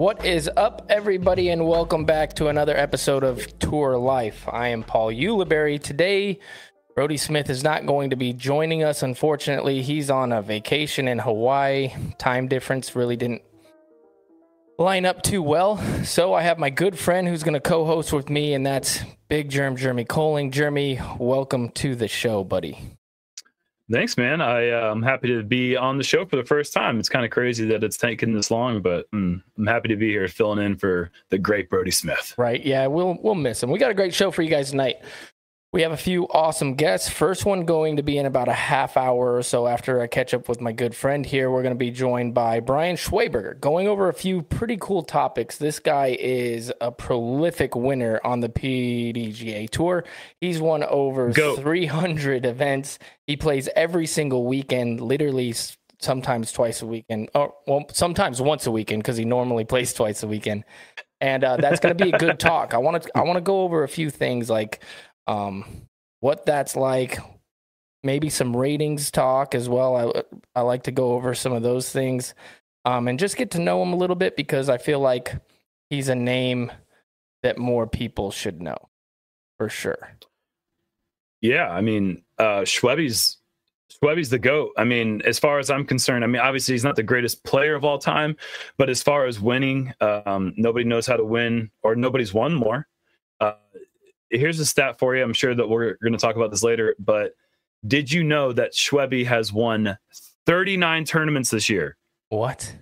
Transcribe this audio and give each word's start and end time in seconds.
What 0.00 0.24
is 0.24 0.48
up, 0.56 0.86
everybody, 0.88 1.50
and 1.50 1.68
welcome 1.68 2.06
back 2.06 2.32
to 2.36 2.48
another 2.48 2.74
episode 2.74 3.22
of 3.22 3.58
Tour 3.58 3.98
Life. 3.98 4.48
I 4.50 4.68
am 4.68 4.82
Paul 4.82 5.08
Ulibarri. 5.08 5.78
Today, 5.78 6.38
Brodie 6.94 7.18
Smith 7.18 7.50
is 7.50 7.62
not 7.62 7.84
going 7.84 8.08
to 8.08 8.16
be 8.16 8.32
joining 8.32 8.82
us. 8.82 9.02
Unfortunately, 9.02 9.82
he's 9.82 10.08
on 10.08 10.32
a 10.32 10.40
vacation 10.40 11.06
in 11.06 11.18
Hawaii. 11.18 11.92
Time 12.16 12.48
difference 12.48 12.96
really 12.96 13.16
didn't 13.16 13.42
line 14.78 15.04
up 15.04 15.20
too 15.20 15.42
well. 15.42 15.76
So 16.02 16.32
I 16.32 16.40
have 16.44 16.56
my 16.58 16.70
good 16.70 16.98
friend 16.98 17.28
who's 17.28 17.42
going 17.42 17.52
to 17.52 17.60
co-host 17.60 18.10
with 18.10 18.30
me, 18.30 18.54
and 18.54 18.64
that's 18.64 19.04
Big 19.28 19.50
Jerm 19.50 19.76
Jeremy 19.76 20.06
Koling. 20.06 20.50
Jeremy, 20.50 20.98
welcome 21.18 21.68
to 21.72 21.94
the 21.94 22.08
show, 22.08 22.42
buddy. 22.42 22.96
Thanks, 23.90 24.16
man. 24.16 24.40
I, 24.40 24.70
uh, 24.70 24.90
I'm 24.90 25.02
happy 25.02 25.28
to 25.28 25.42
be 25.42 25.76
on 25.76 25.98
the 25.98 26.04
show 26.04 26.24
for 26.24 26.36
the 26.36 26.44
first 26.44 26.72
time. 26.72 27.00
It's 27.00 27.08
kind 27.08 27.24
of 27.24 27.30
crazy 27.30 27.66
that 27.66 27.82
it's 27.82 27.96
taken 27.96 28.32
this 28.32 28.50
long, 28.50 28.82
but 28.82 29.10
mm, 29.10 29.42
I'm 29.58 29.66
happy 29.66 29.88
to 29.88 29.96
be 29.96 30.10
here 30.10 30.28
filling 30.28 30.64
in 30.64 30.76
for 30.76 31.10
the 31.30 31.38
great 31.38 31.68
Brodie 31.68 31.90
Smith. 31.90 32.34
Right. 32.38 32.64
Yeah, 32.64 32.86
we'll 32.86 33.18
we'll 33.20 33.34
miss 33.34 33.62
him. 33.62 33.70
We 33.70 33.78
got 33.78 33.90
a 33.90 33.94
great 33.94 34.14
show 34.14 34.30
for 34.30 34.42
you 34.42 34.50
guys 34.50 34.70
tonight. 34.70 34.96
We 35.72 35.82
have 35.82 35.92
a 35.92 35.96
few 35.96 36.26
awesome 36.26 36.74
guests. 36.74 37.08
First 37.08 37.44
one 37.44 37.64
going 37.64 37.94
to 37.94 38.02
be 38.02 38.18
in 38.18 38.26
about 38.26 38.48
a 38.48 38.52
half 38.52 38.96
hour 38.96 39.36
or 39.36 39.42
so 39.44 39.68
after 39.68 40.00
I 40.00 40.08
catch 40.08 40.34
up 40.34 40.48
with 40.48 40.60
my 40.60 40.72
good 40.72 40.96
friend 40.96 41.24
here. 41.24 41.48
We're 41.48 41.62
going 41.62 41.74
to 41.74 41.78
be 41.78 41.92
joined 41.92 42.34
by 42.34 42.58
Brian 42.58 42.96
Schweberger, 42.96 43.60
going 43.60 43.86
over 43.86 44.08
a 44.08 44.12
few 44.12 44.42
pretty 44.42 44.76
cool 44.80 45.04
topics. 45.04 45.58
This 45.58 45.78
guy 45.78 46.16
is 46.18 46.72
a 46.80 46.90
prolific 46.90 47.76
winner 47.76 48.20
on 48.24 48.40
the 48.40 48.48
PDGA 48.48 49.70
Tour. 49.70 50.04
He's 50.40 50.60
won 50.60 50.82
over 50.82 51.30
Go. 51.30 51.54
300 51.54 52.46
events. 52.46 52.98
He 53.28 53.36
plays 53.36 53.68
every 53.76 54.08
single 54.08 54.46
weekend, 54.46 55.00
literally 55.00 55.54
sometimes 56.00 56.50
twice 56.50 56.82
a 56.82 56.86
weekend, 56.86 57.30
or 57.32 57.54
well, 57.68 57.84
sometimes 57.92 58.42
once 58.42 58.66
a 58.66 58.72
weekend 58.72 59.04
because 59.04 59.16
he 59.16 59.24
normally 59.24 59.64
plays 59.64 59.94
twice 59.94 60.24
a 60.24 60.26
weekend. 60.26 60.64
And 61.22 61.44
uh, 61.44 61.58
that's 61.58 61.80
going 61.80 61.96
to 61.96 62.04
be 62.04 62.10
a 62.10 62.18
good 62.18 62.38
talk. 62.40 62.72
I 62.72 62.78
want 62.78 63.02
to 63.02 63.10
I 63.14 63.22
want 63.22 63.36
to 63.36 63.42
go 63.42 63.60
over 63.60 63.84
a 63.84 63.88
few 63.88 64.08
things 64.10 64.48
like 64.48 64.82
um, 65.30 65.64
what 66.18 66.44
that's 66.44 66.74
like, 66.74 67.18
maybe 68.02 68.28
some 68.30 68.56
ratings 68.56 69.10
talk 69.10 69.54
as 69.54 69.68
well. 69.68 69.96
I 69.96 70.22
I 70.58 70.62
like 70.62 70.82
to 70.84 70.90
go 70.90 71.12
over 71.12 71.34
some 71.34 71.52
of 71.52 71.62
those 71.62 71.90
things, 71.92 72.34
um, 72.84 73.06
and 73.06 73.18
just 73.18 73.36
get 73.36 73.52
to 73.52 73.60
know 73.60 73.80
him 73.82 73.92
a 73.92 73.96
little 73.96 74.16
bit 74.16 74.36
because 74.36 74.68
I 74.68 74.78
feel 74.78 74.98
like 74.98 75.34
he's 75.88 76.08
a 76.08 76.14
name 76.14 76.72
that 77.42 77.58
more 77.58 77.86
people 77.86 78.30
should 78.30 78.60
know, 78.60 78.76
for 79.56 79.68
sure. 79.68 80.16
Yeah, 81.40 81.70
I 81.70 81.80
mean, 81.80 82.22
uh, 82.38 82.62
Schwebe's 82.62 83.38
the 84.02 84.38
goat. 84.38 84.72
I 84.76 84.84
mean, 84.84 85.22
as 85.22 85.38
far 85.38 85.58
as 85.58 85.70
I'm 85.70 85.86
concerned, 85.86 86.24
I 86.24 86.26
mean, 86.26 86.42
obviously 86.42 86.74
he's 86.74 86.84
not 86.84 86.96
the 86.96 87.02
greatest 87.02 87.44
player 87.44 87.74
of 87.74 87.84
all 87.84 87.98
time, 87.98 88.36
but 88.78 88.90
as 88.90 89.02
far 89.02 89.26
as 89.26 89.40
winning, 89.40 89.94
um, 90.00 90.54
nobody 90.56 90.84
knows 90.84 91.06
how 91.06 91.16
to 91.16 91.24
win, 91.24 91.70
or 91.82 91.94
nobody's 91.94 92.34
won 92.34 92.54
more. 92.54 92.88
Uh, 93.40 93.54
here's 94.30 94.60
a 94.60 94.66
stat 94.66 94.98
for 94.98 95.16
you. 95.16 95.22
I'm 95.22 95.32
sure 95.32 95.54
that 95.54 95.68
we're 95.68 95.96
going 96.02 96.12
to 96.12 96.18
talk 96.18 96.36
about 96.36 96.50
this 96.50 96.62
later, 96.62 96.94
but 96.98 97.32
did 97.86 98.12
you 98.12 98.22
know 98.24 98.52
that 98.52 98.72
Schwebe 98.72 99.26
has 99.26 99.52
won 99.52 99.96
39 100.46 101.04
tournaments 101.04 101.50
this 101.50 101.68
year? 101.68 101.96
What? 102.28 102.76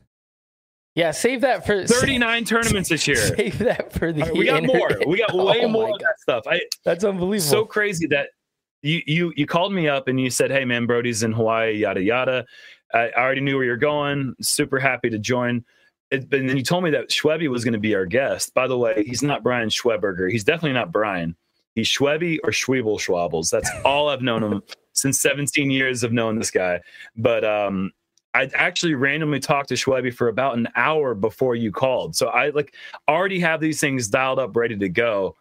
Yeah, 0.95 1.13
save 1.13 1.43
that 1.43 1.65
for 1.65 1.85
39 1.87 2.39
save, 2.39 2.49
tournaments 2.49 2.89
this 2.89 3.07
year. 3.07 3.17
Save 3.17 3.59
that 3.59 3.93
for 3.93 4.13
the. 4.13 4.23
Right, 4.23 4.37
we 4.37 4.47
got 4.47 4.65
more. 4.65 4.91
We 5.07 5.19
got 5.19 5.31
oh 5.33 5.47
way 5.47 5.61
oh 5.63 5.69
more 5.69 5.91
of 5.91 5.99
that 6.01 6.19
stuff. 6.21 6.45
I, 6.47 6.61
That's 6.85 7.05
unbelievable. 7.05 7.49
So 7.49 7.65
crazy 7.65 8.07
that 8.09 8.31
you 8.83 9.03
you 9.07 9.33
you 9.37 9.47
called 9.47 9.73
me 9.73 9.89
up 9.89 10.09
and 10.09 10.21
you 10.21 10.29
said, 10.31 10.51
"Hey 10.51 10.65
man, 10.65 10.87
Brodie's 10.87 11.23
in 11.23 11.33
Hawaii, 11.33 11.73
yada 11.77 12.03
yada." 12.03 12.45
I 12.93 13.11
already 13.11 13.43
knew 13.43 13.57
where 13.57 13.65
you're 13.65 13.77
going. 13.77 14.35
Super 14.41 14.79
happy 14.79 15.11
to 15.11 15.19
join. 15.19 15.65
It, 16.11 16.33
and 16.33 16.49
then 16.49 16.57
you 16.57 16.63
told 16.63 16.85
me 16.85 16.91
that 16.91 17.11
Schwebe 17.11 17.49
was 17.49 17.65
going 17.65 17.75
to 17.75 17.79
be 17.79 17.95
our 17.95 18.07
guest. 18.07 18.55
By 18.55 18.67
the 18.67 18.79
way, 18.79 19.05
he's 19.05 19.23
not 19.23 19.43
Brian 19.43 19.69
Schweberger. 19.69 20.31
He's 20.31 20.45
definitely 20.45 20.73
not 20.73 20.93
Brian. 20.93 21.37
He's 21.75 21.89
Schwebe 21.89 22.39
or 22.45 22.51
Schwebel 22.51 22.99
Schwabbles. 22.99 23.51
That's 23.51 23.71
all 23.85 24.09
I've 24.09 24.23
known 24.23 24.43
him 24.43 24.63
since 24.93 25.21
17 25.21 25.71
years 25.71 26.03
of 26.03 26.13
knowing 26.13 26.39
this 26.39 26.51
guy. 26.51 26.81
But 27.17 27.45
um, 27.45 27.93
I 28.35 28.51
actually 28.55 28.95
randomly 28.95 29.41
talked 29.41 29.69
to 29.69 29.75
Schwebe 29.75 30.15
for 30.15 30.29
about 30.29 30.57
an 30.57 30.69
hour 30.77 31.15
before 31.15 31.55
you 31.55 31.73
called. 31.73 32.17
So 32.17 32.29
I 32.29 32.51
like 32.51 32.75
already 33.09 33.41
have 33.41 33.61
these 33.61 33.81
things 33.81 34.09
dialed 34.09 34.39
up, 34.39 34.57
ready 34.57 34.77
to 34.77 34.89
go. 34.89 35.37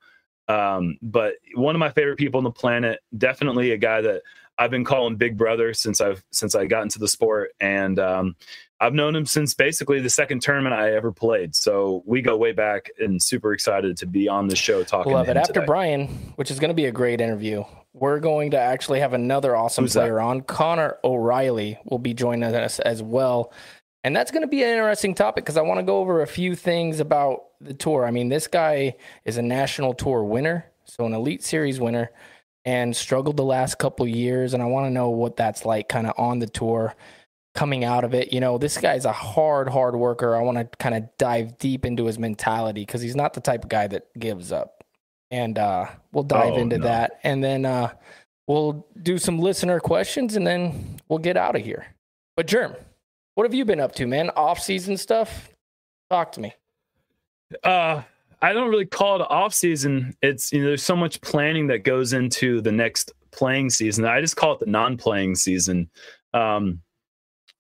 Um, 0.48 0.98
but 1.02 1.36
one 1.56 1.76
of 1.76 1.80
my 1.80 1.90
favorite 1.90 2.18
people 2.18 2.38
on 2.38 2.44
the 2.44 2.52
planet, 2.52 3.00
definitely 3.18 3.72
a 3.72 3.78
guy 3.78 4.02
that 4.02 4.22
I've 4.58 4.72
been 4.72 4.86
calling 4.86 5.16
Big 5.16 5.38
Brother 5.38 5.74
since 5.74 6.02
I've 6.02 6.24
since 6.32 6.56
I 6.56 6.66
got 6.66 6.84
into 6.84 7.00
the 7.00 7.08
sport, 7.08 7.52
and 7.60 8.00
um, 8.00 8.36
I've 8.80 8.94
known 8.94 9.16
him 9.16 9.26
since 9.26 9.54
basically 9.54 10.00
the 10.02 10.10
second 10.10 10.42
tournament 10.42 10.76
I 10.76 10.94
ever 10.94 11.12
played. 11.12 11.56
So 11.56 12.04
we 12.06 12.22
go 12.22 12.38
way 12.38 12.52
back, 12.52 12.92
and 13.00 13.22
super 13.22 13.54
excited 13.54 13.98
to 13.98 14.06
be 14.06 14.28
on 14.28 14.48
the 14.48 14.56
show 14.56 14.84
talking. 14.84 15.14
Love 15.14 15.30
it. 15.30 15.38
After 15.38 15.54
today. 15.54 15.66
Brian, 15.66 16.08
which 16.36 16.52
is 16.52 16.60
going 16.60 16.70
to 16.70 16.76
be 16.76 16.86
a 16.86 16.92
great 16.92 17.20
interview, 17.20 17.64
we're 17.94 18.20
going 18.20 18.52
to 18.52 18.60
actually 18.60 19.00
have 19.00 19.14
another 19.14 19.56
awesome 19.56 19.86
Who's 19.86 19.94
player 19.94 20.16
that? 20.16 20.22
on. 20.22 20.42
Connor 20.42 20.98
O'Reilly 21.04 21.80
will 21.86 21.98
be 21.98 22.14
joining 22.14 22.44
us 22.44 22.80
as 22.80 23.02
well. 23.02 23.52
And 24.04 24.16
that's 24.16 24.32
going 24.32 24.44
to 24.44 24.48
be 24.48 24.64
an 24.64 24.70
interesting 24.70 25.16
topic 25.16 25.44
because 25.44 25.58
I 25.58 25.62
want 25.62 25.80
to 25.80 25.84
go 25.84 26.00
over 26.00 26.22
a 26.22 26.28
few 26.28 26.56
things 26.56 27.00
about 27.00 27.46
the 27.60 27.74
tour. 27.74 28.06
I 28.06 28.12
mean, 28.12 28.30
this 28.30 28.48
guy 28.48 28.96
is 29.26 29.38
a 29.38 29.42
national 29.42 29.96
tour 29.96 30.24
winner, 30.24 30.66
so 30.86 31.06
an 31.06 31.14
elite 31.14 31.44
series 31.44 31.80
winner 31.80 32.12
and 32.64 32.96
struggled 32.96 33.38
the 33.38 33.44
last 33.44 33.80
couple 33.80 34.08
years. 34.08 34.54
And 34.54 34.62
I 34.62 34.68
want 34.68 34.86
to 34.86 34.92
know 34.92 35.10
what 35.10 35.36
that's 35.36 35.66
like 35.66 35.90
kind 35.90 36.06
of 36.06 36.14
on 36.18 36.40
the 36.40 36.48
tour 36.48 36.96
coming 37.58 37.84
out 37.84 38.04
of 38.04 38.14
it. 38.14 38.32
You 38.32 38.40
know, 38.40 38.60
this 38.60 38.78
guy's 38.78 39.04
a 39.06 39.12
hard, 39.12 39.68
hard 39.68 39.96
worker. 39.96 40.36
I 40.36 40.42
want 40.42 40.60
to 40.60 40.78
kind 40.78 40.94
of 40.94 41.10
dive 41.18 41.58
deep 41.58 41.86
into 41.86 42.06
his 42.06 42.20
mentality 42.20 42.82
because 42.82 43.02
he's 43.02 43.16
not 43.16 43.34
the 43.34 43.42
type 43.42 43.64
of 43.64 43.70
guy 43.70 43.88
that 43.88 44.14
gives 44.20 44.52
up. 44.52 44.84
And 45.32 45.58
uh, 45.58 45.88
we'll 46.12 46.24
dive 46.24 46.54
oh, 46.54 46.58
into 46.60 46.78
no. 46.78 46.84
that. 46.84 47.20
And 47.24 47.44
then 47.44 47.66
uh, 47.66 47.94
we'll 48.46 48.86
do 49.02 49.18
some 49.18 49.40
listener 49.40 49.80
questions 49.80 50.36
and 50.36 50.46
then 50.46 51.00
we'll 51.10 51.18
get 51.18 51.36
out 51.36 51.56
of 51.56 51.64
here. 51.64 51.88
But, 52.36 52.46
Jerm, 52.46 52.78
what 53.34 53.46
have 53.46 53.56
you 53.56 53.66
been 53.66 53.80
up 53.80 53.96
to, 53.96 54.06
man? 54.06 54.30
Off 54.36 54.60
season 54.60 54.96
stuff? 54.96 55.50
Talk 56.12 56.34
to 56.34 56.42
me. 56.42 56.54
Uh, 57.64 58.04
I 58.40 58.54
don't 58.54 58.70
really 58.70 58.86
call 58.86 59.20
it 59.20 59.26
off 59.32 59.56
season. 59.56 60.16
It's 60.22 60.54
you 60.54 60.62
know 60.62 60.68
there's 60.68 60.84
so 60.84 60.96
much 60.96 61.20
planning 61.22 61.66
that 61.68 61.80
goes 61.80 62.14
into 62.14 62.62
the 62.62 62.72
next 62.72 63.14
playing 63.32 63.72
season. 63.72 64.06
I 64.06 64.22
just 64.22 64.36
call 64.36 64.54
it 64.54 64.60
the 64.60 64.68
non-playing 64.68 65.36
season. 65.36 65.90
Um, 66.36 66.82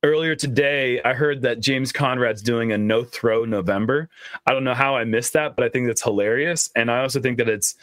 earlier 0.03 0.35
today, 0.35 1.01
I 1.03 1.13
heard 1.13 1.41
that 1.41 1.59
James 1.59 1.91
Conrad's 1.91 2.41
doing 2.41 2.71
a 2.71 2.77
no 2.77 3.03
throw 3.03 3.45
November. 3.45 4.09
I 4.45 4.53
don't 4.53 4.63
know 4.63 4.73
how 4.73 4.95
I 4.95 5.03
missed 5.03 5.33
that, 5.33 5.55
but 5.55 5.65
I 5.65 5.69
think 5.69 5.87
that's 5.87 6.03
hilarious, 6.03 6.69
and 6.75 6.91
I 6.91 7.01
also 7.01 7.21
think 7.21 7.37
that 7.37 7.49
it's 7.49 7.75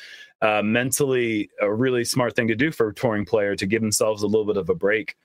uh, 0.42 0.62
mentally 0.62 1.50
a 1.60 1.72
really 1.72 2.04
smart 2.04 2.36
thing 2.36 2.48
to 2.48 2.54
do 2.54 2.70
for 2.70 2.88
a 2.88 2.94
touring 2.94 3.24
player 3.24 3.56
to 3.56 3.66
give 3.66 3.82
themselves 3.82 4.22
a 4.22 4.26
little 4.26 4.46
bit 4.46 4.56
of 4.56 4.68
a 4.68 4.74
break. 4.74 5.16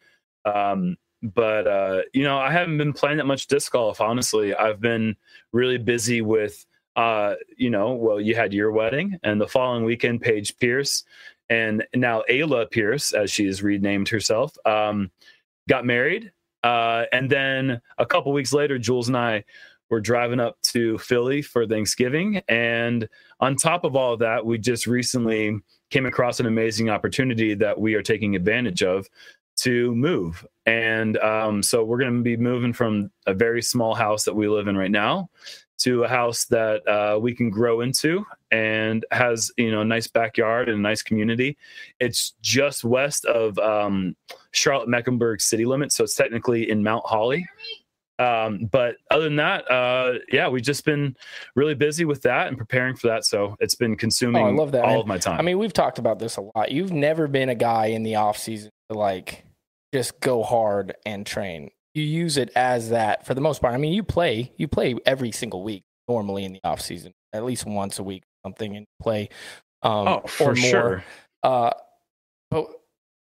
Um, 0.46 0.98
but 1.22 1.68
uh, 1.68 2.02
you 2.14 2.24
know, 2.24 2.38
I 2.38 2.52
haven't 2.52 2.78
been 2.78 2.94
playing 2.94 3.18
that 3.18 3.26
much 3.26 3.48
disc 3.48 3.72
golf. 3.72 4.00
Honestly, 4.00 4.56
I've 4.56 4.80
been 4.80 5.16
really 5.52 5.78
busy 5.78 6.22
with 6.22 6.66
uh, 6.96 7.36
you 7.58 7.70
know, 7.70 7.94
well, 7.94 8.20
you 8.20 8.36
had 8.36 8.54
your 8.54 8.72
wedding, 8.72 9.18
and 9.24 9.40
the 9.40 9.48
following 9.48 9.84
weekend, 9.86 10.22
Paige 10.22 10.58
Pierce, 10.58 11.04
and 11.50 11.86
now 11.96 12.24
Ayla 12.30 12.70
Pierce, 12.70 13.14
as 13.14 13.32
she 13.32 13.46
has 13.46 13.64
renamed 13.64 14.10
herself, 14.10 14.56
um, 14.66 15.10
got 15.68 15.86
married. 15.86 16.32
Uh, 16.64 17.06
and 17.12 17.30
then 17.30 17.82
a 17.98 18.06
couple 18.06 18.32
weeks 18.34 18.54
later, 18.54 18.78
Jules 18.78 19.08
and 19.08 19.18
I 19.18 19.44
were 19.90 20.02
driving 20.02 20.40
up 20.40 20.62
to 20.62 20.98
Philly 21.00 21.42
for 21.42 21.66
Thanksgiving. 21.66 22.42
And 22.48 23.10
on 23.40 23.56
top 23.56 23.84
of 23.84 23.96
all 23.96 24.14
of 24.14 24.20
that, 24.20 24.46
we 24.46 24.58
just 24.58 24.88
recently 24.88 25.58
came 25.90 26.06
across 26.06 26.40
an 26.40 26.46
amazing 26.46 26.90
opportunity 26.90 27.56
that 27.56 27.80
we 27.80 27.96
are 27.96 28.04
taking 28.04 28.36
advantage 28.36 28.84
of 28.84 29.08
to 29.58 29.94
move. 29.96 30.46
And 30.66 31.18
um, 31.18 31.64
so 31.64 31.84
we're 31.84 31.98
going 31.98 32.18
to 32.18 32.24
be 32.24 32.38
moving 32.38 32.72
from 32.72 33.12
a 33.26 33.34
very 33.34 33.62
small 33.62 33.96
house 33.96 34.24
that 34.26 34.36
we 34.36 34.48
live 34.48 34.68
in 34.68 34.78
right 34.78 34.92
now 34.92 35.30
to 35.80 36.04
a 36.04 36.08
house 36.08 36.46
that 36.46 36.88
uh, 36.88 37.18
we 37.20 37.34
can 37.34 37.50
grow 37.50 37.82
into 37.82 38.26
and 38.52 39.06
has 39.12 39.52
you 39.58 39.72
know 39.72 39.82
a 39.82 39.86
nice 39.86 40.08
backyard 40.08 40.70
and 40.70 40.78
a 40.78 40.82
nice 40.82 41.02
community. 41.02 41.58
It's 42.00 42.34
just 42.42 42.84
west 42.84 43.26
of 43.26 43.58
um, 43.60 44.16
Charlotte 44.52 44.90
Mecklenburg 44.90 45.42
city 45.42 45.66
limits, 45.66 45.96
so 45.96 46.04
it's 46.04 46.16
technically 46.16 46.70
in 46.70 46.84
Mount 46.84 47.06
Holly. 47.06 47.46
Um, 48.18 48.68
but 48.70 48.96
other 49.12 49.24
than 49.24 49.38
that, 49.38 49.70
uh, 49.72 50.16
yeah, 50.30 50.50
we've 50.50 50.62
just 50.62 50.84
been 50.84 51.16
really 51.56 51.74
busy 51.74 52.04
with 52.04 52.22
that 52.24 52.50
and 52.50 52.58
preparing 52.58 52.96
for 52.98 53.08
that. 53.08 53.24
So 53.24 53.56
it's 53.62 53.76
been 53.76 53.96
consuming 53.96 54.44
oh, 54.44 54.48
I 54.48 54.52
love 54.52 54.74
that, 54.74 54.84
all 54.84 54.90
man. 54.90 55.00
of 55.00 55.08
my 55.08 55.18
time. 55.18 55.40
I 55.40 55.42
mean, 55.42 55.58
we've 55.58 55.72
talked 55.72 56.00
about 56.00 56.20
this 56.20 56.36
a 56.36 56.42
lot. 56.42 56.70
You've 56.70 56.92
never 56.92 57.30
been 57.30 57.48
a 57.48 57.56
guy 57.56 57.88
in 57.88 58.04
the 58.04 58.16
off 58.16 58.38
season 58.38 58.72
to 58.90 58.98
like 58.98 59.46
just 59.94 60.20
go 60.20 60.44
hard 60.44 60.96
and 61.06 61.26
train 61.26 61.70
you 61.94 62.04
use 62.04 62.38
it 62.38 62.52
as 62.56 62.90
that 62.90 63.26
for 63.26 63.34
the 63.34 63.42
most 63.42 63.62
part. 63.62 63.74
I 63.74 63.78
mean, 63.78 63.94
you 63.94 64.04
play 64.04 64.52
you 64.58 64.68
play 64.68 64.96
every 65.06 65.32
single 65.32 65.64
week 65.64 65.84
normally 66.08 66.46
in 66.46 66.54
the 66.54 66.62
off 66.64 66.82
season, 66.82 67.14
at 67.34 67.44
least 67.44 67.66
once 67.66 68.00
a 68.00 68.04
week, 68.04 68.24
something 68.46 68.76
and 68.76 68.86
play. 69.02 69.30
Um, 69.82 70.08
oh, 70.08 70.22
for 70.28 70.56
sure. 70.56 71.04
Uh, 71.44 71.72
but 72.52 72.68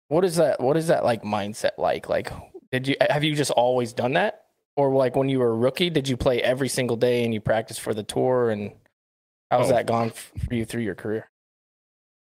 what 0.08 0.26
is 0.26 0.38
that? 0.38 0.60
What 0.60 0.78
is 0.78 0.88
that 0.88 1.04
like 1.06 1.24
mindset 1.24 1.78
like? 1.78 2.10
Like, 2.10 2.32
did 2.72 2.88
you 2.88 2.96
have 3.10 3.24
you 3.24 3.36
just 3.36 3.52
always 3.52 3.94
done 3.94 4.14
that? 4.14 4.44
or 4.78 4.94
like 4.94 5.16
when 5.16 5.28
you 5.28 5.40
were 5.40 5.50
a 5.50 5.56
rookie, 5.56 5.90
did 5.90 6.08
you 6.08 6.16
play 6.16 6.42
every 6.42 6.70
single 6.70 6.96
day 6.96 7.26
and 7.26 7.34
you 7.34 7.42
practice 7.42 7.80
for 7.80 7.94
the 7.94 8.04
tour? 8.04 8.52
And 8.52 8.72
how's 9.52 9.70
Oh. 9.72 9.74
that 9.74 9.88
gone 9.88 10.12
for 10.12 10.54
you 10.54 10.64
through 10.66 10.84
your 10.84 10.96
career? 10.96 11.30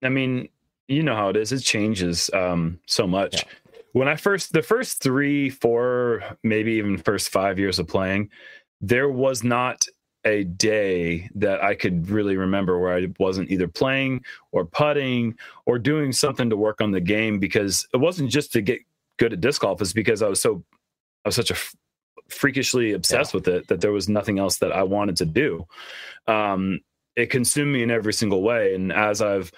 I 0.02 0.08
mean, 0.08 0.48
you 0.88 1.02
know 1.02 1.14
how 1.14 1.28
it 1.28 1.36
is. 1.36 1.52
It 1.52 1.60
changes 1.60 2.30
um, 2.32 2.80
so 2.86 3.06
much. 3.06 3.44
When 3.92 4.08
I 4.08 4.16
first, 4.16 4.52
the 4.52 4.62
first 4.62 5.02
three, 5.02 5.50
four, 5.50 6.22
maybe 6.42 6.72
even 6.72 6.96
first 6.96 7.28
five 7.28 7.58
years 7.58 7.78
of 7.78 7.88
playing, 7.88 8.30
there 8.80 9.10
was 9.10 9.44
not 9.44 9.86
a 10.26 10.44
day 10.44 11.30
that 11.36 11.62
I 11.62 11.74
could 11.74 12.10
really 12.10 12.36
remember 12.36 12.78
where 12.78 12.94
I 12.94 13.06
wasn't 13.18 13.50
either 13.50 13.68
playing 13.68 14.24
or 14.50 14.66
putting 14.66 15.36
or 15.64 15.78
doing 15.78 16.12
something 16.12 16.50
to 16.50 16.56
work 16.56 16.80
on 16.80 16.90
the 16.90 17.00
game 17.00 17.38
because 17.38 17.86
it 17.94 17.98
wasn't 17.98 18.30
just 18.30 18.52
to 18.52 18.60
get 18.60 18.80
good 19.18 19.32
at 19.32 19.40
disc 19.40 19.62
golf. 19.62 19.80
It's 19.80 19.92
because 19.92 20.22
I 20.22 20.28
was 20.28 20.42
so, 20.42 20.64
I 21.24 21.28
was 21.28 21.36
such 21.36 21.50
a 21.50 21.54
f- 21.54 21.76
freakishly 22.28 22.92
obsessed 22.92 23.32
with 23.32 23.46
it 23.46 23.68
that 23.68 23.80
there 23.80 23.92
was 23.92 24.08
nothing 24.08 24.40
else 24.40 24.58
that 24.58 24.72
I 24.72 24.82
wanted 24.82 25.16
to 25.18 25.26
do. 25.26 25.64
Um, 26.26 26.80
it 27.14 27.30
consumed 27.30 27.72
me 27.72 27.84
in 27.84 27.90
every 27.92 28.12
single 28.12 28.42
way. 28.42 28.74
And 28.74 28.92
as 28.92 29.22
I've 29.22 29.52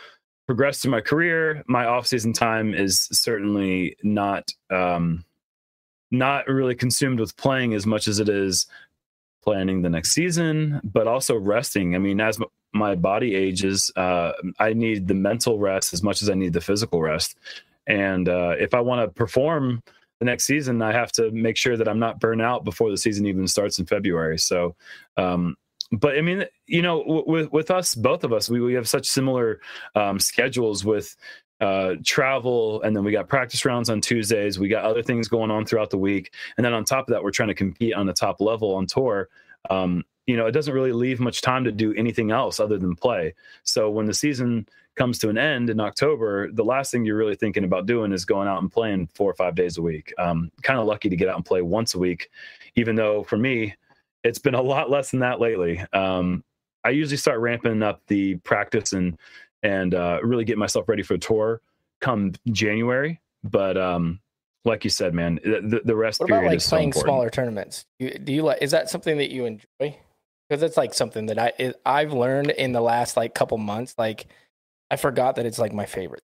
progressed 0.46 0.82
through 0.82 0.92
my 0.92 1.00
career, 1.00 1.64
my 1.66 1.86
off-season 1.86 2.34
time 2.34 2.74
is 2.74 3.08
certainly 3.10 3.96
not 4.02 4.52
um, 4.70 5.24
not 6.10 6.46
really 6.46 6.74
consumed 6.74 7.20
with 7.20 7.36
playing 7.36 7.74
as 7.74 7.86
much 7.86 8.06
as 8.06 8.18
it 8.18 8.28
is 8.28 8.66
planning 9.42 9.82
the 9.82 9.90
next 9.90 10.12
season, 10.12 10.80
but 10.84 11.06
also 11.06 11.36
resting. 11.36 11.94
I 11.94 11.98
mean, 11.98 12.20
as 12.20 12.38
my 12.72 12.94
body 12.94 13.34
ages, 13.34 13.90
uh, 13.96 14.32
I 14.58 14.72
need 14.72 15.08
the 15.08 15.14
mental 15.14 15.58
rest 15.58 15.92
as 15.94 16.02
much 16.02 16.22
as 16.22 16.30
I 16.30 16.34
need 16.34 16.52
the 16.52 16.60
physical 16.60 17.00
rest. 17.00 17.36
And 17.86 18.28
uh, 18.28 18.54
if 18.58 18.74
I 18.74 18.80
want 18.80 19.00
to 19.08 19.14
perform 19.14 19.82
the 20.18 20.26
next 20.26 20.44
season, 20.44 20.82
I 20.82 20.92
have 20.92 21.12
to 21.12 21.30
make 21.30 21.56
sure 21.56 21.76
that 21.76 21.88
I'm 21.88 21.98
not 21.98 22.20
burnt 22.20 22.42
out 22.42 22.64
before 22.64 22.90
the 22.90 22.96
season 22.96 23.26
even 23.26 23.46
starts 23.46 23.78
in 23.78 23.86
February. 23.86 24.38
So, 24.38 24.74
um, 25.16 25.56
but 25.92 26.18
I 26.18 26.20
mean, 26.20 26.44
you 26.66 26.82
know, 26.82 27.02
w- 27.02 27.24
with 27.26 27.52
with 27.52 27.70
us, 27.70 27.94
both 27.94 28.24
of 28.24 28.32
us, 28.32 28.50
we, 28.50 28.60
we 28.60 28.74
have 28.74 28.88
such 28.88 29.06
similar 29.06 29.60
um, 29.94 30.18
schedules 30.20 30.84
with 30.84 31.16
uh, 31.60 31.94
travel, 32.04 32.82
and 32.82 32.94
then 32.94 33.04
we 33.04 33.12
got 33.12 33.28
practice 33.28 33.64
rounds 33.64 33.90
on 33.90 34.00
Tuesdays. 34.00 34.58
We 34.58 34.68
got 34.68 34.84
other 34.84 35.02
things 35.02 35.28
going 35.28 35.50
on 35.50 35.64
throughout 35.64 35.90
the 35.90 35.98
week, 35.98 36.32
and 36.56 36.64
then 36.64 36.72
on 36.72 36.84
top 36.84 37.08
of 37.08 37.12
that, 37.12 37.22
we're 37.22 37.30
trying 37.30 37.48
to 37.48 37.54
compete 37.54 37.94
on 37.94 38.06
the 38.06 38.12
top 38.12 38.40
level 38.40 38.74
on 38.74 38.86
tour. 38.86 39.28
Um, 39.70 40.04
you 40.26 40.36
know, 40.36 40.46
it 40.46 40.52
doesn't 40.52 40.74
really 40.74 40.92
leave 40.92 41.20
much 41.20 41.40
time 41.40 41.64
to 41.64 41.72
do 41.72 41.94
anything 41.94 42.30
else 42.30 42.60
other 42.60 42.78
than 42.78 42.94
play. 42.94 43.34
So 43.64 43.90
when 43.90 44.04
the 44.06 44.14
season 44.14 44.68
comes 44.94 45.18
to 45.20 45.30
an 45.30 45.38
end 45.38 45.70
in 45.70 45.80
October, 45.80 46.52
the 46.52 46.64
last 46.64 46.90
thing 46.90 47.04
you're 47.04 47.16
really 47.16 47.34
thinking 47.34 47.64
about 47.64 47.86
doing 47.86 48.12
is 48.12 48.26
going 48.26 48.46
out 48.46 48.60
and 48.60 48.70
playing 48.70 49.08
four 49.14 49.30
or 49.30 49.34
five 49.34 49.54
days 49.54 49.78
a 49.78 49.82
week. 49.82 50.12
Um, 50.18 50.50
kind 50.62 50.78
of 50.78 50.86
lucky 50.86 51.08
to 51.08 51.16
get 51.16 51.28
out 51.28 51.36
and 51.36 51.46
play 51.46 51.62
once 51.62 51.94
a 51.94 51.98
week, 51.98 52.28
even 52.74 52.94
though 52.94 53.22
for 53.22 53.38
me, 53.38 53.74
it's 54.22 54.38
been 54.38 54.54
a 54.54 54.60
lot 54.60 54.90
less 54.90 55.10
than 55.10 55.20
that 55.20 55.40
lately. 55.40 55.82
Um, 55.94 56.44
I 56.84 56.90
usually 56.90 57.16
start 57.16 57.40
ramping 57.40 57.82
up 57.82 58.02
the 58.08 58.36
practice 58.36 58.92
and 58.92 59.18
and 59.62 59.94
uh, 59.94 60.20
really 60.22 60.44
get 60.44 60.58
myself 60.58 60.88
ready 60.88 61.02
for 61.02 61.14
a 61.14 61.18
tour 61.18 61.60
come 62.00 62.32
January. 62.50 63.20
But 63.44 63.76
um, 63.76 64.20
like 64.64 64.84
you 64.84 64.90
said, 64.90 65.14
man, 65.14 65.40
the, 65.42 65.80
the 65.84 65.96
rest 65.96 66.20
What 66.20 66.26
about 66.26 66.36
period 66.36 66.48
like 66.50 66.56
is 66.56 66.66
playing 66.68 66.88
important. 66.88 67.12
smaller 67.12 67.30
tournaments? 67.30 67.86
You, 67.98 68.10
do 68.10 68.32
you 68.32 68.42
like? 68.42 68.58
Is 68.62 68.70
that 68.72 68.90
something 68.90 69.18
that 69.18 69.30
you 69.30 69.46
enjoy? 69.46 69.96
Because 70.48 70.62
it's 70.62 70.76
like 70.76 70.94
something 70.94 71.26
that 71.26 71.38
I 71.38 71.52
it, 71.58 71.80
I've 71.84 72.12
learned 72.12 72.50
in 72.50 72.72
the 72.72 72.80
last 72.80 73.16
like 73.16 73.34
couple 73.34 73.58
months. 73.58 73.94
Like 73.98 74.26
I 74.90 74.96
forgot 74.96 75.36
that 75.36 75.46
it's 75.46 75.58
like 75.58 75.72
my 75.72 75.86
favorite. 75.86 76.22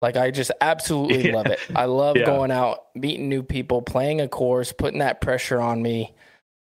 Like 0.00 0.16
I 0.16 0.30
just 0.30 0.50
absolutely 0.60 1.24
Yeah. 1.24 1.34
love 1.34 1.46
it. 1.48 1.60
I 1.74 1.86
love 1.86 2.16
Yeah. 2.16 2.24
going 2.26 2.50
out, 2.50 2.86
meeting 2.94 3.28
new 3.28 3.42
people, 3.42 3.82
playing 3.82 4.20
a 4.20 4.28
course, 4.28 4.72
putting 4.72 5.00
that 5.00 5.20
pressure 5.20 5.60
on 5.60 5.82
me 5.82 6.14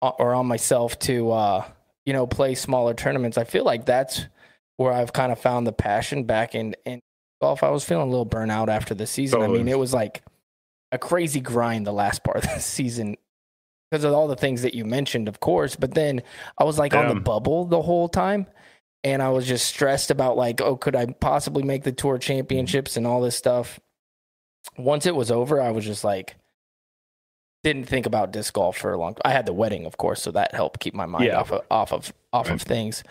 uh, 0.03 0.11
or 0.19 0.35
on 0.35 0.47
myself 0.47 0.99
to 1.01 1.31
uh, 1.33 1.65
you 2.07 2.13
know 2.13 2.27
play 2.27 2.55
smaller 2.55 2.95
tournaments. 2.95 3.37
I 3.37 3.45
feel 3.45 3.65
like 3.65 3.85
that's 3.85 4.27
where 4.77 4.93
I've 4.93 5.13
kind 5.13 5.33
of 5.33 5.39
found 5.39 5.67
the 5.67 5.73
passion 5.73 6.25
back 6.25 6.55
in 6.55 6.75
in 6.85 7.01
golf. 7.41 7.63
I 7.63 7.71
was 7.71 7.85
feeling 7.85 8.09
a 8.09 8.11
little 8.11 8.27
burnout 8.27 8.69
after 8.69 8.95
the 8.95 9.07
season. 9.07 9.43
I 9.43 9.49
mean, 9.49 9.69
it 9.69 9.79
was 9.79 9.93
like 9.93 10.23
a 10.93 10.99
crazy 10.99 11.41
grind 11.41 11.87
the 11.87 11.93
last 11.93 12.25
part 12.25 12.39
of 12.39 12.43
the 12.43 12.59
season 12.61 13.17
because 13.91 14.05
of 14.05 14.13
all 14.13 14.29
the 14.29 14.37
things 14.37 14.63
that 14.63 14.75
you 14.75 14.85
mentioned, 14.85 15.29
of 15.29 15.41
course. 15.41 15.77
But 15.77 15.95
then 15.95 16.23
I 16.59 16.65
was 16.65 16.79
like 16.79 16.95
on 16.95 17.09
the 17.09 17.21
bubble 17.21 17.67
the 17.67 17.83
whole 17.83 18.09
time. 18.09 18.47
And 19.05 19.23
I 19.23 19.29
was 19.29 19.47
just 19.47 19.67
stressed 19.67 20.11
about 20.11 20.39
like, 20.39 20.63
oh, 20.63 20.77
could 20.77 20.97
I 20.97 21.05
possibly 21.05 21.63
make 21.63 21.85
the 21.85 21.93
tour 21.93 22.15
mm-hmm. 22.15 22.21
championships 22.21 22.97
and 22.97 23.07
all 23.07 23.21
this 23.21 23.37
stuff. 23.37 23.79
Once 24.79 25.05
it 25.05 25.15
was 25.15 25.31
over, 25.31 25.61
I 25.61 25.73
was 25.73 25.85
just 25.85 26.05
like, 26.05 26.37
didn't 27.63 27.85
think 27.85 28.07
about 28.07 28.33
disc 28.33 28.55
golf 28.55 28.79
for 28.79 28.93
a 28.93 28.99
long. 28.99 29.15
Time. 29.15 29.23
I 29.27 29.31
had 29.33 29.45
the 29.45 29.53
wedding, 29.53 29.85
of 29.85 29.99
course, 29.99 30.23
so 30.23 30.31
that 30.33 30.55
helped 30.55 30.81
keep 30.81 30.95
my 30.95 31.05
mind 31.05 31.27
Yeah. 31.27 31.39
off 31.39 31.53
of 31.53 31.63
off 31.71 31.93
of 31.93 32.13
off 32.33 32.49
Right. 32.49 32.55
of 32.55 32.63
things. 32.63 33.05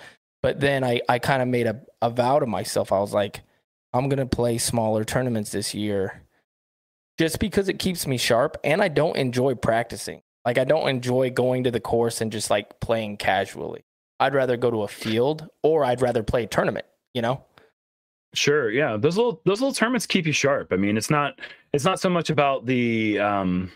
But 0.43 0.59
then 0.59 0.83
I 0.83 1.01
I 1.09 1.17
kind 1.17 1.41
of 1.41 1.47
made 1.47 1.65
a, 1.65 1.81
a 2.03 2.11
vow 2.11 2.37
to 2.37 2.45
myself. 2.45 2.91
I 2.91 2.99
was 2.99 3.13
like, 3.13 3.41
I'm 3.93 4.09
gonna 4.09 4.27
play 4.27 4.59
smaller 4.59 5.03
tournaments 5.03 5.51
this 5.51 5.73
year, 5.73 6.21
just 7.17 7.39
because 7.39 7.69
it 7.69 7.79
keeps 7.79 8.05
me 8.05 8.17
sharp, 8.17 8.57
and 8.63 8.81
I 8.81 8.89
don't 8.89 9.17
enjoy 9.17 9.55
practicing. 9.55 10.21
Like 10.45 10.57
I 10.57 10.65
don't 10.65 10.89
enjoy 10.89 11.31
going 11.31 11.63
to 11.63 11.71
the 11.71 11.79
course 11.79 12.21
and 12.21 12.31
just 12.31 12.49
like 12.49 12.79
playing 12.81 13.17
casually. 13.17 13.85
I'd 14.19 14.35
rather 14.35 14.57
go 14.57 14.69
to 14.69 14.83
a 14.83 14.87
field 14.87 15.47
or 15.63 15.85
I'd 15.85 16.01
rather 16.01 16.21
play 16.21 16.43
a 16.43 16.47
tournament. 16.47 16.85
You 17.13 17.21
know? 17.21 17.45
Sure, 18.33 18.69
yeah. 18.69 18.97
Those 18.97 19.15
little 19.15 19.41
those 19.45 19.61
little 19.61 19.73
tournaments 19.73 20.05
keep 20.05 20.25
you 20.25 20.33
sharp. 20.33 20.73
I 20.73 20.75
mean, 20.75 20.97
it's 20.97 21.09
not 21.09 21.39
it's 21.71 21.85
not 21.85 22.01
so 22.01 22.09
much 22.09 22.29
about 22.29 22.65
the 22.65 23.19
um 23.19 23.71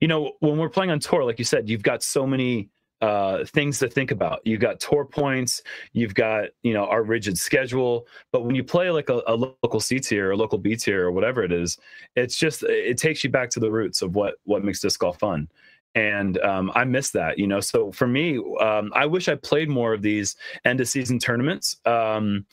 you 0.00 0.08
know, 0.08 0.32
when 0.40 0.56
we're 0.56 0.70
playing 0.70 0.90
on 0.90 0.98
tour, 0.98 1.24
like 1.24 1.38
you 1.38 1.44
said, 1.44 1.68
you've 1.68 1.82
got 1.82 2.02
so 2.02 2.26
many 2.26 2.70
uh 3.00 3.44
things 3.46 3.78
to 3.78 3.88
think 3.88 4.10
about. 4.10 4.40
You've 4.44 4.60
got 4.60 4.80
tour 4.80 5.04
points, 5.04 5.62
you've 5.92 6.14
got, 6.14 6.50
you 6.62 6.74
know, 6.74 6.84
our 6.86 7.02
rigid 7.02 7.38
schedule. 7.38 8.06
But 8.32 8.44
when 8.44 8.54
you 8.54 8.64
play 8.64 8.90
like 8.90 9.08
a, 9.08 9.22
a 9.26 9.34
local 9.34 9.80
C 9.80 9.98
tier 9.98 10.30
or 10.30 10.36
local 10.36 10.58
B 10.58 10.76
tier 10.76 11.06
or 11.06 11.12
whatever 11.12 11.42
it 11.42 11.52
is, 11.52 11.78
it's 12.16 12.36
just 12.36 12.62
it 12.62 12.98
takes 12.98 13.24
you 13.24 13.30
back 13.30 13.50
to 13.50 13.60
the 13.60 13.70
roots 13.70 14.02
of 14.02 14.14
what 14.14 14.34
what 14.44 14.64
makes 14.64 14.80
disc 14.80 15.00
golf 15.00 15.18
fun. 15.18 15.48
And 15.94 16.38
um, 16.38 16.70
I 16.74 16.84
miss 16.84 17.10
that, 17.10 17.38
you 17.38 17.48
know. 17.48 17.58
So 17.60 17.90
for 17.90 18.06
me, 18.06 18.38
um, 18.60 18.92
I 18.94 19.06
wish 19.06 19.28
I 19.28 19.34
played 19.34 19.68
more 19.68 19.92
of 19.92 20.02
these 20.02 20.36
end 20.64 20.80
of 20.80 20.88
season 20.88 21.18
tournaments. 21.18 21.76
Um, 21.84 22.46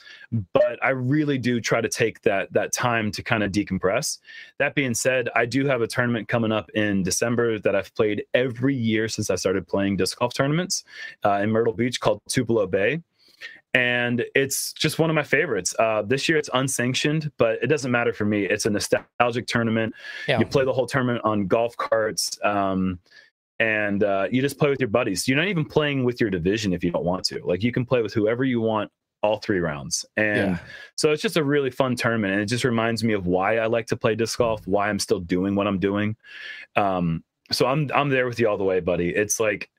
but 0.53 0.83
I 0.83 0.89
really 0.89 1.37
do 1.37 1.61
try 1.61 1.79
to 1.79 1.87
take 1.87 2.21
that 2.23 2.51
that 2.53 2.73
time 2.73 3.11
to 3.11 3.21
kind 3.21 3.43
of 3.43 3.51
decompress. 3.51 4.17
That 4.57 4.73
being 4.73 4.95
said, 4.95 5.29
I 5.35 5.45
do 5.45 5.67
have 5.67 5.81
a 5.81 5.87
tournament 5.87 6.27
coming 6.27 6.51
up 6.51 6.69
in 6.71 7.03
December 7.03 7.59
that 7.59 7.75
I've 7.75 7.93
played 7.93 8.23
every 8.33 8.75
year 8.75 9.07
since 9.07 9.29
I 9.29 9.35
started 9.35 9.67
playing 9.67 9.97
disc 9.97 10.17
golf 10.17 10.33
tournaments 10.33 10.83
uh, 11.23 11.39
in 11.43 11.51
Myrtle 11.51 11.73
Beach 11.73 11.99
called 11.99 12.21
Tupelo 12.27 12.65
Bay. 12.65 13.01
And 13.73 14.25
it's 14.33 14.73
just 14.73 14.97
one 14.97 15.11
of 15.11 15.15
my 15.15 15.23
favorites. 15.23 15.75
Uh, 15.77 16.01
this 16.01 16.27
year 16.27 16.37
it's 16.39 16.49
unsanctioned, 16.53 17.31
but 17.37 17.61
it 17.61 17.67
doesn't 17.67 17.91
matter 17.91 18.11
for 18.11 18.25
me. 18.25 18.45
It's 18.45 18.65
a 18.65 18.71
nostalgic 18.71 19.45
tournament. 19.45 19.93
Yeah. 20.27 20.39
You 20.39 20.47
play 20.47 20.65
the 20.65 20.73
whole 20.73 20.87
tournament 20.87 21.23
on 21.23 21.45
golf 21.45 21.77
carts. 21.77 22.39
Um, 22.43 22.99
and 23.59 24.03
uh, 24.03 24.27
you 24.31 24.41
just 24.41 24.57
play 24.59 24.69
with 24.69 24.79
your 24.79 24.89
buddies. 24.89 25.27
You're 25.27 25.37
not 25.37 25.47
even 25.47 25.65
playing 25.65 26.03
with 26.03 26.21
your 26.21 26.29
division 26.29 26.73
if 26.73 26.83
you 26.83 26.91
don't 26.91 27.05
want 27.05 27.23
to. 27.25 27.41
Like 27.43 27.63
you 27.63 27.71
can 27.71 27.85
play 27.85 28.01
with 28.01 28.13
whoever 28.13 28.43
you 28.43 28.61
want 28.61 28.91
all 29.23 29.37
three 29.37 29.59
rounds. 29.59 30.05
And 30.15 30.37
Yeah. 30.37 30.57
so 30.95 31.11
it's 31.11 31.21
just 31.23 31.37
a 31.37 31.43
really 31.43 31.71
fun 31.71 31.95
tournament. 31.95 32.33
And 32.33 32.41
it 32.41 32.45
just 32.45 32.63
reminds 32.63 33.03
me 33.03 33.13
of 33.13 33.25
why 33.25 33.57
I 33.57 33.65
like 33.65 33.87
to 33.87 33.97
play 33.97 34.13
disc 34.15 34.37
golf, 34.37 34.65
why 34.67 34.89
I'm 34.89 34.99
still 34.99 35.19
doing 35.19 35.55
what 35.55 35.65
I'm 35.67 35.79
doing. 35.79 36.15
Um, 36.75 37.23
so 37.51 37.65
I'm 37.65 37.89
I'm 37.95 38.09
there 38.09 38.27
with 38.27 38.39
you 38.39 38.47
all 38.47 38.57
the 38.57 38.63
way, 38.63 38.79
buddy. 38.79 39.09
It's 39.09 39.39
like 39.39 39.69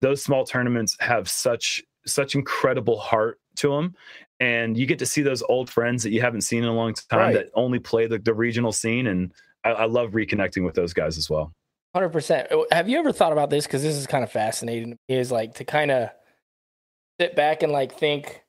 those 0.00 0.22
small 0.22 0.44
tournaments 0.44 0.96
have 1.00 1.28
such 1.28 1.82
such 2.06 2.34
incredible 2.34 2.98
heart 2.98 3.38
to 3.56 3.68
them. 3.70 3.94
And 4.38 4.76
you 4.76 4.86
get 4.86 4.98
to 5.00 5.06
see 5.06 5.22
those 5.22 5.42
old 5.42 5.68
friends 5.70 6.02
that 6.02 6.10
you 6.10 6.20
haven't 6.20 6.42
seen 6.42 6.62
in 6.62 6.68
a 6.68 6.74
long 6.74 6.94
time 6.94 7.18
Right. 7.18 7.32
that 7.34 7.50
only 7.54 7.78
play 7.78 8.06
the, 8.06 8.18
the 8.18 8.34
regional 8.34 8.70
scene. 8.72 9.06
And 9.08 9.32
I, 9.64 9.70
I 9.70 9.84
love 9.86 10.12
reconnecting 10.12 10.64
with 10.64 10.74
those 10.74 10.92
guys 10.92 11.16
as 11.18 11.28
well. 11.30 11.52
Hundred 11.96 12.10
percent. 12.10 12.48
Have 12.72 12.90
you 12.90 12.98
ever 12.98 13.10
thought 13.10 13.32
about 13.32 13.48
this? 13.48 13.66
Because 13.66 13.82
this 13.82 13.94
is 13.96 14.06
kind 14.06 14.22
of 14.22 14.30
fascinating. 14.30 14.98
Is 15.08 15.32
like 15.32 15.54
to 15.54 15.64
kind 15.64 15.90
of 15.90 16.10
sit 17.18 17.34
back 17.34 17.62
and 17.62 17.72
like 17.72 17.98
think 17.98 18.44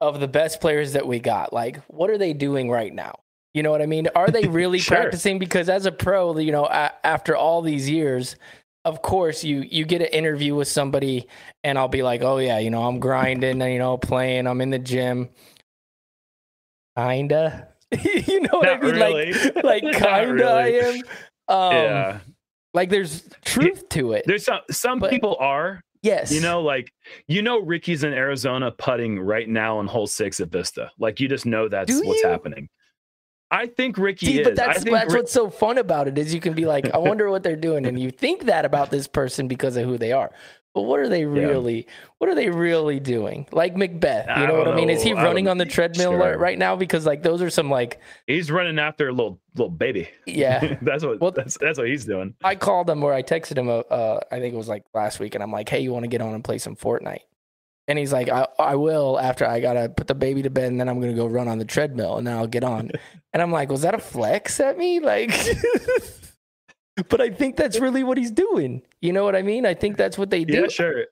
of 0.00 0.18
the 0.18 0.26
best 0.26 0.60
players 0.60 0.94
that 0.94 1.06
we 1.06 1.20
got. 1.20 1.52
Like, 1.52 1.76
what 1.86 2.10
are 2.10 2.18
they 2.18 2.32
doing 2.32 2.68
right 2.68 2.92
now? 2.92 3.20
You 3.54 3.62
know 3.62 3.70
what 3.70 3.82
I 3.82 3.86
mean? 3.86 4.08
Are 4.16 4.32
they 4.32 4.48
really 4.48 4.80
Sure. 4.80 4.96
practicing? 4.96 5.38
Because 5.38 5.68
as 5.68 5.86
a 5.86 5.92
pro, 5.92 6.36
you 6.38 6.50
know, 6.50 6.66
after 6.66 7.36
all 7.36 7.62
these 7.62 7.88
years, 7.88 8.34
of 8.84 9.00
course, 9.00 9.44
you 9.44 9.60
you 9.70 9.84
get 9.84 10.00
an 10.00 10.08
interview 10.08 10.56
with 10.56 10.66
somebody, 10.66 11.28
and 11.62 11.78
I'll 11.78 11.86
be 11.86 12.02
like, 12.02 12.22
oh 12.22 12.38
yeah, 12.38 12.58
you 12.58 12.70
know, 12.70 12.82
I'm 12.82 12.98
grinding, 12.98 13.62
and 13.62 13.72
you 13.72 13.78
know, 13.78 13.96
playing, 13.96 14.48
I'm 14.48 14.60
in 14.60 14.70
the 14.70 14.80
gym. 14.80 15.28
Kinda. 16.98 17.68
you 18.26 18.40
know 18.40 18.58
what 18.58 18.66
Not 18.66 18.82
I 18.82 18.90
mean? 18.90 18.94
really. 18.96 19.32
Like, 19.32 19.54
like 19.62 19.82
kinda 19.92 20.50
I 20.50 20.66
am. 20.72 20.94
Um, 21.48 21.72
yeah. 21.72 22.18
Like 22.76 22.90
there's 22.90 23.28
truth 23.44 23.88
to 23.88 24.12
it. 24.12 24.24
There's 24.26 24.44
some 24.44 24.60
some 24.70 24.98
but- 25.00 25.10
people 25.10 25.36
are, 25.40 25.80
yes. 26.02 26.30
you 26.30 26.40
know, 26.40 26.60
like 26.60 26.92
you 27.26 27.42
know 27.42 27.58
Ricky's 27.60 28.04
in 28.04 28.12
Arizona 28.12 28.70
putting 28.70 29.18
right 29.18 29.48
now 29.48 29.78
on 29.78 29.86
hole 29.86 30.06
six 30.06 30.38
at 30.40 30.48
Vista. 30.48 30.90
Like 30.98 31.18
you 31.18 31.26
just 31.26 31.46
know 31.46 31.68
that's 31.68 31.90
Do 31.90 32.06
what's 32.06 32.22
you? 32.22 32.28
happening. 32.28 32.68
I 33.50 33.66
think 33.68 33.96
Ricky 33.96 34.26
See, 34.26 34.40
is. 34.40 34.44
but 34.46 34.56
that's 34.56 34.84
that's 34.84 35.12
Ri- 35.14 35.20
what's 35.20 35.32
so 35.32 35.48
fun 35.50 35.78
about 35.78 36.08
it 36.08 36.18
is 36.18 36.34
you 36.34 36.40
can 36.40 36.52
be 36.52 36.66
like, 36.66 36.92
I 36.92 36.98
wonder 36.98 37.30
what 37.30 37.42
they're 37.42 37.54
doing, 37.56 37.86
and 37.86 37.98
you 38.04 38.10
think 38.10 38.44
that 38.46 38.64
about 38.64 38.90
this 38.90 39.06
person 39.06 39.46
because 39.48 39.76
of 39.76 39.84
who 39.84 39.96
they 39.96 40.12
are. 40.12 40.30
But 40.76 40.82
what 40.82 41.00
are 41.00 41.08
they 41.08 41.24
really? 41.24 41.86
What 42.18 42.28
are 42.28 42.34
they 42.34 42.50
really 42.50 43.00
doing? 43.00 43.46
Like 43.50 43.76
McBeth, 43.76 44.26
you 44.26 44.32
I 44.42 44.46
know 44.46 44.58
what 44.58 44.68
I 44.68 44.74
mean? 44.74 44.90
Is 44.90 45.02
he 45.02 45.14
running 45.14 45.48
on 45.48 45.56
the 45.56 45.64
treadmill 45.64 46.10
sure. 46.10 46.18
right- 46.18 46.38
right 46.38 46.58
now? 46.58 46.76
Because 46.76 47.06
like 47.06 47.22
those 47.22 47.40
are 47.40 47.48
some 47.48 47.70
like, 47.70 47.98
he's 48.26 48.50
running 48.50 48.78
after 48.78 49.08
a 49.08 49.10
little 49.10 49.40
little 49.54 49.70
baby. 49.70 50.10
yeah. 50.26 50.76
that's 50.82 51.02
what 51.02 51.18
Well- 51.18 51.30
that's 51.30 51.56
that's 51.56 51.78
what 51.78 51.88
he's 51.88 52.04
doing. 52.04 52.34
I 52.44 52.56
called 52.56 52.90
him 52.90 53.02
or 53.02 53.14
I 53.14 53.22
texted 53.22 53.56
him. 53.56 53.70
Uh, 53.70 53.78
uh, 53.90 54.20
I 54.30 54.38
think 54.38 54.52
it 54.52 54.56
was 54.58 54.68
like 54.68 54.84
last 54.92 55.18
week, 55.18 55.34
and 55.34 55.42
I'm 55.42 55.50
like, 55.50 55.66
"Hey, 55.70 55.80
you 55.80 55.94
want 55.94 56.02
to 56.04 56.08
get 56.08 56.20
on 56.20 56.34
and 56.34 56.44
play 56.44 56.58
some 56.58 56.76
Fortnite?" 56.76 57.22
And 57.88 57.98
he's 57.98 58.12
like, 58.12 58.28
I, 58.28 58.46
"I 58.58 58.74
will 58.74 59.18
after 59.18 59.46
I 59.46 59.60
gotta 59.60 59.88
put 59.88 60.08
the 60.08 60.14
baby 60.14 60.42
to 60.42 60.50
bed, 60.50 60.64
and 60.70 60.78
then 60.78 60.90
I'm 60.90 61.00
gonna 61.00 61.14
go 61.14 61.26
run 61.26 61.48
on 61.48 61.56
the 61.56 61.64
treadmill, 61.64 62.18
and 62.18 62.26
then 62.26 62.36
I'll 62.36 62.46
get 62.46 62.64
on." 62.64 62.90
and 63.32 63.42
I'm 63.42 63.50
like, 63.50 63.70
"Was 63.70 63.80
that 63.80 63.94
a 63.94 63.98
flex 63.98 64.60
at 64.60 64.76
me?" 64.76 65.00
Like, 65.00 65.30
but 67.08 67.20
I 67.20 67.30
think 67.30 67.56
that's 67.56 67.78
really 67.78 68.02
what 68.04 68.18
he's 68.18 68.30
doing. 68.30 68.82
You 69.00 69.12
know 69.12 69.24
what 69.24 69.36
I 69.36 69.42
mean? 69.42 69.66
I 69.66 69.74
think 69.74 69.96
that's 69.96 70.16
what 70.18 70.30
they 70.30 70.44
do. 70.44 70.62
Yeah, 70.62 70.68
sure. 70.68 71.04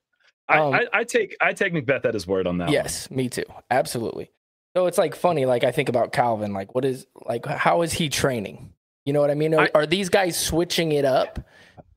I, 0.48 0.58
Um, 0.58 0.74
I, 0.74 0.86
I 0.92 1.04
take 1.04 1.36
I 1.40 1.52
take 1.52 1.72
McBeth 1.72 2.04
at 2.04 2.14
his 2.14 2.26
word 2.26 2.46
on 2.46 2.58
that. 2.58 2.64
one. 2.66 2.72
Yes, 2.72 3.10
me 3.10 3.28
too. 3.28 3.44
Absolutely. 3.70 4.30
So 4.76 4.86
it's 4.86 4.98
like 4.98 5.14
funny. 5.14 5.46
Like 5.46 5.64
I 5.64 5.72
think 5.72 5.88
about 5.88 6.12
Calvin. 6.12 6.52
Like, 6.52 6.74
what 6.74 6.84
is 6.84 7.06
like? 7.26 7.46
How 7.46 7.82
is 7.82 7.92
he 7.92 8.08
training? 8.08 8.72
You 9.06 9.12
know 9.12 9.20
what 9.20 9.30
I 9.30 9.34
mean? 9.34 9.54
Are, 9.54 9.64
I- 9.64 9.70
are 9.74 9.86
these 9.86 10.08
guys 10.08 10.38
switching 10.38 10.92
it 10.92 11.04
up? 11.04 11.38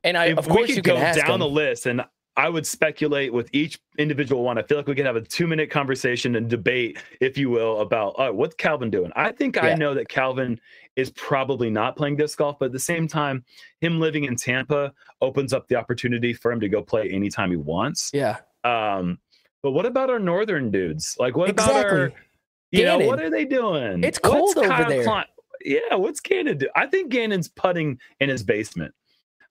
And 0.03 0.17
I, 0.17 0.27
of 0.27 0.47
course, 0.47 0.69
you 0.69 0.75
can 0.81 0.83
go 0.83 0.95
down 0.95 1.31
him. 1.31 1.39
the 1.39 1.49
list, 1.49 1.85
and 1.85 2.03
I 2.37 2.49
would 2.49 2.67
speculate 2.67 3.33
with 3.33 3.49
each 3.51 3.79
individual 3.97 4.43
one. 4.43 4.59
I 4.59 4.61
feel 4.61 4.77
like 4.77 4.87
we 4.87 4.93
could 4.93 5.07
have 5.07 5.15
a 5.15 5.21
two 5.21 5.47
minute 5.47 5.71
conversation 5.71 6.35
and 6.35 6.47
debate, 6.47 6.99
if 7.19 7.35
you 7.37 7.49
will, 7.49 7.81
about 7.81 8.13
oh, 8.19 8.31
what's 8.31 8.53
Calvin 8.55 8.91
doing. 8.91 9.11
I 9.15 9.31
think 9.31 9.61
I 9.61 9.73
know 9.73 9.95
that 9.95 10.07
Calvin 10.07 10.61
is 10.95 11.09
probably 11.11 11.71
not 11.71 11.97
playing 11.97 12.17
disc 12.17 12.37
golf, 12.37 12.57
but 12.59 12.67
at 12.67 12.71
the 12.71 12.79
same 12.79 13.07
time, 13.07 13.43
him 13.81 13.99
living 13.99 14.25
in 14.25 14.35
Tampa 14.35 14.93
opens 15.19 15.51
up 15.51 15.67
the 15.67 15.75
opportunity 15.75 16.31
for 16.31 16.51
him 16.51 16.59
to 16.59 16.69
go 16.69 16.81
play 16.81 17.09
anytime 17.09 17.49
he 17.49 17.57
wants. 17.57 18.11
yeah. 18.13 18.37
Um, 18.63 19.17
but 19.63 19.71
what 19.71 19.85
about 19.85 20.09
our 20.09 20.19
northern 20.19 20.69
dudes? 20.69 21.15
Like, 21.19 21.35
what 21.35 21.49
about 21.49 21.71
our, 21.71 22.05
Exactly. 22.05 22.23
you 22.71 22.85
know, 22.85 22.99
what 22.99 23.21
are 23.21 23.29
they 23.29 23.45
doing? 23.45 24.03
It's 24.03 24.19
cold 24.19 24.57
over 24.57 24.85
there. 24.87 25.03
Klein- 25.03 25.25
yeah, 25.65 25.95
what's 25.95 26.19
Gannon 26.19 26.57
do? 26.57 26.67
I 26.75 26.85
think 26.85 27.09
Gannon's 27.11 27.47
putting 27.47 27.99
in 28.19 28.29
his 28.29 28.43
basement. 28.43 28.93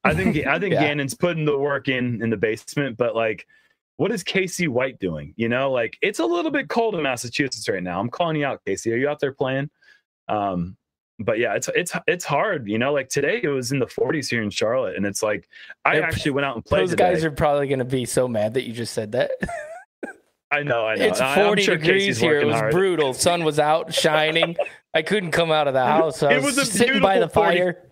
I 0.07 0.15
think 0.15 0.47
I 0.47 0.59
think 0.61 0.75
Yeah. 0.75 0.83
Gannon's 0.83 1.15
putting 1.15 1.45
the 1.45 1.57
work 1.59 1.89
in 1.89 2.23
in 2.23 2.31
the 2.31 2.37
basement, 2.37 2.97
but 2.97 3.15
like, 3.15 3.47
what 3.97 4.13
is 4.13 4.23
Casey 4.23 4.69
White 4.69 4.99
doing? 4.99 5.33
You 5.37 5.49
know, 5.49 5.71
like 5.71 5.97
it's 6.03 6.19
a 6.19 6.25
little 6.27 6.51
bit 6.51 6.69
cold 6.69 6.95
in 6.95 7.03
Massachusetts 7.03 7.69
right 7.69 7.83
now. 7.83 7.99
I'm 8.01 8.11
calling 8.11 8.37
you 8.37 8.45
out, 8.47 8.61
Casey. 8.67 8.93
Are 8.93 8.97
you 8.97 9.09
out 9.09 9.21
there 9.21 9.33
playing? 9.33 9.71
Um, 10.29 10.77
but 11.19 11.39
yeah, 11.39 11.55
it's 11.55 11.69
it's 11.75 11.93
it's 12.07 12.25
hard. 12.25 12.69
You 12.69 12.79
know, 12.79 12.93
like 12.93 13.09
today 13.09 13.41
it 13.43 13.49
was 13.49 13.73
in 13.73 13.79
the 13.79 13.87
40s 13.87 14.29
here 14.29 14.43
in 14.43 14.51
Charlotte, 14.51 14.97
and 14.97 15.07
it's 15.07 15.23
like 15.23 15.49
I 15.85 16.01
actually 16.01 16.33
went 16.33 16.45
out 16.45 16.57
and 16.57 16.65
played. 16.65 16.83
Those 16.83 16.91
today. 16.91 17.13
guys 17.15 17.25
are 17.25 17.31
probably 17.31 17.69
going 17.69 17.79
to 17.79 17.85
be 17.87 18.05
so 18.05 18.29
mad 18.29 18.55
that 18.55 18.65
you 18.65 18.73
just 18.73 18.93
said 18.93 19.13
that. 19.13 19.31
I 20.53 20.63
know, 20.63 20.87
I 20.87 20.95
know. 20.95 21.05
it's 21.07 21.21
40 21.21 21.63
sure 21.63 21.77
degrees 21.77 22.19
here. 22.19 22.41
It 22.41 22.45
was 22.47 22.55
hard. 22.55 22.73
brutal. 22.73 23.15
Sun 23.15 23.45
was 23.45 23.59
out 23.59 23.93
shining. 23.93 24.57
I 24.95 25.03
couldn't 25.03 25.33
come 25.33 25.51
out 25.51 25.67
of 25.67 25.75
the 25.75 25.85
house. 25.85 26.23
I 26.23 26.35
It 26.35 26.43
was, 26.43 26.57
was 26.57 26.71
sitting 26.71 27.03
by 27.03 27.19
the 27.19 27.29
40 27.29 27.57
fire. 27.59 27.86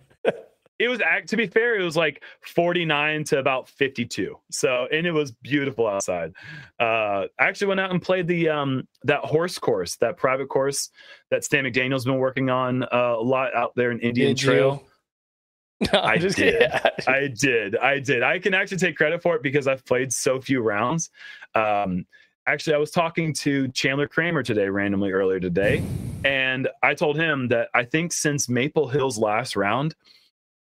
It 0.79 0.87
was 0.87 0.99
act 1.01 1.29
to 1.29 1.37
be 1.37 1.47
fair 1.47 1.79
it 1.79 1.83
was 1.83 1.95
like 1.95 2.23
49 2.41 3.23
to 3.25 3.39
about 3.39 3.69
52 3.69 4.37
so 4.51 4.87
and 4.91 5.07
it 5.07 5.11
was 5.11 5.31
beautiful 5.31 5.87
outside 5.87 6.33
uh 6.79 6.83
i 6.83 7.27
actually 7.39 7.67
went 7.67 7.79
out 7.79 7.91
and 7.91 8.01
played 8.01 8.27
the 8.27 8.49
um 8.49 8.87
that 9.03 9.21
horse 9.21 9.57
course 9.57 9.95
that 9.97 10.17
private 10.17 10.49
course 10.49 10.89
that 11.31 11.43
stan 11.43 11.65
mcdaniel's 11.65 12.05
been 12.05 12.17
working 12.17 12.49
on 12.49 12.83
uh, 12.83 13.15
a 13.17 13.21
lot 13.21 13.55
out 13.55 13.71
there 13.75 13.91
in 13.91 13.99
indian 13.99 14.35
Did 14.35 14.37
trail? 14.37 14.83
No, 15.91 16.15
just 16.17 16.37
did. 16.37 16.71
kidding. 16.71 16.93
I 17.07 17.27
did. 17.27 17.75
I 17.75 17.99
did. 17.99 18.23
I 18.23 18.39
can 18.39 18.53
actually 18.53 18.77
take 18.77 18.95
credit 18.95 19.21
for 19.21 19.35
it 19.35 19.43
because 19.43 19.67
I've 19.67 19.83
played 19.85 20.13
so 20.13 20.39
few 20.39 20.61
rounds. 20.61 21.09
Um, 21.53 22.05
actually, 22.47 22.75
I 22.75 22.77
was 22.77 22.91
talking 22.91 23.33
to 23.33 23.67
Chandler 23.69 24.07
Kramer 24.07 24.41
today, 24.41 24.69
randomly 24.69 25.11
earlier 25.11 25.41
today, 25.41 25.83
and 26.23 26.69
I 26.81 26.93
told 26.93 27.17
him 27.17 27.49
that 27.49 27.67
I 27.73 27.83
think 27.83 28.13
since 28.13 28.47
Maple 28.47 28.87
Hill's 28.87 29.17
last 29.17 29.57
round, 29.57 29.95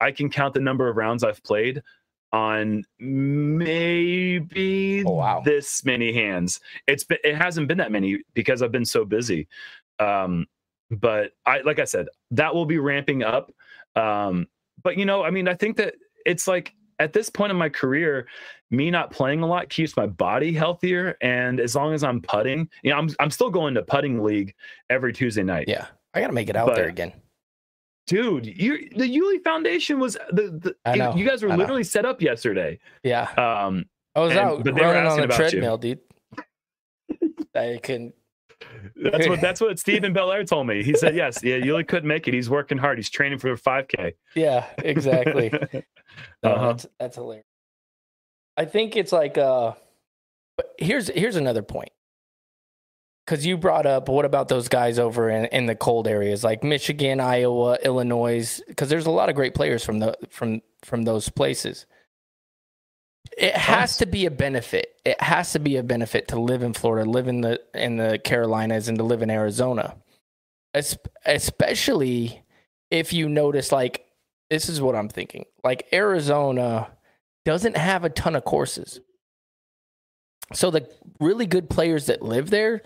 I 0.03 0.11
can 0.11 0.29
count 0.29 0.53
the 0.53 0.59
number 0.59 0.87
of 0.89 0.97
rounds 0.97 1.23
I've 1.23 1.43
played 1.43 1.81
on 2.31 2.83
maybe 2.99 5.03
Oh, 5.05 5.11
wow. 5.11 5.41
this 5.45 5.85
many 5.85 6.13
hands. 6.13 6.59
It's 6.87 7.03
been, 7.03 7.19
it 7.23 7.35
hasn't 7.35 7.67
been 7.67 7.77
that 7.77 7.91
many 7.91 8.19
because 8.33 8.61
I've 8.61 8.71
been 8.71 8.85
so 8.85 9.05
busy. 9.05 9.47
Um, 9.99 10.47
but 10.91 11.31
I 11.45 11.61
like 11.61 11.79
I 11.79 11.85
said, 11.85 12.07
that 12.31 12.53
will 12.53 12.65
be 12.65 12.77
ramping 12.77 13.23
up. 13.23 13.51
Um, 13.95 14.47
but 14.83 14.97
you 14.97 15.05
know, 15.05 15.23
I 15.23 15.29
mean, 15.29 15.47
I 15.47 15.53
think 15.53 15.77
that 15.77 15.95
it's 16.25 16.47
like 16.47 16.73
at 16.99 17.13
this 17.13 17.29
point 17.29 17.51
in 17.51 17.57
my 17.57 17.69
career, 17.69 18.27
me 18.71 18.89
not 18.91 19.11
playing 19.11 19.41
a 19.41 19.47
lot 19.47 19.69
keeps 19.69 19.95
my 19.97 20.05
body 20.07 20.53
healthier. 20.53 21.15
And 21.21 21.59
as 21.59 21.75
long 21.75 21.93
as 21.93 22.03
I'm 22.03 22.21
putting, 22.21 22.69
you 22.83 22.91
know, 22.91 22.97
I'm 22.97 23.09
I'm 23.19 23.31
still 23.31 23.49
going 23.49 23.73
to 23.75 23.83
putting 23.83 24.23
league 24.23 24.53
every 24.89 25.13
Tuesday 25.13 25.43
night. 25.43 25.65
Yeah, 25.67 25.87
I 26.13 26.21
got 26.21 26.27
to 26.27 26.33
make 26.33 26.49
it 26.49 26.55
out 26.55 26.67
But- 26.67 26.75
there 26.75 26.89
again. 26.89 27.13
Dude, 28.07 28.45
you 28.45 28.89
the 28.95 29.07
Uli 29.07 29.39
Foundation 29.39 29.99
was 29.99 30.13
the, 30.31 30.59
the 30.61 30.75
I 30.85 30.95
know, 30.95 31.15
you 31.15 31.25
guys 31.25 31.41
were 31.41 31.49
I 31.49 31.55
know. 31.55 31.59
literally 31.59 31.83
set 31.85 32.05
up 32.05 32.21
yesterday. 32.21 32.79
Yeah, 33.03 33.23
Um, 33.37 33.85
I 34.15 34.19
was 34.19 34.31
and- 34.31 34.39
out 34.39 34.63
but 34.63 34.75
they 34.75 34.81
running 34.81 35.05
on 35.09 35.17
the 35.17 35.23
about 35.23 35.39
you. 35.39 35.49
treadmill, 35.49 35.77
dude. 35.77 35.99
I 37.55 37.79
can. 37.81 38.11
that's 38.95 39.27
what 39.27 39.41
that's 39.41 39.61
what 39.61 39.79
Stephen 39.85 40.11
Belair 40.13 40.43
told 40.43 40.67
me. 40.67 40.83
He 40.83 40.95
said, 40.95 41.15
yes, 41.15 41.41
yeah, 41.43 41.55
Uli 41.57 41.83
couldn't 41.83 42.07
make 42.07 42.27
it. 42.27 42.33
He's 42.33 42.49
working 42.49 42.77
hard. 42.77 42.97
He's 42.97 43.09
training 43.09 43.39
for 43.39 43.55
5K. 43.55 44.13
Yeah, 44.35 44.65
exactly. 44.79 45.51
No, 46.43 46.51
Uh-huh. 46.51 46.67
that's 46.67 46.85
that's 46.99 47.15
hilarious. 47.15 47.45
I 48.55 48.65
think 48.65 48.95
it's 48.95 49.11
like 49.11 49.35
uh 49.39 49.71
but 50.57 50.75
here's 50.77 51.07
here's 51.07 51.37
another 51.37 51.63
point. 51.63 51.89
Cause 53.25 53.45
you 53.45 53.57
brought 53.57 53.85
up 53.85 54.09
what 54.09 54.25
about 54.25 54.49
those 54.49 54.67
guys 54.67 54.99
over 54.99 55.29
in, 55.29 55.45
in 55.45 55.65
the 55.65 55.75
cold 55.75 56.07
areas 56.09 56.43
like 56.43 56.61
Michigan, 56.61 57.21
Iowa, 57.21 57.77
Illinois? 57.81 58.61
Because 58.67 58.89
there's 58.89 59.05
a 59.05 59.11
lot 59.11 59.29
of 59.29 59.35
great 59.35 59.53
players 59.55 59.83
from 59.85 59.99
the 59.99 60.17
from 60.29 60.61
from 60.83 61.03
those 61.03 61.29
places. 61.29 61.85
It 63.37 63.55
has 63.55 63.97
to 63.97 64.05
be 64.05 64.25
a 64.25 64.31
benefit. 64.31 64.99
It 65.05 65.21
has 65.21 65.53
to 65.53 65.59
be 65.59 65.77
a 65.77 65.83
benefit 65.83 66.27
to 66.29 66.39
live 66.39 66.63
in 66.63 66.73
Florida, 66.73 67.09
live 67.09 67.29
in 67.29 67.39
the 67.41 67.61
in 67.73 67.95
the 67.95 68.19
Carolinas, 68.23 68.89
and 68.89 68.97
to 68.97 69.05
live 69.05 69.21
in 69.21 69.29
Arizona. 69.29 69.95
Es- 70.73 70.97
especially 71.25 72.43
if 72.91 73.13
you 73.13 73.29
notice 73.29 73.71
like 73.71 74.05
this 74.49 74.67
is 74.67 74.81
what 74.81 74.95
I'm 74.95 75.09
thinking. 75.09 75.45
Like 75.63 75.87
Arizona 75.93 76.89
doesn't 77.45 77.77
have 77.77 78.03
a 78.03 78.09
ton 78.09 78.35
of 78.35 78.43
courses. 78.43 78.99
So 80.53 80.69
the 80.69 80.87
really 81.19 81.45
good 81.45 81.69
players 81.69 82.05
that 82.07 82.21
live 82.21 82.49
there, 82.49 82.81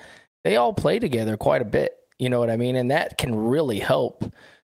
they 0.48 0.56
all 0.56 0.72
play 0.72 0.98
together 0.98 1.36
quite 1.36 1.62
a 1.62 1.66
bit. 1.66 1.98
You 2.18 2.30
know 2.30 2.40
what 2.40 2.50
I 2.50 2.56
mean? 2.56 2.78
And 2.78 2.90
that 2.90 3.18
can 3.18 3.36
really 3.36 3.80
help 3.80 4.24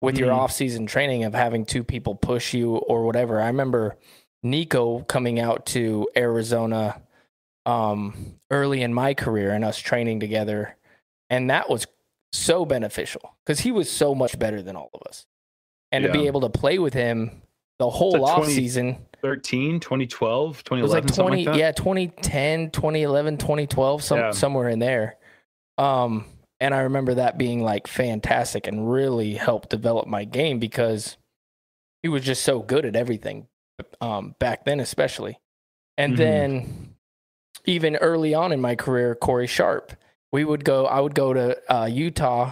with 0.02 0.18
your 0.18 0.30
Mhm. 0.30 0.38
off-season 0.38 0.88
training 0.88 1.26
of 1.26 1.36
having 1.36 1.64
two 1.64 1.84
people 1.84 2.16
push 2.16 2.56
you 2.56 2.78
or 2.78 3.06
whatever. 3.06 3.40
I 3.40 3.48
remember 3.48 3.96
Nikko 4.42 5.02
coming 5.02 5.40
out 5.40 5.68
to 5.68 6.10
Arizona 6.18 7.02
um, 7.66 8.40
early 8.50 8.82
in 8.82 8.96
my 8.96 9.14
career 9.14 9.52
and 9.52 9.64
us 9.64 9.78
training 9.78 10.20
together. 10.20 10.76
And 11.30 11.52
that 11.52 11.70
was 11.70 11.86
so 12.34 12.66
beneficial 12.66 13.36
because 13.46 13.60
he 13.60 13.72
was 13.72 13.92
so 13.92 14.16
much 14.16 14.40
better 14.40 14.64
than 14.64 14.76
all 14.76 14.90
of 14.96 15.04
us. 15.08 15.28
And 15.92 16.04
to 16.04 16.12
be 16.12 16.26
able 16.26 16.42
to 16.42 16.50
play 16.50 16.80
with 16.80 16.96
him 16.96 17.44
the 17.78 17.90
whole 17.92 18.16
It's 18.16 18.24
off 18.24 18.38
20 18.38 18.54
season, 18.54 19.06
13, 19.22 19.80
2012, 19.80 20.64
it 20.72 20.82
was 20.82 20.92
like 20.92 21.06
20, 21.06 21.46
like 21.46 21.58
yeah, 21.60 21.72
2010, 21.72 22.72
2011, 22.72 23.38
2012, 23.38 24.02
some, 24.02 24.18
Yeah. 24.18 24.32
somewhere 24.32 24.70
in 24.70 24.80
there. 24.80 25.18
Um, 25.80 26.26
and 26.60 26.74
I 26.76 26.82
remember 26.82 27.16
that 27.16 27.38
being 27.38 27.64
like 27.64 27.88
fantastic 27.88 28.68
and 28.68 28.92
really 28.92 29.34
helped 29.36 29.70
develop 29.70 30.08
my 30.08 30.26
game 30.26 30.60
because 30.60 31.16
he 32.04 32.10
was 32.10 32.24
just 32.24 32.44
so 32.44 32.60
good 32.60 32.86
at 32.86 32.96
everything 32.96 33.48
um, 34.02 34.36
back 34.40 34.66
then, 34.66 34.80
especially. 34.82 35.40
And 35.98 36.14
Mhm. 36.14 36.18
then 36.18 36.96
even 37.66 37.96
early 37.98 38.34
on 38.34 38.52
in 38.52 38.60
my 38.62 38.76
career, 38.76 39.16
Corey 39.16 39.48
Sharp, 39.48 39.94
we 40.32 40.44
would 40.44 40.66
go, 40.66 40.86
I 40.86 41.00
would 41.00 41.16
go 41.16 41.34
to 41.34 41.74
uh, 41.74 41.86
Utah 41.86 42.52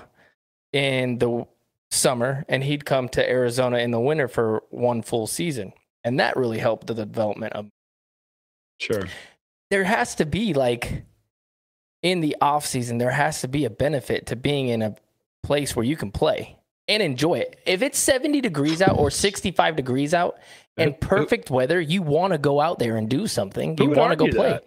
in 0.74 1.18
the 1.20 1.46
summer 1.92 2.46
and 2.50 2.64
he'd 2.64 2.86
come 2.86 3.10
to 3.10 3.30
Arizona 3.30 3.78
in 3.80 3.92
the 3.92 4.00
winter 4.00 4.28
for 4.28 4.64
one 4.70 5.02
full 5.02 5.28
season. 5.28 5.74
And 6.04 6.20
that 6.20 6.38
really 6.38 6.60
helped 6.60 6.88
the 6.88 6.94
development 6.94 7.54
of 7.54 7.68
Sure. 8.80 9.08
there 9.70 9.84
has 9.84 10.16
to 10.16 10.26
be 10.26 10.54
like 10.54 11.04
in 12.08 12.22
the 12.22 12.36
off 12.42 12.66
season 12.66 12.98
there 12.98 13.12
has 13.12 13.42
to 13.42 13.48
be 13.48 13.66
a 13.66 13.70
benefit 13.70 14.26
to 14.28 14.36
being 14.36 14.70
in 14.70 14.82
a 14.82 14.96
place 15.44 15.76
where 15.76 15.86
you 15.86 15.98
can 15.98 16.12
play 16.12 16.58
and 16.88 17.04
enjoy 17.04 17.36
it 17.36 17.60
if 17.66 17.82
it's 17.82 18.00
70 18.00 18.40
degrees 18.42 18.82
out 18.82 18.98
or 18.98 19.12
65 19.12 19.76
degrees 19.76 20.14
out 20.14 20.38
and 20.78 21.00
perfect 21.02 21.50
weather 21.50 21.82
you 21.82 22.02
want 22.02 22.32
to 22.34 22.38
go 22.38 22.62
out 22.62 22.80
there 22.80 22.96
and 22.96 23.10
do 23.10 23.28
something 23.28 23.78
you 23.78 23.90
want 23.90 24.12
to 24.12 24.16
go 24.16 24.28
play 24.28 24.52
that? 24.52 24.64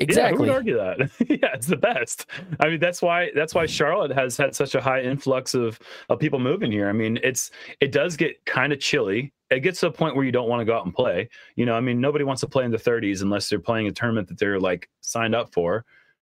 Exactly. 0.00 0.30
Yeah, 0.30 0.36
who 0.36 0.38
would 0.38 0.50
argue 0.50 0.76
that? 0.76 1.10
yeah, 1.28 1.52
it's 1.52 1.66
the 1.66 1.76
best. 1.76 2.24
I 2.58 2.68
mean, 2.68 2.80
that's 2.80 3.02
why 3.02 3.30
that's 3.34 3.54
why 3.54 3.66
Charlotte 3.66 4.12
has 4.12 4.34
had 4.34 4.54
such 4.54 4.74
a 4.74 4.80
high 4.80 5.02
influx 5.02 5.52
of 5.52 5.78
of 6.08 6.18
people 6.18 6.38
moving 6.38 6.72
here. 6.72 6.88
I 6.88 6.92
mean, 6.92 7.18
it's 7.22 7.50
it 7.80 7.92
does 7.92 8.16
get 8.16 8.42
kind 8.46 8.72
of 8.72 8.80
chilly. 8.80 9.30
It 9.50 9.60
gets 9.60 9.80
to 9.80 9.88
a 9.88 9.92
point 9.92 10.16
where 10.16 10.24
you 10.24 10.32
don't 10.32 10.48
want 10.48 10.60
to 10.60 10.64
go 10.64 10.74
out 10.74 10.86
and 10.86 10.94
play. 10.94 11.28
You 11.54 11.66
know, 11.66 11.74
I 11.74 11.80
mean, 11.80 12.00
nobody 12.00 12.24
wants 12.24 12.40
to 12.40 12.48
play 12.48 12.64
in 12.64 12.70
the 12.70 12.78
30s 12.78 13.20
unless 13.20 13.50
they're 13.50 13.60
playing 13.60 13.88
a 13.88 13.92
tournament 13.92 14.28
that 14.28 14.38
they're 14.38 14.58
like 14.58 14.88
signed 15.02 15.34
up 15.34 15.52
for, 15.52 15.84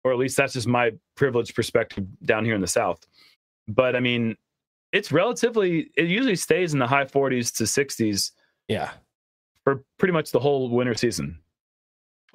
or 0.04 0.12
at 0.12 0.18
least 0.18 0.36
that's 0.36 0.52
just 0.52 0.68
my 0.68 0.92
privileged 1.16 1.54
perspective 1.54 2.04
down 2.24 2.44
here 2.44 2.54
in 2.54 2.60
the 2.60 2.66
South. 2.66 3.04
But 3.66 3.96
I 3.96 4.00
mean, 4.00 4.36
it's 4.92 5.10
relatively. 5.10 5.90
It 5.96 6.06
usually 6.06 6.36
stays 6.36 6.72
in 6.72 6.78
the 6.78 6.86
high 6.86 7.04
40s 7.04 7.52
to 7.56 7.64
60s. 7.64 8.30
Yeah. 8.68 8.90
For 9.64 9.82
pretty 9.98 10.12
much 10.12 10.30
the 10.30 10.40
whole 10.40 10.68
winter 10.68 10.94
season. 10.94 11.38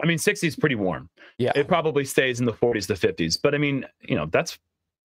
I 0.01 0.07
mean, 0.07 0.17
60 0.17 0.47
is 0.47 0.55
pretty 0.55 0.75
warm. 0.75 1.09
Yeah. 1.37 1.51
It 1.55 1.67
probably 1.67 2.05
stays 2.05 2.39
in 2.39 2.45
the 2.45 2.53
40s 2.53 2.87
to 2.87 2.93
50s, 2.93 3.37
but 3.41 3.53
I 3.53 3.57
mean, 3.57 3.85
you 4.01 4.15
know, 4.15 4.25
that's 4.25 4.57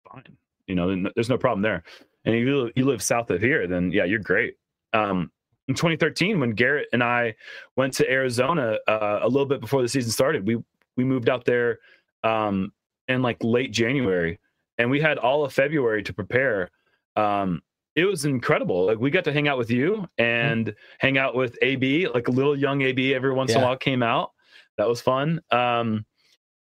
fine. 0.09 0.23
You 0.67 0.75
know, 0.75 1.09
there's 1.15 1.29
no 1.29 1.37
problem 1.37 1.61
there. 1.61 1.83
And 2.23 2.35
if 2.35 2.41
you, 2.41 2.71
you 2.75 2.85
live 2.85 3.01
south 3.01 3.29
of 3.31 3.41
here, 3.41 3.67
then 3.67 3.91
yeah, 3.91 4.05
you're 4.05 4.19
great. 4.19 4.55
Um, 4.93 5.31
in 5.67 5.75
2013, 5.75 6.39
when 6.39 6.51
Garrett 6.51 6.87
and 6.93 7.03
I 7.03 7.35
went 7.75 7.93
to 7.93 8.09
Arizona 8.09 8.77
uh, 8.87 9.19
a 9.21 9.27
little 9.27 9.47
bit 9.47 9.61
before 9.61 9.81
the 9.81 9.89
season 9.89 10.11
started, 10.11 10.47
we 10.47 10.57
we 10.97 11.03
moved 11.03 11.27
out 11.27 11.45
there 11.45 11.79
um, 12.25 12.73
in 13.07 13.21
like 13.21 13.37
late 13.41 13.71
January, 13.71 14.39
and 14.77 14.89
we 14.89 14.99
had 14.99 15.17
all 15.17 15.45
of 15.45 15.53
February 15.53 16.03
to 16.03 16.13
prepare. 16.13 16.71
Um, 17.15 17.61
it 17.95 18.03
was 18.03 18.25
incredible. 18.25 18.87
Like 18.87 18.99
we 18.99 19.09
got 19.09 19.23
to 19.23 19.31
hang 19.31 19.47
out 19.47 19.57
with 19.57 19.71
you 19.71 20.05
and 20.17 20.65
mm-hmm. 20.65 20.75
hang 20.99 21.17
out 21.17 21.33
with 21.35 21.57
AB, 21.61 22.09
like 22.09 22.27
a 22.27 22.31
little 22.31 22.57
young 22.57 22.81
AB 22.81 23.13
every 23.13 23.31
once 23.31 23.51
yeah. 23.51 23.59
in 23.59 23.63
a 23.63 23.65
while 23.67 23.77
came 23.77 24.03
out 24.03 24.31
that 24.77 24.87
was 24.87 25.01
fun. 25.01 25.41
Um, 25.51 26.05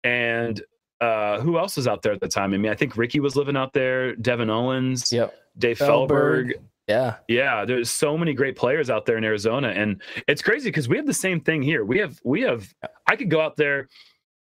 and 0.05 0.61
uh, 1.01 1.41
who 1.41 1.59
else 1.59 1.77
was 1.77 1.87
out 1.87 2.03
there 2.03 2.13
at 2.13 2.21
the 2.21 2.29
time? 2.29 2.55
I 2.55 2.59
mean, 2.59 2.71
I 2.71 2.75
think 2.75 2.97
Ricky 2.97 3.21
was 3.21 3.37
living 3.37 3.57
out 3.57 3.73
there, 3.73 4.15
Devin 4.17 4.51
Owens, 4.51 5.13
yep. 5.13 5.35
Dave 5.59 5.79
Feldberg. 5.79 6.55
Yeah. 6.89 7.17
Yeah. 7.29 7.65
There's 7.65 7.91
so 7.91 8.19
many 8.19 8.35
great 8.35 8.57
players 8.57 8.91
out 8.91 9.07
there 9.07 9.17
in 9.17 9.25
Arizona. 9.25 9.69
And 9.69 10.03
it's 10.27 10.43
crazy 10.43 10.71
because 10.71 10.89
we 10.89 10.97
have 10.97 11.07
the 11.07 11.15
same 11.15 11.41
thing 11.41 11.63
here. 11.63 11.85
We 11.85 11.99
have, 11.99 12.21
we 12.25 12.43
have, 12.43 12.75
I 13.07 13.17
could 13.17 13.31
go 13.31 13.41
out 13.41 13.57
there 13.57 13.89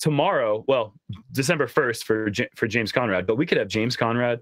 tomorrow, 0.00 0.64
well, 0.66 0.94
December 1.32 1.66
1st 1.66 2.04
for, 2.04 2.30
for 2.56 2.66
James 2.66 2.90
Conrad, 2.90 3.26
but 3.26 3.36
we 3.36 3.46
could 3.46 3.58
have 3.58 3.68
James 3.68 3.96
Conrad, 3.96 4.40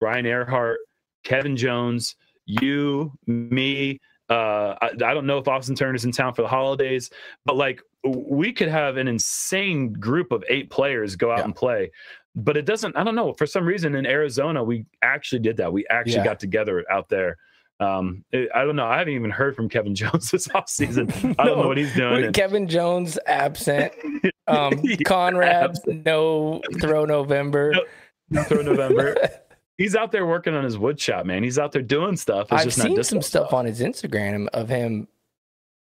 Brian 0.00 0.26
Earhart, 0.26 0.78
Kevin 1.24 1.56
Jones, 1.56 2.16
you, 2.44 3.12
me, 3.26 4.00
uh, 4.28 4.74
I, 4.80 4.88
I, 4.88 5.14
don't 5.14 5.26
know 5.26 5.38
if 5.38 5.48
Austin 5.48 5.74
Turner's 5.74 6.04
in 6.04 6.12
town 6.12 6.34
for 6.34 6.42
the 6.42 6.48
holidays, 6.48 7.10
but 7.44 7.56
like 7.56 7.80
we 8.04 8.52
could 8.52 8.68
have 8.68 8.96
an 8.96 9.08
insane 9.08 9.92
group 9.92 10.32
of 10.32 10.44
eight 10.48 10.70
players 10.70 11.16
go 11.16 11.30
out 11.30 11.38
yeah. 11.38 11.44
and 11.44 11.54
play. 11.54 11.90
But 12.34 12.56
it 12.56 12.66
doesn't, 12.66 12.96
I 12.96 13.04
don't 13.04 13.14
know, 13.14 13.32
for 13.32 13.46
some 13.46 13.64
reason 13.64 13.94
in 13.94 14.04
Arizona, 14.04 14.62
we 14.62 14.84
actually 15.02 15.38
did 15.40 15.56
that. 15.58 15.72
We 15.72 15.86
actually 15.88 16.16
yeah. 16.16 16.24
got 16.24 16.40
together 16.40 16.84
out 16.90 17.08
there. 17.08 17.38
Um, 17.78 18.24
it, 18.32 18.48
I 18.54 18.64
don't 18.64 18.76
know. 18.76 18.86
I 18.86 18.98
haven't 18.98 19.14
even 19.14 19.30
heard 19.30 19.54
from 19.54 19.68
Kevin 19.68 19.94
Jones 19.94 20.30
this 20.30 20.48
offseason. 20.48 21.34
I 21.38 21.44
don't 21.44 21.58
know 21.58 21.68
what 21.68 21.78
he's 21.78 21.94
doing. 21.94 22.32
Kevin 22.32 22.68
Jones 22.68 23.18
absent. 23.26 23.92
Um, 24.46 24.82
Conrad, 25.04 25.78
no 25.86 26.62
throw 26.80 27.04
November. 27.04 27.72
No, 27.72 27.82
no 28.30 28.42
throw 28.44 28.62
November. 28.62 29.16
He's 29.78 29.94
out 29.94 30.10
there 30.10 30.26
working 30.26 30.54
on 30.54 30.64
his 30.64 30.78
wood 30.78 30.98
shop, 30.98 31.26
man. 31.26 31.42
He's 31.42 31.58
out 31.58 31.70
there 31.70 31.82
doing 31.82 32.16
stuff. 32.16 32.50
It's 32.50 32.64
I've 32.64 32.72
seen 32.72 33.02
some 33.02 33.20
stuff, 33.20 33.48
stuff 33.48 33.52
on 33.52 33.66
his 33.66 33.80
Instagram 33.80 34.48
of 34.54 34.70
him 34.70 35.06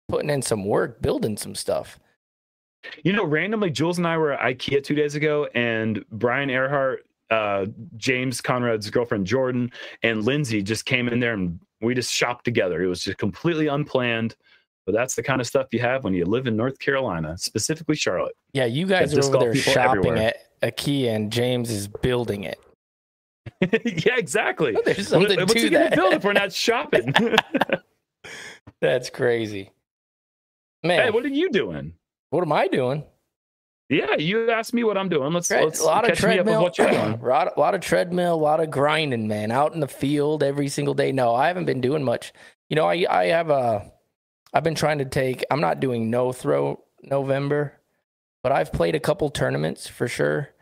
putting 0.08 0.30
in 0.30 0.42
some 0.42 0.64
work, 0.64 1.00
building 1.00 1.36
some 1.36 1.54
stuff. 1.54 2.00
You 3.04 3.12
know, 3.12 3.24
randomly, 3.24 3.70
Jules 3.70 3.98
and 3.98 4.06
I 4.06 4.18
were 4.18 4.32
at 4.32 4.40
IKEA 4.40 4.82
two 4.82 4.96
days 4.96 5.14
ago, 5.14 5.48
and 5.54 6.04
Brian 6.10 6.50
Earhart, 6.50 7.06
uh, 7.30 7.66
James 7.96 8.40
Conrad's 8.40 8.90
girlfriend 8.90 9.26
Jordan, 9.26 9.70
and 10.02 10.24
Lindsay 10.24 10.62
just 10.62 10.84
came 10.86 11.08
in 11.08 11.20
there 11.20 11.34
and 11.34 11.58
we 11.80 11.94
just 11.94 12.12
shopped 12.12 12.44
together. 12.44 12.82
It 12.82 12.86
was 12.88 13.04
just 13.04 13.18
completely 13.18 13.68
unplanned. 13.68 14.36
But 14.86 14.94
that's 14.94 15.14
the 15.14 15.22
kind 15.22 15.40
of 15.40 15.46
stuff 15.46 15.68
you 15.72 15.80
have 15.80 16.04
when 16.04 16.12
you 16.12 16.26
live 16.26 16.46
in 16.46 16.56
North 16.56 16.78
Carolina, 16.78 17.38
specifically 17.38 17.96
Charlotte. 17.96 18.36
Yeah, 18.52 18.66
you 18.66 18.86
guys 18.86 19.16
are 19.16 19.24
over 19.24 19.38
there 19.38 19.54
shopping 19.54 20.06
everywhere. 20.06 20.34
at 20.62 20.76
IKEA, 20.76 21.14
and 21.14 21.32
James 21.32 21.70
is 21.70 21.88
building 21.88 22.44
it. 22.44 22.58
yeah, 23.60 24.16
exactly. 24.16 24.74
Oh, 24.76 24.82
there's 24.84 25.08
something 25.08 25.36
what, 25.36 25.48
what's 25.48 25.52
to 25.54 25.60
he 25.60 25.68
that. 25.70 25.94
build 25.94 26.14
if 26.14 26.24
we're 26.24 26.32
not 26.32 26.52
shopping? 26.52 27.14
That's 28.80 29.10
crazy. 29.10 29.70
Man, 30.82 31.00
hey, 31.00 31.10
what 31.10 31.24
are 31.24 31.28
you 31.28 31.50
doing? 31.50 31.94
What 32.30 32.42
am 32.42 32.52
I 32.52 32.68
doing? 32.68 33.04
Yeah, 33.88 34.16
you 34.16 34.50
asked 34.50 34.72
me 34.72 34.82
what 34.82 34.96
I'm 34.96 35.08
doing. 35.08 35.32
Let's 35.32 35.50
let's 35.50 35.80
a 35.80 35.84
lot 35.84 36.08
of 36.08 36.16
treadmill. 36.16 36.62
what 36.62 36.78
you're 36.78 36.90
doing. 36.90 37.20
a, 37.22 37.26
lot, 37.26 37.56
a 37.56 37.60
lot 37.60 37.74
of 37.74 37.82
treadmill, 37.82 38.34
a 38.34 38.36
lot 38.36 38.60
of 38.60 38.70
grinding, 38.70 39.28
man. 39.28 39.50
Out 39.50 39.74
in 39.74 39.80
the 39.80 39.88
field 39.88 40.42
every 40.42 40.68
single 40.68 40.94
day. 40.94 41.12
No, 41.12 41.34
I 41.34 41.48
haven't 41.48 41.66
been 41.66 41.82
doing 41.82 42.02
much. 42.02 42.32
You 42.70 42.76
know, 42.76 42.86
I 42.86 43.04
I 43.08 43.26
have 43.26 43.50
a. 43.50 43.92
I've 44.54 44.64
been 44.64 44.74
trying 44.74 44.98
to 44.98 45.04
take. 45.04 45.44
I'm 45.50 45.60
not 45.60 45.80
doing 45.80 46.08
no 46.08 46.32
throw 46.32 46.82
November, 47.02 47.74
but 48.42 48.52
I've 48.52 48.72
played 48.72 48.94
a 48.94 49.00
couple 49.00 49.28
tournaments 49.28 49.86
for 49.86 50.08
sure 50.08 50.54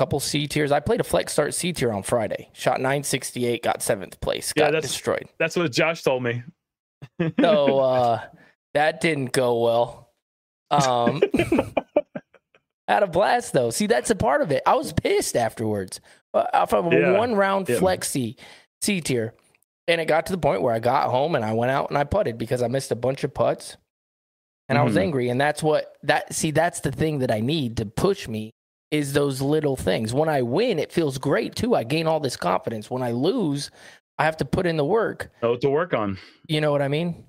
couple 0.00 0.18
C 0.18 0.48
tiers. 0.48 0.72
I 0.72 0.80
played 0.80 1.00
a 1.00 1.04
flex 1.04 1.30
start 1.30 1.52
C 1.52 1.74
tier 1.74 1.92
on 1.92 2.02
Friday. 2.02 2.48
Shot 2.54 2.78
968, 2.78 3.62
got 3.62 3.82
seventh 3.82 4.18
place. 4.22 4.50
Got 4.54 4.64
yeah, 4.64 4.70
that's, 4.70 4.86
destroyed. 4.86 5.28
That's 5.38 5.56
what 5.56 5.70
Josh 5.72 6.02
told 6.02 6.22
me. 6.22 6.42
so 7.38 7.78
uh, 7.80 8.22
that 8.72 9.02
didn't 9.02 9.32
go 9.32 9.60
well. 9.60 10.10
Um, 10.70 11.22
had 12.88 13.02
a 13.02 13.06
blast 13.06 13.52
though. 13.52 13.68
See, 13.68 13.86
that's 13.86 14.08
a 14.08 14.14
part 14.14 14.40
of 14.40 14.50
it. 14.50 14.62
I 14.64 14.74
was 14.74 14.94
pissed 14.94 15.36
afterwards. 15.36 16.00
Uh, 16.32 16.46
off 16.54 16.72
of 16.72 16.86
a 16.86 16.96
yeah. 16.96 17.18
one 17.18 17.34
round 17.34 17.68
yeah. 17.68 17.76
flexi 17.76 18.36
C 18.80 19.02
tier. 19.02 19.34
And 19.90 20.00
it 20.00 20.06
got 20.06 20.26
to 20.26 20.32
the 20.32 20.38
point 20.38 20.62
where 20.62 20.74
I 20.74 20.78
got 20.78 21.10
home 21.10 21.34
and 21.34 21.44
I 21.44 21.52
went 21.52 21.72
out 21.72 21.90
and 21.90 21.98
I 21.98 22.04
putted 22.04 22.38
because 22.38 22.62
I 22.62 22.68
missed 22.68 22.92
a 22.92 22.96
bunch 22.96 23.24
of 23.24 23.34
putts 23.34 23.76
and 24.68 24.76
mm-hmm. 24.76 24.82
I 24.82 24.84
was 24.84 24.94
mm-hmm. 24.94 25.02
angry. 25.02 25.28
And 25.30 25.40
that's 25.40 25.62
what 25.62 25.96
that 26.04 26.32
see, 26.32 26.52
that's 26.52 26.80
the 26.80 26.92
thing 26.92 27.18
that 27.18 27.30
I 27.30 27.40
need 27.40 27.76
to 27.78 27.86
push 27.86 28.28
me 28.28 28.52
is 28.90 29.12
those 29.12 29.40
little 29.40 29.76
things. 29.76 30.14
When 30.14 30.28
I 30.28 30.42
win, 30.42 30.78
it 30.78 30.92
feels 30.92 31.18
great 31.18 31.54
too. 31.54 31.74
I 31.74 31.84
gain 31.84 32.06
all 32.06 32.20
this 32.20 32.36
confidence. 32.36 32.90
When 32.90 33.02
I 33.02 33.10
lose, 33.10 33.70
I 34.18 34.24
have 34.24 34.36
to 34.38 34.44
put 34.44 34.66
in 34.66 34.76
the 34.76 34.84
work. 34.84 35.30
Oh, 35.42 35.56
to 35.56 35.70
work 35.70 35.94
on. 35.94 36.18
You 36.46 36.60
know 36.60 36.70
what 36.72 36.82
I 36.82 36.88
mean? 36.88 37.24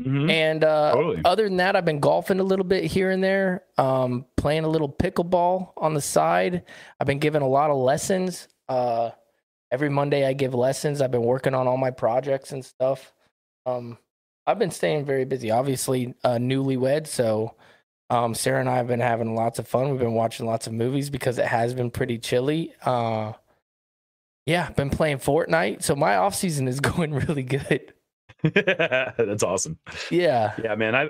Mm-hmm. 0.00 0.30
And 0.30 0.64
uh, 0.64 0.92
totally. 0.94 1.20
other 1.24 1.44
than 1.44 1.58
that, 1.58 1.76
I've 1.76 1.84
been 1.84 2.00
golfing 2.00 2.40
a 2.40 2.44
little 2.44 2.64
bit 2.64 2.84
here 2.84 3.10
and 3.10 3.22
there, 3.22 3.64
um, 3.76 4.24
playing 4.36 4.64
a 4.64 4.68
little 4.68 4.88
pickleball 4.88 5.72
on 5.76 5.94
the 5.94 6.00
side. 6.00 6.62
I've 6.98 7.06
been 7.06 7.18
giving 7.18 7.42
a 7.42 7.48
lot 7.48 7.70
of 7.70 7.76
lessons. 7.76 8.48
Uh, 8.68 9.10
every 9.70 9.88
Monday, 9.88 10.26
I 10.26 10.32
give 10.32 10.54
lessons. 10.54 11.00
I've 11.00 11.10
been 11.10 11.22
working 11.22 11.54
on 11.54 11.66
all 11.66 11.76
my 11.76 11.90
projects 11.90 12.52
and 12.52 12.64
stuff. 12.64 13.12
Um, 13.66 13.98
I've 14.46 14.58
been 14.58 14.70
staying 14.70 15.04
very 15.04 15.24
busy. 15.24 15.50
Obviously, 15.50 16.14
uh, 16.24 16.36
newlywed, 16.36 17.06
so 17.06 17.54
um, 18.10 18.34
Sarah 18.34 18.60
and 18.60 18.68
I 18.68 18.76
have 18.76 18.88
been 18.88 19.00
having 19.00 19.34
lots 19.34 19.58
of 19.58 19.68
fun. 19.68 19.90
We've 19.90 20.00
been 20.00 20.14
watching 20.14 20.46
lots 20.46 20.66
of 20.66 20.72
movies 20.72 21.10
because 21.10 21.38
it 21.38 21.46
has 21.46 21.74
been 21.74 21.90
pretty 21.90 22.18
chilly. 22.18 22.74
Uh, 22.82 23.32
yeah, 24.46 24.70
been 24.70 24.90
playing 24.90 25.18
Fortnite. 25.18 25.82
So 25.82 25.94
my 25.94 26.16
off 26.16 26.34
season 26.34 26.66
is 26.66 26.80
going 26.80 27.12
really 27.12 27.44
good. 27.44 27.92
That's 28.42 29.42
awesome. 29.42 29.78
Yeah. 30.10 30.54
Yeah, 30.62 30.74
man. 30.74 30.94
I 30.94 31.08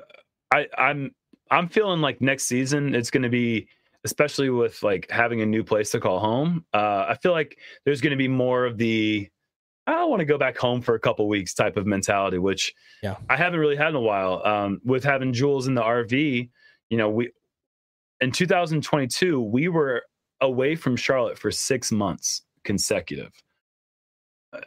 I 0.52 0.66
I'm 0.76 1.14
I'm 1.50 1.68
feeling 1.68 2.00
like 2.00 2.20
next 2.20 2.44
season 2.44 2.94
it's 2.94 3.10
going 3.10 3.22
to 3.22 3.28
be 3.28 3.68
especially 4.04 4.50
with 4.50 4.82
like 4.82 5.10
having 5.10 5.40
a 5.40 5.46
new 5.46 5.62
place 5.62 5.90
to 5.90 6.00
call 6.00 6.18
home. 6.18 6.64
Uh 6.72 7.06
I 7.08 7.16
feel 7.22 7.32
like 7.32 7.58
there's 7.84 8.00
going 8.00 8.12
to 8.12 8.16
be 8.16 8.28
more 8.28 8.64
of 8.64 8.78
the 8.78 9.28
I 9.86 9.92
don't 9.92 10.10
want 10.10 10.20
to 10.20 10.26
go 10.26 10.38
back 10.38 10.56
home 10.56 10.82
for 10.82 10.94
a 10.94 11.00
couple 11.00 11.26
weeks 11.28 11.52
type 11.52 11.76
of 11.76 11.86
mentality, 11.86 12.38
which 12.38 12.72
yeah. 13.02 13.16
I 13.28 13.36
haven't 13.36 13.58
really 13.58 13.76
had 13.76 13.88
in 13.88 13.96
a 13.96 14.00
while. 14.00 14.40
Um, 14.46 14.80
with 14.84 15.02
having 15.02 15.32
Jules 15.32 15.66
in 15.66 15.74
the 15.74 15.82
RV, 15.82 16.48
you 16.90 16.96
know, 16.96 17.08
we 17.08 17.30
in 18.20 18.30
2022 18.30 19.40
we 19.40 19.68
were 19.68 20.02
away 20.40 20.76
from 20.76 20.96
Charlotte 20.96 21.38
for 21.38 21.50
six 21.50 21.90
months 21.90 22.42
consecutive. 22.64 23.32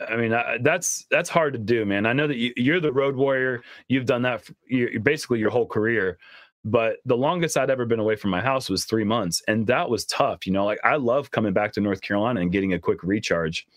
I 0.07 0.15
mean, 0.15 0.31
that's 0.61 1.05
that's 1.11 1.29
hard 1.29 1.53
to 1.53 1.59
do, 1.59 1.85
man. 1.85 2.05
I 2.05 2.13
know 2.13 2.27
that 2.27 2.37
you, 2.37 2.73
are 2.73 2.79
the 2.79 2.93
road 2.93 3.15
warrior. 3.15 3.63
You've 3.89 4.05
done 4.05 4.21
that 4.21 4.45
for, 4.45 4.53
you're, 4.65 4.99
basically 5.01 5.39
your 5.39 5.49
whole 5.49 5.67
career. 5.67 6.17
But 6.65 6.97
the 7.05 7.17
longest 7.17 7.57
I'd 7.57 7.69
ever 7.69 7.85
been 7.85 7.99
away 7.99 8.15
from 8.15 8.31
my 8.31 8.41
house 8.41 8.69
was 8.69 8.85
three 8.85 9.03
months, 9.03 9.41
and 9.47 9.67
that 9.67 9.89
was 9.89 10.05
tough. 10.05 10.47
You 10.47 10.53
know, 10.53 10.65
like 10.65 10.79
I 10.83 10.95
love 10.95 11.31
coming 11.31 11.53
back 11.53 11.73
to 11.73 11.81
North 11.81 12.01
Carolina 12.01 12.41
and 12.41 12.51
getting 12.51 12.73
a 12.73 12.79
quick 12.79 13.03
recharge. 13.03 13.67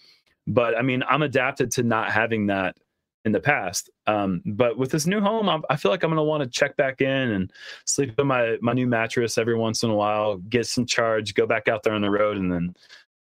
But 0.46 0.76
I 0.76 0.82
mean, 0.82 1.02
I'm 1.08 1.22
adapted 1.22 1.72
to 1.72 1.82
not 1.82 2.12
having 2.12 2.46
that 2.46 2.76
in 3.26 3.32
the 3.32 3.40
past. 3.40 3.90
Um, 4.06 4.40
but 4.46 4.78
with 4.78 4.92
this 4.92 5.04
new 5.04 5.20
home, 5.20 5.48
I'm, 5.48 5.64
i 5.68 5.74
feel 5.74 5.90
like 5.90 6.04
I'm 6.04 6.10
going 6.10 6.16
to 6.16 6.22
want 6.22 6.44
to 6.44 6.48
check 6.48 6.76
back 6.76 7.00
in 7.00 7.08
and 7.32 7.52
sleep 7.84 8.18
in 8.18 8.26
my 8.26 8.56
my 8.62 8.72
new 8.72 8.86
mattress 8.86 9.36
every 9.36 9.56
once 9.56 9.82
in 9.82 9.90
a 9.90 9.94
while, 9.94 10.36
get 10.36 10.66
some 10.66 10.86
charge, 10.86 11.34
go 11.34 11.44
back 11.44 11.66
out 11.66 11.82
there 11.82 11.92
on 11.92 12.02
the 12.02 12.10
road, 12.10 12.36
and 12.36 12.52
then, 12.52 12.76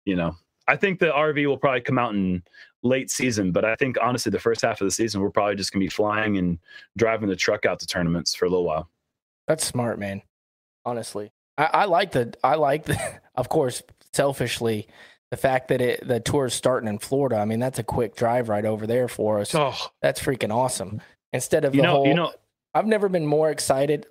you 0.04 0.14
know, 0.14 0.36
I 0.68 0.76
think 0.76 0.98
the 0.98 1.06
RV 1.06 1.46
will 1.46 1.56
probably 1.56 1.80
come 1.80 1.98
out 1.98 2.14
in 2.14 2.42
late 2.82 3.10
season. 3.10 3.50
But 3.50 3.64
I 3.64 3.76
think 3.76 3.96
honestly, 4.00 4.30
the 4.30 4.38
first 4.38 4.60
half 4.60 4.80
of 4.82 4.86
the 4.86 4.90
season, 4.90 5.22
we're 5.22 5.30
probably 5.30 5.56
just 5.56 5.72
going 5.72 5.80
to 5.80 5.86
be 5.86 5.90
flying 5.90 6.36
and 6.36 6.58
driving 6.98 7.30
the 7.30 7.36
truck 7.36 7.64
out 7.64 7.80
to 7.80 7.86
tournaments 7.86 8.34
for 8.34 8.44
a 8.44 8.50
little 8.50 8.66
while. 8.66 8.90
That's 9.46 9.64
smart, 9.64 9.98
man. 9.98 10.22
Honestly, 10.84 11.32
I, 11.56 11.70
I 11.72 11.84
like 11.86 12.12
the 12.12 12.34
I 12.42 12.56
like 12.56 12.84
the 12.84 13.00
of 13.34 13.48
course 13.48 13.82
selfishly 14.12 14.88
the 15.30 15.36
fact 15.36 15.68
that 15.68 15.80
it 15.80 16.06
the 16.06 16.20
tour 16.20 16.46
is 16.46 16.54
starting 16.54 16.88
in 16.88 16.98
Florida. 16.98 17.36
I 17.36 17.44
mean 17.44 17.58
that's 17.60 17.78
a 17.78 17.84
quick 17.84 18.16
drive 18.16 18.48
right 18.48 18.64
over 18.64 18.86
there 18.86 19.08
for 19.08 19.40
us. 19.40 19.54
Oh, 19.54 19.74
That's 20.02 20.20
freaking 20.20 20.54
awesome. 20.54 21.00
Instead 21.32 21.64
of 21.64 21.74
you 21.74 21.80
the 21.80 21.86
know, 21.86 21.92
whole, 21.92 22.06
you 22.06 22.14
know, 22.14 22.32
I've 22.74 22.86
never 22.86 23.08
been 23.08 23.26
more 23.26 23.50
excited. 23.50 24.06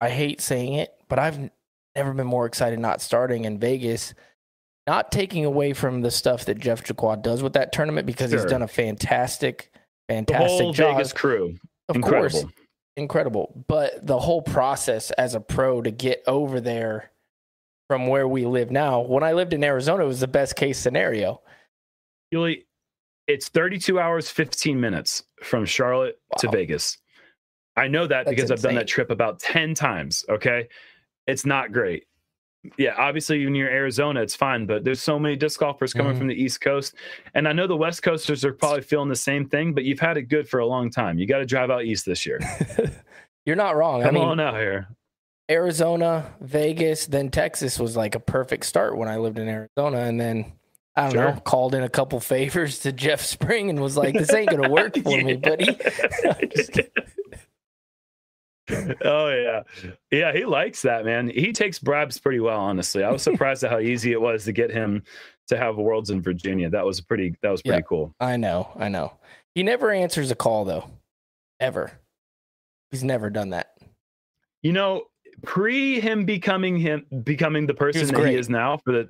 I 0.00 0.10
hate 0.10 0.40
saying 0.40 0.74
it, 0.74 0.92
but 1.08 1.18
I've 1.18 1.50
never 1.94 2.12
been 2.12 2.26
more 2.26 2.46
excited 2.46 2.78
not 2.78 3.00
starting 3.00 3.44
in 3.44 3.58
Vegas. 3.58 4.14
Not 4.86 5.12
taking 5.12 5.44
away 5.44 5.74
from 5.74 6.00
the 6.00 6.10
stuff 6.10 6.46
that 6.46 6.58
Jeff 6.58 6.82
Jacquart 6.82 7.20
does 7.20 7.42
with 7.42 7.52
that 7.52 7.72
tournament 7.72 8.06
because 8.06 8.30
he's 8.30 8.46
done 8.46 8.62
a 8.62 8.68
fantastic, 8.68 9.70
the 10.08 10.14
fantastic 10.14 10.62
whole 10.62 10.72
job. 10.72 10.96
Vegas 10.96 11.12
crew, 11.12 11.56
of 11.90 11.96
incredible. 11.96 12.40
course, 12.40 12.52
incredible. 12.98 13.64
But 13.66 14.06
the 14.06 14.18
whole 14.18 14.42
process 14.42 15.10
as 15.12 15.34
a 15.34 15.40
pro 15.40 15.80
to 15.80 15.90
get 15.90 16.22
over 16.26 16.60
there 16.60 17.10
from 17.88 18.08
where 18.08 18.28
we 18.28 18.44
live 18.44 18.70
now. 18.70 19.00
When 19.00 19.22
I 19.22 19.32
lived 19.32 19.54
in 19.54 19.64
Arizona, 19.64 20.04
it 20.04 20.08
was 20.08 20.20
the 20.20 20.28
best 20.28 20.56
case 20.56 20.78
scenario. 20.78 21.40
Julie, 22.32 22.66
it's 23.26 23.48
32 23.48 23.98
hours, 23.98 24.28
15 24.30 24.78
minutes 24.78 25.22
from 25.42 25.64
Charlotte 25.64 26.20
to 26.38 26.50
Vegas. 26.50 26.98
I 27.76 27.88
know 27.88 28.06
that 28.06 28.26
That's 28.26 28.34
because 28.34 28.50
I've 28.50 28.60
done 28.60 28.74
that 28.74 28.88
trip 28.88 29.10
about 29.10 29.38
10 29.38 29.74
times. 29.74 30.24
Okay. 30.28 30.68
It's 31.26 31.46
not 31.46 31.72
great. 31.72 32.07
Yeah, 32.76 32.94
obviously 32.98 33.44
when 33.44 33.54
you're 33.54 33.70
Arizona, 33.70 34.20
it's 34.20 34.34
fine, 34.36 34.66
but 34.66 34.84
there's 34.84 35.00
so 35.00 35.18
many 35.18 35.36
disc 35.36 35.60
golfers 35.60 35.92
coming 35.92 36.14
Mhm. 36.14 36.18
from 36.18 36.26
the 36.28 36.34
East 36.34 36.60
Coast. 36.60 36.94
And 37.34 37.48
I 37.48 37.52
know 37.52 37.66
the 37.66 37.76
West 37.76 38.02
Coasters 38.02 38.44
are 38.44 38.52
probably 38.52 38.82
feeling 38.82 39.08
the 39.08 39.16
same 39.16 39.48
thing, 39.48 39.72
but 39.72 39.84
you've 39.84 40.00
had 40.00 40.16
it 40.16 40.22
good 40.24 40.48
for 40.48 40.60
a 40.60 40.66
long 40.66 40.90
time. 40.90 41.18
You 41.18 41.26
got 41.26 41.38
to 41.38 41.46
drive 41.46 41.70
out 41.70 41.84
east 41.84 42.04
this 42.04 42.26
year. 42.26 42.38
You're 43.46 43.56
not 43.56 43.76
wrong. 43.76 44.02
Come 44.02 44.16
I 44.16 44.18
mean, 44.18 44.28
on 44.28 44.40
out 44.40 44.54
here. 44.56 44.88
Arizona, 45.50 46.34
Vegas, 46.40 47.06
then 47.06 47.30
Texas 47.30 47.78
was 47.78 47.96
like 47.96 48.14
a 48.14 48.20
perfect 48.20 48.66
start 48.66 48.96
when 48.98 49.08
I 49.08 49.16
lived 49.16 49.38
in 49.38 49.48
Arizona. 49.48 50.00
And 50.00 50.20
then 50.20 50.52
I 50.94 51.04
don't 51.04 51.12
Sure. 51.12 51.34
know, 51.34 51.40
called 51.40 51.74
in 51.74 51.82
a 51.82 51.88
couple 51.88 52.20
favors 52.20 52.80
to 52.80 52.92
Jeff 52.92 53.22
Spring 53.22 53.70
and 53.70 53.80
was 53.80 53.96
like, 53.96 54.12
this 54.14 54.34
ain't 54.34 54.50
going 54.50 54.62
to 54.62 54.68
work 54.68 54.94
for 55.02 55.22
me, 55.22 55.36
buddy. 55.36 55.78
Oh 59.04 59.28
yeah 59.30 59.62
yeah 60.10 60.32
he 60.32 60.44
likes 60.44 60.82
that 60.82 61.04
man 61.04 61.28
he 61.28 61.52
takes 61.52 61.78
bribes 61.78 62.18
pretty 62.18 62.40
well 62.40 62.58
honestly 62.60 63.02
i 63.04 63.10
was 63.10 63.22
surprised 63.30 63.64
at 63.64 63.70
how 63.70 63.78
easy 63.78 64.12
it 64.12 64.20
was 64.20 64.44
to 64.44 64.52
get 64.52 64.70
him 64.70 65.02
to 65.48 65.56
have 65.56 65.76
worlds 65.76 66.10
in 66.10 66.20
virginia 66.20 66.68
that 66.70 66.84
was 66.84 67.00
pretty 67.00 67.34
that 67.42 67.50
was 67.50 67.62
pretty 67.62 67.78
Yeah. 67.78 67.82
cool 67.88 68.14
I 68.20 68.36
know, 68.36 68.70
I 68.76 68.88
know. 68.88 69.12
He 69.54 69.62
never 69.62 69.90
answers 69.90 70.30
a 70.30 70.34
call 70.34 70.64
though, 70.64 70.90
ever. 71.60 71.92
He's 72.90 73.02
never 73.04 73.30
done 73.30 73.50
that. 73.50 73.70
you 74.62 74.72
know 74.72 75.04
pre 75.42 76.00
him 76.00 76.24
becoming 76.24 76.76
him 76.78 77.06
becoming 77.24 77.66
the 77.66 77.74
person 77.74 78.00
was 78.02 78.10
that 78.10 78.28
he 78.28 78.34
is 78.34 78.48
now 78.48 78.76
for 78.78 78.92
the 78.92 79.08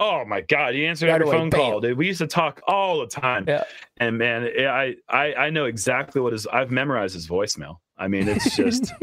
oh 0.00 0.24
my 0.24 0.40
god 0.40 0.74
he 0.74 0.86
answered 0.86 1.06
Right 1.08 1.14
every 1.16 1.26
away, 1.28 1.36
phone 1.38 1.50
bam. 1.50 1.60
call 1.60 1.80
dude 1.80 1.96
we 1.96 2.06
used 2.06 2.18
to 2.18 2.26
talk 2.26 2.60
all 2.66 3.00
the 3.00 3.06
time 3.06 3.44
Yeah. 3.48 3.64
and 3.98 4.18
man 4.18 4.48
I, 4.58 4.94
I 5.08 5.34
i 5.34 5.50
know 5.50 5.64
exactly 5.66 6.20
what 6.20 6.32
his 6.32 6.46
i've 6.48 6.70
memorized 6.70 7.14
his 7.14 7.26
voicemail 7.28 7.76
i 7.98 8.08
mean 8.08 8.28
it's 8.28 8.56
just 8.56 8.92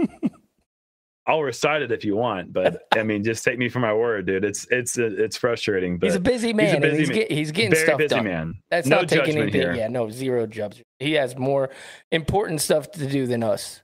I'll 1.28 1.42
recite 1.42 1.82
it 1.82 1.92
if 1.92 2.06
you 2.06 2.16
want, 2.16 2.54
but 2.54 2.84
I 2.94 3.02
mean, 3.02 3.24
just 3.24 3.44
take 3.44 3.58
me 3.58 3.68
for 3.68 3.80
my 3.80 3.92
word, 3.92 4.28
dude. 4.28 4.46
It's 4.46 4.68
it's 4.70 4.96
it's 4.98 5.36
frustrating, 5.36 5.98
but 5.98 6.08
he's 6.08 6.16
a 6.16 6.20
busy 6.20 6.54
man. 6.54 6.76
and 6.76 6.82
busy 6.84 6.98
he's, 6.98 7.10
man. 7.10 7.18
get, 7.18 7.32
he's 7.32 7.52
getting 7.52 7.72
very 7.72 7.84
stuff 7.84 7.98
busy 7.98 8.10
done. 8.10 8.26
man. 8.26 8.54
That's 8.70 8.88
no 8.88 8.98
not 8.98 9.10
taking 9.10 9.26
judgment 9.26 9.42
anything. 9.56 9.62
here. 9.62 9.74
Yeah, 9.74 9.88
no, 9.88 10.10
zero 10.12 10.46
jobs. 10.46 10.82
He 11.00 11.14
has 11.14 11.36
more 11.36 11.72
important 12.12 12.62
stuff 12.62 12.92
to 12.92 13.08
do 13.08 13.26
than 13.26 13.42
us. 13.42 13.82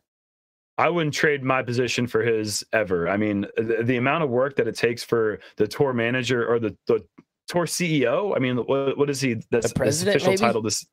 I 0.77 0.89
wouldn't 0.89 1.15
trade 1.15 1.43
my 1.43 1.63
position 1.63 2.05
for 2.05 2.21
his 2.21 2.63
ever. 2.73 3.09
I 3.09 3.17
mean, 3.17 3.47
the, 3.57 3.81
the 3.83 3.97
amount 3.97 4.23
of 4.23 4.29
work 4.29 4.55
that 4.57 4.67
it 4.67 4.75
takes 4.75 5.03
for 5.03 5.39
the 5.57 5.67
tour 5.67 5.93
manager 5.93 6.47
or 6.47 6.59
the, 6.59 6.77
the 6.87 7.03
tour 7.47 7.65
CEO. 7.65 8.35
I 8.35 8.39
mean, 8.39 8.57
what, 8.57 8.97
what 8.97 9.09
is 9.09 9.19
he? 9.19 9.41
That's 9.49 9.65
his 9.65 9.73
president, 9.73 10.15
official 10.17 10.31
maybe? 10.33 10.41
title. 10.41 10.61
This, 10.61 10.85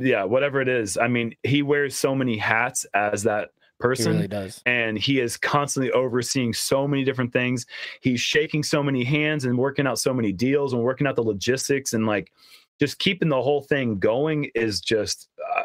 yeah, 0.00 0.24
whatever 0.24 0.60
it 0.60 0.68
is. 0.68 0.96
I 0.96 1.08
mean, 1.08 1.34
he 1.42 1.62
wears 1.62 1.96
so 1.96 2.14
many 2.14 2.36
hats 2.36 2.86
as 2.94 3.22
that 3.24 3.50
person. 3.78 4.02
He 4.04 4.04
person. 4.04 4.12
really 4.12 4.28
does. 4.28 4.62
and 4.66 4.98
he 4.98 5.20
is 5.20 5.36
constantly 5.36 5.90
overseeing 5.92 6.52
so 6.52 6.86
many 6.86 7.04
different 7.04 7.32
things. 7.32 7.66
He's 8.00 8.20
shaking 8.20 8.62
so 8.62 8.82
many 8.82 9.04
hands 9.04 9.44
and 9.44 9.58
working 9.58 9.86
out 9.86 9.98
so 9.98 10.12
many 10.12 10.32
deals 10.32 10.72
and 10.72 10.82
working 10.82 11.06
out 11.06 11.16
the 11.16 11.22
logistics 11.22 11.92
and 11.94 12.06
like 12.06 12.32
just 12.78 12.98
keeping 12.98 13.28
the 13.28 13.40
whole 13.40 13.62
thing 13.62 13.98
going 13.98 14.50
is 14.54 14.80
just 14.80 15.28
uh, 15.56 15.62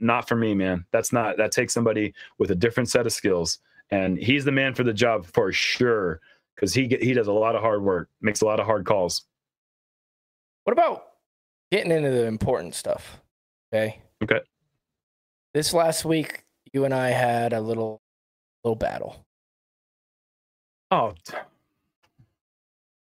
not 0.00 0.28
for 0.28 0.36
me, 0.36 0.54
man. 0.54 0.84
That's 0.92 1.12
not 1.12 1.36
that 1.38 1.52
takes 1.52 1.72
somebody 1.72 2.14
with 2.38 2.50
a 2.50 2.54
different 2.54 2.88
set 2.88 3.06
of 3.06 3.12
skills, 3.12 3.58
and 3.90 4.18
he's 4.18 4.44
the 4.44 4.52
man 4.52 4.74
for 4.74 4.84
the 4.84 4.92
job 4.92 5.26
for 5.26 5.52
sure 5.52 6.20
because 6.54 6.74
he 6.74 6.86
get, 6.86 7.02
he 7.02 7.12
does 7.12 7.28
a 7.28 7.32
lot 7.32 7.54
of 7.54 7.62
hard 7.62 7.82
work, 7.82 8.08
makes 8.20 8.40
a 8.40 8.46
lot 8.46 8.60
of 8.60 8.66
hard 8.66 8.84
calls. 8.84 9.24
What 10.64 10.72
about 10.72 11.04
getting 11.70 11.92
into 11.92 12.10
the 12.10 12.24
important 12.24 12.74
stuff? 12.74 13.20
Okay. 13.72 14.00
Okay. 14.22 14.40
This 15.54 15.72
last 15.72 16.04
week, 16.04 16.44
you 16.72 16.84
and 16.84 16.94
I 16.94 17.08
had 17.10 17.52
a 17.52 17.60
little 17.60 18.00
little 18.64 18.76
battle. 18.76 19.24
Oh, 20.90 21.14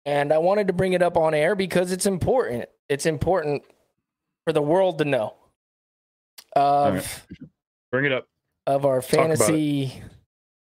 And 0.06 0.32
I 0.32 0.38
wanted 0.38 0.66
to 0.68 0.72
bring 0.72 0.92
it 0.94 1.02
up 1.02 1.16
on 1.16 1.34
air 1.34 1.54
because 1.54 1.92
it's 1.92 2.06
important. 2.06 2.66
It's 2.88 3.06
important 3.06 3.62
for 4.46 4.52
the 4.52 4.62
world 4.62 4.98
to 4.98 5.04
know 5.04 5.34
of 6.56 6.94
right. 6.94 7.48
bring 7.90 8.04
it 8.06 8.12
up. 8.12 8.26
of 8.66 8.84
our 8.86 9.00
Talk 9.02 9.12
about 9.12 9.30
it. 9.32 9.36
fantasy 9.38 10.02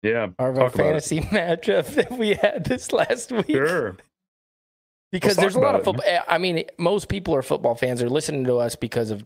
Yeah, 0.01 0.23
of 0.25 0.35
our 0.39 0.53
talk 0.53 0.73
about 0.75 0.85
it. 0.85 1.03
fantasy 1.03 1.19
matchup 1.21 1.85
that 1.95 2.11
we 2.11 2.33
had 2.33 2.65
this 2.65 2.91
last 2.91 3.31
week. 3.31 3.47
sure. 3.47 3.97
because 5.11 5.37
Let's 5.37 5.39
there's 5.39 5.55
a 5.55 5.59
lot 5.59 5.75
of 5.75 5.83
football. 5.83 6.05
I 6.27 6.37
mean, 6.37 6.63
most 6.77 7.07
people 7.09 7.35
are 7.35 7.41
football 7.41 7.75
fans. 7.75 7.99
They're 7.99 8.09
listening 8.09 8.45
to 8.45 8.57
us 8.57 8.75
because 8.75 9.11
of 9.11 9.25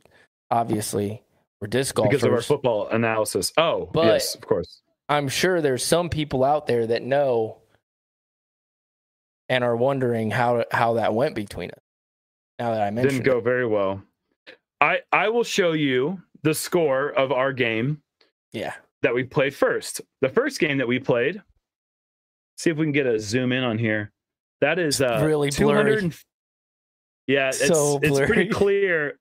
obviously 0.51 1.23
we're 1.61 1.67
disc 1.67 1.95
golfers. 1.95 2.11
Because 2.11 2.23
of 2.23 2.33
our 2.33 2.41
football 2.41 2.87
analysis. 2.89 3.51
Oh, 3.57 3.89
But- 3.93 4.05
yes, 4.05 4.35
of 4.35 4.41
course. 4.41 4.81
I'm 5.09 5.29
sure 5.29 5.61
there's 5.61 5.85
some 5.85 6.09
people 6.09 6.43
out 6.43 6.67
there 6.67 6.85
that 6.87 7.01
know 7.01 7.59
and 9.49 9.63
are 9.63 9.75
wondering 9.75 10.31
how 10.31 10.65
how 10.71 10.93
that 10.95 11.13
went 11.13 11.33
between 11.35 11.71
us. 11.71 11.79
Now 12.59 12.71
that 12.73 12.81
I 12.81 12.89
mentioned 12.89 13.23
didn't 13.23 13.25
go 13.31 13.37
it. 13.37 13.43
very 13.43 13.65
well. 13.65 14.03
I 14.81 14.99
I 15.13 15.29
will 15.29 15.45
show 15.45 15.71
you 15.71 16.21
the 16.43 16.53
score 16.53 17.09
of 17.09 17.31
our 17.31 17.53
game 17.53 18.01
yeah, 18.51 18.73
that 19.01 19.13
we 19.13 19.23
played 19.23 19.55
first. 19.55 20.01
The 20.21 20.29
first 20.29 20.59
game 20.59 20.77
that 20.79 20.87
we 20.87 20.99
played. 20.99 21.41
See 22.57 22.69
if 22.69 22.77
we 22.77 22.85
can 22.85 22.91
get 22.91 23.05
a 23.05 23.19
zoom 23.19 23.51
in 23.51 23.63
on 23.63 23.77
here. 23.77 24.11
That 24.61 24.79
is 24.79 25.01
uh, 25.01 25.21
really 25.23 25.51
blurry. 25.51 26.11
Yeah, 27.27 27.49
it's 27.49 27.65
So 27.65 27.99
it's 28.01 28.19
pretty 28.19 28.49
clear. 28.49 29.19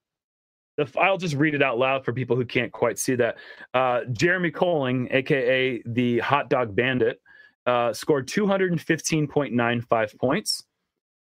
The 0.77 0.89
I'll 0.99 1.17
just 1.19 1.35
read 1.35 1.55
it 1.55 1.63
out 1.63 1.79
loud 1.79 2.05
for 2.05 2.13
people 2.13 2.37
who 2.37 2.45
can't 2.45 2.71
quite 2.73 2.99
see 2.99 3.15
that. 3.17 3.37
Uh, 3.73 4.01
Jeremy 4.13 4.51
Koling, 4.51 5.13
aka 5.13 5.83
the 5.87 6.19
Hot 6.19 6.51
Dog 6.51 6.75
Bandit, 6.77 7.21
uh, 7.67 7.93
scored 7.93 8.29
215.95 8.29 10.19
points, 10.19 10.65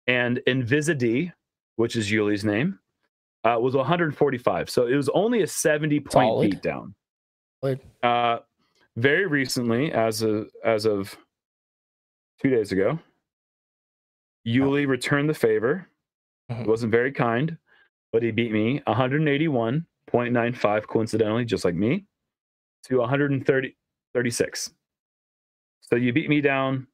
and 0.06 0.40
Invisidi, 0.46 1.32
which 1.76 1.96
is 1.96 2.10
Uli's 2.10 2.44
name, 2.44 2.78
uh, 3.44 3.56
was 3.58 3.74
145. 3.74 4.68
So 4.70 4.86
it 4.86 4.94
was 4.94 5.08
only 5.10 5.42
a 5.42 5.46
70 5.46 6.00
point 6.00 6.12
Solid. 6.12 6.50
beat 6.50 6.62
down. 6.62 6.94
Uh, 8.02 8.38
very 8.96 9.26
recently, 9.26 9.90
as 9.92 10.22
of 10.22 10.48
as 10.64 10.84
of 10.86 11.16
two 12.42 12.50
days 12.50 12.72
ago, 12.72 12.98
Uli 14.44 14.86
returned 14.86 15.28
the 15.28 15.34
favor. 15.34 15.88
Mhm. 16.50 16.60
It 16.62 16.66
wasn't 16.66 16.92
very 16.92 17.10
kind, 17.12 17.56
but 18.16 18.22
he 18.22 18.30
beat 18.30 18.50
me 18.50 18.80
181.95, 18.86 20.86
coincidentally, 20.86 21.44
just 21.44 21.66
like 21.66 21.74
me, 21.74 22.06
to 22.84 22.96
130 23.00 23.76
36. 24.14 24.70
So 25.82 25.96
you 25.96 26.14
beat 26.14 26.30
me 26.30 26.40
down 26.40 26.86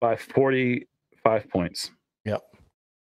by 0.00 0.16
45 0.16 1.50
points. 1.50 1.90
Yep. 2.24 2.42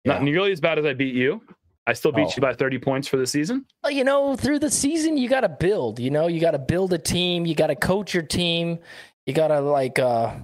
Not 0.06 0.22
nearly 0.22 0.52
as 0.52 0.62
bad 0.62 0.78
as 0.78 0.86
I 0.86 0.94
beat 0.94 1.16
you. 1.16 1.42
I 1.88 1.94
still 1.94 2.12
beat 2.12 2.28
Oh. 2.28 2.34
you 2.38 2.42
by 2.42 2.54
30 2.54 2.78
points 2.78 3.08
for 3.08 3.18
the 3.18 3.26
season. 3.26 3.66
Well, 3.82 3.92
you 3.92 4.04
know, 4.04 4.36
through 4.36 4.60
the 4.60 4.70
season, 4.70 5.18
you 5.18 5.28
got 5.28 5.42
to 5.42 5.50
build. 5.50 6.00
You 6.00 6.12
know, 6.12 6.28
you 6.28 6.40
got 6.40 6.52
to 6.52 6.60
build 6.60 6.94
a 6.94 7.00
team. 7.00 7.48
You 7.48 7.56
got 7.56 7.68
to 7.68 7.76
coach 7.76 8.14
your 8.14 8.22
team. 8.22 8.78
You 9.26 9.34
got 9.34 9.48
to 9.48 9.62
like 9.62 9.98
uh, 9.98 10.36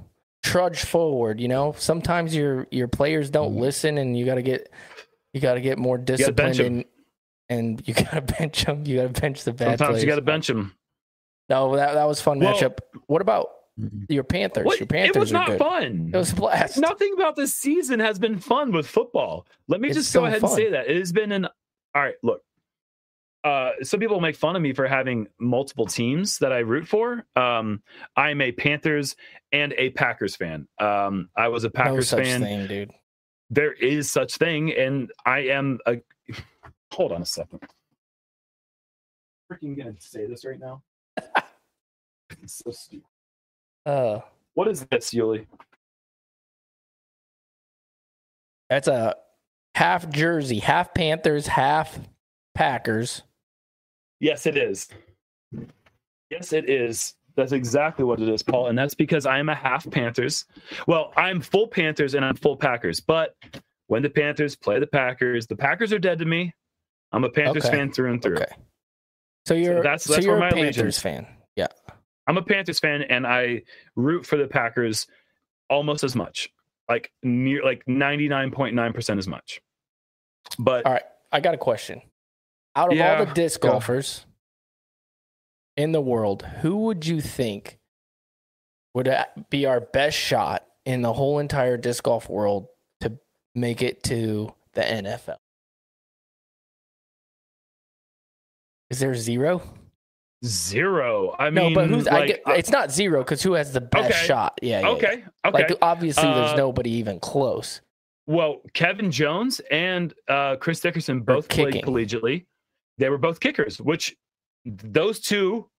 trudge 0.42 0.84
forward. 0.84 1.40
You 1.40 1.50
know, 1.50 1.76
sometimes 1.78 2.36
your 2.36 2.66
your 2.72 2.88
players 2.88 3.30
don't 3.30 3.54
Mhm. 3.56 3.60
listen, 3.60 3.98
and 4.00 4.18
you 4.18 4.26
got 4.26 4.36
to 4.36 4.42
get 4.42 4.72
you 5.38 5.42
got 5.42 5.54
to 5.56 5.62
get 5.62 5.78
more 5.78 5.98
gotta 5.98 6.34
bench 6.34 6.58
disciplined. 6.58 6.60
'em. 6.60 6.86
And, 7.50 7.70
and 7.80 7.88
you 7.88 7.94
got 7.94 8.12
to 8.12 8.22
bench 8.40 8.66
them. 8.66 8.86
You 8.86 8.98
got 9.04 9.14
to 9.14 9.22
bench 9.22 9.44
the 9.44 9.54
bad 9.54 9.78
Sometimes 9.80 9.90
players. 9.90 10.04
you 10.04 10.10
got 10.10 10.16
to 10.16 10.22
bench 10.22 10.50
him. 10.50 10.74
No, 11.50 11.76
that 11.78 11.94
that 11.94 12.06
was 12.08 12.20
fun 12.22 12.40
Well- 12.40 12.54
matchup. 12.56 12.80
What 13.08 13.22
about 13.22 13.48
your 14.10 14.24
Panthers? 14.24 14.66
What? 14.66 14.80
Your 14.80 14.88
Panthers 14.88 15.16
It 15.16 15.20
was 15.20 15.32
not 15.32 15.48
good. 15.48 15.60
fun. 15.60 16.12
It 16.14 16.18
was 16.18 16.32
a 16.34 16.36
blast. 16.36 16.78
Nothing 16.80 17.14
about 17.16 17.36
this 17.36 17.54
season 17.54 18.00
has 18.00 18.18
been 18.20 18.40
fun 18.40 18.72
with 18.72 18.88
football. 18.88 19.46
Let 19.68 19.80
me 19.80 19.90
It's 19.90 19.98
just 19.98 20.12
so 20.12 20.22
go 20.22 20.26
ahead 20.26 20.42
and 20.42 20.52
say 20.52 20.72
that. 20.72 20.90
It 20.90 20.98
has 20.98 21.12
been 21.14 21.32
an 21.32 21.46
all 21.96 22.02
right, 22.02 22.16
look. 22.24 22.42
uh, 23.44 23.72
some 23.84 24.00
people 24.00 24.20
make 24.20 24.36
fun 24.36 24.56
of 24.56 24.62
me 24.62 24.74
for 24.74 24.88
having 24.88 25.28
multiple 25.40 25.86
teams 25.86 26.40
that 26.40 26.52
I 26.52 26.60
root 26.60 26.88
for. 26.88 27.24
Um, 27.36 27.82
I'm 28.16 28.42
a 28.42 28.52
Panthers 28.52 29.16
and 29.52 29.74
a 29.78 29.92
Packers 29.92 30.36
fan. 30.36 30.68
Um, 30.80 31.30
I 31.36 31.48
was 31.48 31.64
a 31.64 31.68
no 31.68 31.72
Packers 31.72 32.10
such 32.10 32.24
fan. 32.26 32.42
thing, 32.42 32.68
dude. 32.68 32.92
There 33.50 33.74
is 33.74 34.12
such 34.12 34.36
thing, 34.38 34.74
and 34.74 35.12
I 35.26 35.40
am 35.40 35.80
a. 35.86 35.98
Hold 36.94 37.12
on 37.12 37.22
a 37.22 37.26
second. 37.26 37.62
Freaking 39.52 39.78
gonna 39.78 39.94
say 40.00 40.26
this 40.26 40.44
right 40.46 40.60
now. 40.60 40.82
it's 42.42 42.62
so 42.64 42.72
stupid. 42.72 43.06
Uh, 43.86 44.20
What 44.54 44.68
is 44.68 44.86
this, 44.90 45.14
Uli? 45.14 45.48
that's 48.70 48.88
a 48.90 49.16
half 49.76 50.10
jersey, 50.10 50.60
half 50.60 50.94
Panthers, 50.94 51.48
half 51.48 51.98
Packers. 52.54 53.22
Yes, 54.20 54.46
it 54.46 54.58
is. 54.58 54.90
Yes, 56.30 56.52
it 56.52 56.70
is. 56.70 57.14
That's 57.38 57.52
exactly 57.54 58.04
what 58.04 58.20
it 58.20 58.28
is, 58.28 58.42
Paul. 58.44 58.68
And 58.68 58.78
that's 58.78 58.96
because 58.96 59.26
I 59.26 59.38
am 59.40 59.48
a 59.48 59.56
half 59.56 59.90
Panthers. 59.90 60.46
Well, 60.88 61.14
I'm 61.16 61.40
full 61.40 61.68
Panthers 61.68 62.16
and 62.16 62.26
I'm 62.26 62.36
full 62.36 62.58
Packers. 62.58 63.00
But 63.00 63.36
when 63.86 64.02
the 64.02 64.10
Panthers 64.10 64.56
play 64.56 64.80
the 64.80 64.88
Packers, 64.88 65.48
the 65.48 65.56
Packers 65.56 65.94
are 65.94 66.00
dead 66.00 66.20
to 66.20 66.26
me. 66.26 66.54
I'm 67.14 67.24
a 67.24 67.30
Panthers 67.30 67.66
Okay. 67.66 67.78
fan 67.78 67.92
through 67.94 68.12
and 68.12 68.22
through. 68.22 68.38
Okay. 68.38 68.52
So 69.46 69.54
you're 69.54 69.82
that's- 69.84 70.04
so 70.04 70.14
that's 70.14 70.26
you're 70.26 70.38
where 70.38 70.48
a 70.50 70.52
my 70.52 70.56
Panthers 70.58 70.78
allegiance- 70.78 71.00
fan. 71.00 71.28
Yeah. 71.56 71.68
I'm 72.26 72.38
a 72.38 72.42
Panthers 72.42 72.80
fan 72.80 73.04
and 73.04 73.26
I 73.26 73.62
root 73.96 74.26
for 74.26 74.36
the 74.36 74.48
Packers 74.48 75.08
almost 75.70 76.04
as 76.04 76.16
much. 76.16 76.50
Like 76.90 77.12
near 77.24 77.64
like 77.64 77.84
99.9% 77.86 79.18
as 79.20 79.28
much. 79.28 79.62
But 80.60 80.86
All 80.86 80.92
right. 80.94 81.04
I 81.32 81.40
got 81.40 81.54
a 81.54 81.58
question. 81.58 82.02
Out 82.76 82.92
of 82.94 83.00
all 83.00 83.26
the 83.26 83.32
disc 83.34 83.62
go. 83.62 83.72
golfers 83.72 84.26
in 85.78 85.92
the 85.94 86.02
world, 86.02 86.42
who 86.62 86.76
would 86.78 87.06
you 87.06 87.22
think 87.22 87.80
would 88.94 89.14
be 89.50 89.66
our 89.66 89.80
best 89.80 90.18
shot 90.18 90.66
in 90.86 91.02
the 91.04 91.14
whole 91.14 91.40
entire 91.40 91.78
disc 91.78 92.04
golf 92.04 92.30
world 92.30 92.68
to 93.02 93.18
make 93.56 93.82
it 93.82 94.04
to 94.04 94.54
the 94.74 94.82
NFL? 94.82 95.38
Is 98.90 99.00
there 99.00 99.16
zero? 99.16 99.62
zero. 100.46 101.36
I 101.40 101.50
mean, 101.50 101.74
no, 101.74 101.74
but 101.74 101.90
who's? 101.90 102.08
I 102.08 102.20
like, 102.20 102.28
get, 102.28 102.42
it's 102.58 102.70
not 102.70 102.92
zero 102.92 103.22
because 103.22 103.42
who 103.42 103.54
has 103.54 103.74
the 103.74 103.82
best 103.82 104.12
Okay. 104.12 104.26
shot? 104.28 104.58
Yeah, 104.62 104.82
yeah, 104.82 104.88
yeah. 104.88 104.94
okay. 104.96 105.08
Okay. 105.08 105.24
Like 105.52 105.72
obviously, 105.82 106.24
there's 106.24 106.52
Uh, 106.54 106.58
nobody 106.58 106.92
even 106.92 107.20
close. 107.20 107.82
Well, 108.28 108.62
Kevin 108.74 109.10
Jones 109.12 109.62
and 109.72 110.14
uh, 110.28 110.58
Chris 110.58 110.80
Dickerson 110.80 111.22
both 111.22 111.48
played 111.50 111.74
collegiately. 111.84 112.46
They 112.98 113.10
were 113.10 113.18
both 113.18 113.40
kickers, 113.40 113.80
which 113.82 114.16
those 114.84 115.20
two 115.20 115.70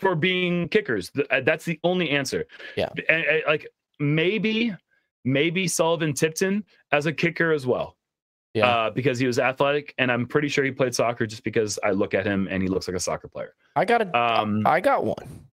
for 0.00 0.14
being 0.14 0.68
kickers. 0.68 1.10
uh, 1.30 1.40
That's 1.40 1.64
the 1.64 1.78
only 1.84 2.10
answer. 2.10 2.44
Yeah. 2.76 2.88
And, 3.08 3.24
and, 3.24 3.42
like 3.46 3.66
maybe, 4.00 4.74
maybe 5.24 5.68
Sullivan 5.68 6.12
Tipton 6.12 6.64
as 6.90 7.06
a 7.06 7.12
kicker 7.12 7.52
as 7.52 7.66
well. 7.66 7.96
Yeah. 8.54 8.66
Uh, 8.66 8.90
because 8.90 9.18
he 9.18 9.26
was 9.26 9.38
athletic, 9.38 9.94
and 9.96 10.12
I'm 10.12 10.26
pretty 10.26 10.48
sure 10.48 10.62
he 10.62 10.70
played 10.72 10.94
soccer 10.94 11.26
just 11.26 11.42
because 11.42 11.78
I 11.82 11.92
look 11.92 12.12
at 12.12 12.26
him 12.26 12.48
and 12.50 12.62
he 12.62 12.68
looks 12.68 12.86
like 12.86 12.96
a 12.96 13.00
soccer 13.00 13.26
player. 13.28 13.54
I 13.76 13.86
got 13.86 14.02
a. 14.02 14.14
Um, 14.18 14.62
I 14.66 14.80
got 14.80 15.04
one. 15.06 15.46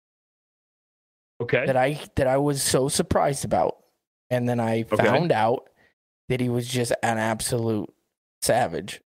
okay. 1.41 1.65
that 1.67 1.77
I 1.77 2.01
that 2.17 2.27
I 2.27 2.39
was 2.39 2.61
so 2.61 2.89
surprised 2.89 3.45
about, 3.45 3.77
and 4.31 4.49
then 4.49 4.59
I 4.59 4.81
Okay. 4.91 4.97
found 5.05 5.31
out 5.31 5.69
that 6.29 6.41
he 6.41 6.49
was 6.49 6.67
just 6.67 6.91
an 7.05 7.19
absolute 7.19 7.89
savage, 8.43 9.01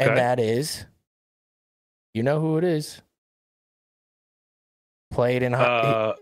okay. 0.00 0.08
and 0.08 0.18
that 0.18 0.40
is, 0.40 0.84
you 2.14 2.22
know 2.22 2.40
who 2.40 2.58
it 2.58 2.64
is. 2.64 3.00
Played 5.10 5.42
in 5.42 5.52
high, 5.52 5.64
uh, 5.64 6.14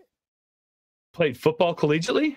played 1.12 1.36
football 1.38 1.74
collegiately. 1.74 2.36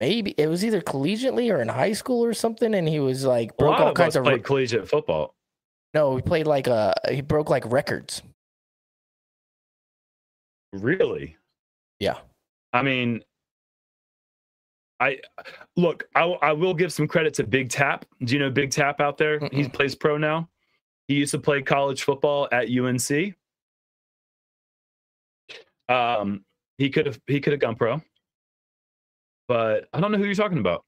maybe 0.00 0.34
it 0.38 0.46
was 0.46 0.64
either 0.64 0.80
collegiately 0.80 1.52
or 1.52 1.60
in 1.60 1.68
high 1.68 1.92
school 1.92 2.24
or 2.24 2.32
something, 2.34 2.74
and 2.74 2.88
he 2.88 3.00
was 3.00 3.24
like 3.24 3.56
broke 3.56 3.80
all 3.80 3.88
of 3.88 3.94
kinds 3.94 4.14
of 4.16 4.24
played 4.24 4.44
collegiate 4.44 4.88
football. 4.88 5.34
no, 5.94 6.14
he 6.16 6.22
played 6.22 6.46
like 6.46 6.66
a 6.68 6.94
he 7.10 7.22
broke 7.22 7.50
like 7.50 7.64
records. 7.70 8.22
Really? 10.72 11.36
Yeah. 11.98 12.18
I 12.72 12.82
mean, 12.82 13.22
I 15.00 15.18
look. 15.76 16.04
I, 16.14 16.22
I 16.22 16.52
will 16.52 16.74
give 16.74 16.92
some 16.92 17.08
credit 17.08 17.34
to 17.34 17.44
Big 17.44 17.70
Tap. 17.70 18.04
Do 18.22 18.34
you 18.34 18.38
know 18.38 18.50
Big 18.50 18.70
Tap 18.70 19.00
out 19.00 19.16
there? 19.18 19.38
He 19.40 19.64
Mm-mm. 19.64 19.72
plays 19.72 19.94
pro 19.94 20.18
now. 20.18 20.48
He 21.10 21.16
used 21.16 21.32
to 21.32 21.40
play 21.40 21.60
college 21.60 22.04
football 22.04 22.46
at 22.52 22.68
UNC. 22.70 23.34
Um, 25.88 26.44
he 26.78 26.88
could 26.88 27.06
have 27.06 27.20
he 27.26 27.40
could 27.40 27.52
have 27.52 27.58
gone 27.58 27.74
pro, 27.74 28.00
but 29.48 29.88
I 29.92 29.98
don't 29.98 30.12
know 30.12 30.18
who 30.18 30.24
you're 30.24 30.36
talking 30.36 30.58
about. 30.58 30.84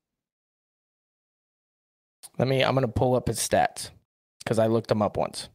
Let 2.38 2.46
me. 2.46 2.62
I'm 2.62 2.74
gonna 2.74 2.86
pull 2.86 3.16
up 3.16 3.26
his 3.26 3.40
stats 3.40 3.90
because 4.44 4.60
I 4.60 4.68
looked 4.68 4.92
him 4.92 5.02
up 5.02 5.16
once. 5.16 5.48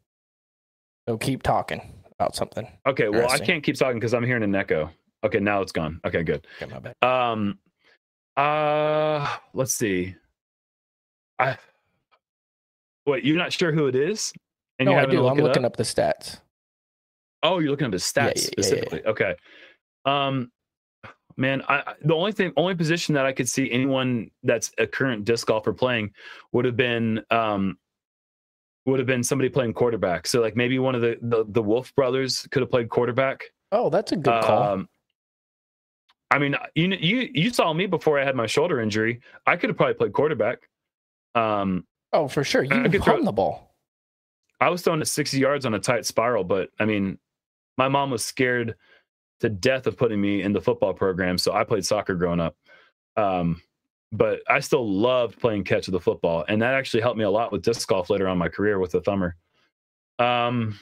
So 1.07 1.17
keep 1.17 1.43
talking 1.43 1.81
about 2.19 2.35
something. 2.35 2.67
Okay, 2.85 3.07
well 3.07 3.31
I 3.31 3.37
can't 3.37 3.63
keep 3.63 3.77
talking 3.77 4.01
because 4.01 4.13
I'm 4.13 4.25
hearing 4.25 4.43
an 4.43 4.53
echo. 4.53 4.89
Okay, 5.23 5.39
now 5.39 5.61
it's 5.61 5.71
gone. 5.71 6.01
Okay, 6.03 6.23
good. 6.23 6.45
Okay, 6.61 6.69
my 6.69 6.79
bad. 6.79 6.93
Um, 7.01 7.57
uh, 8.35 9.33
let's 9.53 9.75
see. 9.75 10.15
I 11.39 11.57
wait. 13.05 13.23
You're 13.23 13.37
not 13.37 13.53
sure 13.53 13.71
who 13.71 13.87
it 13.87 13.95
is, 13.95 14.33
and 14.79 14.89
No, 14.89 14.95
I 14.97 15.05
do. 15.05 15.21
look 15.21 15.31
I'm 15.31 15.37
looking 15.43 15.65
up? 15.65 15.71
up 15.73 15.77
the 15.77 15.83
stats. 15.83 16.39
Oh, 17.43 17.59
you're 17.59 17.71
looking 17.71 17.87
up 17.87 17.93
Yeah, 17.93 17.97
stats 17.99 18.35
yeah, 18.35 18.41
specifically. 18.51 19.05
Okay. 19.05 19.35
Um, 20.05 20.51
man, 21.37 21.61
I 21.67 21.93
the 22.03 22.15
only 22.15 22.31
thing, 22.31 22.51
only 22.57 22.75
position 22.75 23.13
that 23.15 23.25
I 23.25 23.31
could 23.33 23.47
see 23.49 23.71
anyone 23.71 24.31
that's 24.43 24.71
a 24.77 24.87
current 24.87 25.25
disc 25.25 25.47
golfer 25.47 25.73
playing 25.73 26.11
would 26.51 26.65
have 26.65 26.75
been 26.77 27.21
um 27.31 27.77
would 28.85 28.99
have 28.99 29.07
been 29.07 29.23
somebody 29.23 29.49
playing 29.49 29.73
quarterback. 29.73 30.25
So 30.27 30.41
like 30.41 30.55
maybe 30.55 30.79
one 30.79 30.95
of 30.95 31.01
the 31.01 31.17
the, 31.21 31.45
the 31.47 31.61
Wolf 31.61 31.93
brothers 31.95 32.47
could 32.51 32.61
have 32.61 32.71
played 32.71 32.89
quarterback. 32.89 33.43
Oh, 33.71 33.89
that's 33.89 34.11
a 34.13 34.15
good 34.15 34.43
call. 34.43 34.63
Um, 34.63 34.89
I 36.31 36.39
mean, 36.39 36.55
you 36.75 36.87
you 36.99 37.29
you 37.33 37.49
saw 37.51 37.71
me 37.73 37.85
before 37.85 38.19
I 38.19 38.23
had 38.25 38.35
my 38.35 38.47
shoulder 38.47 38.79
injury. 38.81 39.21
I 39.45 39.55
could 39.57 39.69
have 39.69 39.77
probably 39.77 39.93
played 39.95 40.13
quarterback. 40.13 40.59
Um, 41.35 41.85
Oh, 42.13 42.27
for 42.29 42.43
sure. 42.45 42.63
You 42.63 42.89
could 42.89 43.03
throw- 43.03 43.15
run 43.15 43.25
the 43.25 43.31
ball. 43.33 43.66
I 44.59 44.69
was 44.69 44.81
throwing 44.81 45.01
at 45.01 45.07
60 45.07 45.37
yards 45.37 45.65
on 45.65 45.73
a 45.73 45.79
tight 45.79 46.05
spiral, 46.05 46.43
but 46.43 46.69
I 46.79 46.85
mean, 46.85 47.17
my 47.77 47.87
mom 47.87 48.09
was 48.11 48.25
scared 48.25 48.75
to 49.41 49.49
death 49.49 49.85
of 49.85 49.97
putting 49.97 50.19
me 50.19 50.41
in 50.41 50.51
the 50.53 50.61
football 50.61 50.93
program, 50.93 51.37
so 51.37 51.53
I 51.53 51.63
played 51.63 51.85
soccer 51.85 52.15
growing 52.15 52.39
up. 52.39 52.55
Um, 53.15 53.61
but 54.11 54.39
I 54.47 54.61
still 54.61 54.89
loved 54.89 55.39
playing 55.39 55.63
catch 55.63 55.87
with 55.87 55.93
the 55.93 55.99
football, 55.99 56.45
and 56.47 56.61
that 56.61 56.73
actually 56.73 57.01
helped 57.01 57.17
me 57.17 57.23
a 57.23 57.29
lot 57.29 57.51
with 57.51 57.61
disc 57.61 57.87
golf 57.87 58.09
later 58.09 58.27
on 58.27 58.33
in 58.33 58.37
my 58.39 58.49
career 58.49 58.79
with 58.79 58.91
the 58.91 59.01
thumber. 59.01 59.35
Um, 60.17 60.79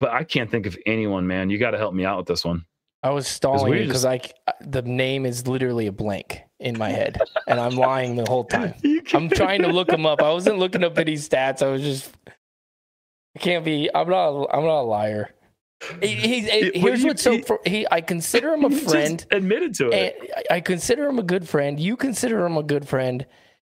but 0.00 0.10
I 0.10 0.24
can't 0.24 0.50
think 0.50 0.66
of 0.66 0.76
anyone, 0.84 1.26
man. 1.26 1.48
You 1.48 1.58
got 1.58 1.70
to 1.70 1.78
help 1.78 1.94
me 1.94 2.04
out 2.04 2.18
with 2.18 2.26
this 2.26 2.44
one. 2.44 2.66
I 3.02 3.10
was 3.10 3.28
stalling 3.28 3.72
because 3.72 4.04
I 4.04 4.18
c- 4.18 4.32
the 4.62 4.82
name 4.82 5.26
is 5.26 5.46
literally 5.46 5.86
a 5.86 5.92
blank 5.92 6.40
in 6.58 6.76
my 6.76 6.90
head, 6.90 7.18
and 7.46 7.60
I'm 7.60 7.76
lying 7.76 8.16
the 8.16 8.24
whole 8.26 8.44
time. 8.44 8.74
I'm 9.14 9.28
trying 9.28 9.62
to 9.62 9.68
look 9.68 9.90
him 9.90 10.04
up. 10.04 10.20
I 10.22 10.32
wasn't 10.32 10.58
looking 10.58 10.82
up 10.82 10.98
any 10.98 11.14
stats. 11.14 11.62
I 11.62 11.70
was 11.70 11.82
just. 11.82 12.10
I 13.36 13.38
can't 13.38 13.64
be. 13.64 13.90
I'm 13.94 14.08
not. 14.08 14.46
I'm 14.46 14.64
not 14.64 14.80
a 14.80 14.88
liar. 14.88 15.30
He, 16.00 16.06
he's, 16.08 16.44
well, 16.46 16.70
here's 16.74 17.02
you- 17.02 17.08
what's 17.08 17.22
so. 17.22 17.38
fr- 17.42 17.56
he. 17.66 17.86
I 17.90 18.00
consider 18.00 18.54
him 18.54 18.64
a 18.64 18.70
friend. 18.90 19.24
admitted 19.30 19.74
to 19.74 19.90
it. 19.90 20.16
I- 20.50 20.54
I 20.56 20.60
consider 20.60 21.06
him 21.06 21.18
a 21.18 21.22
good 21.22 21.46
friend. 21.46 21.78
You 21.78 21.96
consider 21.98 22.46
him 22.46 22.56
a 22.56 22.62
good 22.62 22.88
friend, 22.88 23.26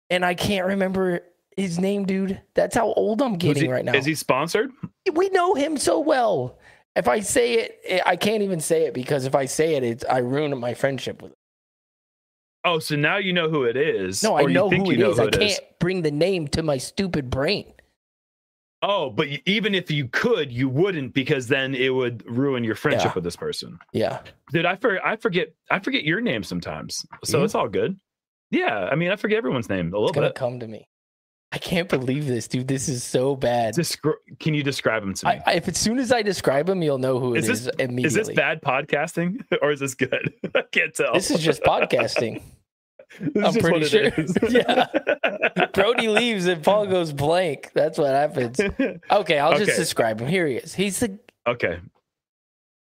and 0.08 0.24
I 0.24 0.32
can't 0.34 0.66
remember 0.66 1.20
his 1.58 1.78
name, 1.78 2.06
dude. 2.06 2.40
That's 2.54 2.74
how 2.74 2.90
old 2.94 3.20
I'm 3.20 3.34
getting 3.36 3.64
he- 3.64 3.68
right 3.70 3.84
now. 3.84 3.92
Is 3.92 4.06
he 4.06 4.14
sponsored? 4.14 4.70
we 5.12 5.28
know 5.28 5.54
him 5.54 5.76
so 5.76 6.00
well. 6.00 6.58
If 6.96 7.06
I 7.06 7.20
say 7.20 7.52
it, 7.54 7.78
eh, 7.84 8.00
I 8.06 8.16
can't 8.16 8.42
even 8.42 8.60
say 8.60 8.84
it 8.86 8.94
because 8.94 9.26
if 9.26 9.34
I 9.34 9.44
say 9.44 9.74
it, 9.74 9.84
it's 9.84 10.04
I 10.08 10.18
ruin 10.18 10.58
my 10.58 10.72
friendship 10.72 11.20
with 11.20 11.32
him. 11.32 11.36
Oh, 12.64 12.78
so 12.78 12.96
now 12.96 13.18
you 13.18 13.32
know 13.34 13.48
who 13.50 13.64
it 13.64 13.76
is. 13.76 14.22
No, 14.22 14.36
I 14.36 14.42
know 14.44 14.70
who 14.70 14.86
you 14.86 14.92
it 14.92 14.98
know 14.98 15.10
is. 15.10 15.16
who 15.18 15.24
I 15.24 15.26
it 15.26 15.32
can't 15.38 15.60
bring 15.78 16.02
the 16.02 16.10
name 16.10 16.48
to 16.48 16.62
my 16.62 16.78
stupid 16.78 17.28
brain. 17.30 17.72
Oh, 18.82 19.10
but 19.10 19.28
even 19.44 19.74
if 19.74 19.90
you 19.90 20.08
could, 20.08 20.50
you 20.50 20.68
wouldn't 20.68 21.12
because 21.12 21.48
then 21.48 21.74
it 21.74 21.90
would 21.90 22.24
ruin 22.26 22.64
your 22.64 22.74
friendship 22.74 23.10
Yeah. 23.10 23.14
with 23.16 23.24
this 23.24 23.36
person. 23.36 23.78
Yeah. 23.92 24.20
Dude, 24.52 24.64
I 24.64 24.76
for, 24.76 25.04
I 25.06 25.16
forget 25.16 25.52
I 25.70 25.80
forget 25.80 26.04
your 26.04 26.20
name 26.22 26.42
sometimes, 26.42 27.04
so 27.24 27.38
You? 27.38 27.44
it's 27.44 27.54
all 27.54 27.68
good. 27.68 27.98
Yeah, 28.50 28.88
I 28.90 28.94
mean 28.94 29.10
I 29.10 29.16
forget 29.16 29.36
everyone's 29.38 29.68
name 29.68 29.88
a 29.88 29.90
little 29.98 30.08
It's 30.08 30.14
gonna 30.14 30.28
bit. 30.28 30.34
come 30.34 30.60
to 30.60 30.66
me. 30.66 30.88
I 31.52 31.58
can't 31.58 31.88
believe 31.88 32.26
this, 32.26 32.46
dude. 32.48 32.68
This 32.68 32.88
is 32.88 33.02
so 33.02 33.34
bad. 33.36 33.74
Descri- 33.74 34.14
can 34.38 34.54
you 34.54 34.62
describe 34.62 35.02
him 35.02 35.14
to 35.14 35.26
me? 35.26 35.32
I, 35.32 35.42
I, 35.46 35.52
if 35.56 35.66
as 35.68 35.76
soon 35.76 35.98
as 35.98 36.12
I 36.12 36.22
describe 36.22 36.68
him, 36.68 36.80
you'll 36.80 36.98
know 36.98 37.18
who 37.18 37.34
it 37.34 37.38
Is 37.40 37.48
is, 37.48 37.64
this- 37.64 37.74
immediately. 37.80 38.04
is 38.20 38.26
this 38.28 38.36
bad 38.36 38.62
podcasting 38.62 39.44
or 39.62 39.72
is 39.72 39.80
this 39.80 39.94
good? 39.94 40.32
I 40.54 40.62
can't 40.72 40.94
tell. 40.94 41.12
This 41.12 41.30
is 41.30 41.40
just 41.40 41.62
podcasting. 41.62 42.40
I'm 43.42 43.54
pretty 43.54 43.86
sure. 43.86 44.12
yeah. 44.48 44.86
Brodie 45.72 46.08
leaves 46.08 46.46
and 46.46 46.62
Paul 46.62 46.86
goes 46.86 47.12
blank. 47.12 47.70
That's 47.74 47.98
what 47.98 48.10
happens. 48.14 48.60
Okay, 49.10 49.38
I'll 49.38 49.52
just 49.58 49.70
Okay. 49.70 49.76
describe 49.76 50.20
him. 50.20 50.28
Here 50.28 50.46
he 50.46 50.54
is. 50.56 50.74
He's 50.74 51.00
the. 51.00 51.18
okay. 51.46 51.80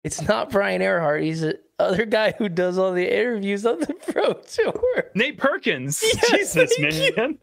It's 0.02 0.22
not 0.22 0.48
Brian 0.50 0.80
Earhart. 0.82 1.22
He's 1.22 1.42
the 1.42 1.60
other 1.78 2.06
guy 2.06 2.32
who 2.32 2.48
does 2.48 2.78
all 2.78 2.92
the 2.92 3.06
interviews 3.06 3.66
on 3.66 3.80
the 3.80 3.94
Pro 3.94 4.32
Tour. 4.32 5.10
Nate 5.14 5.36
Perkins. 5.38 6.02
Yes, 6.02 6.54
Jesus, 6.54 6.78
man. 6.78 7.38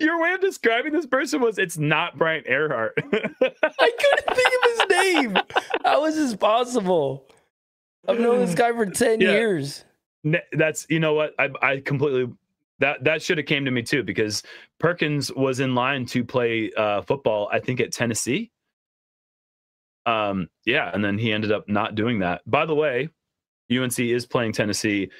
Your 0.00 0.20
way 0.20 0.32
of 0.32 0.40
describing 0.40 0.92
this 0.92 1.06
person 1.06 1.40
was 1.40 1.58
it's 1.58 1.78
not 1.78 2.18
Brian 2.18 2.42
Earhart. 2.46 2.94
I 2.98 3.02
couldn't 3.04 4.36
think 4.36 4.52
of 4.64 4.70
his 4.70 4.82
name. 4.90 5.36
How 5.84 6.04
is 6.06 6.16
this 6.16 6.34
possible? 6.34 7.28
I've 8.08 8.18
known 8.18 8.40
this 8.40 8.54
guy 8.54 8.72
for 8.72 8.86
ten 8.86 9.20
Yeah. 9.20 9.30
years. 9.32 9.84
That's 10.52 10.86
you 10.88 11.00
know 11.00 11.14
what 11.14 11.34
I 11.38 11.50
I 11.62 11.80
completely 11.80 12.32
that 12.78 13.04
that 13.04 13.22
should 13.22 13.38
have 13.38 13.46
came 13.46 13.64
to 13.64 13.70
me 13.70 13.82
too 13.82 14.02
because 14.02 14.42
Perkins 14.78 15.32
was 15.32 15.60
in 15.60 15.74
line 15.74 16.06
to 16.06 16.24
play 16.24 16.70
uh, 16.76 17.02
football 17.02 17.48
I 17.52 17.58
think 17.60 17.80
at 17.80 17.92
Tennessee. 17.92 18.50
Um 20.06 20.48
yeah, 20.64 20.90
and 20.92 21.04
then 21.04 21.18
he 21.18 21.32
ended 21.32 21.52
up 21.52 21.68
not 21.68 21.94
doing 21.94 22.18
that. 22.20 22.42
By 22.46 22.66
the 22.66 22.74
way, 22.74 23.08
UNC 23.70 23.98
is 23.98 24.26
playing 24.26 24.52
Tennessee 24.52 25.10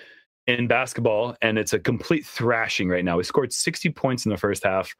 in 0.46 0.66
basketball 0.66 1.36
and 1.42 1.58
it's 1.58 1.72
a 1.72 1.78
complete 1.78 2.26
thrashing 2.26 2.88
right 2.88 3.04
now. 3.04 3.16
We 3.16 3.24
scored 3.24 3.52
60 3.52 3.90
points 3.90 4.26
in 4.26 4.30
the 4.30 4.38
first 4.38 4.64
half. 4.64 4.94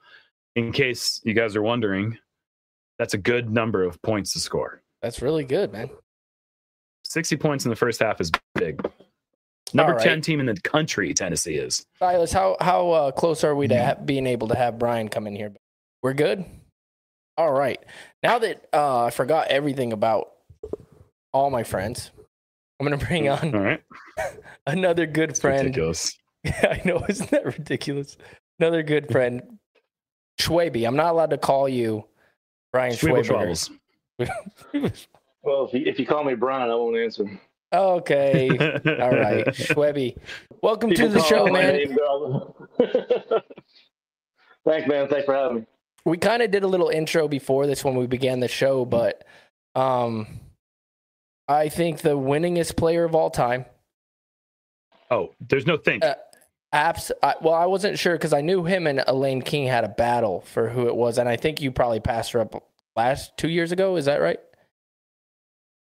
In 0.57 0.73
case 0.73 1.21
you 1.25 1.35
guys 1.35 1.57
are 1.57 1.63
wondering, 1.63 2.19
that's 2.99 3.15
a 3.15 3.19
good 3.19 3.51
number 3.51 3.85
of 3.85 4.01
points 4.03 4.33
to 4.33 4.41
score. 4.41 4.83
That's 5.01 5.23
really 5.23 5.45
good, 5.45 5.73
man. 5.73 5.91
60 7.05 7.37
points 7.37 7.65
in 7.65 7.71
the 7.71 7.77
first 7.77 8.01
half 8.01 8.21
is 8.21 8.31
big. 8.55 8.81
Number 9.75 9.93
All 9.93 9.99
right. 9.99 10.05
10 10.05 10.21
team 10.23 10.41
in 10.41 10.47
the 10.47 10.61
country, 10.61 11.13
Tennessee 11.15 11.55
is. 11.57 11.85
Silas, 11.99 12.33
how 12.33 12.57
how 12.61 12.91
uh, 12.91 13.11
close 13.13 13.45
are 13.45 13.55
we 13.55 13.69
to 13.69 13.85
ha- 13.85 13.95
being 13.95 14.27
able 14.27 14.49
to 14.49 14.57
have 14.57 14.79
Brian 14.79 15.09
come 15.09 15.27
in 15.27 15.37
here? 15.37 15.53
We're 16.03 16.15
good. 16.15 16.45
All 17.37 17.53
right. 17.53 17.79
Now 18.23 18.39
that 18.39 18.67
uh, 18.73 19.05
I 19.07 19.11
forgot 19.11 19.49
everything 19.49 19.93
about 19.93 20.33
all 21.33 21.51
my 21.51 21.63
friends, 21.63 22.11
I'm 22.79 22.87
gonna 22.87 22.97
bring 22.97 23.29
on 23.29 23.55
All 23.55 23.61
right. 23.61 23.83
another 24.67 25.07
good 25.07 25.31
It's 25.31 25.41
friend. 25.41 25.65
ridiculous. 25.67 26.17
I 26.47 26.81
know, 26.85 27.05
isn't 27.09 27.31
that 27.31 27.45
ridiculous? 27.45 28.17
Another 28.59 28.83
good 28.83 29.09
friend, 29.13 29.59
Schwaby. 30.41 30.87
I'm 30.87 30.97
not 30.97 31.13
allowed 31.13 31.31
to 31.31 31.39
call 31.39 31.69
you 31.69 32.05
Brian 32.73 32.95
Schwebel 32.95 33.23
Schwaber. 33.23 33.27
travels. 33.27 33.71
Well, 35.43 35.65
if 35.67 35.73
you, 35.75 35.83
if 35.87 35.99
you 35.99 36.07
call 36.07 36.25
me 36.25 36.35
Brian, 36.35 36.71
I 36.71 36.75
won't 36.75 36.97
answer. 36.97 37.25
Okay. 37.73 38.49
All 38.51 39.11
right. 39.11 39.47
Schwebby. 39.55 40.17
Welcome 40.63 40.91
to 40.91 41.09
the 41.09 41.23
show, 41.23 41.47
me 41.47 41.53
my 41.53 41.63
man. 41.63 41.75
name, 41.75 41.97
girl. 41.97 42.57
Thanks, 44.67 44.89
man. 44.89 45.09
Thanks 45.09 45.25
for 45.25 45.35
having 45.35 45.57
me. 45.59 45.67
we 46.05 46.19
kind 46.19 46.43
of 46.43 46.51
did 46.51 46.63
a 46.63 46.69
little 46.69 46.89
intro 46.89 47.29
before 47.29 47.67
this 47.67 47.85
when 47.85 47.95
we 47.95 48.07
began 48.07 48.41
the 48.41 48.49
show, 48.49 48.85
but 48.85 49.25
um, 49.75 50.27
I 51.49 51.69
think 51.69 52.01
the 52.01 52.17
winningest 52.17 52.77
player 52.77 53.05
of 53.05 53.15
all 53.15 53.31
time. 53.31 53.65
Oh, 55.11 55.31
there's 55.41 55.67
no 55.67 55.77
thing. 55.77 56.03
Uh, 56.03 56.15
Apps. 56.73 57.11
I, 57.23 57.35
well, 57.43 57.55
I 57.55 57.67
wasn't 57.67 57.99
sure 57.99 58.13
because 58.15 58.33
I 58.33 58.43
knew 58.43 58.63
him 58.65 58.87
and 58.87 59.03
Elaine 59.09 59.43
King 59.43 59.67
had 59.67 59.83
a 59.83 59.89
battle 59.89 60.43
for 60.43 60.69
who 60.69 60.87
it 60.87 60.95
was, 60.95 61.19
and 61.19 61.29
I 61.29 61.37
think 61.37 61.61
you 61.61 61.73
probably 61.73 61.99
passed 62.01 62.31
her 62.33 62.41
up 62.41 62.63
last 62.95 63.37
two 63.37 63.49
years 63.49 63.73
ago. 63.73 63.97
Is 63.97 64.05
that 64.05 64.21
right? 64.21 64.39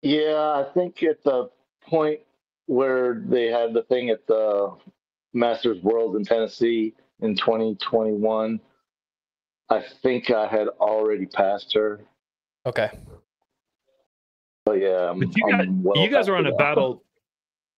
Yeah, 0.02 0.64
I 0.66 0.66
think 0.74 1.02
at 1.02 1.22
the 1.24 1.48
point 1.86 2.20
where 2.66 3.22
they 3.26 3.46
had 3.46 3.72
the 3.72 3.82
thing 3.84 4.10
at 4.10 4.26
the 4.26 4.76
Masters 5.32 5.82
World 5.82 6.16
in 6.16 6.24
Tennessee 6.24 6.94
in 7.20 7.36
2021, 7.36 8.60
I 9.68 9.84
think 10.02 10.30
I 10.30 10.46
had 10.46 10.68
already 10.80 11.26
passed 11.26 11.72
her. 11.74 12.00
Okay. 12.66 12.90
But 14.64 14.80
yeah, 14.80 15.10
I'm, 15.10 15.20
But 15.20 15.36
you 15.36 15.44
I'm 15.46 15.58
guys, 15.58 15.66
well 15.70 16.02
you 16.02 16.10
guys 16.10 16.28
are 16.28 16.36
on 16.36 16.46
a 16.46 16.54
battle. 16.56 17.02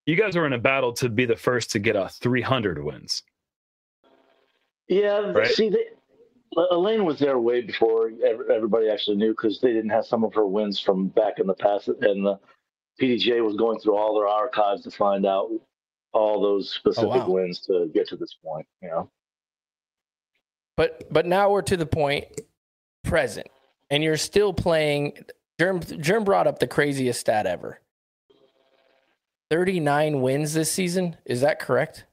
You 0.07 0.16
guys 0.16 0.37
are 0.37 0.47
in 0.47 0.55
a 0.55 0.59
battle 0.59 0.94
to 0.94 1.11
be 1.11 1.27
the 1.27 1.37
first 1.37 1.71
to 1.73 1.79
get 1.79 1.94
a 1.94 2.09
300 2.09 2.83
wins. 2.83 3.23
Yeah, 4.88 5.18
Right? 5.33 5.49
see, 5.49 5.68
they, 5.68 5.85
Elaine 6.71 7.05
was 7.05 7.18
there 7.18 7.38
way 7.38 7.61
before 7.61 8.11
everybody 8.25 8.88
actually 8.88 9.16
knew 9.16 9.33
because 9.33 9.61
they 9.61 9.73
didn't 9.73 9.90
have 9.90 10.07
some 10.07 10.25
of 10.25 10.33
her 10.33 10.47
wins 10.47 10.81
from 10.81 11.09
back 11.09 11.38
in 11.38 11.47
the 11.47 11.55
past, 11.55 11.88
and 11.88 12.25
the 12.25 12.38
PDGA 13.01 13.45
was 13.45 13.57
going 13.57 13.79
through 13.81 13.97
all 13.97 14.15
their 14.15 14.29
archives 14.29 14.83
to 14.83 14.91
find 14.91 15.27
out 15.27 15.51
all 16.13 16.41
those 16.41 16.71
specific 16.71 17.11
wow. 17.11 17.29
wins 17.29 17.61
to 17.67 17.91
get 17.95 18.09
to 18.09 18.17
this 18.17 18.37
point. 18.45 18.67
You 18.83 18.89
know, 18.89 19.11
But 20.77 21.13
but 21.13 21.27
now 21.27 21.51
we're 21.51 21.63
to 21.63 21.77
the 21.77 21.87
point 21.87 22.27
present, 23.05 23.49
and 23.91 24.03
you're 24.03 24.17
still 24.17 24.53
playing. 24.53 25.25
Jerm 25.61 25.83
Jerm 26.01 26.25
brought 26.25 26.47
up 26.47 26.59
the 26.59 26.67
craziest 26.67 27.21
stat 27.21 27.47
ever. 27.47 27.81
Thirty 29.51 29.81
nine 29.81 30.21
wins 30.21 30.55
this 30.55 30.71
season. 30.71 31.17
Is 31.25 31.41
that 31.41 31.59
correct? 31.59 32.05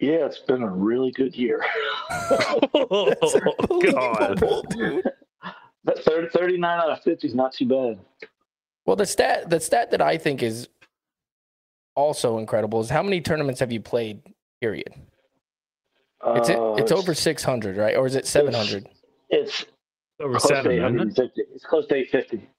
yeah, 0.00 0.24
it's 0.24 0.38
been 0.38 0.62
a 0.62 0.70
really 0.70 1.12
good 1.12 1.36
year. 1.36 1.64
Oh, 2.72 3.14
God. 3.92 4.42
Dude. 4.70 5.04
30, 5.86 6.28
39 6.28 6.78
out 6.78 6.90
of 6.90 7.02
50 7.02 7.26
is 7.26 7.34
not 7.34 7.52
too 7.52 7.66
bad. 7.66 8.29
Well, 8.90 8.96
the 8.96 9.06
stat 9.06 9.48
the 9.48 9.60
stat 9.60 9.92
that 9.92 10.02
I 10.02 10.18
think 10.18 10.42
is 10.42 10.68
also 11.94 12.38
incredible 12.38 12.80
is 12.80 12.90
how 12.90 13.04
many 13.04 13.20
tournaments 13.20 13.60
have 13.60 13.70
you 13.70 13.80
played? 13.80 14.20
Period. 14.60 14.92
It's 16.34 16.50
Uh, 16.50 16.74
it's 16.76 16.90
over 16.90 17.14
six 17.14 17.44
hundred, 17.44 17.76
right? 17.76 17.96
Or 17.96 18.04
is 18.04 18.16
it 18.16 18.26
seven 18.26 18.52
hundred? 18.52 18.88
It's 19.28 19.64
Over 20.18 20.38
close 20.38 20.42
to 20.42 20.48
seven, 20.48 20.72
isn't 20.72 21.18
it? 21.18 21.20
850. 21.20 21.42
It's 21.54 21.64
close 21.64 21.86
to 21.86 21.94
850. 21.94 22.50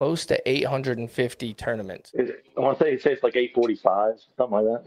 Close 0.00 0.24
to 0.24 0.48
eight 0.48 0.64
hundred 0.64 0.96
and 0.96 1.10
fifty 1.10 1.52
tournaments. 1.52 2.12
It, 2.14 2.46
I 2.56 2.60
want 2.60 2.78
to 2.78 2.84
say, 2.84 2.96
say 2.96 3.12
it's 3.12 3.22
like 3.22 3.36
845, 3.36 4.14
something 4.38 4.56
like 4.56 4.64
that. 4.64 4.84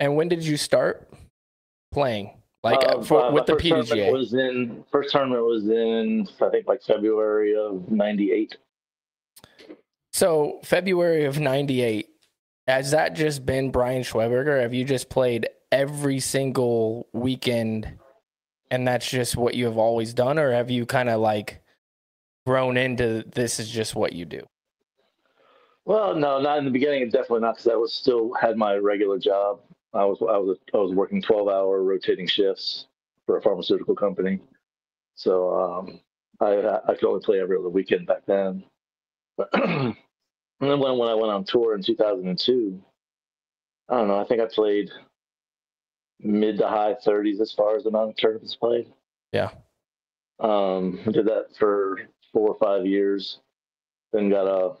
And 0.00 0.16
when 0.16 0.28
did 0.28 0.42
you 0.42 0.56
start 0.56 1.06
playing? 1.92 2.30
Like 2.64 2.78
Uh, 2.82 3.02
for, 3.02 3.26
uh, 3.26 3.30
with 3.30 3.44
the 3.44 3.52
first 3.52 3.66
tournament 3.66 3.90
PDGA? 3.90 4.10
was 4.10 4.32
in 4.32 4.84
first 4.90 5.12
tournament 5.12 5.44
was 5.44 5.68
in 5.68 6.26
I 6.40 6.48
think 6.48 6.66
like 6.66 6.82
February 6.82 7.54
of 7.54 7.90
'98. 7.90 8.56
So 10.16 10.60
February 10.64 11.26
of 11.26 11.38
'98. 11.38 12.08
Has 12.66 12.92
that 12.92 13.14
just 13.14 13.44
been 13.44 13.70
Brian 13.70 14.00
Schweberger? 14.00 14.62
Have 14.62 14.72
you 14.72 14.82
just 14.82 15.10
played 15.10 15.46
every 15.70 16.20
single 16.20 17.06
weekend, 17.12 17.98
and 18.70 18.88
that's 18.88 19.06
just 19.06 19.36
what 19.36 19.54
you 19.54 19.66
have 19.66 19.76
always 19.76 20.14
done, 20.14 20.38
or 20.38 20.52
have 20.52 20.70
you 20.70 20.86
kind 20.86 21.10
of 21.10 21.20
like 21.20 21.60
grown 22.46 22.78
into 22.78 23.24
this 23.34 23.60
is 23.60 23.68
just 23.68 23.94
what 23.94 24.14
you 24.14 24.24
do? 24.24 24.40
Well, 25.84 26.16
no, 26.16 26.40
not 26.40 26.56
in 26.60 26.64
the 26.64 26.70
beginning. 26.70 27.10
Definitely 27.10 27.40
not 27.40 27.56
because 27.56 27.68
I 27.70 27.76
was 27.76 27.92
still 27.92 28.32
had 28.40 28.56
my 28.56 28.76
regular 28.76 29.18
job. 29.18 29.60
I 29.92 30.06
was 30.06 30.16
I 30.22 30.38
was 30.38 30.56
I 30.72 30.78
was 30.78 30.94
working 30.94 31.20
12 31.20 31.46
hour 31.46 31.82
rotating 31.82 32.26
shifts 32.26 32.86
for 33.26 33.36
a 33.36 33.42
pharmaceutical 33.42 33.94
company. 33.94 34.40
So 35.14 35.54
um, 35.54 36.00
I 36.40 36.78
I 36.88 36.94
could 36.94 37.04
only 37.04 37.20
play 37.22 37.38
every 37.38 37.58
other 37.58 37.68
weekend 37.68 38.06
back 38.06 38.24
then. 38.24 38.64
and 40.60 40.70
then 40.70 40.80
when 40.80 40.98
when 40.98 41.08
I 41.08 41.14
went 41.14 41.32
on 41.32 41.44
tour 41.44 41.74
in 41.74 41.82
2002, 41.82 42.82
I 43.88 43.96
don't 43.96 44.08
know. 44.08 44.18
I 44.18 44.24
think 44.24 44.40
I 44.40 44.46
played 44.46 44.90
mid 46.20 46.58
to 46.58 46.68
high 46.68 46.94
30s 47.06 47.40
as 47.40 47.52
far 47.52 47.76
as 47.76 47.84
the 47.84 47.90
amount 47.90 48.10
of 48.10 48.16
tournaments 48.16 48.56
played. 48.56 48.92
Yeah. 49.32 49.50
Um, 50.40 50.98
I 51.06 51.10
did 51.10 51.26
that 51.26 51.56
for 51.58 52.00
four 52.32 52.48
or 52.50 52.58
five 52.58 52.86
years. 52.86 53.40
Then 54.12 54.30
got 54.30 54.46
a 54.46 54.76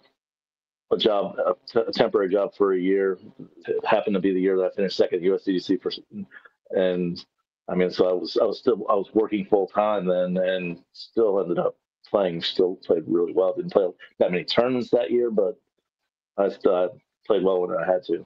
a 0.92 0.96
job, 0.96 1.36
a, 1.38 1.54
t- 1.66 1.84
a 1.86 1.92
temporary 1.92 2.30
job 2.30 2.54
for 2.56 2.72
a 2.72 2.78
year. 2.78 3.18
It 3.66 3.84
happened 3.84 4.14
to 4.14 4.20
be 4.20 4.32
the 4.32 4.40
year 4.40 4.56
that 4.56 4.66
I 4.66 4.70
finished 4.70 4.96
second 4.96 5.18
at 5.18 5.30
USDC 5.30 5.82
for, 5.82 5.90
and 6.70 7.24
I 7.68 7.74
mean, 7.74 7.90
so 7.90 8.08
I 8.08 8.12
was 8.12 8.38
I 8.40 8.44
was 8.44 8.58
still 8.58 8.86
I 8.88 8.94
was 8.94 9.10
working 9.12 9.46
full 9.46 9.66
time 9.66 10.06
then, 10.06 10.36
and 10.36 10.82
still 10.92 11.40
ended 11.40 11.58
up 11.58 11.76
playing. 12.08 12.40
Still 12.42 12.76
played 12.76 13.04
really 13.06 13.32
well. 13.32 13.54
Didn't 13.54 13.72
play 13.72 13.88
that 14.18 14.30
many 14.30 14.44
tournaments 14.44 14.90
that 14.90 15.10
year, 15.10 15.30
but 15.30 15.58
I 16.38 16.48
still 16.48 16.74
I 16.74 16.88
played 17.26 17.42
well 17.42 17.60
when 17.60 17.76
I 17.76 17.84
had 17.86 18.04
to. 18.04 18.24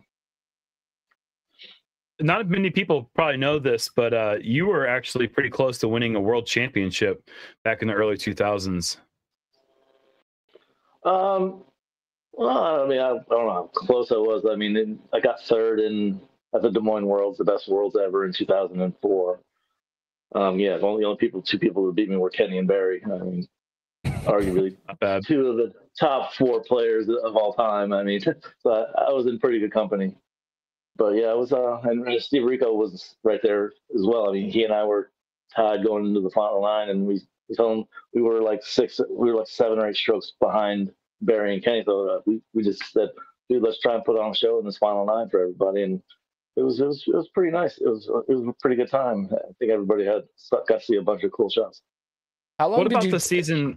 Not 2.20 2.48
many 2.48 2.68
people 2.68 3.11
probably 3.14 3.38
know 3.38 3.58
this, 3.58 3.88
but 3.88 4.12
uh, 4.12 4.36
you 4.42 4.66
were 4.66 4.86
actually 4.86 5.26
pretty 5.26 5.48
close 5.48 5.78
to 5.78 5.88
winning 5.88 6.16
a 6.16 6.20
world 6.20 6.46
championship 6.46 7.26
back 7.64 7.80
in 7.80 7.88
the 7.88 7.94
early 7.94 8.16
2000s. 8.16 8.98
Um, 11.04 11.64
well, 12.32 12.82
I 12.82 12.86
mean, 12.86 13.00
I, 13.00 13.11
I 13.11 13.18
don't 13.30 13.46
know 13.46 13.52
how 13.52 13.70
close 13.74 14.12
I 14.12 14.16
was. 14.16 14.44
I 14.50 14.54
mean, 14.54 14.76
in, 14.76 14.98
I 15.14 15.20
got 15.20 15.40
third 15.48 15.80
in 15.80 16.20
at 16.54 16.62
the 16.62 16.70
Des 16.70 16.80
Moines 16.80 17.06
Worlds, 17.06 17.38
the 17.38 17.44
best 17.44 17.68
Worlds 17.68 17.96
ever 17.96 18.26
in 18.26 18.32
2004. 18.32 19.40
Um, 20.34 20.58
yeah, 20.61 20.76
the 20.76 20.86
only, 20.86 21.02
the 21.02 21.06
only 21.06 21.18
people, 21.18 21.42
two 21.42 21.58
people 21.58 21.82
who 21.82 21.92
beat 21.92 22.08
me 22.08 22.16
were 22.16 22.30
Kenny 22.30 22.58
and 22.58 22.68
Barry. 22.68 23.02
I 23.04 23.18
mean, 23.18 23.48
arguably 24.24 24.76
Not 24.88 25.00
bad. 25.00 25.22
two 25.26 25.46
of 25.48 25.56
the 25.56 25.72
top 25.98 26.34
four 26.34 26.62
players 26.62 27.08
of 27.08 27.36
all 27.36 27.52
time. 27.54 27.92
I 27.92 28.02
mean, 28.02 28.20
so 28.60 28.70
I, 28.70 29.06
I 29.08 29.12
was 29.12 29.26
in 29.26 29.38
pretty 29.38 29.58
good 29.60 29.72
company. 29.72 30.14
but 30.96 31.14
yeah, 31.14 31.30
it 31.32 31.36
was. 31.38 31.52
Uh, 31.52 31.78
and 31.84 32.20
Steve 32.22 32.44
Rico 32.44 32.72
was 32.74 33.16
right 33.24 33.40
there 33.42 33.72
as 33.94 34.02
well. 34.04 34.28
I 34.30 34.32
mean, 34.32 34.50
he 34.50 34.64
and 34.64 34.72
I 34.72 34.84
were 34.84 35.10
tied 35.54 35.84
going 35.84 36.06
into 36.06 36.20
the 36.20 36.30
final 36.30 36.60
line, 36.62 36.88
and 36.90 37.06
we 37.06 37.20
we 37.48 37.56
told 37.56 37.78
him 37.78 37.84
we 38.14 38.22
were 38.22 38.40
like 38.40 38.60
six, 38.64 39.00
we 39.10 39.30
were 39.30 39.36
like 39.38 39.48
seven 39.48 39.78
or 39.78 39.88
eight 39.88 39.96
strokes 39.96 40.32
behind 40.40 40.92
Barry 41.22 41.54
and 41.54 41.64
Kenny. 41.64 41.82
So 41.84 42.08
uh, 42.08 42.20
we 42.26 42.40
we 42.54 42.62
just 42.62 42.82
said, 42.92 43.08
dude, 43.48 43.62
let's 43.62 43.80
try 43.80 43.94
and 43.94 44.04
put 44.04 44.18
on 44.18 44.30
a 44.30 44.34
show 44.34 44.58
in 44.58 44.64
this 44.64 44.78
final 44.78 45.04
nine 45.06 45.28
for 45.28 45.40
everybody, 45.42 45.82
and 45.82 46.02
it 46.56 46.62
was 46.62 46.78
it 46.80 46.86
was 46.86 47.02
it 47.06 47.14
was 47.16 47.28
pretty 47.34 47.50
nice. 47.52 47.78
It 47.78 47.88
was 47.88 48.06
it 48.28 48.32
was 48.34 48.46
a 48.48 48.52
pretty 48.60 48.76
good 48.76 48.90
time. 48.90 49.28
I 49.32 49.52
think 49.58 49.72
everybody 49.72 50.04
had 50.04 50.22
got 50.50 50.66
to 50.68 50.80
see 50.80 50.96
a 50.96 51.02
bunch 51.02 51.24
of 51.24 51.32
cool 51.32 51.50
shots. 51.50 51.82
How 52.58 52.68
long 52.68 52.78
What 52.80 52.84
did 52.88 52.92
about 52.92 53.04
you? 53.04 53.10
the 53.10 53.20
season? 53.20 53.76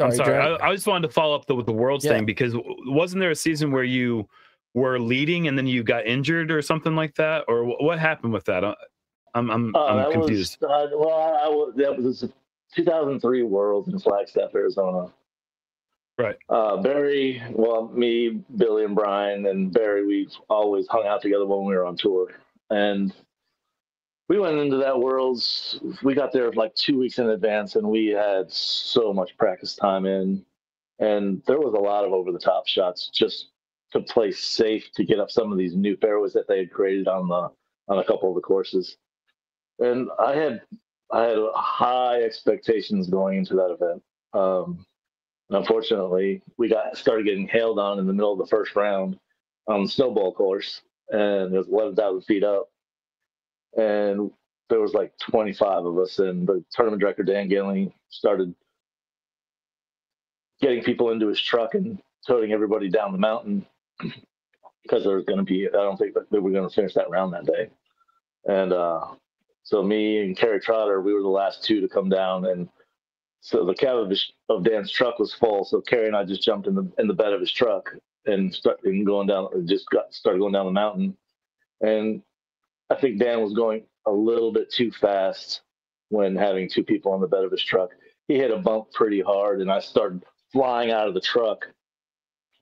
I'm 0.00 0.12
sorry. 0.12 0.36
I, 0.38 0.68
I 0.68 0.74
just 0.74 0.86
wanted 0.86 1.08
to 1.08 1.12
follow 1.12 1.34
up 1.34 1.46
the, 1.46 1.54
with 1.54 1.66
the 1.66 1.72
Worlds 1.72 2.04
Yeah. 2.04 2.12
thing 2.12 2.24
because 2.26 2.54
wasn't 2.86 3.20
there 3.20 3.30
a 3.30 3.34
season 3.36 3.70
where 3.72 3.84
you 3.84 4.28
were 4.74 4.98
leading 4.98 5.48
and 5.48 5.56
then 5.58 5.66
you 5.66 5.82
got 5.82 6.06
injured 6.06 6.50
or 6.50 6.62
something 6.62 6.94
like 6.94 7.14
that, 7.16 7.44
or 7.48 7.64
wh- 7.64 7.80
what 7.82 7.98
happened 7.98 8.32
with 8.32 8.44
that? 8.44 8.64
I- 8.64 8.74
I'm 9.34 9.50
I'm, 9.50 9.74
Uh, 9.76 9.84
I'm 9.84 10.12
confused. 10.12 10.58
was 10.60 10.90
uh, 10.92 10.96
well, 10.96 11.12
I, 11.12 11.46
I 11.46 11.48
was 11.48 11.74
that 11.76 11.96
was 11.96 12.24
2003 12.74 13.42
Worlds 13.42 13.88
in 13.88 13.98
Flagstaff, 13.98 14.54
Arizona. 14.54 15.12
Right. 16.18 16.36
Uh, 16.48 16.78
Barry, 16.78 17.40
well, 17.52 17.88
me, 17.88 18.42
Billy, 18.56 18.84
and 18.84 18.94
Brian, 18.96 19.46
and 19.46 19.72
Barry, 19.72 20.04
we 20.06 20.28
always 20.50 20.86
hung 20.88 21.06
out 21.06 21.22
together 21.22 21.46
when 21.46 21.64
we 21.64 21.76
were 21.76 21.84
on 21.84 21.96
tour, 21.96 22.28
and 22.70 23.14
we 24.28 24.38
went 24.38 24.58
into 24.58 24.76
that 24.78 24.98
Worlds. 24.98 25.80
We 26.02 26.14
got 26.14 26.32
there 26.32 26.52
like 26.52 26.74
two 26.74 26.98
weeks 26.98 27.18
in 27.18 27.30
advance, 27.30 27.76
and 27.76 27.88
we 27.88 28.08
had 28.08 28.50
so 28.52 29.12
much 29.12 29.36
practice 29.38 29.74
time 29.74 30.06
in, 30.06 30.44
and 30.98 31.42
there 31.46 31.60
was 31.60 31.74
a 31.74 31.80
lot 31.80 32.04
of 32.04 32.12
over 32.12 32.32
the 32.32 32.38
top 32.38 32.66
shots 32.66 33.10
just 33.14 33.50
to 33.92 34.00
play 34.00 34.30
safe 34.32 34.90
to 34.94 35.04
get 35.04 35.20
up 35.20 35.30
some 35.30 35.52
of 35.52 35.58
these 35.58 35.74
new 35.74 35.96
fairways 35.96 36.34
that 36.34 36.48
they 36.48 36.58
had 36.58 36.70
created 36.70 37.08
on 37.08 37.28
the 37.28 37.50
on 37.88 37.98
a 38.00 38.04
couple 38.04 38.28
of 38.28 38.34
the 38.34 38.42
courses 38.42 38.98
and 39.78 40.08
I 40.18 40.34
had 40.34 40.60
I 41.12 41.24
had 41.24 41.38
high 41.54 42.22
expectations 42.22 43.08
going 43.08 43.38
into 43.38 43.54
that 43.54 43.76
event. 43.80 44.02
Um, 44.34 44.84
unfortunately, 45.50 46.42
we 46.58 46.68
got 46.68 46.96
started 46.96 47.24
getting 47.24 47.48
hailed 47.48 47.78
on 47.78 47.98
in 47.98 48.06
the 48.06 48.12
middle 48.12 48.32
of 48.32 48.38
the 48.38 48.46
first 48.46 48.76
round 48.76 49.18
on 49.68 49.84
the 49.84 49.88
Snowbowl 49.88 50.34
course, 50.34 50.82
and 51.10 51.54
it 51.54 51.58
was 51.58 51.68
eleven 51.68 51.94
thousand 51.96 52.22
feet 52.22 52.44
up, 52.44 52.68
and 53.76 54.30
there 54.68 54.80
was 54.80 54.94
like 54.94 55.12
twenty 55.18 55.52
five 55.52 55.84
of 55.84 55.98
us, 55.98 56.18
and 56.18 56.46
the 56.46 56.64
tournament 56.72 57.00
director 57.00 57.22
Dan 57.22 57.48
Gilling 57.48 57.92
started 58.08 58.54
getting 60.60 60.82
people 60.82 61.10
into 61.10 61.28
his 61.28 61.40
truck 61.40 61.74
and 61.74 62.00
toting 62.26 62.52
everybody 62.52 62.88
down 62.88 63.12
the 63.12 63.18
mountain 63.18 63.64
because 64.82 65.04
there 65.04 65.16
was 65.16 65.24
going 65.24 65.38
to 65.38 65.44
be 65.44 65.68
I 65.68 65.72
don't 65.72 65.96
think 65.96 66.14
that 66.14 66.30
they 66.30 66.38
were 66.38 66.50
going 66.50 66.68
to 66.68 66.74
finish 66.74 66.94
that 66.94 67.10
round 67.10 67.32
that 67.32 67.46
day, 67.46 67.70
and 68.46 68.72
uh, 68.72 69.06
so 69.62 69.82
me 69.82 70.22
and 70.22 70.36
Kerry 70.36 70.60
Trotter, 70.60 71.00
we 71.02 71.12
were 71.12 71.22
the 71.22 71.28
last 71.28 71.62
two 71.62 71.80
to 71.82 71.88
come 71.88 72.08
down, 72.08 72.46
and 72.46 72.68
so 73.40 73.64
the 73.64 73.74
cab 73.74 73.96
of, 73.96 74.10
his, 74.10 74.32
of 74.48 74.64
Dan's 74.64 74.90
truck 74.90 75.18
was 75.18 75.34
full. 75.34 75.64
So 75.64 75.80
Kerry 75.80 76.06
and 76.06 76.16
I 76.16 76.24
just 76.24 76.42
jumped 76.42 76.66
in 76.66 76.74
the 76.74 76.90
in 76.98 77.06
the 77.06 77.14
bed 77.14 77.32
of 77.32 77.40
his 77.40 77.52
truck 77.52 77.94
and 78.26 78.54
started 78.54 79.06
going 79.06 79.26
down. 79.26 79.48
Just 79.66 79.88
got 79.90 80.12
started 80.12 80.38
going 80.38 80.52
down 80.52 80.66
the 80.66 80.72
mountain, 80.72 81.16
and 81.82 82.22
I 82.90 82.94
think 82.94 83.18
Dan 83.18 83.42
was 83.42 83.52
going 83.52 83.82
a 84.06 84.12
little 84.12 84.52
bit 84.52 84.72
too 84.72 84.90
fast 84.90 85.62
when 86.08 86.34
having 86.36 86.68
two 86.68 86.82
people 86.82 87.12
on 87.12 87.20
the 87.20 87.26
bed 87.26 87.44
of 87.44 87.50
his 87.50 87.62
truck. 87.62 87.90
He 88.28 88.36
hit 88.36 88.50
a 88.50 88.58
bump 88.58 88.92
pretty 88.92 89.20
hard, 89.20 89.60
and 89.60 89.70
I 89.70 89.80
started 89.80 90.24
flying 90.52 90.90
out 90.90 91.08
of 91.08 91.14
the 91.14 91.20
truck, 91.20 91.66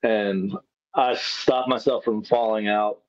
and 0.03 0.53
I 0.95 1.15
stopped 1.15 1.69
myself 1.69 2.05
from 2.05 2.25
falling 2.25 2.69
out 2.69 3.03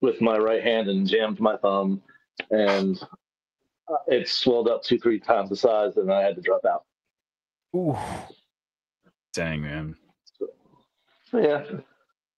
with 0.00 0.20
my 0.20 0.36
right 0.36 0.62
hand 0.62 0.88
and 0.88 1.06
jammed 1.06 1.40
my 1.40 1.56
thumb, 1.56 2.02
and 2.50 3.00
it 4.06 4.28
swelled 4.28 4.68
up 4.68 4.82
two, 4.82 4.98
three 4.98 5.18
times 5.18 5.50
the 5.50 5.56
size, 5.56 5.96
and 5.96 6.12
I 6.12 6.22
had 6.22 6.36
to 6.36 6.42
drop 6.42 6.64
out. 6.64 6.84
Ooh. 7.74 7.96
Dang 9.32 9.62
man. 9.62 9.96
So, 10.38 11.38
yeah, 11.38 11.64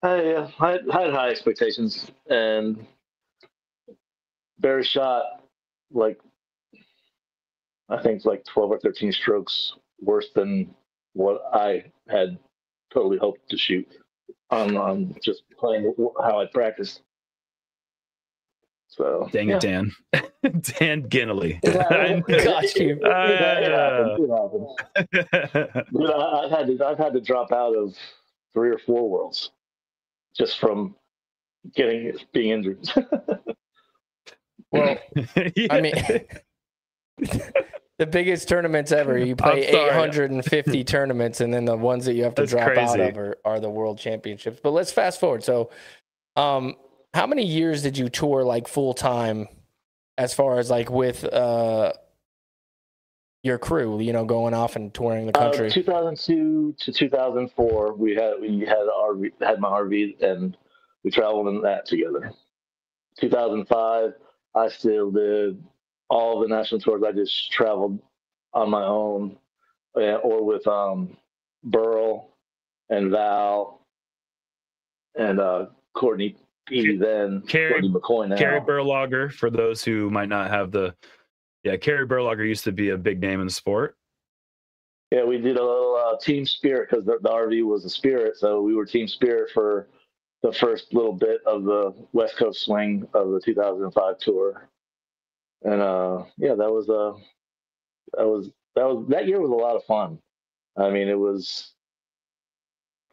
I, 0.02 0.32
uh, 0.34 0.50
I, 0.60 0.70
had, 0.70 0.80
I 0.90 1.02
had 1.02 1.12
high 1.12 1.30
expectations, 1.30 2.10
and 2.28 2.86
Barry 4.58 4.84
shot 4.84 5.24
like 5.92 6.18
I 7.88 8.02
think 8.02 8.24
like 8.24 8.44
twelve 8.44 8.70
or 8.70 8.78
thirteen 8.78 9.12
strokes 9.12 9.74
worse 10.00 10.28
than 10.34 10.74
what 11.12 11.42
I 11.52 11.84
had 12.08 12.38
totally 12.92 13.18
hoped 13.18 13.48
to 13.50 13.56
shoot 13.58 13.86
on 14.50 14.76
on 14.76 15.16
just 15.22 15.42
playing 15.58 15.94
how 16.22 16.40
I 16.40 16.46
practiced. 16.46 17.02
So 18.88 19.28
Dang 19.32 19.48
yeah. 19.50 19.56
it, 19.56 19.60
Dan. 19.60 19.92
Dan 20.42 21.08
Ginnelly. 21.08 21.58
Yeah, 21.64 22.20
Got 22.44 22.74
you. 22.76 22.98
It, 23.00 23.06
it, 23.06 23.40
it. 23.40 23.64
It 23.64 23.72
happens. 23.72 24.18
You 25.92 26.06
I- 26.12 26.44
I've 26.44 26.50
had 26.50 26.66
to 26.68 26.84
I've 26.84 26.98
had 26.98 27.12
to 27.14 27.20
drop 27.20 27.50
out 27.52 27.74
of 27.76 27.94
three 28.52 28.70
or 28.70 28.78
four 28.78 29.08
worlds 29.10 29.50
just 30.36 30.58
from 30.60 30.94
getting 31.74 32.12
being 32.32 32.50
injured. 32.50 32.88
Well, 34.74 34.96
Yeah. 35.56 35.66
I 35.70 35.80
mean, 35.80 35.94
the 37.98 38.06
biggest 38.06 38.48
tournaments 38.48 38.92
ever. 38.92 39.16
You 39.18 39.36
play 39.36 39.66
850 39.66 40.84
tournaments, 40.84 41.40
and 41.40 41.52
then 41.54 41.64
the 41.64 41.76
ones 41.76 42.04
that 42.06 42.14
you 42.14 42.24
have 42.24 42.34
to 42.36 42.42
That's 42.42 42.52
drop 42.52 42.76
out 42.76 43.00
of 43.00 43.16
are, 43.16 43.36
are 43.44 43.60
the 43.60 43.70
world 43.70 43.98
championships. 43.98 44.60
But 44.62 44.70
let's 44.70 44.92
fast 44.92 45.20
forward. 45.20 45.44
So, 45.44 45.70
um, 46.36 46.74
how 47.14 47.26
many 47.26 47.44
years 47.44 47.82
did 47.82 47.96
you 47.96 48.08
tour 48.08 48.42
like 48.42 48.66
full 48.66 48.92
time, 48.94 49.46
as 50.18 50.34
far 50.34 50.58
as 50.58 50.70
like 50.70 50.90
with 50.90 51.24
uh 51.24 51.92
your 53.44 53.58
crew? 53.58 54.00
You 54.00 54.12
know, 54.12 54.24
going 54.24 54.54
off 54.54 54.74
and 54.74 54.92
touring 54.92 55.26
the 55.26 55.38
Uh, 55.38 55.50
country. 55.50 55.70
2002 55.70 56.74
to 56.80 56.92
2004, 56.92 57.94
we 57.94 58.14
had 58.16 58.32
we 58.40 58.60
had 58.60 58.78
a 58.78 58.90
RV, 58.90 59.30
had 59.40 59.60
my 59.60 59.68
RV, 59.68 60.20
and 60.22 60.56
we 61.04 61.10
traveled 61.12 61.46
in 61.48 61.62
that 61.62 61.86
together. 61.86 62.32
2005, 63.20 64.14
I 64.54 64.68
still 64.68 65.10
did 65.10 65.62
all 66.08 66.40
the 66.40 66.48
national 66.48 66.80
tours. 66.80 67.02
I 67.06 67.12
just 67.12 67.50
traveled 67.50 67.98
on 68.52 68.70
my 68.70 68.84
own, 68.84 69.36
or 69.94 70.44
with 70.44 70.66
um, 70.66 71.16
Burl 71.64 72.30
and 72.90 73.10
Val 73.10 73.80
and 75.16 75.40
uh, 75.40 75.66
Courtney 75.94 76.36
P. 76.66 76.96
Then 76.96 77.42
Carrie- 77.42 77.72
Courtney 77.72 77.90
McCoy 77.90 78.28
now. 78.28 78.36
Carrie 78.36 78.60
Berlogar, 78.60 79.32
for 79.32 79.50
those 79.50 79.84
who 79.84 80.10
might 80.10 80.28
not 80.28 80.50
have 80.50 80.70
the 80.70 80.94
yeah, 81.62 81.76
Carrie 81.76 82.06
Berlogar 82.06 82.46
used 82.46 82.64
to 82.64 82.72
be 82.72 82.90
a 82.90 82.96
big 82.96 83.20
name 83.20 83.40
in 83.40 83.46
the 83.46 83.52
sport. 83.52 83.96
Yeah, 85.10 85.24
we 85.24 85.38
did 85.38 85.56
a 85.56 85.64
little 85.64 85.96
uh, 85.96 86.18
team 86.18 86.44
spirit 86.44 86.90
because 86.90 87.06
the, 87.06 87.18
the 87.22 87.28
RV 87.28 87.64
was 87.64 87.84
a 87.84 87.90
spirit, 87.90 88.36
so 88.36 88.60
we 88.60 88.74
were 88.74 88.84
team 88.84 89.08
spirit 89.08 89.50
for 89.52 89.88
the 90.44 90.52
first 90.52 90.92
little 90.92 91.14
bit 91.14 91.40
of 91.46 91.64
the 91.64 91.94
West 92.12 92.36
Coast 92.36 92.66
swing 92.66 93.08
of 93.14 93.30
the 93.30 93.40
2005 93.40 94.18
tour, 94.18 94.68
and 95.62 95.80
uh, 95.80 96.22
yeah, 96.36 96.54
that 96.54 96.70
was 96.70 96.88
uh, 96.90 97.18
that 98.16 98.26
was 98.26 98.50
that 98.76 98.84
was 98.84 99.06
that 99.08 99.26
year 99.26 99.40
was 99.40 99.50
a 99.50 99.54
lot 99.54 99.74
of 99.74 99.84
fun. 99.84 100.18
I 100.76 100.90
mean, 100.90 101.08
it 101.08 101.18
was. 101.18 101.72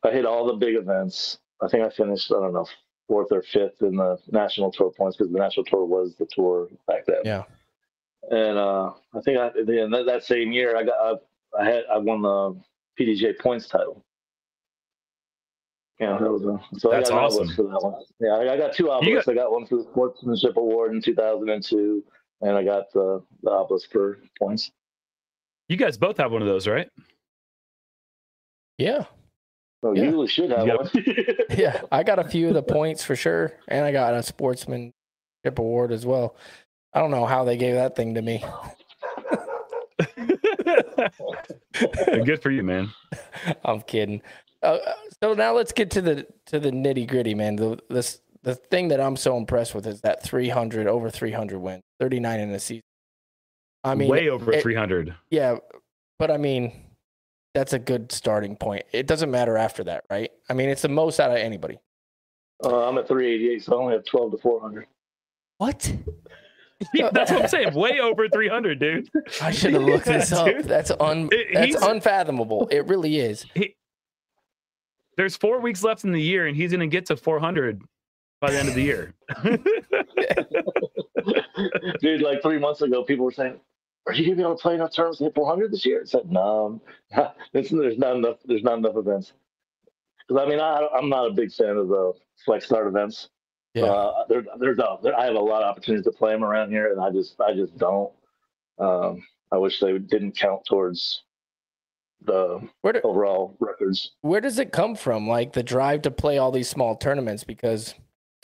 I 0.03 0.11
hit 0.11 0.25
all 0.25 0.45
the 0.45 0.53
big 0.53 0.75
events. 0.75 1.39
I 1.61 1.69
think 1.69 1.85
I 1.85 1.89
finished 1.89 2.31
I 2.31 2.41
don't 2.41 2.53
know 2.53 2.67
fourth 3.07 3.31
or 3.31 3.43
fifth 3.43 3.81
in 3.81 3.95
the 3.95 4.17
national 4.29 4.71
tour 4.71 4.91
points 4.91 5.15
because 5.15 5.31
the 5.31 5.39
national 5.39 5.65
tour 5.65 5.85
was 5.85 6.15
the 6.19 6.27
tour 6.29 6.67
back 6.87 7.05
then. 7.05 7.21
Yeah. 7.23 7.43
And 8.29 8.57
uh, 8.57 8.91
I 9.15 9.21
think 9.23 9.37
I 9.37 9.51
then 9.65 9.89
that, 9.91 10.05
that 10.05 10.23
same 10.25 10.51
year 10.51 10.75
I 10.75 10.83
got 10.83 10.95
I, 11.57 11.61
I 11.61 11.65
had 11.65 11.83
I 11.93 11.97
won 11.97 12.23
the 12.23 12.59
PDGA 12.99 13.39
points 13.39 13.67
title. 13.67 14.03
Yeah, 16.01 16.17
that 16.17 16.31
was 16.31 16.41
a, 16.43 16.79
so 16.79 16.89
That's 16.89 17.11
I 17.11 17.13
got 17.13 17.19
an 17.19 17.25
awesome. 17.25 17.47
for 17.55 17.61
that 17.63 17.79
one. 17.83 17.93
Yeah, 18.19 18.29
I, 18.31 18.53
I 18.53 18.57
got 18.57 18.73
two 18.73 18.85
You 18.85 18.91
obelisks. 18.91 19.27
I 19.27 19.35
got 19.35 19.51
one 19.51 19.67
for 19.67 19.75
the 19.77 19.83
Sportsmanship 19.83 20.57
Award 20.57 20.93
in 20.95 21.01
2002, 21.01 22.03
and 22.41 22.57
I 22.57 22.63
got 22.63 22.91
the, 22.91 23.21
the 23.43 23.51
obelisk 23.51 23.91
for 23.91 24.17
points. 24.39 24.71
You 25.69 25.77
guys 25.77 25.97
both 25.99 26.17
have 26.17 26.31
one 26.31 26.41
of 26.41 26.47
those, 26.47 26.67
right? 26.67 26.89
yeah, 28.79 29.05
oh, 29.83 29.93
So 29.93 29.93
Yeah. 29.93 30.09
you 30.09 30.25
should 30.27 30.49
have 30.49 30.65
You 30.65 30.75
one. 30.77 30.89
yeah. 31.55 31.81
I 31.91 32.01
got 32.01 32.17
a 32.17 32.23
few 32.27 32.47
of 32.47 32.55
the 32.55 32.63
points 32.63 33.03
for 33.03 33.15
sure, 33.15 33.53
and 33.67 33.85
I 33.85 33.91
got 33.91 34.15
a 34.15 34.23
sportsmanship 34.23 34.93
award 35.57 35.91
as 35.91 36.03
well. 36.03 36.35
I 36.95 36.99
don't 36.99 37.11
know 37.11 37.27
how 37.27 37.43
they 37.43 37.57
gave 37.57 37.75
that 37.75 37.95
thing 37.95 38.15
to 38.15 38.23
me. 38.23 38.43
Good 42.25 42.41
for 42.41 42.49
you, 42.49 42.63
man. 42.63 42.91
I'm 43.63 43.81
kidding. 43.81 44.21
Uh, 44.63 44.77
so 45.23 45.33
now 45.33 45.53
let's 45.53 45.71
get 45.71 45.89
to 45.91 46.01
the 46.01 46.27
to 46.47 46.59
the 46.59 46.71
nitty 46.71 47.07
gritty, 47.07 47.33
man. 47.33 47.55
The 47.55 47.79
this 47.89 48.21
the 48.43 48.55
thing 48.55 48.89
that 48.89 48.99
I'm 49.01 49.15
so 49.15 49.37
impressed 49.37 49.73
with 49.75 49.85
is 49.87 50.01
that 50.01 50.23
300 50.23 50.87
over 50.87 51.09
300 51.09 51.59
wins, 51.59 51.83
39 51.99 52.39
in 52.39 52.49
a 52.51 52.59
season. 52.59 52.81
I 53.83 53.95
mean, 53.95 54.09
way 54.09 54.29
over 54.29 54.51
it- 54.53 54.61
300. 54.61 55.15
yeah, 55.29 55.57
but 56.19 56.29
I 56.31 56.37
mean, 56.37 56.71
that's 57.53 57.73
a 57.73 57.79
good 57.79 58.11
starting 58.11 58.55
point. 58.55 58.83
It 58.91 59.07
doesn't 59.07 59.31
matter 59.31 59.57
after 59.57 59.83
that, 59.85 60.05
right? 60.09 60.31
I 60.49 60.53
mean, 60.53 60.69
it's 60.69 60.83
the 60.83 60.89
most 60.89 61.19
out 61.19 61.31
of 61.31 61.37
anybody. 61.37 61.79
Uh, 62.63 62.87
I'm 62.87 62.97
at 62.99 63.07
388, 63.07 63.63
so 63.63 63.73
I 63.73 63.79
only 63.81 63.93
have 63.93 64.05
12 64.05 64.31
to 64.33 64.37
400. 64.37 64.85
What? 65.57 65.91
Yeah, 66.95 67.11
that's 67.13 67.29
what 67.31 67.43
I'm 67.43 67.47
saying. 67.47 67.75
Way 67.75 67.99
over 67.99 68.27
300, 68.27 68.79
dude. 68.79 69.07
I 69.39 69.51
should 69.51 69.73
have 69.73 69.83
looked 69.83 70.05
this 70.05 70.31
up. 70.31 70.47
dude. 70.47 70.65
That's 70.65 70.89
un 70.99 71.29
It- 71.31 71.53
that's 71.53 71.75
unfathomable. 71.75 72.67
It 72.71 72.87
really 72.87 73.19
is. 73.19 73.45
There's 75.17 75.35
four 75.35 75.59
weeks 75.59 75.83
left 75.83 76.03
in 76.03 76.11
the 76.11 76.21
year, 76.21 76.47
and 76.47 76.55
he's 76.55 76.71
going 76.71 76.81
to 76.81 76.87
get 76.87 77.05
to 77.07 77.17
400 77.17 77.81
by 78.39 78.51
the 78.51 78.59
end 78.59 78.69
of 78.69 78.75
the 78.75 78.81
year. 78.81 79.13
Dude, 81.99 82.21
like 82.21 82.41
three 82.41 82.59
months 82.59 82.81
ago, 82.81 83.03
people 83.03 83.25
were 83.25 83.31
saying, 83.31 83.59
"Are 84.07 84.13
you 84.13 84.25
gonna 84.25 84.35
be 84.35 84.41
able 84.41 84.57
to 84.57 84.61
play 84.61 84.75
enough 84.75 84.93
tournaments 84.93 85.19
to 85.19 85.25
hit 85.25 85.35
400 85.35 85.71
this 85.71 85.85
year?" 85.85 86.01
I 86.01 86.05
said, 86.05 86.31
"No, 86.31 86.81
it's, 87.53 87.69
there's 87.71 87.97
not 87.97 88.15
enough. 88.15 88.37
There's 88.45 88.63
not 88.63 88.79
enough 88.79 88.95
events." 88.95 89.33
Because 90.27 90.43
I 90.43 90.49
mean, 90.49 90.59
I, 90.59 90.87
I'm 90.95 91.09
not 91.09 91.27
a 91.27 91.33
big 91.33 91.53
fan 91.53 91.77
of 91.77 91.87
the 91.87 92.13
flex 92.43 92.65
start 92.65 92.87
events. 92.87 93.29
Yeah. 93.73 93.83
Uh, 93.83 94.25
there, 94.27 94.43
there's 94.59 94.79
a, 94.79 94.97
there, 95.01 95.17
I 95.17 95.25
have 95.25 95.35
a 95.35 95.39
lot 95.39 95.63
of 95.63 95.69
opportunities 95.69 96.05
to 96.05 96.11
play 96.11 96.31
them 96.31 96.43
around 96.43 96.71
here, 96.71 96.91
and 96.91 96.99
I 96.99 97.09
just, 97.09 97.39
I 97.39 97.53
just 97.53 97.77
don't. 97.77 98.11
Um, 98.79 99.23
I 99.51 99.57
wish 99.57 99.79
they 99.79 99.97
didn't 99.97 100.37
count 100.37 100.61
towards 100.67 101.23
the 102.23 102.67
Where 102.81 102.93
do, 102.93 103.01
overall 103.03 103.55
records. 103.59 104.11
where 104.21 104.41
does 104.41 104.59
it 104.59 104.71
come 104.71 104.95
from? 104.95 105.27
Like 105.27 105.53
the 105.53 105.63
drive 105.63 106.03
to 106.03 106.11
play 106.11 106.37
all 106.37 106.51
these 106.51 106.69
small 106.69 106.95
tournaments? 106.95 107.43
Because 107.43 107.95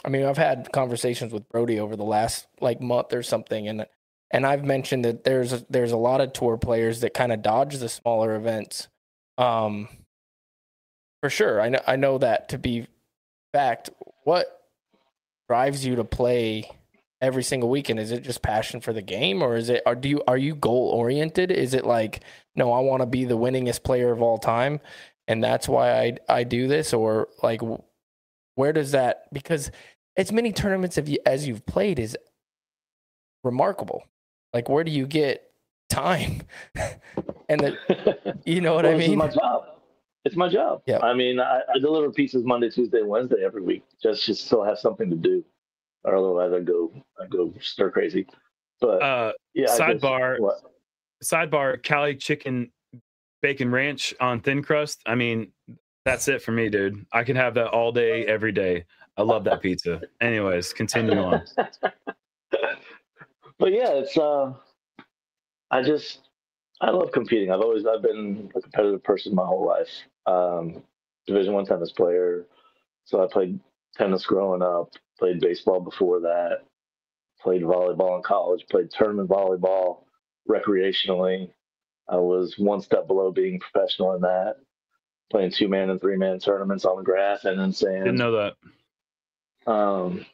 I 0.05 0.09
mean, 0.09 0.25
I've 0.25 0.37
had 0.37 0.69
conversations 0.71 1.33
with 1.33 1.47
Brodie 1.49 1.79
over 1.79 1.95
the 1.95 2.03
last 2.03 2.47
like 2.61 2.81
month 2.81 3.13
or 3.13 3.23
something, 3.23 3.67
and 3.67 3.85
and 4.31 4.45
I've 4.45 4.63
mentioned 4.65 5.05
that 5.05 5.23
there's 5.23 5.53
a, 5.53 5.65
there's 5.69 5.91
a 5.91 5.97
lot 5.97 6.21
of 6.21 6.33
tour 6.33 6.57
players 6.57 7.01
that 7.01 7.13
kind 7.13 7.31
of 7.31 7.41
dodge 7.41 7.77
the 7.77 7.89
smaller 7.89 8.35
events. 8.35 8.87
Um, 9.37 9.87
for 11.21 11.29
sure, 11.29 11.61
I 11.61 11.69
know 11.69 11.81
I 11.87 11.95
know 11.95 12.17
that 12.19 12.49
to 12.49 12.57
be 12.57 12.87
fact. 13.53 13.89
What 14.23 14.47
drives 15.47 15.85
you 15.85 15.95
to 15.95 16.03
play 16.03 16.69
every 17.21 17.43
single 17.43 17.69
weekend? 17.69 17.99
Is 17.99 18.11
it 18.11 18.21
just 18.23 18.41
passion 18.41 18.81
for 18.81 18.93
the 18.93 19.01
game, 19.01 19.41
or 19.41 19.55
is 19.55 19.69
it? 19.69 19.81
Or 19.85 19.95
do 19.95 20.09
you 20.09 20.21
are 20.27 20.37
you 20.37 20.55
goal 20.55 20.89
oriented? 20.89 21.51
Is 21.51 21.73
it 21.73 21.85
like 21.85 22.21
no, 22.55 22.71
I 22.73 22.79
want 22.79 23.01
to 23.01 23.07
be 23.07 23.25
the 23.25 23.37
winningest 23.37 23.83
player 23.83 24.11
of 24.11 24.21
all 24.21 24.37
time, 24.37 24.79
and 25.27 25.43
that's 25.43 25.67
why 25.67 25.91
I 25.99 26.17
I 26.29 26.43
do 26.43 26.67
this, 26.67 26.93
or 26.93 27.29
like 27.43 27.61
where 28.55 28.73
does 28.73 28.91
that? 28.91 29.31
Because 29.33 29.71
as 30.17 30.31
many 30.31 30.51
tournaments 30.51 30.97
of 30.97 31.07
you 31.07 31.19
as 31.25 31.47
you've 31.47 31.65
played 31.65 31.99
is 31.99 32.17
remarkable. 33.43 34.03
Like 34.53 34.69
where 34.69 34.83
do 34.83 34.91
you 34.91 35.05
get 35.05 35.51
time? 35.89 36.41
and 37.49 37.59
the 37.59 38.37
you 38.45 38.61
know 38.61 38.75
what 38.75 38.85
Well, 38.85 38.95
I 38.95 38.97
mean? 38.97 39.17
my 39.17 39.27
job. 39.27 39.63
It's 40.25 40.35
my 40.35 40.49
job. 40.49 40.81
Yeah. 40.85 40.99
I 40.99 41.13
mean, 41.13 41.39
I, 41.39 41.61
I 41.73 41.79
deliver 41.79 42.11
pieces 42.11 42.43
Monday, 42.43 42.69
Tuesday, 42.69 43.01
Wednesday 43.01 43.43
every 43.45 43.61
week, 43.61 43.83
just 44.01 44.25
just 44.25 44.53
I 44.53 44.67
have 44.67 44.79
something 44.79 45.09
to 45.09 45.15
do, 45.15 45.43
or 46.03 46.15
otherwise 46.15 46.53
I 46.53 46.59
go 46.59 46.91
I 47.21 47.27
go 47.27 47.53
stir 47.59 47.91
crazy. 47.91 48.27
But 48.79 49.01
Uh, 49.01 49.33
yeah, 49.53 49.65
guess- 49.65 49.79
sidebar. 49.79 50.39
what? 50.39 50.57
sidebar 51.23 51.81
Cali 51.81 52.15
chicken 52.15 52.71
bacon 53.41 53.71
ranch 53.71 54.13
on 54.19 54.39
thin 54.41 54.61
crust. 54.63 55.01
I 55.05 55.15
mean, 55.15 55.51
that's 56.05 56.27
it 56.27 56.41
for 56.41 56.51
me, 56.51 56.69
dude. 56.69 57.05
I 57.11 57.23
can 57.23 57.35
have 57.35 57.53
that 57.55 57.67
all 57.67 57.91
day, 57.91 58.25
every 58.25 58.51
day. 58.51 58.85
I 59.17 59.23
love 59.23 59.43
that 59.45 59.61
pizza. 59.61 60.01
Anyways, 60.21 60.73
continue 60.73 61.17
on. 61.17 61.41
but 63.59 63.71
yeah, 63.71 63.89
it's 63.93 64.17
uh, 64.17 64.53
I 65.71 65.81
just 65.81 66.29
I 66.81 66.91
love 66.91 67.11
competing. 67.11 67.51
I've 67.51 67.61
always 67.61 67.85
I've 67.85 68.03
been 68.03 68.51
a 68.55 68.61
competitive 68.61 69.03
person 69.03 69.33
my 69.33 69.45
whole 69.45 69.65
life. 69.65 69.89
Um, 70.25 70.83
Division 71.25 71.53
one 71.53 71.65
tennis 71.65 71.91
player, 71.91 72.45
so 73.03 73.21
I 73.23 73.27
played 73.27 73.59
tennis 73.95 74.25
growing 74.25 74.61
up. 74.61 74.89
Played 75.19 75.39
baseball 75.39 75.79
before 75.79 76.19
that. 76.21 76.59
Played 77.41 77.63
volleyball 77.63 78.17
in 78.17 78.23
college. 78.23 78.65
Played 78.69 78.91
tournament 78.91 79.29
volleyball 79.29 80.03
recreationally. 80.49 81.49
I 82.09 82.17
was 82.17 82.55
one 82.57 82.81
step 82.81 83.07
below 83.07 83.31
being 83.31 83.59
professional 83.59 84.13
in 84.13 84.21
that. 84.21 84.55
Playing 85.31 85.51
two 85.51 85.67
man 85.67 85.89
and 85.89 85.99
three 85.99 86.15
man 86.17 86.39
tournaments 86.39 86.85
on 86.85 86.97
the 86.97 87.03
grass 87.03 87.43
and 87.45 87.59
in 87.59 87.73
sand 87.73 88.05
Didn't 88.05 88.15
know 88.17 88.53
that. 89.65 89.71
um, 89.71 90.25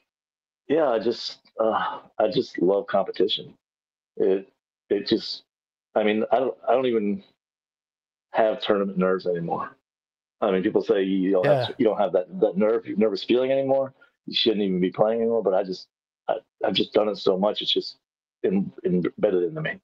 yeah, 0.67 0.87
I 0.89 0.99
just 0.99 1.39
uh, 1.59 1.99
I 2.19 2.27
just 2.31 2.59
love 2.61 2.85
competition. 2.87 3.53
It 4.17 4.47
it 4.89 5.07
just 5.07 5.43
I 5.95 6.03
mean 6.03 6.23
I 6.31 6.39
don't 6.39 6.57
I 6.67 6.73
don't 6.73 6.85
even 6.85 7.23
have 8.31 8.61
tournament 8.61 8.97
nerves 8.97 9.25
anymore. 9.25 9.75
I 10.47 10.51
mean, 10.51 10.63
people 10.63 10.83
say 10.83 11.03
you 11.03 11.31
don't 11.31 11.45
Yeah. 11.45 11.65
have, 11.67 11.75
you 11.77 11.85
don't 11.85 11.97
have 11.97 12.11
that 12.13 12.27
that 12.41 12.57
nerve 12.57 12.85
nervous 12.97 13.23
feeling 13.23 13.51
anymore. 13.51 13.93
You 14.25 14.33
shouldn't 14.35 14.61
even 14.61 14.79
be 14.79 14.91
playing 14.91 15.21
anymore. 15.21 15.43
But 15.43 15.53
I 15.53 15.63
just 15.63 15.87
I, 16.27 16.35
I've 16.65 16.73
just 16.73 16.93
done 16.93 17.09
it 17.09 17.17
so 17.17 17.37
much. 17.37 17.61
It's 17.61 17.71
just 17.73 17.97
in, 18.43 18.71
embedded 18.85 19.43
into 19.43 19.61
me. 19.61 19.79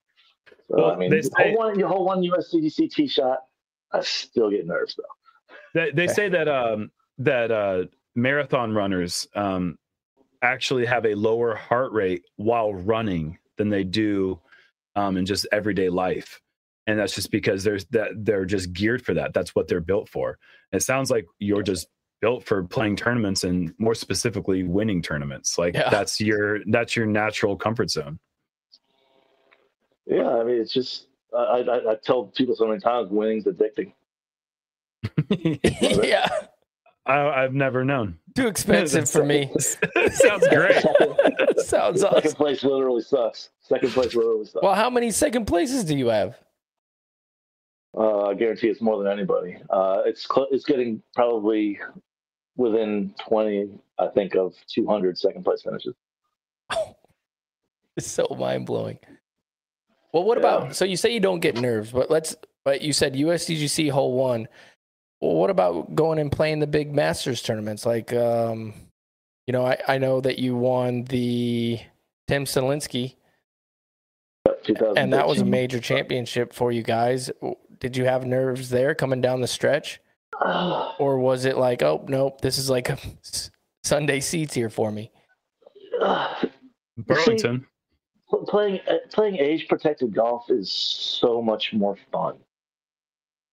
So 0.69 0.77
Well, 0.77 0.91
I 0.91 0.95
mean, 0.97 1.21
say- 1.23 1.29
hold 1.37 1.55
one 1.57 1.79
you 1.79 1.87
hold 1.87 2.05
one 2.05 2.21
USDGC 2.21 2.91
tee 2.91 3.07
shot. 3.07 3.39
I 3.91 4.01
still 4.01 4.51
get 4.51 4.67
nerves 4.67 4.95
though. 4.95 5.03
They, 5.73 5.91
they 5.91 6.07
say 6.07 6.29
that 6.29 6.47
um, 6.47 6.91
that 7.19 7.51
uh, 7.51 7.85
marathon 8.15 8.73
runners 8.73 9.27
um, 9.35 9.77
actually 10.41 10.85
have 10.85 11.05
a 11.05 11.15
lower 11.15 11.55
heart 11.55 11.91
rate 11.91 12.23
while 12.37 12.73
running 12.73 13.37
than 13.57 13.69
they 13.69 13.83
do 13.83 14.39
um, 14.95 15.17
in 15.17 15.25
just 15.25 15.47
everyday 15.51 15.89
life, 15.89 16.39
and 16.89 16.97
that's 16.99 17.13
just 17.13 17.29
because 17.29 17.63
there's 17.63 17.85
that 17.91 18.09
they're 18.17 18.45
just 18.45 18.73
geared 18.73 19.05
for 19.05 19.13
that. 19.13 19.33
That's 19.33 19.53
what 19.53 19.67
they're 19.67 19.79
built 19.79 20.09
for. 20.09 20.39
It 20.71 20.81
sounds 20.81 21.11
like 21.11 21.25
you're 21.37 21.61
just 21.61 21.87
built 22.19 22.43
for 22.45 22.63
playing 22.63 22.95
tournaments 22.95 23.43
and 23.43 23.73
more 23.77 23.93
specifically 23.95 24.63
winning 24.63 25.01
tournaments. 25.01 25.57
Like 25.57 25.75
Yeah. 25.75 25.89
that's 25.89 26.19
your 26.19 26.59
that's 26.65 26.95
your 26.95 27.05
natural 27.05 27.55
comfort 27.55 27.91
zone. 27.91 28.17
Yeah, 30.05 30.27
I 30.27 30.43
mean, 30.43 30.59
it's 30.59 30.73
just 30.73 31.05
I, 31.37 31.59
I, 31.61 31.91
I 31.91 31.95
tell 32.03 32.25
people 32.25 32.55
so 32.55 32.65
many 32.67 32.79
times, 32.79 33.09
winning's 33.11 33.45
addicting. 33.45 33.93
yeah, 36.03 36.27
I, 37.05 37.43
I've 37.43 37.53
never 37.53 37.85
known. 37.85 38.17
too 38.35 38.47
expensive 38.47 39.09
for 39.09 39.23
me. 39.23 39.51
Sounds 40.11 40.47
great. 40.47 40.83
Sounds 41.57 42.01
Second 42.01 42.17
awesome. 42.17 42.33
place 42.33 42.63
literally 42.63 43.01
sucks. 43.03 43.49
Second 43.61 43.91
place 43.91 44.15
literally 44.15 44.45
sucks. 44.45 44.63
Well, 44.63 44.73
how 44.75 44.89
many 44.89 45.11
second 45.11 45.45
places 45.45 45.83
do 45.83 45.95
you 45.95 46.07
have? 46.07 46.37
Uh, 47.97 48.27
I 48.27 48.33
guarantee 48.35 48.67
it's 48.67 48.81
more 48.81 49.01
than 49.01 49.11
anybody. 49.11 49.57
Uh, 49.69 50.03
it's 50.05 50.27
cl- 50.27 50.47
it's 50.51 50.65
getting 50.65 51.01
probably 51.15 51.79
within 52.55 53.13
20, 53.27 53.69
I 53.97 54.07
think, 54.07 54.35
of 54.35 54.53
200 54.67 55.17
second 55.17 55.43
place 55.43 55.61
finishes. 55.63 55.95
It's 57.97 58.07
so 58.11 58.27
mind 58.37 58.65
blowing. 58.65 58.99
Well, 60.13 60.23
what 60.23 60.37
Yeah. 60.37 60.47
about? 60.47 60.75
So 60.75 60.85
you 60.85 60.97
say 60.97 61.13
you 61.13 61.19
don't 61.19 61.39
get 61.39 61.55
nerves, 61.59 61.91
but 61.91 62.09
let's. 62.11 62.35
But 62.65 62.81
you 62.81 62.93
said 62.93 63.13
USDGC 63.15 63.89
hole 63.89 64.13
one. 64.13 64.47
Well, 65.21 65.35
what 65.35 65.49
about 65.49 65.95
going 65.95 66.19
and 66.19 66.31
playing 66.31 66.59
the 66.59 66.67
big 66.67 66.93
Masters 66.93 67.41
tournaments? 67.41 67.85
Like, 67.85 68.13
um, 68.13 68.73
you 69.47 69.53
know, 69.53 69.65
I, 69.65 69.77
I 69.87 69.97
know 69.97 70.21
that 70.21 70.39
you 70.39 70.55
won 70.55 71.05
the 71.05 71.79
Tim 72.27 72.45
Selinske, 72.45 73.15
and 74.97 75.13
that 75.13 75.27
was 75.27 75.39
a 75.41 75.45
major 75.45 75.79
championship 75.79 76.53
for 76.53 76.71
you 76.71 76.83
guys. 76.83 77.31
Did 77.79 77.95
you 77.95 78.05
have 78.05 78.25
nerves 78.25 78.69
there 78.69 78.93
coming 78.93 79.21
down 79.21 79.41
the 79.41 79.47
stretch, 79.47 79.99
Uh, 80.39 80.93
or 80.99 81.17
was 81.19 81.45
it 81.45 81.57
like, 81.57 81.81
oh 81.81 82.05
nope, 82.07 82.41
this 82.41 82.57
is 82.57 82.69
like 82.69 82.89
a 82.89 82.97
s- 83.23 83.51
Sunday 83.83 84.19
seats 84.19 84.53
here 84.53 84.69
for 84.69 84.91
me? 84.91 85.11
uh, 86.01 86.33
Burlington. 86.97 87.65
pl- 88.29 88.45
playing 88.45 88.79
uh, 88.87 88.95
playing 89.11 89.37
age 89.37 89.67
protected 89.67 90.13
golf 90.13 90.49
is 90.49 90.71
so 90.71 91.41
much 91.41 91.73
more 91.73 91.95
fun. 92.11 92.37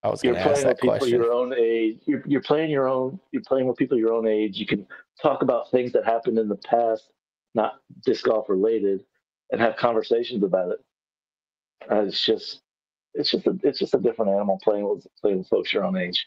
I 0.03 0.09
was 0.09 0.23
You're 0.23 0.35
going 0.35 0.45
to 0.45 0.51
ask 0.51 0.63
playing 0.63 0.69
with 0.69 0.77
that 0.77 0.83
people 0.83 0.99
question. 0.99 1.21
your 1.21 1.33
own 1.33 1.53
age. 1.59 1.99
You're, 2.07 2.23
you're 2.27 2.43
playing 2.43 2.71
your 2.71 2.89
own. 2.89 3.19
You're 3.33 3.43
playing 3.47 3.67
with 3.67 3.77
people 3.77 3.99
your 3.99 4.13
own 4.13 4.29
age. 4.29 4.57
You 4.57 4.67
can 4.67 4.87
talk 5.21 5.43
about 5.43 5.71
things 5.73 5.91
that 5.93 6.05
happened 6.05 6.39
in 6.39 6.49
the 6.49 6.57
past, 6.57 7.11
not 7.55 7.81
disc 8.05 8.25
golf 8.25 8.49
related, 8.49 9.05
and 9.51 9.61
have 9.61 9.77
conversations 9.77 10.45
about 10.45 10.71
it. 10.73 10.79
Uh, 11.91 12.03
it's 12.03 12.25
just, 12.25 12.61
it's 13.19 13.31
just 13.31 13.47
a, 13.47 13.59
it's 13.63 13.79
just 13.79 13.95
a 13.95 13.99
different 13.99 14.31
animal 14.31 14.59
playing 14.63 14.89
with 14.89 15.07
playing 15.21 15.39
with 15.39 15.49
folks 15.49 15.73
your 15.73 15.85
own 15.85 15.97
age. 15.97 16.27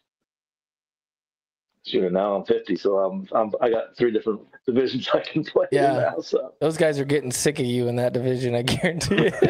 Shoot, 1.86 2.12
now 2.12 2.36
I'm 2.36 2.46
50, 2.46 2.76
so 2.76 2.98
I'm, 3.00 3.26
I'm 3.32 3.52
I 3.62 3.70
got 3.70 3.96
three 3.98 4.12
different 4.12 4.42
divisions 4.68 5.08
I 5.14 5.22
can 5.22 5.44
play 5.44 5.66
Yeah. 5.72 5.96
in 5.96 6.02
now. 6.02 6.20
So 6.22 6.54
Those 6.60 6.78
guys 6.78 7.00
are 7.00 7.06
getting 7.06 7.32
sick 7.32 7.58
of 7.60 7.66
you 7.66 7.88
in 7.88 7.96
that 7.96 8.14
division. 8.14 8.56
I 8.56 8.62
guarantee. 8.64 9.32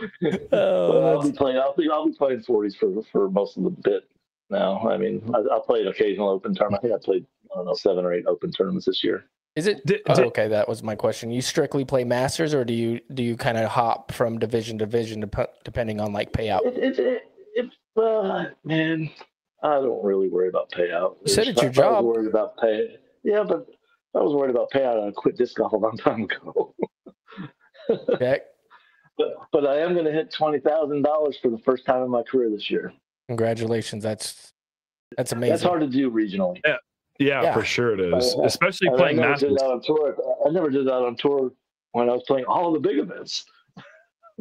Oh, 0.00 0.20
well, 0.52 0.92
oh, 0.92 1.16
I'll 1.16 1.22
be 1.22 1.32
playing. 1.32 1.58
I'll 1.58 1.74
be. 1.74 1.88
I'll 1.90 2.06
be 2.06 2.12
playing 2.12 2.42
forties 2.42 2.76
for 2.76 3.02
for 3.10 3.28
most 3.30 3.56
of 3.56 3.64
the 3.64 3.70
bit 3.70 4.04
now. 4.48 4.78
I 4.88 4.96
mean, 4.96 5.28
I, 5.34 5.38
I'll 5.52 5.60
play 5.60 5.80
an 5.80 5.88
occasional 5.88 6.28
open 6.28 6.54
tournament. 6.54 6.84
I 6.84 6.88
think 6.88 7.00
I 7.00 7.04
played 7.04 7.26
I 7.52 7.56
don't 7.56 7.66
know 7.66 7.74
seven 7.74 8.04
or 8.04 8.12
eight 8.12 8.24
open 8.26 8.52
tournaments 8.52 8.86
this 8.86 9.02
year. 9.02 9.24
Is 9.56 9.66
it? 9.66 9.84
Did- 9.86 10.02
oh, 10.08 10.14
did- 10.14 10.26
okay, 10.26 10.48
that 10.48 10.68
was 10.68 10.82
my 10.82 10.94
question. 10.94 11.30
You 11.30 11.40
strictly 11.42 11.84
play 11.84 12.04
masters, 12.04 12.54
or 12.54 12.64
do 12.64 12.72
you 12.74 13.00
do 13.14 13.22
you 13.22 13.36
kind 13.36 13.58
of 13.58 13.68
hop 13.70 14.12
from 14.12 14.38
division 14.38 14.78
to 14.78 14.86
division 14.86 15.20
dep- 15.20 15.64
depending 15.64 16.00
on 16.00 16.12
like 16.12 16.32
payout? 16.32 16.64
It, 16.66 16.76
it, 16.78 16.98
it, 16.98 17.22
it, 17.54 17.70
uh, 18.00 18.46
man, 18.64 19.10
I 19.62 19.70
don't 19.74 20.04
really 20.04 20.28
worry 20.28 20.48
about 20.48 20.70
payout. 20.70 21.16
You 21.24 21.32
said 21.32 21.48
it's 21.48 21.60
your 21.60 21.70
If 21.70 21.78
I 21.78 21.86
was 21.88 21.96
job. 21.96 22.04
worried 22.04 22.28
about 22.28 22.56
pay. 22.58 22.96
Yeah, 23.24 23.42
but 23.42 23.66
I 24.14 24.20
was 24.20 24.32
worried 24.34 24.50
about 24.50 24.70
payout. 24.70 25.06
I 25.06 25.10
quit 25.12 25.36
disc 25.36 25.56
golf 25.56 25.72
a 25.72 25.76
long 25.76 25.96
time 25.96 26.22
ago. 26.24 26.74
Jack, 28.18 28.42
but 29.16 29.28
but 29.52 29.66
I 29.66 29.78
am 29.80 29.94
going 29.94 30.04
to 30.04 30.12
hit 30.12 30.32
twenty 30.32 30.60
thousand 30.60 31.02
dollars 31.02 31.36
for 31.42 31.50
the 31.50 31.58
first 31.58 31.84
time 31.86 32.02
in 32.02 32.10
my 32.10 32.22
career 32.22 32.50
this 32.50 32.70
year. 32.70 32.92
congratulations. 33.28 34.02
That's 34.04 34.52
that's 35.16 35.32
amazing. 35.32 35.50
That's 35.54 35.62
hard 35.62 35.80
to 35.80 35.86
do 35.88 36.10
regionally. 36.10 36.60
Yeah, 36.64 36.76
Yeah. 37.18 37.52
for 37.52 37.64
sure 37.64 37.94
it 37.94 38.00
is. 38.00 38.34
Uh, 38.36 38.42
Especially 38.44 38.88
I- 38.90 38.92
I 38.94 38.96
playing 38.96 39.16
never 39.16 39.28
Masters. 39.30 39.48
did 39.50 39.58
that 39.58 39.66
on 39.70 39.82
tour. 39.82 40.16
I 40.46 40.50
never 40.50 40.70
did 40.70 40.86
that 40.86 40.92
on 40.94 41.16
tour 41.16 41.50
when 41.92 42.08
I 42.08 42.12
was 42.12 42.22
playing 42.26 42.44
all 42.46 42.72
the 42.72 42.80
big 42.80 42.98
events. 42.98 43.44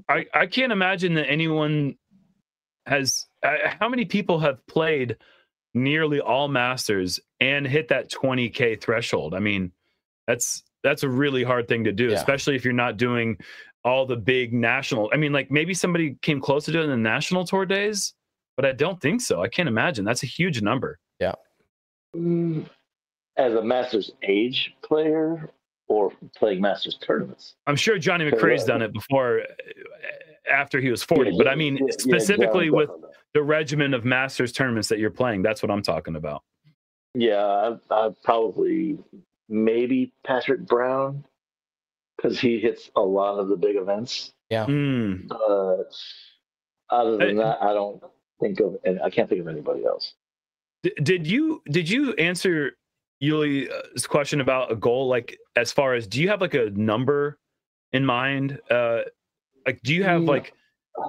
I, 0.10 0.26
I 0.34 0.46
can't 0.46 0.72
imagine 0.72 1.16
that 1.16 1.28
anyone 1.28 1.96
has 2.86 3.26
uh, 3.44 3.56
how 3.80 3.90
many 3.90 4.06
people 4.06 4.40
have 4.40 4.66
played 4.68 5.18
nearly 5.74 6.20
all 6.20 6.48
masters 6.48 7.20
and 7.40 7.68
hit 7.68 7.90
that 7.90 8.10
20k 8.10 8.80
threshold 8.82 9.34
i 9.36 9.40
mean 9.40 9.72
that's 10.26 10.64
that's 10.84 11.04
a 11.04 11.10
really 11.10 11.44
hard 11.44 11.68
thing 11.68 11.84
to 11.84 11.92
do 11.92 12.06
Yeah. 12.10 12.16
especially 12.16 12.56
if 12.56 12.64
you're 12.64 12.74
not 12.74 12.98
doing 12.98 13.38
all 13.84 14.06
the 14.06 14.16
big 14.16 14.54
national 14.54 15.10
i 15.14 15.18
mean 15.18 15.34
like 15.34 15.52
maybe 15.52 15.74
somebody 15.74 16.16
came 16.22 16.40
close 16.40 16.66
to 16.66 16.72
doing 16.72 16.90
the 16.90 16.96
national 16.98 17.46
tour 17.46 17.66
days 17.66 18.14
but 18.56 18.66
i 18.66 18.72
don't 18.72 19.00
think 19.02 19.20
so 19.22 19.42
i 19.42 19.48
can't 19.50 19.68
imagine 19.68 20.06
that's 20.06 20.24
a 20.24 20.28
huge 20.28 20.62
number 20.62 21.00
Mm, 21.22 21.34
As 22.16 23.54
a 23.54 23.64
Masters 23.64 24.12
age 24.24 24.74
player 24.84 25.52
or 25.88 26.12
playing 26.36 26.60
Masters 26.62 26.98
tournaments. 27.06 27.56
i'm 27.68 27.76
sure 27.76 27.98
johnny 27.98 28.30
Sure, 28.30 28.38
mccrae's 28.40 28.66
done 28.66 28.82
it 28.82 28.92
before 28.92 29.40
uh, 29.42 30.52
after 30.52 30.82
he 30.82 30.90
was 30.90 31.02
40 31.04 31.32
Yeah, 31.32 31.36
but 31.38 31.48
i 31.48 31.56
mean 31.56 31.78
yeah, 31.78 31.84
yeah, 31.88 31.96
specifically 31.98 32.66
Johnny 32.66 32.70
with 32.72 32.90
the 33.34 33.42
regimen 33.42 33.94
of 33.94 34.04
masters 34.04 34.52
tournaments 34.52 34.90
that 34.90 35.00
you're 35.00 35.12
playing 35.12 35.42
that's 35.44 35.62
what 35.64 35.72
i'm 35.72 35.82
talking 35.82 36.16
about 36.18 36.44
Yeah, 37.14 37.78
I, 37.90 37.96
I 37.96 38.10
probably 38.24 38.98
maybe 39.50 40.12
Patrick 40.26 40.66
Brown 40.68 41.24
because 42.18 42.38
he 42.40 42.60
hits 42.60 42.92
a 42.98 43.02
lot 43.02 43.40
of 43.40 43.48
the 43.48 43.56
big 43.56 43.76
events. 43.78 44.34
Mm. 44.52 45.28
But 45.30 45.96
other 46.90 47.12
than 47.18 47.30
Hey. 47.30 47.34
that, 47.36 47.62
I 47.62 47.74
don't 47.74 48.04
think 48.42 48.60
of 48.60 48.76
and 48.84 49.00
I 49.02 49.10
can't 49.10 49.30
think 49.30 49.40
of 49.42 49.48
anybody 49.48 49.86
else. 49.86 50.16
D- 50.84 50.94
did 51.02 51.28
you 51.28 51.62
did 51.66 51.90
you 51.90 52.14
answer 52.14 52.78
Uli's 53.22 54.08
question 54.08 54.42
about 54.42 54.72
a 54.72 54.76
goal? 54.76 55.08
Like 55.08 55.38
as 55.56 55.72
far 55.72 55.94
as 55.94 56.08
do 56.08 56.22
you 56.22 56.30
have 56.30 56.42
like 56.42 56.54
a 56.54 56.70
number 56.72 57.40
in 57.94 58.06
mind? 58.06 58.60
Uh, 58.70 59.02
like 59.66 59.82
do 59.84 59.94
you 59.94 60.04
have 60.04 60.22
like 60.24 60.54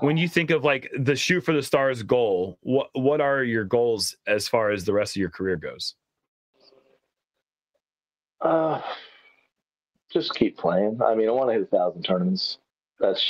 when 0.01 0.17
you 0.17 0.29
think 0.29 0.51
of 0.51 0.65
like 0.65 0.91
the 0.99 1.17
shoot 1.17 1.43
for 1.43 1.53
the 1.53 1.63
stars 1.63 2.03
goal? 2.03 2.59
What 2.63 2.89
what 2.95 3.21
are 3.21 3.45
your 3.45 3.65
goals 3.65 4.17
as 4.27 4.49
far 4.49 4.71
as 4.71 4.85
the 4.85 4.93
rest 4.93 5.17
of 5.17 5.21
your 5.21 5.31
career 5.31 5.57
goes? 5.57 5.95
Uh, 8.41 8.81
just 10.13 10.35
keep 10.35 10.57
playing. 10.57 11.01
I 11.05 11.15
mean, 11.15 11.29
I 11.29 11.33
want 11.33 11.49
to 11.51 11.55
hit 11.55 11.63
a 11.63 11.67
thousand 11.67 12.03
tournaments. 12.03 12.59
That's 13.01 13.23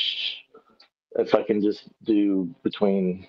if 1.16 1.34
I 1.34 1.42
can 1.42 1.60
just 1.62 1.88
do 2.04 2.54
between 2.62 3.26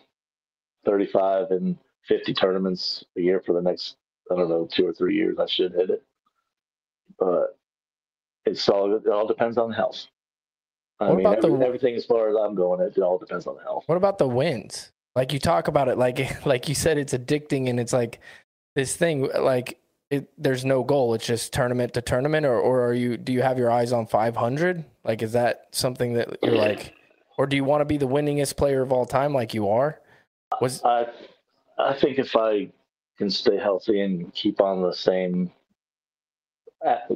thirty-five 0.85 1.51
and 1.51 1.77
fifty 2.09 2.33
tournaments 2.33 3.05
a 3.17 3.21
year 3.21 3.41
for 3.45 3.53
the 3.53 3.61
next, 3.61 3.95
I 4.29 4.35
don't 4.35 4.49
know, 4.49 4.67
two 4.69 4.85
or 4.85 4.93
three 4.93 5.15
years. 5.15 5.37
I 5.39 5.45
should 5.45 5.71
hit 5.71 5.89
it. 5.89 6.03
But 7.17 7.57
it's 8.45 8.67
all 8.67 8.93
it 8.95 9.07
all 9.07 9.27
depends 9.27 9.57
on 9.57 9.71
health. 9.71 10.07
I 10.99 11.07
What 11.07 11.17
mean, 11.17 11.25
about 11.27 11.41
the- 11.41 11.47
every- 11.53 11.65
everything 11.65 11.95
as 11.95 12.05
far 12.05 12.27
as 12.29 12.35
I'm 12.35 12.55
going, 12.55 12.81
it 12.81 12.97
all 12.99 13.17
depends 13.17 13.47
on 13.47 13.55
the 13.55 13.61
health. 13.63 13.83
What 13.85 13.95
about 13.97 14.17
the 14.17 14.27
wins? 14.27 14.91
Like 15.15 15.31
you 15.31 15.39
talk 15.39 15.67
about 15.69 15.87
it, 15.87 15.97
like 15.97 16.45
like 16.45 16.67
you 16.67 16.75
said, 16.75 16.97
it's 16.97 17.13
addicting, 17.13 17.69
and 17.69 17.79
it's 17.79 17.93
like 17.93 18.19
this 18.75 18.95
thing. 18.95 19.29
Like 19.39 19.79
it, 20.09 20.29
there's 20.37 20.65
no 20.65 20.83
goal; 20.83 21.13
it's 21.13 21.25
just 21.25 21.53
tournament 21.53 21.93
to 21.93 22.01
tournament. 22.01 22.45
Or 22.45 22.59
or 22.59 22.85
are 22.87 22.93
you? 22.93 23.15
Do 23.17 23.31
you 23.31 23.41
have 23.41 23.57
your 23.57 23.71
eyes 23.71 23.91
on 23.93 24.07
500? 24.07 24.83
Like, 25.03 25.21
is 25.21 25.33
that 25.33 25.67
something 25.71 26.13
that 26.13 26.37
you're 26.43 26.55
like, 26.55 26.93
or 27.37 27.45
do 27.47 27.55
you 27.55 27.63
want 27.63 27.81
to 27.81 27.85
be 27.85 27.97
the 27.97 28.07
winningest 28.07 28.55
player 28.57 28.81
of 28.81 28.91
all 28.91 29.05
time, 29.05 29.33
like 29.33 29.53
you 29.53 29.69
are? 29.69 29.99
Was 30.61 30.83
I 30.83 31.07
I 31.79 31.93
think 31.93 32.19
if 32.19 32.35
I 32.35 32.69
can 33.17 33.29
stay 33.29 33.57
healthy 33.57 34.01
and 34.01 34.33
keep 34.33 34.61
on 34.61 34.81
the 34.81 34.93
same 34.93 35.51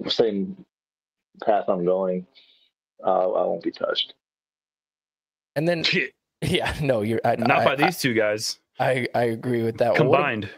same 0.07 0.65
path 1.43 1.65
I'm 1.69 1.85
going, 1.85 2.25
uh, 3.05 3.31
I 3.31 3.45
won't 3.45 3.63
be 3.63 3.71
touched. 3.71 4.13
and 5.55 5.67
then 5.67 5.83
yeah, 6.41 6.73
no, 6.81 7.01
you're 7.01 7.21
I, 7.23 7.35
Not 7.35 7.59
I, 7.59 7.65
by 7.65 7.75
these 7.75 7.99
two 7.99 8.13
guys 8.13 8.59
I, 8.79 9.07
I 9.15 9.23
agree 9.25 9.63
with 9.63 9.77
that. 9.77 9.93
Well, 9.93 10.07
what- 10.09 10.17
combined. 10.17 10.49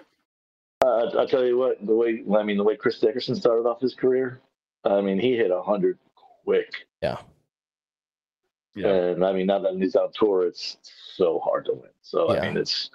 Uh, 0.83 1.21
I 1.21 1.25
tell 1.25 1.43
you 1.43 1.57
what, 1.57 1.83
the 1.85 1.95
way 1.95 2.23
I 2.37 2.43
mean, 2.43 2.57
the 2.57 2.63
way 2.63 2.75
Chris 2.75 2.99
Dickerson 2.99 3.33
started 3.35 3.67
off 3.67 3.81
his 3.81 3.95
career, 3.95 4.39
I 4.83 5.01
mean, 5.01 5.17
he 5.19 5.35
hit 5.35 5.49
hundred 5.65 5.97
quick, 6.43 6.71
Yeah, 7.01 7.17
Yeah. 8.75 8.87
and 8.89 9.25
I 9.25 9.31
mean, 9.33 9.47
now 9.47 9.57
that 9.59 9.73
he's 9.77 9.95
on 9.95 10.11
tour, 10.13 10.45
it's 10.45 10.77
so 11.15 11.39
hard 11.39 11.65
to 11.65 11.73
win. 11.73 11.89
So 12.01 12.31
Yeah. 12.33 12.41
I 12.41 12.47
mean, 12.47 12.57
it's 12.57 12.91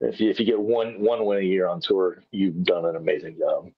if 0.00 0.20
you 0.20 0.30
if 0.30 0.38
you 0.40 0.46
get 0.46 0.60
one 0.60 1.00
one 1.00 1.24
win 1.24 1.38
a 1.38 1.42
year 1.42 1.68
on 1.68 1.80
tour, 1.80 2.22
you've 2.30 2.64
done 2.64 2.86
an 2.86 2.96
amazing 2.96 3.36
job. 3.38 3.70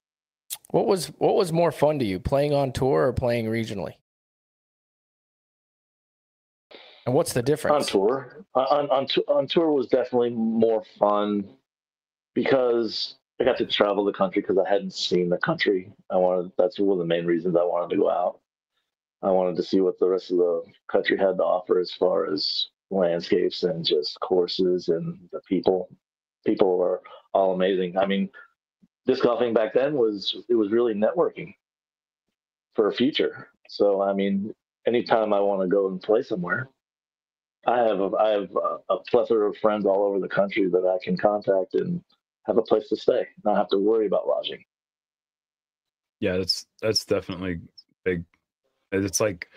what 0.71 0.87
was 0.87 1.07
what 1.19 1.35
was 1.35 1.53
more 1.53 1.73
fun 1.73 1.99
to 1.99 2.05
you, 2.05 2.21
playing 2.21 2.55
on 2.55 2.73
tour 2.73 3.07
or 3.09 3.13
playing 3.13 3.47
regionally? 3.47 3.95
And 7.05 7.15
what's 7.15 7.33
the 7.33 7.43
difference? 7.43 7.89
on 7.89 7.91
tour 7.91 8.45
on 8.55 8.89
on, 8.91 9.07
on 9.29 9.47
tour 9.49 9.73
was 9.73 9.89
definitely 9.89 10.31
more 10.31 10.85
fun 10.99 11.49
because 12.35 13.17
I 13.41 13.45
got 13.45 13.59
to 13.59 13.67
travel 13.67 14.05
the 14.05 14.13
country 14.13 14.41
because 14.41 14.59
I 14.59 14.69
hadn't 14.69 14.95
seen 14.95 15.29
the 15.29 15.39
country. 15.39 15.93
I 16.11 16.17
wanted 16.17 16.53
that's 16.57 16.79
one 16.79 16.93
of 16.93 16.99
the 16.99 17.05
main 17.05 17.27
reasons 17.27 17.57
I 17.57 17.65
wanted 17.65 17.95
to 17.95 18.01
go 18.01 18.11
out. 18.11 18.39
I 19.23 19.31
wanted 19.31 19.57
to 19.57 19.63
see 19.63 19.81
what 19.81 19.99
the 19.99 20.09
rest 20.09 20.31
of 20.31 20.39
the 20.39 20.63
country 20.91 21.17
had 21.17 21.37
to 21.39 21.45
offer 21.45 21.79
as 21.81 21.93
far 21.93 22.33
as 22.33 22.69
landscapes 22.91 23.63
and 23.63 23.85
just 23.85 24.19
courses 24.21 24.89
and 24.89 25.19
the 25.33 25.41
people. 25.49 25.89
People 26.47 26.79
were 26.79 27.03
all 27.33 27.55
amazing. 27.55 27.97
I 27.97 28.07
mean, 28.07 28.29
disc 29.07 29.23
golfing 29.23 29.55
back 29.55 29.75
then 29.75 29.95
was 29.95 30.37
it 30.49 30.55
was 30.55 30.71
really 30.71 30.95
networking 30.95 31.55
for 32.75 32.89
a 32.89 32.93
future. 32.93 33.49
So 33.69 34.03
I 34.03 34.13
mean, 34.13 34.55
anytime 34.87 35.33
I 35.33 35.41
want 35.41 35.63
to 35.63 35.69
go 35.69 35.89
and 35.89 36.01
play 36.01 36.23
somewhere, 36.23 36.69
I 37.67 37.79
have 37.79 38.01
a, 38.01 38.11
I 38.19 38.29
have 38.31 38.57
a, 38.57 38.95
a 38.95 38.99
plethora 39.09 39.49
of 39.51 39.57
friends 39.59 39.87
all 39.87 40.05
over 40.05 40.19
the 40.19 40.29
country 40.29 40.69
that 40.69 40.87
I 40.87 41.03
can 41.03 41.17
contact 41.17 41.75
and 41.75 42.03
have 42.47 42.59
a 42.59 42.63
place 42.63 42.89
to 42.89 42.97
stay, 42.97 43.27
not 43.45 43.57
have 43.57 43.69
to 43.69 43.79
worry 43.79 44.07
about 44.07 44.27
lodging. 44.27 44.65
Yeah, 46.21 46.39
that's 46.39 46.67
that's 46.81 47.05
definitely 47.05 47.61
big. 48.05 48.25
It's 48.91 49.21
like 49.21 49.49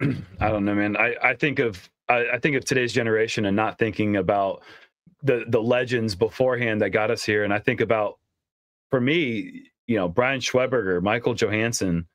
I 0.00 0.48
don't 0.48 0.64
know, 0.64 0.74
man. 0.74 0.96
I 0.96 1.14
I 1.22 1.34
think 1.34 1.58
of 1.58 1.88
I, 2.08 2.26
I 2.34 2.38
think 2.38 2.56
of 2.56 2.64
today's 2.64 2.92
generation 2.92 3.44
and 3.44 3.56
not 3.56 3.78
thinking 3.78 4.16
about 4.16 4.62
the 5.22 5.44
the 5.48 5.62
legends 5.62 6.14
beforehand 6.14 6.80
that 6.80 6.90
got 6.90 7.10
us 7.10 7.24
here, 7.24 7.44
and 7.44 7.52
I 7.52 7.58
think 7.58 7.80
about 7.80 8.18
for 8.90 9.00
me, 9.00 9.70
you 9.86 9.96
know, 9.96 10.08
Brian 10.08 10.40
Schweberger, 10.40 11.02
Michael 11.02 11.34
Johansen. 11.34 12.06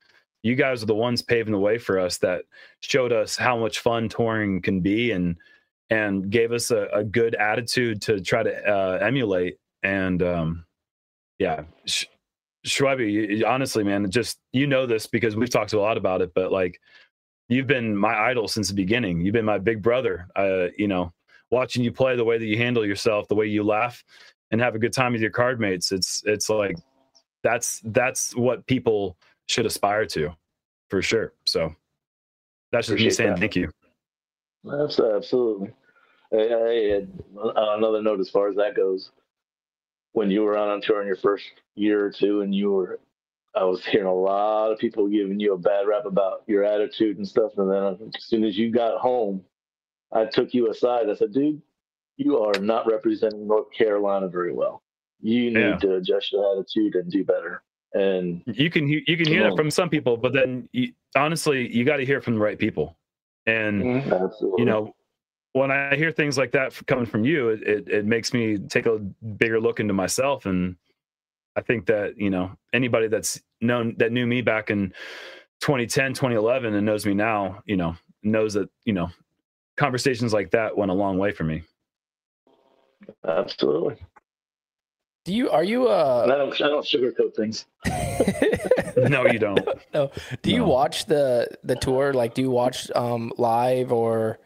You 0.42 0.56
guys 0.56 0.82
are 0.82 0.86
the 0.86 0.94
ones 0.94 1.22
paving 1.22 1.52
the 1.52 1.58
way 1.58 1.78
for 1.78 1.98
us 1.98 2.18
that 2.18 2.42
showed 2.80 3.12
us 3.12 3.34
how 3.34 3.56
much 3.56 3.78
fun 3.78 4.10
touring 4.10 4.60
can 4.60 4.80
be, 4.80 5.12
and 5.12 5.36
and 5.90 6.30
gave 6.30 6.52
us 6.52 6.70
a, 6.70 6.88
a 6.92 7.04
good 7.04 7.34
attitude 7.34 8.02
to 8.02 8.20
try 8.20 8.42
to 8.42 8.54
uh, 8.68 8.98
emulate. 9.00 9.58
And 9.82 10.22
um, 10.22 10.64
yeah, 11.38 11.64
Sh- 11.86 12.06
honestly, 13.46 13.84
man, 13.84 14.10
just 14.10 14.38
you 14.52 14.66
know 14.66 14.86
this 14.86 15.06
because 15.06 15.36
we've 15.36 15.50
talked 15.50 15.72
a 15.72 15.80
lot 15.80 15.96
about 15.96 16.22
it, 16.22 16.32
but 16.34 16.52
like 16.52 16.80
you've 17.48 17.66
been 17.66 17.96
my 17.96 18.14
idol 18.14 18.48
since 18.48 18.68
the 18.68 18.74
beginning. 18.74 19.20
You've 19.20 19.34
been 19.34 19.44
my 19.44 19.58
big 19.58 19.82
brother. 19.82 20.28
Uh, 20.34 20.68
you 20.76 20.88
know, 20.88 21.12
watching 21.54 21.84
you 21.84 21.92
play, 21.92 22.16
the 22.16 22.24
way 22.24 22.36
that 22.36 22.44
you 22.44 22.58
handle 22.58 22.84
yourself, 22.84 23.28
the 23.28 23.34
way 23.34 23.46
you 23.46 23.62
laugh 23.62 24.04
and 24.50 24.60
have 24.60 24.74
a 24.74 24.78
good 24.78 24.92
time 24.92 25.12
with 25.12 25.22
your 25.22 25.30
card 25.30 25.60
mates. 25.60 25.92
It's 25.92 26.22
it's 26.26 26.50
like 26.50 26.76
that's 27.42 27.80
that's 27.86 28.34
what 28.36 28.66
people 28.66 29.16
should 29.46 29.64
aspire 29.64 30.04
to, 30.06 30.30
for 30.90 31.00
sure. 31.00 31.32
So 31.46 31.74
that's 32.72 32.88
just 32.88 33.02
me 33.02 33.10
saying 33.10 33.30
that. 33.30 33.38
thank 33.38 33.56
you. 33.56 33.70
Absolutely. 34.70 35.70
Hey, 36.30 36.48
hey, 36.48 37.06
on 37.38 37.56
uh, 37.56 37.76
another 37.76 38.02
note, 38.02 38.18
as 38.18 38.30
far 38.30 38.48
as 38.48 38.56
that 38.56 38.74
goes, 38.74 39.10
when 40.12 40.30
you 40.30 40.42
were 40.42 40.56
on 40.56 40.80
tour 40.80 41.00
in 41.00 41.06
your 41.06 41.16
first 41.16 41.44
year 41.76 42.04
or 42.04 42.10
two, 42.10 42.40
and 42.40 42.54
you 42.54 42.72
were, 42.72 42.98
I 43.54 43.64
was 43.64 43.84
hearing 43.84 44.06
a 44.08 44.14
lot 44.14 44.72
of 44.72 44.78
people 44.78 45.06
giving 45.06 45.38
you 45.38 45.52
a 45.52 45.58
bad 45.58 45.86
rap 45.86 46.06
about 46.06 46.42
your 46.46 46.64
attitude 46.64 47.18
and 47.18 47.28
stuff. 47.28 47.52
And 47.58 47.70
then 47.70 48.10
as 48.16 48.24
soon 48.24 48.42
as 48.42 48.56
you 48.56 48.72
got 48.72 48.98
home, 48.98 49.44
I 50.14 50.26
took 50.26 50.54
you 50.54 50.70
aside. 50.70 51.10
I 51.10 51.14
said, 51.14 51.32
"Dude, 51.32 51.60
you 52.16 52.38
are 52.38 52.58
not 52.60 52.90
representing 52.90 53.46
North 53.46 53.70
Carolina 53.76 54.28
very 54.28 54.52
well. 54.52 54.82
You 55.20 55.50
need 55.50 55.60
Yeah. 55.60 55.76
to 55.76 55.96
adjust 55.96 56.32
your 56.32 56.52
attitude 56.52 56.94
and 56.94 57.10
do 57.10 57.24
better." 57.24 57.62
And 57.94 58.42
You 58.46 58.70
can 58.70 58.88
you 58.88 59.02
can 59.16 59.26
hear 59.26 59.44
that 59.44 59.56
from 59.56 59.70
some 59.70 59.88
people, 59.88 60.16
but 60.16 60.32
then 60.32 60.68
you, 60.72 60.92
honestly, 61.16 61.72
you 61.74 61.84
got 61.84 61.98
to 61.98 62.04
hear 62.04 62.20
from 62.20 62.34
the 62.34 62.40
right 62.40 62.58
people. 62.58 62.96
And 63.46 63.82
mm-hmm. 63.82 64.12
absolutely, 64.12 64.62
you 64.62 64.64
know 64.64 64.94
when 65.54 65.70
I 65.70 65.94
hear 65.94 66.10
things 66.10 66.36
like 66.36 66.50
that 66.52 66.78
coming 66.86 67.06
from 67.06 67.24
you, 67.24 67.50
it, 67.50 67.62
it, 67.62 67.88
it 67.88 68.06
makes 68.06 68.34
me 68.34 68.58
take 68.58 68.86
a 68.86 68.98
bigger 68.98 69.60
look 69.60 69.78
into 69.78 69.94
myself. 69.94 70.46
And 70.46 70.74
I 71.54 71.60
think 71.60 71.86
that, 71.86 72.18
you 72.18 72.28
know, 72.28 72.50
anybody 72.72 73.06
that's 73.06 73.40
known 73.60 73.94
that 73.98 74.10
knew 74.10 74.26
me 74.26 74.42
back 74.42 74.70
in 74.70 74.92
2010, 75.60 76.12
2011 76.12 76.74
and 76.74 76.84
knows 76.84 77.06
me 77.06 77.14
now, 77.14 77.62
you 77.66 77.76
know, 77.76 77.94
knows 78.24 78.54
that, 78.54 78.68
you 78.84 78.92
know, 78.92 79.10
conversations 79.76 80.32
like 80.32 80.50
that 80.52 80.76
went 80.76 80.90
a 80.90 80.94
long 80.94 81.18
way 81.18 81.32
for 81.32 81.44
me. 81.44 81.62
Absolutely. 83.26 83.96
Do 85.24 85.32
you 85.32 85.50
are 85.50 85.64
you 85.64 85.88
uh 85.88 86.24
I 86.30 86.36
don't 86.36 86.52
I 86.60 86.68
don't 86.68 86.84
sugarcoat 86.84 87.34
things. 87.34 87.66
no, 88.96 89.24
you 89.26 89.38
don't. 89.38 89.66
No. 89.94 90.10
Do 90.42 90.50
you 90.50 90.64
watch 90.64 91.06
the 91.06 91.48
the 91.64 91.76
tour? 91.76 92.12
Like 92.12 92.34
do 92.34 92.42
you 92.42 92.50
watch 92.50 92.90
um 92.94 93.32
live 93.38 93.90
or 93.92 94.38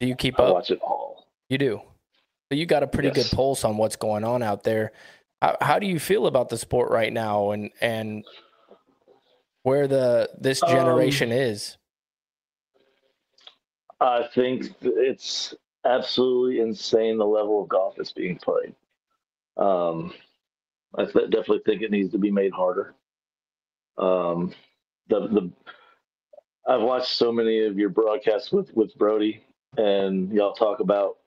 do 0.00 0.06
you 0.06 0.14
keep 0.14 0.38
I 0.40 0.44
up? 0.44 0.54
watch 0.54 0.70
it 0.70 0.80
all. 0.80 1.26
You 1.50 1.58
do. 1.58 1.80
So 2.50 2.56
you 2.56 2.64
got 2.64 2.82
a 2.82 2.86
pretty 2.86 3.08
Yes. 3.08 3.16
good 3.30 3.36
pulse 3.36 3.64
on 3.64 3.76
what's 3.76 3.96
going 3.96 4.24
on 4.24 4.42
out 4.42 4.64
there. 4.64 4.92
How, 5.42 5.56
how 5.60 5.78
do 5.78 5.86
you 5.86 5.98
feel 6.00 6.26
about 6.26 6.48
the 6.48 6.56
sport 6.58 6.90
right 6.90 7.12
now 7.12 7.50
and 7.50 7.70
and 7.82 8.24
where 9.62 9.86
the 9.86 10.30
this 10.38 10.62
Um, 10.62 10.70
generation 10.70 11.32
is? 11.32 11.76
I 14.00 14.28
think 14.34 14.66
it's 14.80 15.54
absolutely 15.84 16.60
insane 16.60 17.18
the 17.18 17.26
level 17.26 17.62
of 17.62 17.68
golf 17.68 17.94
that's 17.96 18.12
being 18.12 18.38
played. 18.38 18.74
Um, 19.56 20.12
I 20.96 21.04
th- 21.04 21.30
definitely 21.30 21.62
think 21.66 21.82
it 21.82 21.90
needs 21.90 22.12
to 22.12 22.18
be 22.18 22.30
made 22.30 22.52
harder. 22.52 22.94
Um, 23.96 24.54
the 25.08 25.26
the 25.28 25.50
I've 26.66 26.82
watched 26.82 27.08
so 27.08 27.32
many 27.32 27.64
of 27.64 27.78
your 27.78 27.88
broadcasts 27.88 28.52
with 28.52 28.72
with 28.74 28.96
Brodie, 28.96 29.42
and 29.76 30.32
y'all 30.32 30.54
talk 30.54 30.80
about 30.80 31.18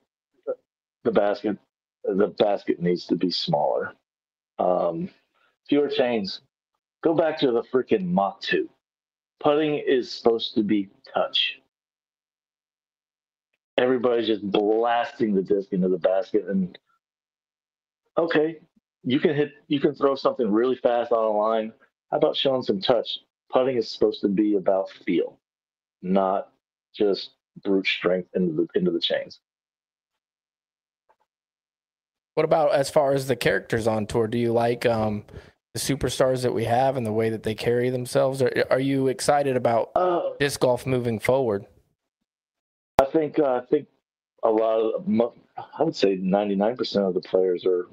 the 1.03 1.11
basket. 1.11 1.57
The 2.03 2.27
basket 2.27 2.81
needs 2.81 3.05
to 3.07 3.15
be 3.15 3.29
smaller. 3.31 3.93
Um, 4.59 5.09
fewer 5.67 5.87
chains. 5.87 6.41
Go 7.03 7.13
back 7.13 7.37
to 7.39 7.51
the 7.51 7.63
freaking 7.63 8.05
Mach 8.05 8.41
two. 8.41 8.69
Putting 9.39 9.75
is 9.75 10.11
supposed 10.11 10.53
to 10.55 10.63
be 10.63 10.89
touch 11.13 11.60
everybody's 13.77 14.27
just 14.27 14.49
blasting 14.51 15.33
the 15.33 15.41
disc 15.41 15.71
into 15.71 15.87
the 15.87 15.97
basket 15.97 16.45
and 16.47 16.77
okay 18.17 18.59
you 19.03 19.19
can 19.19 19.33
hit 19.33 19.53
you 19.67 19.79
can 19.79 19.95
throw 19.95 20.15
something 20.15 20.51
really 20.51 20.75
fast 20.75 21.11
on 21.11 21.23
a 21.23 21.37
line 21.37 21.73
how 22.11 22.17
about 22.17 22.35
showing 22.35 22.61
some 22.61 22.81
touch 22.81 23.19
putting 23.51 23.77
is 23.77 23.89
supposed 23.89 24.21
to 24.21 24.27
be 24.27 24.55
about 24.55 24.89
feel 25.05 25.39
not 26.01 26.51
just 26.93 27.31
brute 27.63 27.87
strength 27.87 28.29
into 28.35 28.53
the 28.53 28.67
into 28.75 28.91
the 28.91 28.99
chains 28.99 29.39
What 32.35 32.45
about 32.45 32.73
as 32.73 32.89
far 32.89 33.13
as 33.13 33.27
the 33.27 33.35
characters 33.35 33.87
on 33.87 34.05
tour? 34.05 34.27
Do 34.27 34.37
you 34.37 34.53
like 34.53 34.85
um 34.85 35.25
the 35.73 35.79
superstars 35.79 36.41
that 36.43 36.53
we 36.53 36.65
have 36.65 36.97
and 36.97 37.05
the 37.05 37.11
way 37.11 37.29
that 37.29 37.43
they 37.43 37.55
carry 37.55 37.89
themselves? 37.89 38.41
Are, 38.41 38.65
are 38.69 38.79
you 38.79 39.07
excited 39.07 39.55
about 39.55 39.91
uh, 39.95 40.21
disc 40.39 40.59
golf 40.59 40.85
moving 40.85 41.19
forward? 41.19 41.65
I 43.11 43.13
think 43.13 43.39
uh, 43.39 43.55
i 43.61 43.65
think 43.69 43.87
a 44.43 44.49
lot 44.49 44.79
of 44.79 45.05
i 45.77 45.83
would 45.83 45.95
say 45.95 46.17
99% 46.17 47.07
of 47.07 47.13
the 47.13 47.19
players 47.21 47.65
are 47.65 47.87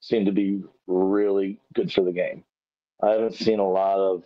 seem 0.00 0.24
to 0.24 0.32
be 0.32 0.62
really 0.86 1.60
good 1.74 1.92
for 1.92 2.02
the 2.02 2.12
game 2.12 2.42
i 3.02 3.10
haven't 3.10 3.34
seen 3.34 3.58
a 3.58 3.68
lot 3.68 3.98
of 3.98 4.24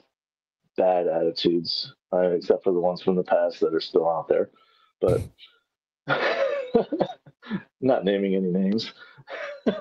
bad 0.77 1.09
attitudes 1.09 1.93
uh, 2.13 2.21
except 2.31 2.63
for 2.63 2.73
the 2.73 2.79
ones 2.79 3.03
from 3.03 3.17
the 3.17 3.23
past 3.25 3.59
that 3.59 3.75
are 3.75 3.81
still 3.81 4.09
out 4.09 4.29
there 4.29 4.49
but 5.01 5.21
not 7.81 8.05
naming 8.05 8.35
any 8.37 8.51
names 8.51 8.93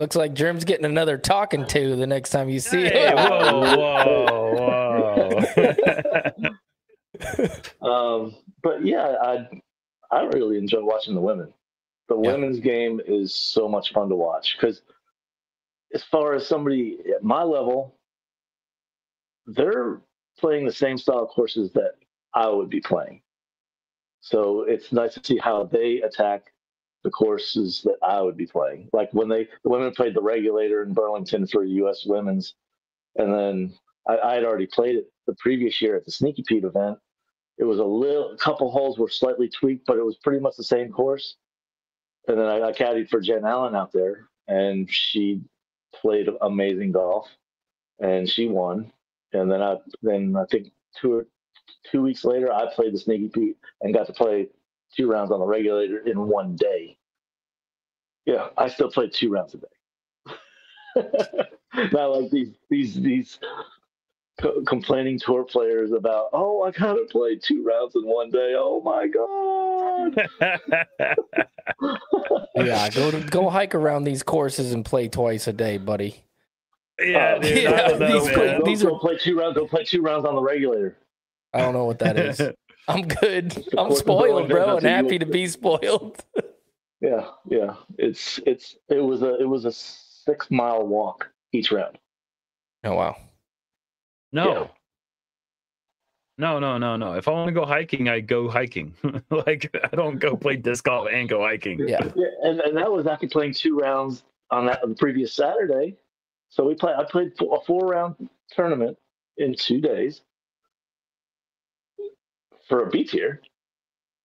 Looks 0.00 0.16
like 0.16 0.32
Jerm's 0.34 0.64
getting 0.64 0.86
another 0.86 1.16
talking 1.18 1.64
to 1.66 1.94
the 1.94 2.06
next 2.06 2.30
time 2.30 2.48
you 2.48 2.58
see 2.58 2.84
Hey, 2.84 3.08
him. 3.10 3.16
whoa, 3.16 3.76
whoa, 4.56 5.44
whoa. 7.82 7.88
um, 7.88 8.34
but 8.62 8.84
yeah 8.84 9.14
i 9.22 9.46
i 10.10 10.22
really 10.24 10.58
enjoy 10.58 10.82
watching 10.84 11.14
the 11.14 11.20
women. 11.20 11.52
The 12.08 12.16
Yeah. 12.20 12.32
women's 12.32 12.58
game 12.60 13.00
is 13.06 13.34
so 13.34 13.68
much 13.68 13.92
fun 13.92 14.08
to 14.08 14.16
watch 14.16 14.56
because 14.58 14.82
as 15.94 16.02
far 16.04 16.34
as 16.34 16.46
somebody 16.46 16.98
at 17.14 17.22
my 17.22 17.42
level 17.42 17.94
they're 19.46 20.00
playing 20.38 20.66
the 20.66 20.72
same 20.72 20.98
style 20.98 21.20
of 21.20 21.28
courses 21.30 21.72
that 21.72 21.94
i 22.34 22.48
would 22.48 22.68
be 22.70 22.80
playing. 22.80 23.22
So 24.20 24.62
it's 24.62 24.92
nice 24.92 25.14
to 25.14 25.24
see 25.24 25.38
how 25.38 25.64
they 25.64 26.02
attack 26.02 26.52
the 27.04 27.10
courses 27.10 27.82
that 27.84 27.96
i 28.02 28.20
would 28.20 28.36
be 28.36 28.46
playing. 28.46 28.88
Like 28.92 29.12
when 29.14 29.28
they 29.28 29.48
the 29.64 29.70
women 29.70 29.92
played 29.92 30.14
the 30.14 30.22
regulator 30.22 30.82
in 30.82 30.92
burlington 30.94 31.46
for 31.46 31.64
us 31.64 32.04
women's 32.06 32.54
and 33.16 33.32
then 33.32 33.74
I, 34.08 34.18
I 34.18 34.34
had 34.34 34.44
already 34.44 34.66
played 34.66 34.96
it 34.96 35.12
the 35.26 35.34
previous 35.38 35.80
year 35.80 35.96
at 35.96 36.04
the 36.04 36.12
sneaky 36.12 36.42
pete 36.46 36.64
event 36.64 36.98
it 37.60 37.64
was 37.64 37.78
a 37.78 37.84
little 37.84 38.32
a 38.32 38.36
couple 38.38 38.70
holes 38.70 38.98
were 38.98 39.08
slightly 39.08 39.48
tweaked 39.48 39.86
but 39.86 39.98
it 39.98 40.04
was 40.04 40.16
pretty 40.16 40.40
much 40.40 40.56
the 40.56 40.64
same 40.64 40.90
course 40.90 41.36
and 42.28 42.38
then 42.38 42.46
I, 42.46 42.68
I 42.68 42.72
caddied 42.72 43.08
for 43.08 43.20
Jen 43.20 43.44
Allen 43.44 43.74
out 43.74 43.92
there, 43.92 44.28
and 44.48 44.88
she 44.90 45.40
played 45.94 46.28
amazing 46.42 46.92
golf, 46.92 47.28
and 47.98 48.28
she 48.28 48.46
won. 48.48 48.92
And 49.32 49.50
then 49.50 49.62
I 49.62 49.76
then 50.02 50.36
I 50.36 50.44
think 50.50 50.68
two 51.00 51.14
or 51.14 51.26
two 51.90 52.02
weeks 52.02 52.24
later, 52.24 52.52
I 52.52 52.72
played 52.74 52.94
the 52.94 52.98
Sneaky 52.98 53.28
Pete 53.28 53.56
and 53.80 53.94
got 53.94 54.06
to 54.06 54.12
play 54.12 54.48
two 54.96 55.10
rounds 55.10 55.30
on 55.30 55.40
the 55.40 55.46
regulator 55.46 56.06
in 56.06 56.28
one 56.28 56.56
day. 56.56 56.96
Yeah, 58.26 58.48
I 58.56 58.68
still 58.68 58.90
played 58.90 59.12
two 59.12 59.30
rounds 59.30 59.54
a 59.54 59.58
day. 59.58 60.36
Not 61.92 62.10
like 62.10 62.30
these 62.30 62.54
these 62.68 62.94
these 63.00 63.38
co- 64.40 64.62
complaining 64.62 65.18
tour 65.18 65.44
players 65.44 65.92
about, 65.92 66.26
oh, 66.32 66.62
I 66.62 66.70
gotta 66.70 67.04
play 67.10 67.36
two 67.36 67.62
rounds 67.62 67.94
in 67.96 68.02
one 68.02 68.30
day. 68.30 68.54
Oh 68.56 68.80
my 68.82 69.06
god. 69.06 70.28
yeah, 72.56 72.88
go 72.90 73.10
to, 73.10 73.20
go 73.30 73.48
hike 73.50 73.74
around 73.74 74.04
these 74.04 74.22
courses 74.22 74.72
and 74.72 74.84
play 74.84 75.08
twice 75.08 75.46
a 75.46 75.52
day, 75.52 75.78
buddy. 75.78 76.22
yeah, 77.00 77.34
Uh, 77.34 77.38
dude, 77.38 77.62
yeah, 77.62 77.70
know, 77.70 77.98
these 78.12 78.24
man. 78.26 78.34
play- 78.34 78.60
these 78.64 78.82
go 78.82 78.94
are- 78.96 79.00
play 79.00 79.16
two 79.18 79.38
rounds. 79.38 79.56
Go 79.56 79.66
play 79.66 79.84
two 79.84 80.02
rounds 80.02 80.24
on 80.24 80.34
the 80.34 80.42
regulator. 80.42 80.96
I 81.52 81.60
don't 81.60 81.72
know 81.74 81.84
what 81.84 81.98
that 82.00 82.16
is. 82.18 82.40
I'm 82.88 83.06
good. 83.06 83.56
I'm 83.76 83.88
course 83.88 83.98
spoiled, 84.00 84.48
bro, 84.48 84.76
and 84.78 84.86
happy 84.86 85.18
to 85.18 85.26
be 85.26 85.46
spoiled. 85.46 86.24
Yeah, 87.00 87.26
yeah. 87.48 87.74
It's 87.98 88.40
it's 88.46 88.76
it 88.88 88.98
was 89.02 89.22
a 89.22 89.40
it 89.40 89.48
was 89.48 89.64
a 89.64 89.72
six 89.72 90.50
mile 90.50 90.86
walk 90.86 91.30
each 91.52 91.70
round. 91.72 91.98
Oh 92.84 92.94
wow. 92.94 93.16
No. 94.32 94.54
Yeah. 94.54 94.66
No, 96.38 96.58
no, 96.58 96.78
no, 96.78 96.96
no. 96.96 97.14
If 97.14 97.28
I 97.28 97.32
want 97.32 97.48
to 97.48 97.52
go 97.52 97.66
hiking, 97.66 98.08
I 98.08 98.20
go 98.20 98.48
hiking. 98.48 98.94
like 99.30 99.70
I 99.92 99.94
don't 99.94 100.18
go 100.18 100.36
play 100.36 100.56
disc 100.68 100.84
golf 100.84 101.08
and 101.12 101.28
go 101.28 101.42
hiking. 101.42 101.80
Yeah. 101.86 102.02
Yeah, 102.16 102.28
and, 102.42 102.60
and 102.60 102.76
that 102.78 102.90
was 102.90 103.06
after 103.06 103.28
playing 103.28 103.54
two 103.54 103.78
rounds 103.78 104.24
on 104.50 104.66
that 104.66 104.82
on 104.82 104.90
the 104.90 104.96
previous 104.96 105.34
Saturday. 105.34 105.96
So 106.48 106.64
we 106.66 106.74
played. 106.74 106.96
I 106.96 107.04
played 107.04 107.32
a 107.40 107.60
four 107.66 107.86
round 107.88 108.30
tournament 108.50 108.96
in 109.36 109.54
two 109.54 109.80
days 109.80 110.22
for 112.68 112.84
a 112.86 112.90
B 112.90 113.04
tier. 113.04 113.42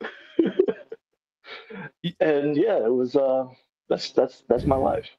and 2.22 2.56
yeah, 2.56 2.78
it 2.78 2.94
was. 2.94 3.16
uh 3.18 3.48
That's 3.90 4.12
that's 4.12 4.44
that's 4.48 4.64
my 4.64 4.78
life. 4.78 5.10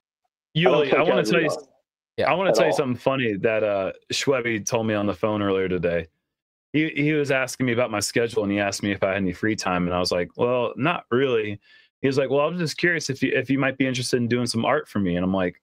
I 0.65 0.71
don't 0.71 0.79
Uli, 0.79 0.89
play 0.89 0.99
I 0.99 1.03
want 1.03 1.27
to 1.27 1.31
tell 1.31 1.43
you 1.43 1.49
golf. 1.51 1.69
Yeah, 2.17 2.31
I 2.31 2.35
want 2.35 2.55
to 2.55 2.59
tell 2.59 2.67
you 2.67 2.73
something 2.73 2.97
funny 2.97 3.35
that 3.37 3.63
uh 3.63 3.93
Schwebby 4.13 4.65
told 4.65 4.87
me 4.87 4.95
on 4.95 5.07
the 5.07 5.15
phone 5.15 5.43
earlier 5.43 5.69
today. 5.69 6.09
He 6.73 6.91
he 6.91 7.13
was 7.13 7.31
asking 7.31 7.67
me 7.67 7.73
about 7.73 7.91
my 7.91 8.01
schedule 8.01 8.43
and 8.43 8.53
he 8.53 8.59
asked 8.59 8.83
me 8.83 8.93
if 8.93 9.03
I 9.03 9.09
had 9.09 9.19
any 9.19 9.33
free 9.33 9.57
time 9.57 9.87
and 9.87 9.95
I 9.95 9.99
was 9.99 10.13
like, 10.13 10.31
"Well, 10.37 10.73
not 10.77 11.05
really." 11.11 11.61
He 12.03 12.07
was 12.07 12.19
like, 12.19 12.31
"Well, 12.31 12.41
I 12.41 12.47
was 12.47 12.59
just 12.61 12.79
curious 12.79 13.11
if 13.11 13.23
you 13.23 13.33
if 13.35 13.51
you 13.51 13.59
might 13.59 13.79
be 13.79 13.87
interested 13.87 14.17
in 14.19 14.29
doing 14.29 14.47
some 14.47 14.65
art 14.65 14.89
for 14.89 14.99
me." 14.99 15.17
And 15.17 15.25
I'm 15.25 15.33
like, 15.35 15.61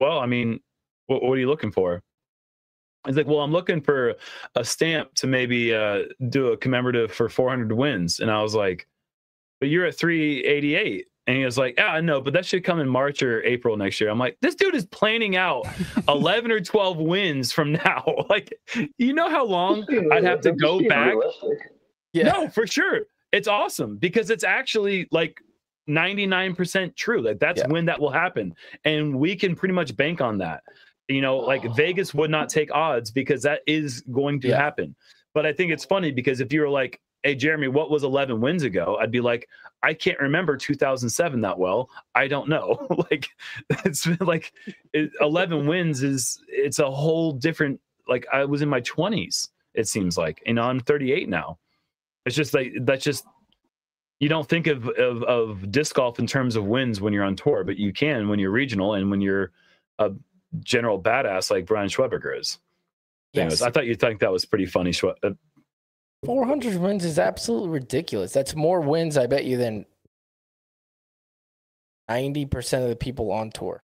"Well, 0.00 0.18
I 0.20 0.26
mean, 0.26 0.60
what, 1.06 1.22
what 1.22 1.32
are 1.32 1.40
you 1.40 1.48
looking 1.48 1.72
for?" 1.72 2.02
He's 3.06 3.16
like, 3.16 3.26
"Well, 3.26 3.40
I'm 3.40 3.52
looking 3.52 3.80
for 3.80 4.14
a 4.54 4.64
stamp 4.64 5.14
to 5.16 5.26
maybe 5.26 5.74
uh, 5.74 6.04
do 6.28 6.48
a 6.48 6.56
commemorative 6.56 7.12
for 7.12 7.28
400 7.28 7.72
wins." 7.72 8.20
And 8.20 8.30
I 8.30 8.42
was 8.42 8.54
like, 8.54 8.86
"But 9.60 9.68
you're 9.70 9.86
at 9.86 9.96
388." 9.96 11.06
And 11.28 11.36
he 11.36 11.44
was 11.44 11.56
like, 11.58 11.74
"Yeah, 11.76 11.92
I 11.92 12.00
know, 12.00 12.20
but 12.22 12.32
that 12.32 12.46
should 12.46 12.64
come 12.64 12.80
in 12.80 12.88
March 12.88 13.22
or 13.22 13.44
April 13.44 13.76
next 13.76 14.00
year." 14.00 14.08
I'm 14.10 14.18
like, 14.18 14.38
"This 14.40 14.54
dude 14.56 14.74
is 14.74 14.86
planning 14.86 15.36
out 15.36 15.66
11 16.08 16.50
or 16.50 16.58
12 16.58 16.96
wins 16.96 17.52
from 17.52 17.72
now. 17.72 18.02
like, 18.30 18.52
you 18.96 19.12
know 19.12 19.28
how 19.28 19.44
long 19.44 19.84
I'd 20.10 20.24
have 20.24 20.40
to 20.40 20.52
go 20.52 20.80
back 20.88 21.14
realistic. 21.14 21.58
Yeah. 22.14 22.24
no, 22.32 22.48
for 22.48 22.66
sure. 22.66 23.02
It's 23.30 23.46
awesome 23.46 23.98
because 23.98 24.30
it's 24.30 24.42
actually 24.42 25.06
like 25.12 25.38
99% 25.88 26.96
true. 26.96 27.20
Like 27.20 27.38
that's 27.38 27.60
Yeah. 27.60 27.68
when 27.68 27.84
that 27.86 28.00
will 28.00 28.10
happen. 28.10 28.54
And 28.84 29.18
we 29.18 29.36
can 29.36 29.54
pretty 29.54 29.74
much 29.74 29.96
bank 29.96 30.20
on 30.20 30.38
that. 30.38 30.62
You 31.08 31.20
know, 31.20 31.36
like 31.38 31.64
Oh. 31.64 31.72
Vegas 31.72 32.14
would 32.14 32.30
not 32.30 32.48
take 32.48 32.72
odds 32.74 33.10
because 33.10 33.42
that 33.42 33.60
is 33.66 34.00
going 34.12 34.40
to 34.42 34.48
Yeah. 34.48 34.56
happen. 34.56 34.94
But 35.34 35.46
I 35.46 35.52
think 35.52 35.72
it's 35.72 35.84
funny 35.84 36.10
because 36.10 36.40
if 36.40 36.52
you 36.52 36.60
were 36.62 36.68
like 36.68 37.00
"Hey, 37.22 37.34
Jeremy, 37.34 37.68
what 37.68 37.90
was 37.90 38.04
11 38.04 38.40
wins 38.40 38.62
ago?" 38.62 38.96
I'd 39.00 39.10
be 39.10 39.20
like, 39.20 39.48
"I 39.82 39.94
can't 39.94 40.18
remember 40.18 40.56
2007 40.56 41.40
that 41.42 41.58
well. 41.58 41.90
I 42.14 42.28
don't 42.28 42.48
know." 42.48 42.86
like 43.10 43.28
it's 43.84 44.06
been 44.06 44.26
like 44.26 44.52
it, 44.92 45.10
11 45.20 45.66
wins 45.66 46.02
is 46.02 46.40
it's 46.48 46.78
a 46.78 46.90
whole 46.90 47.32
different. 47.32 47.80
Like 48.06 48.26
I 48.32 48.44
was 48.44 48.62
in 48.62 48.68
my 48.68 48.80
20s. 48.80 49.48
It 49.74 49.86
seems 49.86 50.16
like, 50.16 50.42
and 50.46 50.58
I'm 50.58 50.80
38 50.80 51.28
now. 51.28 51.58
It's 52.24 52.34
just 52.34 52.54
like 52.54 52.72
that's 52.82 53.04
just 53.04 53.24
you 54.20 54.28
don't 54.28 54.48
think 54.48 54.66
of, 54.66 54.88
of 54.88 55.22
of 55.24 55.70
disc 55.70 55.94
golf 55.94 56.18
in 56.18 56.26
terms 56.26 56.56
of 56.56 56.64
wins 56.66 57.00
when 57.00 57.12
you're 57.12 57.24
on 57.24 57.36
tour, 57.36 57.64
but 57.64 57.76
you 57.76 57.92
can 57.92 58.28
when 58.28 58.38
you're 58.38 58.50
regional 58.50 58.94
and 58.94 59.10
when 59.10 59.20
you're 59.20 59.52
a 59.98 60.10
general 60.60 61.00
badass 61.00 61.50
like 61.50 61.66
Brian 61.66 61.88
Schweberger 61.88 62.38
is. 62.38 62.58
Anyways, 63.34 63.60
Yes. 63.60 63.62
I 63.62 63.70
thought 63.70 63.86
you'd 63.86 64.00
think 64.00 64.20
that 64.20 64.32
was 64.32 64.44
pretty 64.44 64.66
funny. 64.66 64.90
Schwe- 64.90 65.14
uh, 65.22 65.30
400 66.24 66.76
wins 66.76 67.04
is 67.04 67.18
absolutely 67.18 67.68
ridiculous. 67.70 68.32
That's 68.32 68.54
more 68.54 68.80
wins, 68.80 69.16
I 69.16 69.26
bet 69.26 69.44
you, 69.44 69.56
than 69.56 69.86
90% 72.10 72.82
of 72.82 72.88
the 72.88 72.96
people 72.96 73.30
on 73.32 73.50
tour. 73.50 73.82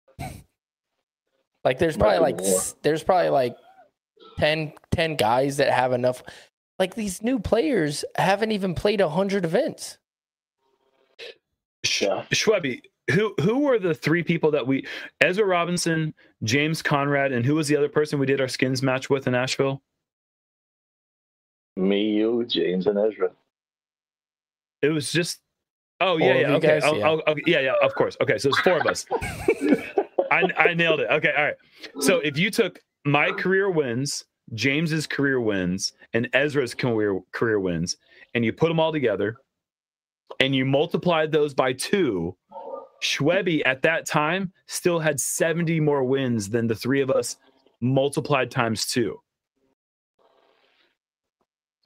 like, 1.64 1.78
there's 1.78 1.96
probably 1.96 2.18
like, 2.18 2.40
s- 2.40 2.74
there's 2.82 3.02
probably 3.02 3.30
like 3.30 3.56
10, 4.38 4.72
10 4.90 5.16
guys 5.16 5.58
that 5.58 5.72
have 5.72 5.92
enough. 5.92 6.22
Like, 6.78 6.94
these 6.94 7.22
new 7.22 7.38
players 7.38 8.04
haven't 8.16 8.52
even 8.52 8.74
played 8.74 9.00
100 9.00 9.44
events. 9.44 9.98
Sh- 11.84 12.02
Yeah. 12.02 12.24
Schwebby, 12.32 12.80
who 13.12 13.34
who 13.40 13.60
were 13.60 13.78
the 13.78 13.94
three 13.94 14.24
people 14.24 14.50
that 14.50 14.66
we 14.66 14.84
Ezra 15.20 15.44
Robinson, 15.46 16.12
James 16.42 16.82
Conrad, 16.82 17.30
and 17.30 17.46
who 17.46 17.54
was 17.54 17.68
the 17.68 17.76
other 17.76 17.88
person 17.88 18.18
we 18.18 18.26
did 18.26 18.40
our 18.40 18.48
skins 18.48 18.82
match 18.82 19.08
with 19.08 19.26
in 19.28 19.32
Nashville? 19.34 19.80
Me, 21.76 22.02
you, 22.02 22.44
James, 22.46 22.86
and 22.86 22.98
Ezra. 22.98 23.30
It 24.82 24.88
was 24.88 25.12
just 25.12 25.40
oh 26.00 26.18
Four 26.18 26.28
yeah 26.28 26.34
yeah 26.40 26.50
okay 26.54 26.66
guys? 26.68 26.82
oh, 26.84 26.96
Yeah. 26.96 27.08
oh, 27.08 27.22
okay 27.28 27.42
yeah 27.46 27.60
yeah 27.60 27.72
of 27.82 27.94
course 27.94 28.16
okay 28.20 28.36
so 28.36 28.50
it's 28.50 28.60
four 28.60 28.78
of 28.78 28.86
us. 28.86 29.06
I 30.30 30.42
I 30.56 30.74
nailed 30.74 31.00
it. 31.00 31.08
Okay, 31.10 31.32
all 31.36 31.44
right. 31.44 31.54
So 32.00 32.18
if 32.18 32.36
you 32.38 32.50
took 32.50 32.80
my 33.04 33.30
career 33.32 33.70
wins, 33.70 34.24
James's 34.54 35.06
career 35.06 35.40
wins, 35.40 35.92
and 36.12 36.28
Ezra's 36.32 36.74
career 36.74 37.20
career 37.32 37.60
wins, 37.60 37.96
and 38.34 38.44
you 38.44 38.52
put 38.52 38.68
them 38.68 38.80
all 38.80 38.92
together, 38.92 39.36
and 40.40 40.54
you 40.54 40.64
multiplied 40.64 41.32
those 41.32 41.54
by 41.54 41.72
two, 41.72 42.36
Schwebby 43.02 43.62
at 43.64 43.82
that 43.82 44.06
time 44.06 44.52
still 44.66 44.98
had 44.98 45.20
70 45.20 45.80
more 45.80 46.04
wins 46.04 46.48
than 46.48 46.66
the 46.66 46.74
three 46.74 47.00
of 47.00 47.10
us 47.10 47.36
multiplied 47.80 48.50
times 48.50 48.86
two. 48.86 49.20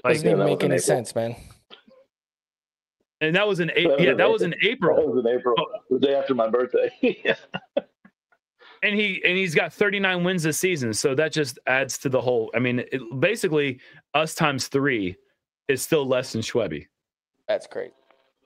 Like, 0.05 0.15
Doesn't 0.15 0.31
even 0.31 0.45
make 0.47 0.63
any 0.65 0.75
April. 0.75 0.79
sense, 0.81 1.15
man. 1.15 1.37
and 3.21 3.35
that 3.37 3.47
was 3.47 3.61
in 3.61 3.69
That 3.69 3.79
April. 3.79 4.01
Yeah, 4.01 4.15
that 4.15 4.31
was 4.31 4.43
in 4.43 4.55
April. 4.63 4.97
That 4.97 5.03
April. 5.03 5.15
was 5.17 5.25
in 5.27 5.39
April, 5.39 5.55
oh. 5.59 5.67
the 5.91 5.99
day 5.99 6.15
after 6.15 6.35
my 6.35 6.49
birthday. 6.49 6.91
and 8.83 8.95
he 8.95 9.23
and 9.25 9.37
he's 9.37 9.55
got 9.55 9.73
39 9.75 10.25
wins 10.25 10.43
this 10.43 10.57
season 10.57 10.95
so 10.95 11.15
that 11.15 11.33
just 11.33 11.59
adds 11.67 11.99
to 11.99 12.09
the 12.09 12.19
whole 12.21 12.51
i 12.55 12.59
mean 12.59 12.79
it, 12.79 13.03
basically 13.21 13.79
us 14.15 14.35
times 14.35 14.69
three 14.69 15.15
is 15.69 15.83
still 15.83 16.07
less 16.07 16.33
than 16.33 16.41
schwebby 16.41 16.87
That's 17.47 17.67
great. 17.67 17.93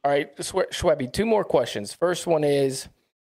All 0.03 0.11
right, 0.11 0.37
Schwe- 0.37 0.69
Schwebby, 0.71 1.11
two 1.13 1.25
more 1.25 1.45
questions. 1.45 1.95
First 1.95 2.27
one 2.27 2.43
is 2.45 2.89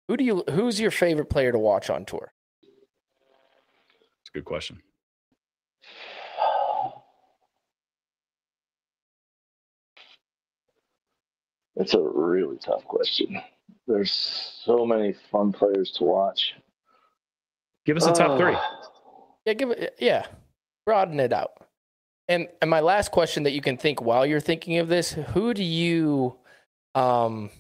who 0.09 0.17
do 0.17 0.25
you 0.25 0.43
who's 0.51 0.81
your 0.81 0.91
favorite 0.91 1.27
player 1.31 1.53
to 1.53 1.59
watch 1.59 1.91
on 1.91 2.05
tour? 2.07 2.33
it's 2.63 4.31
a 4.31 4.39
good 4.39 4.45
question 4.47 4.81
It's 11.77 11.95
a 11.95 12.01
really 12.01 12.57
tough 12.59 12.85
question. 12.85 13.41
There's 13.87 14.13
so 14.65 14.87
many 14.87 15.15
fun 15.31 15.53
players 15.53 15.91
to 15.93 16.05
watch. 16.05 16.55
give 17.85 17.97
us 17.97 18.07
a 18.07 18.13
top 18.13 18.39
three 18.39 18.55
Ah, 18.57 18.81
Yeah, 19.47 19.53
give 19.55 19.71
it 19.71 19.97
yeah. 19.99 20.27
Broaden 20.87 21.21
it 21.21 21.33
out. 21.33 21.53
And 22.29 22.49
and 22.63 22.71
my 22.71 22.81
last 22.81 23.11
question 23.13 23.43
that 23.43 23.53
you 23.53 23.61
can 23.61 23.77
think 23.77 24.01
while 24.01 24.25
you're 24.25 24.41
thinking 24.41 24.79
of 24.79 24.89
this, 24.89 25.13
who 25.13 25.53
do 25.53 25.63
you 25.63 26.37
um 26.95 27.51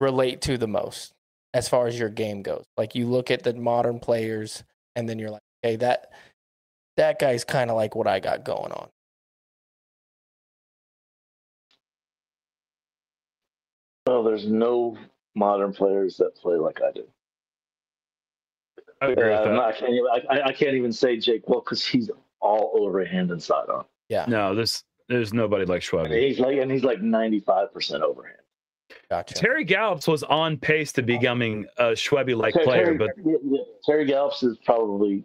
relate 0.00 0.40
to 0.42 0.58
the 0.58 0.66
most 0.68 1.12
as 1.54 1.68
far 1.68 1.86
as 1.86 1.98
your 1.98 2.10
game 2.10 2.42
goes? 2.42 2.64
Like 2.76 2.94
you 2.94 3.06
look 3.06 3.30
at 3.30 3.42
the 3.42 3.54
modern 3.54 4.00
players 4.00 4.64
and 4.96 5.08
then 5.08 5.18
you're 5.18 5.30
like, 5.30 5.42
okay, 5.64 5.76
that 5.76 6.10
that 6.96 7.18
guy's 7.18 7.44
kind 7.44 7.70
of 7.70 7.76
like 7.76 7.94
what 7.94 8.06
I 8.06 8.20
got 8.20 8.44
going 8.44 8.72
on. 8.72 8.88
Well, 14.06 14.22
there's 14.22 14.46
no 14.46 14.96
modern 15.34 15.72
players 15.72 16.16
that 16.18 16.34
play 16.36 16.56
like 16.56 16.80
I 16.82 16.92
do. 16.92 17.04
i 19.00 19.08
agree 19.08 19.24
Yeah, 19.30 19.40
with 19.40 19.48
that 19.48 19.54
not- 19.54 19.74
I, 19.74 19.78
can't 19.78 19.92
even, 19.92 20.06
I, 20.30 20.40
I 20.48 20.52
can't 20.52 20.74
even 20.74 20.92
say 20.92 21.16
Jake 21.16 21.48
Well 21.48 21.60
because 21.60 21.84
he's 21.84 22.10
all 22.40 22.72
over 22.74 23.04
hand 23.04 23.30
and 23.30 23.42
sidearm. 23.42 23.84
Yeah. 24.08 24.26
No 24.28 24.54
there's 24.54 24.84
there's 25.08 25.32
nobody 25.32 25.64
like 25.64 25.82
Schwab. 25.82 26.08
he's 26.10 26.38
like, 26.38 26.58
and 26.58 26.70
he's 26.70 26.84
like 26.84 27.00
95 27.00 27.72
percent 27.72 28.02
overhand. 28.02 28.38
Gotcha. 29.10 29.34
terry 29.34 29.64
gallops 29.64 30.06
was 30.06 30.22
on 30.24 30.56
pace 30.58 30.92
to 30.92 31.02
becoming 31.02 31.66
a 31.78 31.92
schwebby 31.92 32.36
like 32.36 32.54
player 32.54 32.84
Terry, 32.84 32.98
but 32.98 33.10
yeah, 33.24 33.36
yeah, 33.42 33.60
Terry 33.84 34.04
Gallops 34.04 34.42
is 34.42 34.58
probably 34.64 35.24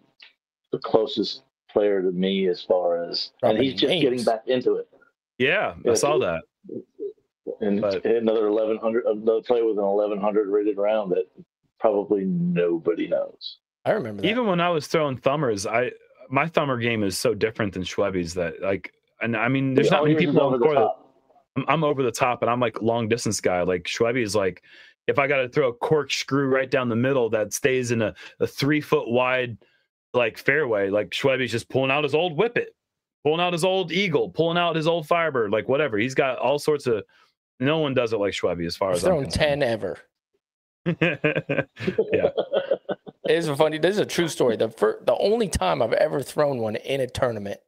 the 0.72 0.78
closest 0.78 1.42
player 1.70 2.00
to 2.02 2.10
me 2.10 2.48
as 2.48 2.62
far 2.62 3.04
as, 3.04 3.30
and 3.42 3.58
he's 3.58 3.74
just 3.74 3.88
names. 3.90 4.02
getting 4.02 4.24
back 4.24 4.42
into 4.46 4.76
it. 4.76 4.88
yeah 5.38 5.74
i 5.88 5.94
saw 5.94 6.14
he- 6.14 6.20
that 6.24 6.42
And 7.60 7.80
But- 7.80 8.04
another 8.04 8.50
1100, 8.50 9.04
another 9.04 9.38
uh, 9.38 9.42
play 9.42 9.62
with 9.62 9.78
an 9.78 9.84
1100 9.84 10.48
rated 10.48 10.78
round 10.78 11.12
that 11.12 11.26
probably 11.78 12.24
nobody 12.24 13.06
knows. 13.08 13.58
I 13.84 13.92
remember 13.92 14.20
that. 14.22 14.28
even 14.28 14.46
when 14.46 14.60
i 14.60 14.68
was 14.68 14.86
throwing 14.86 15.16
thumbers 15.16 15.66
i 15.66 15.90
my 16.28 16.46
thumber 16.46 16.76
game 16.76 17.02
is 17.02 17.16
so 17.16 17.32
different 17.32 17.72
than 17.72 17.82
schwebby's 17.82 18.34
that 18.34 18.60
like 18.60 18.92
and 19.22 19.34
i 19.34 19.48
mean 19.48 19.72
there's 19.72 19.90
not 19.90 20.04
many 20.04 20.16
people 20.16 20.38
on 20.42 20.52
the 20.52 20.58
court 20.58 20.74
that. 20.74 20.90
I'm, 21.56 21.64
I'm 21.68 21.84
over 21.84 22.02
the 22.02 22.12
top 22.12 22.42
and 22.42 22.50
I'm 22.50 22.60
like 22.60 22.80
long 22.82 23.08
distance 23.08 23.40
guy. 23.40 23.62
Like 23.62 23.82
Schwebby 23.84 24.22
is 24.22 24.36
like, 24.36 24.62
if 25.06 25.18
I 25.18 25.26
got 25.26 25.38
to 25.38 25.48
throw 25.48 25.68
a 25.68 25.72
corkscrew 25.72 26.46
right 26.46 26.70
down 26.70 26.88
the 26.88 26.96
middle 26.96 27.28
that 27.30 27.52
stays 27.52 27.90
in 27.90 28.02
a, 28.02 28.14
a 28.38 28.46
three 28.46 28.80
foot 28.80 29.10
wide 29.10 29.58
like 30.14 30.38
fairway, 30.38 30.90
like 30.90 31.10
Schwebby's 31.10 31.50
just 31.50 31.68
pulling 31.68 31.90
out 31.90 32.04
his 32.04 32.14
old 32.14 32.36
whippet, 32.38 32.68
pulling 33.24 33.40
out 33.40 33.52
his 33.52 33.64
old 33.64 33.90
eagle, 33.92 34.28
pulling 34.30 34.58
out 34.58 34.76
his 34.76 34.86
old 34.86 35.06
firebird, 35.06 35.50
like 35.50 35.68
whatever. 35.68 35.98
He's 35.98 36.14
got 36.14 36.38
all 36.38 36.58
sorts 36.58 36.86
of. 36.86 37.02
No 37.60 37.78
one 37.78 37.94
does 37.94 38.12
it 38.12 38.18
like 38.18 38.32
Schwebby 38.32 38.66
as 38.66 38.76
far 38.76 38.90
I've 38.90 38.96
as 38.96 39.04
I'm 39.04 39.10
thrown 39.12 39.28
ten 39.28 39.62
ever. 39.62 39.98
yeah, 40.86 42.30
It 43.28 43.28
is 43.28 43.48
funny. 43.50 43.78
This 43.78 43.94
is 43.96 43.98
a 44.00 44.06
true 44.06 44.28
story. 44.28 44.56
The 44.56 44.70
fir- 44.70 45.00
the 45.04 45.16
only 45.16 45.48
time 45.48 45.82
I've 45.82 45.92
ever 45.92 46.22
thrown 46.22 46.58
one 46.58 46.76
in 46.76 47.00
a 47.00 47.06
tournament 47.06 47.60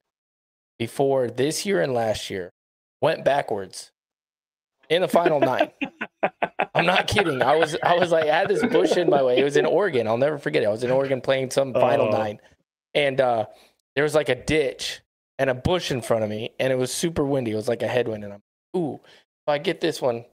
before 0.78 1.28
this 1.28 1.66
year 1.66 1.82
and 1.82 1.92
last 1.92 2.30
year 2.30 2.52
went 3.00 3.24
backwards 3.24 3.92
in 4.88 5.02
the 5.02 5.08
final 5.08 5.40
nine. 5.40 5.70
I'm 6.74 6.86
not 6.86 7.06
kidding. 7.06 7.42
I 7.42 7.56
was 7.56 7.76
I 7.82 7.94
was 7.96 8.10
like 8.10 8.24
I 8.24 8.34
had 8.38 8.48
this 8.48 8.64
bush 8.64 8.96
in 8.96 9.10
my 9.10 9.22
way. 9.22 9.38
It 9.38 9.44
was 9.44 9.56
in 9.58 9.66
Oregon. 9.66 10.06
I'll 10.08 10.16
never 10.16 10.38
forget 10.38 10.62
it. 10.62 10.66
I 10.66 10.70
was 10.70 10.82
in 10.82 10.90
Oregon 10.90 11.20
playing 11.20 11.50
some 11.50 11.74
final 11.74 12.06
Oh. 12.06 12.10
nine, 12.18 12.38
and 12.94 13.20
uh, 13.20 13.46
there 13.94 14.04
was 14.04 14.14
like 14.14 14.30
a 14.30 14.34
ditch 14.34 15.02
and 15.38 15.50
a 15.50 15.54
bush 15.54 15.90
in 15.90 16.00
front 16.00 16.24
of 16.24 16.30
me, 16.30 16.52
and 16.58 16.72
it 16.72 16.76
was 16.76 16.92
super 16.92 17.24
windy. 17.24 17.50
It 17.52 17.56
was 17.56 17.68
like 17.68 17.82
a 17.82 17.88
headwind, 17.88 18.24
and 18.24 18.32
I'm 18.32 18.42
ooh. 18.74 19.00
If 19.46 19.48
I 19.48 19.58
get 19.58 19.80
this 19.80 20.00
one, 20.00 20.24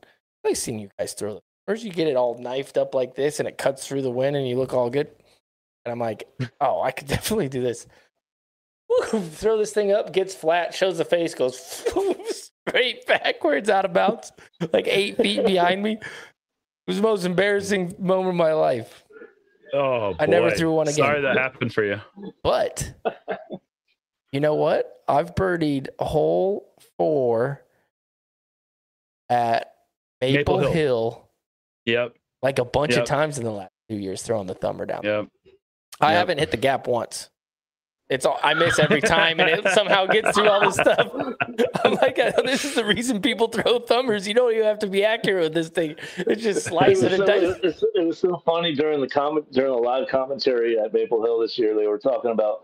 I've 0.45 0.57
seen 0.57 0.80
you 0.80 0.89
guys 0.99 1.14
throw 1.14 1.38
it. 1.38 1.43
First, 1.68 1.84
you 1.84 1.91
get 1.91 2.07
it 2.07 2.16
all 2.16 2.38
knifed 2.39 2.78
up 2.78 2.93
like 2.95 3.16
this, 3.16 3.39
and 3.39 3.47
it 3.47 3.57
cuts 3.57 3.88
through 3.88 4.01
the 4.01 4.12
wind, 4.12 4.36
and 4.36 4.47
you 4.47 4.57
look 4.57 4.74
all 4.74 4.89
good. 4.89 5.07
And 5.86 5.91
I'm 5.91 5.99
like, 5.99 6.28
oh, 6.62 6.82
I 6.82 6.91
could 6.91 7.07
definitely 7.07 7.49
do 7.49 7.62
this. 7.62 7.88
Woo, 8.89 9.22
Throw 9.22 9.57
this 9.57 9.72
thing 9.74 9.91
up, 9.91 10.14
gets 10.14 10.34
flat, 10.36 10.74
shows 10.74 10.97
the 10.97 11.05
face, 11.05 11.36
goes 11.36 11.57
straight 12.68 13.05
backwards 13.05 13.70
out 13.70 13.86
of 13.86 13.93
bounds, 13.93 14.32
like 14.74 14.88
eight 14.88 15.18
feet 15.18 15.45
behind 15.45 15.82
me. 15.84 15.93
It 15.93 16.01
was 16.88 16.97
the 16.97 17.03
most 17.03 17.24
embarrassing 17.24 17.95
moment 17.99 18.30
of 18.30 18.36
my 18.36 18.53
life. 18.53 19.03
oh, 19.76 20.16
I 20.20 20.26
never 20.26 20.49
threw 20.49 20.74
one 20.74 20.88
again. 20.88 20.95
Sorry 20.97 21.22
that 21.22 21.38
happened 21.38 21.72
for 21.72 21.84
you. 21.84 22.01
But 22.43 22.91
you 24.32 24.39
know 24.39 24.55
what? 24.55 25.03
I've 25.07 25.36
birdied 25.36 25.89
a 25.99 26.05
hole 26.05 26.74
four 26.97 27.64
at 29.30 29.73
Maple, 30.21 30.57
Maple 30.57 30.59
Hill. 30.59 30.71
Hill. 30.73 31.30
Yep, 31.86 32.15
like 32.41 32.59
a 32.59 32.65
bunch 32.65 32.91
Yep. 32.93 33.01
of 33.01 33.05
times 33.07 33.38
in 33.38 33.43
the 33.45 33.51
last 33.51 33.71
two 33.89 33.95
years 33.97 34.21
throwing 34.21 34.47
the 34.47 34.53
thumber 34.55 34.86
down. 34.86 35.01
yep. 35.03 35.27
I 36.01 36.11
Yep. 36.11 36.17
haven't 36.19 36.38
hit 36.39 36.51
the 36.51 36.57
gap 36.57 36.88
once. 36.88 37.30
It's 38.09 38.25
all 38.25 38.39
I 38.41 38.55
miss 38.55 38.80
every 38.80 39.01
time, 39.01 39.39
and 39.39 39.49
it 39.49 39.67
somehow 39.73 40.07
gets 40.07 40.32
through 40.36 40.49
all 40.49 40.61
this 40.61 40.73
stuff. 40.75 41.11
I'm 41.84 41.93
like, 41.95 42.15
this 42.43 42.65
is 42.65 42.73
the 42.73 42.84
reason 42.84 43.21
people 43.21 43.47
throw 43.49 43.77
thumbers. 43.80 44.27
You 44.27 44.34
don't 44.34 44.51
even 44.51 44.63
have 44.65 44.80
to 44.80 44.88
be 44.88 45.05
accurate 45.05 45.43
with 45.43 45.53
this 45.53 45.69
thing. 45.69 45.95
It's 46.17 46.41
just 46.41 46.65
It 46.65 46.69
slice 46.69 47.01
was, 47.01 47.03
it 47.03 47.11
and 47.13 47.19
so, 47.19 47.25
dice. 47.27 47.43
it, 47.43 47.63
was, 47.63 47.84
it 47.95 48.05
was 48.07 48.17
so 48.17 48.41
funny 48.45 48.73
during 48.73 48.99
the 48.99 49.07
comment 49.07 49.51
during 49.51 49.71
the 49.73 49.77
live 49.77 50.07
commentary 50.07 50.80
at 50.80 50.91
Maple 50.91 51.23
Hill 51.23 51.39
this 51.39 51.57
year. 51.59 51.75
They 51.75 51.86
were 51.88 51.99
talking 51.99 52.32
about 52.32 52.63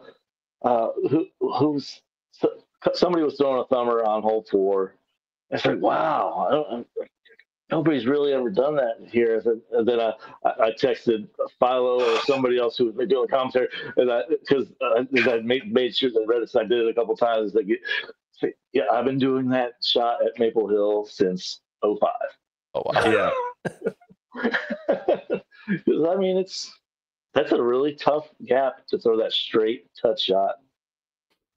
uh, 0.64 0.88
who 1.10 1.28
who's 1.40 2.02
somebody 2.94 3.24
was 3.24 3.36
throwing 3.38 3.60
a 3.62 3.66
thumber 3.66 4.04
on 4.04 4.24
hole 4.24 4.46
four. 4.50 4.96
It's 5.52 5.66
like, 5.66 5.80
wow, 5.80 6.48
I 6.48 6.52
don't, 6.52 6.88
nobody's 7.72 8.06
really 8.06 8.34
ever 8.34 8.50
done 8.50 8.76
that 8.76 8.96
here. 9.08 9.42
And 9.72 9.88
then 9.88 10.00
I, 10.00 10.14
I 10.44 10.72
texted 10.72 11.28
Philo 11.60 12.02
or 12.02 12.20
somebody 12.22 12.58
else 12.58 12.78
who 12.78 12.92
was 12.92 13.08
doing 13.08 13.28
commentary, 13.28 13.68
and 13.98 14.12
I 14.12 14.22
because 14.30 14.68
uh, 14.82 15.04
I 15.32 15.40
made, 15.42 15.72
made 15.72 15.96
sure 15.96 16.10
that 16.12 16.26
read 16.28 16.42
it. 16.42 16.50
So 16.50 16.62
I 16.62 16.64
did 16.64 16.80
it 16.80 16.90
a 16.90 16.94
couple 16.94 17.16
times. 17.16 17.54
Like, 17.54 17.68
yeah, 18.74 18.84
I've 18.92 19.06
been 19.06 19.20
doing 19.20 19.50
that 19.50 19.74
shot 19.84 20.26
at 20.26 20.38
Maple 20.40 20.68
Hill 20.68 21.06
since 21.06 21.62
05. 21.82 21.98
Oh 22.76 22.84
wow. 22.86 23.06
Yeah. 23.06 23.32
I 26.08 26.16
mean, 26.18 26.38
it's 26.38 26.72
that's 27.34 27.52
a 27.52 27.62
really 27.62 27.96
tough 27.96 28.30
gap 28.46 28.86
to 28.88 28.98
throw 28.98 29.18
that 29.18 29.34
straight 29.34 29.88
touch 30.02 30.22
shot. 30.24 30.56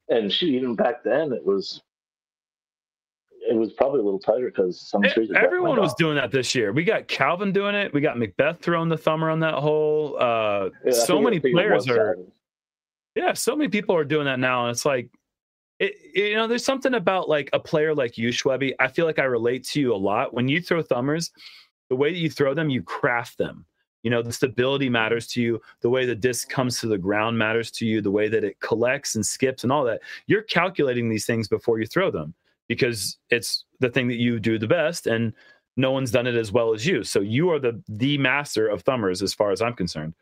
And 0.09 0.33
shoot, 0.33 0.55
even 0.55 0.75
back 0.75 1.05
then, 1.05 1.33
it 1.33 1.45
was 1.45 1.83
it 3.49 3.57
was 3.57 3.73
probably 3.73 4.01
a 4.01 4.03
little 4.03 4.19
tighter 4.19 4.47
because 4.47 4.81
some 4.81 5.03
trees. 5.03 5.31
Everyone 5.35 5.81
was 5.81 5.95
doing 5.95 6.17
that 6.17 6.31
this 6.31 6.55
year. 6.55 6.73
We 6.73 6.85
got 6.85 7.09
Calvin 7.09 7.53
doing 7.53 7.75
it. 7.75 7.93
We 7.95 8.01
got 8.01 8.17
McBeth 8.17 8.61
throwing 8.61 8.89
the 8.89 8.97
thumber 8.97 9.31
on 9.31 9.41
that 9.41 9.55
hole. 9.55 10.17
Uh, 10.21 10.69
yeah, 10.85 10.93
so 10.93 11.21
many 11.21 11.41
players 11.41 11.89
are. 11.89 12.17
Yeah, 13.15 13.33
so 13.33 13.57
many 13.57 13.69
people 13.69 13.97
are 13.97 14.05
doing 14.05 14.27
that 14.27 14.39
now, 14.39 14.67
and 14.67 14.71
it's 14.71 14.85
like, 14.85 15.09
it, 15.81 15.95
you 16.15 16.35
know, 16.35 16.47
there's 16.47 16.65
something 16.65 16.95
about 16.95 17.29
like 17.29 17.49
a 17.53 17.59
player 17.59 17.95
like 17.95 18.19
you, 18.19 18.29
Schwebby. 18.29 18.75
I 18.79 18.89
feel 18.89 19.07
like 19.07 19.19
I 19.19 19.25
relate 19.25 19.65
to 19.69 19.81
you 19.81 19.95
a 19.95 19.97
lot 19.97 20.35
when 20.35 20.47
you 20.49 20.61
throw 20.61 20.83
thumbers. 20.83 21.31
The 21.89 21.97
way 21.97 22.13
that 22.13 22.19
you 22.19 22.31
throw 22.31 22.53
them, 22.53 22.69
you 22.69 22.83
craft 22.83 23.39
them. 23.39 23.65
You 24.03 24.11
know, 24.11 24.23
the 24.23 24.33
stability 24.33 24.89
matters 24.89 25.27
to 25.29 25.43
you. 25.43 25.61
The 25.81 25.91
way 25.91 26.05
the 26.05 26.15
disc 26.15 26.49
comes 26.49 26.81
to 26.81 26.87
the 26.87 26.99
ground 26.99 27.37
matters 27.37 27.71
to 27.73 27.87
you. 27.87 28.01
The 28.03 28.11
way 28.11 28.29
that 28.29 28.45
it 28.45 28.61
collects 28.61 29.15
and 29.17 29.25
skips 29.25 29.65
and 29.65 29.73
all 29.73 29.85
that. 29.85 30.01
You're 30.27 30.43
calculating 30.43 31.09
these 31.09 31.27
things 31.27 31.49
before 31.49 31.81
you 31.81 31.87
throw 31.87 32.11
them 32.11 32.35
because 32.69 33.19
it's 33.31 33.65
the 33.81 33.91
thing 33.91 34.09
that 34.09 34.19
you 34.19 34.39
do 34.39 34.59
the 34.59 34.69
best 34.69 35.07
and 35.07 35.33
no 35.77 35.93
one's 35.93 36.11
done 36.11 36.27
it 36.27 36.35
as 36.35 36.53
well 36.53 36.75
as 36.75 36.87
you. 36.87 37.05
So 37.05 37.21
you 37.21 37.51
are 37.51 37.59
the 37.59 37.83
the 37.89 38.19
master 38.19 38.69
of 38.69 38.83
thumbers 38.83 39.23
as 39.23 39.33
far 39.33 39.51
as 39.53 39.63
I'm 39.63 39.75
concerned. 39.75 40.15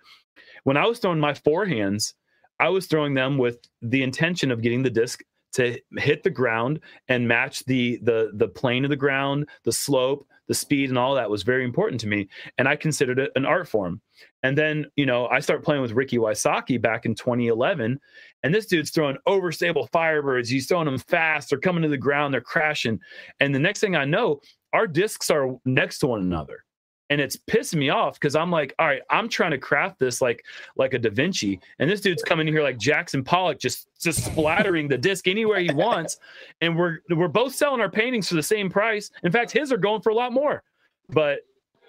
When 0.65 0.77
I 0.77 0.87
was 0.87 0.99
throwing 0.99 1.21
my 1.21 1.33
forehands, 1.33 2.15
I 2.61 2.69
was 2.69 2.87
throwing 2.87 3.15
them 3.15 3.39
with 3.39 3.59
the 3.83 4.03
intention 4.03 4.51
of 4.51 4.63
getting 4.63 4.83
the 4.83 4.91
disc 4.91 5.23
to 5.55 5.79
hit 5.97 6.23
the 6.23 6.31
ground 6.31 6.81
and 7.09 7.27
match 7.27 7.65
the 7.65 7.99
the 8.03 8.31
the 8.35 8.49
plane 8.49 8.85
of 8.85 8.91
the 8.91 8.97
ground, 8.97 9.49
the 9.65 9.73
slope, 9.73 10.27
the 10.49 10.55
speed, 10.55 10.91
and 10.91 10.99
all 10.99 11.15
that 11.15 11.31
was 11.31 11.43
very 11.43 11.65
important 11.65 12.01
to 12.03 12.07
me. 12.07 12.29
And 12.59 12.69
I 12.69 12.77
considered 12.77 13.19
it 13.19 13.33
an 13.37 13.47
art 13.47 13.67
form. 13.67 14.01
And 14.47 14.57
then, 14.57 14.87
you 14.95 15.07
know, 15.07 15.27
I 15.27 15.41
start 15.41 15.65
playing 15.65 15.83
with 15.83 15.91
Ricky 15.91 16.19
Wysocki 16.19 16.81
back 16.81 17.05
in 17.05 17.17
2011, 17.17 17.99
and 18.45 18.55
this 18.55 18.67
dude's 18.67 18.91
throwing 18.91 19.17
overstable 19.27 19.91
firebirds. 19.91 20.47
He's 20.47 20.69
throwing 20.69 20.85
them 20.85 20.99
fast. 20.99 21.51
They're 21.51 21.59
coming 21.59 21.83
to 21.83 21.89
the 21.89 21.99
ground. 21.99 22.33
They're 22.33 22.41
crashing. 22.41 23.01
And 23.41 23.53
the 23.53 23.59
next 23.59 23.81
thing 23.81 23.97
I 23.97 24.05
know, 24.05 24.41
our 24.73 24.87
discs 24.87 25.31
are 25.31 25.57
next 25.65 25.99
to 25.99 26.07
one 26.07 26.21
another 26.21 26.63
and 27.11 27.21
it's 27.21 27.37
pissing 27.37 27.79
me 27.79 27.91
off 27.91 28.15
because 28.15 28.37
I'm 28.37 28.53
like, 28.53 28.73
all 28.79 28.87
right, 28.87 29.03
I'm 29.11 29.29
trying 29.29 29.51
to 29.51 29.59
craft 29.59 29.99
this 29.99 30.21
like 30.21 30.45
like 30.77 30.95
a 30.95 30.99
Da 30.99 31.11
Vinci, 31.11 31.61
and 31.81 31.91
this 31.91 32.01
dude's 32.01 32.23
coming 32.23 32.47
in 32.47 32.55
here 32.55 32.63
like 32.63 32.79
Jackson 32.79 33.25
Pollock, 33.25 33.59
just 33.59 33.89
just 34.01 34.25
splattering 34.25 34.87
the 34.87 34.99
disc 34.99 35.27
anywhere 35.27 35.59
he 35.59 35.73
wants, 35.73 36.19
and 36.61 36.77
we're 36.77 36.99
we're 37.11 37.27
both 37.27 37.55
selling 37.55 37.81
our 37.81 37.91
paintings 37.91 38.29
for 38.29 38.37
the 38.37 38.43
same 38.43 38.71
price. 38.71 39.11
In 39.25 39.33
fact, 39.33 39.51
his 39.51 39.73
are 39.73 39.77
going 39.77 40.03
for 40.03 40.11
a 40.11 40.15
lot 40.15 40.33
more. 40.33 40.63
But 41.09 41.41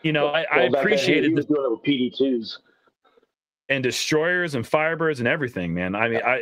you 0.07 0.13
know, 0.13 0.27
I, 0.27 0.45
well, 0.55 0.75
I 0.75 0.79
appreciated 0.79 1.35
the 1.35 1.43
doing 1.43 1.63
it 1.63 1.71
with 1.71 1.83
PD 1.83 2.17
twos. 2.17 2.59
And 3.69 3.83
destroyers 3.83 4.55
and 4.55 4.63
firebirds 4.63 5.19
and 5.19 5.27
everything, 5.27 5.73
man. 5.73 5.93
I 5.93 6.07
mean, 6.07 6.21
I 6.25 6.37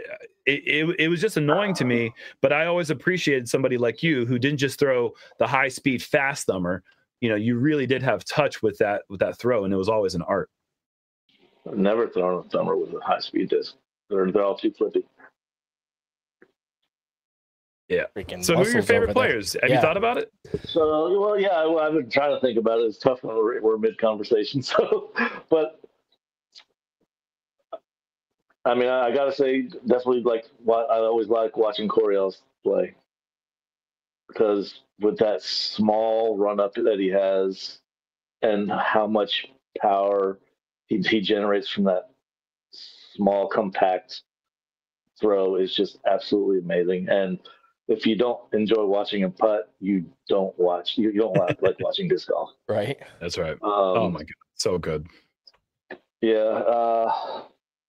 it, 0.45 0.61
it, 0.67 0.95
it 0.99 1.07
was 1.07 1.19
just 1.19 1.37
annoying 1.37 1.73
to 1.73 1.83
me, 1.83 2.13
but 2.39 2.53
I 2.53 2.67
always 2.67 2.91
appreciated 2.91 3.49
somebody 3.49 3.79
like 3.79 4.03
you 4.03 4.27
who 4.27 4.37
didn't 4.37 4.59
just 4.59 4.77
throw 4.79 5.11
the 5.39 5.47
high 5.47 5.69
speed 5.69 6.03
fast 6.03 6.45
thumber, 6.45 6.83
you 7.21 7.29
know 7.29 7.35
you 7.35 7.57
really 7.57 7.87
did 7.87 8.03
have 8.03 8.23
touch 8.25 8.61
with 8.61 8.77
that 8.77 9.01
with 9.09 9.19
that 9.19 9.37
throw 9.37 9.63
and 9.63 9.73
it 9.73 9.77
was 9.77 9.89
always 9.89 10.13
an 10.13 10.21
art. 10.21 10.49
I've 11.67 11.77
never 11.77 12.07
thrown 12.07 12.45
a 12.45 12.49
thumber 12.49 12.75
with 12.77 12.93
a 12.93 12.99
high 12.99 13.19
speed 13.19 13.49
disc. 13.49 13.73
They're, 14.09 14.31
they're 14.31 14.43
all 14.43 14.55
too 14.55 14.71
flippy 14.71 15.03
yeah. 17.89 18.03
Freaking 18.15 18.43
so 18.43 18.55
who 18.55 18.63
are 18.63 18.69
your 18.69 18.83
favorite 18.83 19.13
players 19.13 19.53
there. 19.53 19.61
have 19.63 19.69
yeah. 19.69 19.75
you 19.75 19.81
thought 19.81 19.97
about 19.97 20.17
it? 20.17 20.31
So 20.65 21.19
well 21.19 21.39
yeah 21.39 21.65
well, 21.65 21.79
i've 21.79 21.93
been 21.93 22.09
trying 22.09 22.35
to 22.35 22.39
think 22.39 22.57
about 22.57 22.79
it. 22.79 22.83
It's 22.83 22.97
tough 22.97 23.23
when 23.23 23.35
we're, 23.35 23.61
we're 23.61 23.77
mid 23.77 23.97
conversation 23.97 24.61
so 24.63 25.11
but 25.49 25.79
I 28.65 28.73
mean, 28.73 28.89
I, 28.89 29.07
I, 29.07 29.11
gotta 29.13 29.31
say, 29.31 29.61
definitely 29.61 30.23
like 30.23 30.45
I 30.67 30.97
always 30.97 31.27
like 31.27 31.55
watching 31.55 31.87
Corey 31.87 32.17
Ellis 32.17 32.41
play. 32.63 32.95
Because 34.27 34.81
with 34.99 35.19
that 35.19 35.43
small 35.43 36.35
run 36.35 36.59
up 36.59 36.73
that 36.73 36.97
he 36.99 37.09
has 37.09 37.79
and 38.41 38.71
how 38.71 39.05
much 39.05 39.45
power 39.79 40.39
he, 40.87 40.97
he 40.97 41.21
generates 41.21 41.69
from 41.69 41.83
that 41.83 42.09
small 42.71 43.47
compact 43.47 44.23
throw 45.21 45.55
is 45.57 45.73
just 45.75 45.99
absolutely 46.07 46.59
amazing. 46.59 47.07
And 47.07 47.39
if 47.87 48.05
you 48.05 48.15
don't 48.15 48.39
enjoy 48.53 48.85
watching 48.85 49.21
him 49.21 49.31
putt 49.31 49.71
you 49.79 50.05
don't 50.27 50.57
watch 50.57 50.97
you, 50.97 51.11
you 51.11 51.19
don't 51.19 51.37
like, 51.37 51.61
like 51.61 51.75
watching 51.79 52.07
disc 52.07 52.27
golf. 52.29 52.51
Right. 52.67 52.97
That's 53.21 53.37
right. 53.37 53.53
Um, 53.53 53.59
oh 53.63 54.09
my 54.09 54.19
god 54.19 54.33
so 54.55 54.77
good. 54.77 55.07
Yeah 56.21 56.33
uh, 56.33 57.11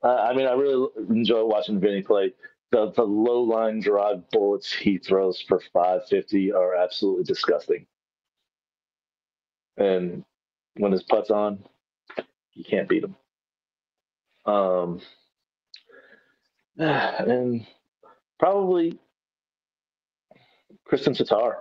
I 0.03 0.35
mean 0.35 0.47
i 0.47 0.53
really 0.53 0.89
enjoy 1.09 1.45
watching 1.45 1.81
vinny 1.81 2.03
play. 2.03 2.33
The, 2.73 2.91
the 2.93 3.05
low 3.05 3.43
line 3.43 3.81
drive 3.81 4.29
bullets 4.31 4.73
he 4.73 4.99
throws 4.99 5.41
for 5.41 5.61
550 5.73 6.53
are 6.53 6.75
absolutely 6.75 7.25
disgusting. 7.25 7.87
And 9.77 10.25
when 10.77 10.93
his 10.93 11.03
putt's 11.05 11.31
on, 11.31 11.63
you 12.55 12.65
can't 12.65 12.89
beat 12.89 13.05
him. 13.05 13.15
Um, 14.47 15.01
and 16.79 17.67
probably 18.39 18.99
Kristin 20.91 21.17
Tattar. 21.17 21.57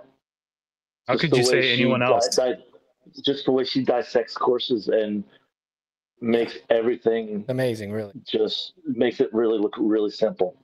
How 1.06 1.14
just 1.14 1.20
could 1.20 1.36
you 1.36 1.44
say 1.44 1.72
anyone 1.72 2.02
else? 2.02 2.28
Di- 2.34 2.54
di- 2.54 2.62
just 3.24 3.44
the 3.44 3.52
way 3.52 3.64
she 3.64 3.84
dissects 3.84 4.36
courses 4.36 4.88
and 4.88 5.24
makes 6.20 6.58
everything 6.70 7.44
amazing, 7.48 7.92
really. 7.92 8.12
Just 8.24 8.72
makes 8.84 9.20
it 9.20 9.32
really 9.32 9.58
look 9.58 9.74
really 9.78 10.10
simple. 10.10 10.56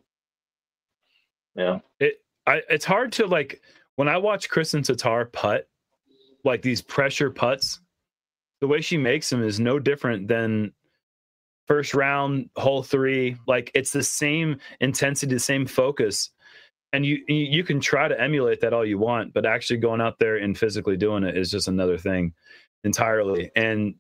Yeah. 1.55 1.81
It 2.01 2.23
I 2.47 2.63
it's 2.69 2.85
hard 2.85 3.13
to 3.13 3.27
like 3.27 3.61
when 3.97 4.09
I 4.09 4.17
watch 4.17 4.49
Kristin 4.49 4.81
Tattar 4.81 5.31
putt, 5.31 5.69
like 6.45 6.63
these 6.63 6.83
pressure 6.83 7.31
putts, 7.31 7.81
the 8.61 8.67
way 8.67 8.81
she 8.81 8.97
makes 8.97 9.31
them 9.31 9.43
is 9.43 9.61
no 9.61 9.79
different 9.79 10.29
than 10.29 10.73
first 11.67 11.95
round 11.95 12.49
hole 12.57 12.83
three. 12.83 13.37
Like 13.47 13.71
it's 13.75 13.93
the 13.93 14.03
same 14.03 14.57
intensity, 14.81 15.35
the 15.35 15.41
same 15.41 15.67
focus. 15.67 16.31
And 16.93 17.07
you 17.07 17.23
you 17.27 17.65
can 17.65 17.81
try 17.81 18.07
to 18.09 18.21
emulate 18.21 18.61
that 18.61 18.75
all 18.75 18.85
you 18.85 18.99
want, 18.99 19.33
but 19.33 19.47
actually 19.47 19.79
going 19.79 20.01
out 20.01 20.19
there 20.19 20.37
and 20.37 20.57
physically 20.57 20.97
doing 20.97 21.25
it 21.25 21.37
is 21.37 21.51
just 21.51 21.69
another 21.69 21.97
thing 21.97 22.35
entirely. 22.85 23.51
And 23.57 23.95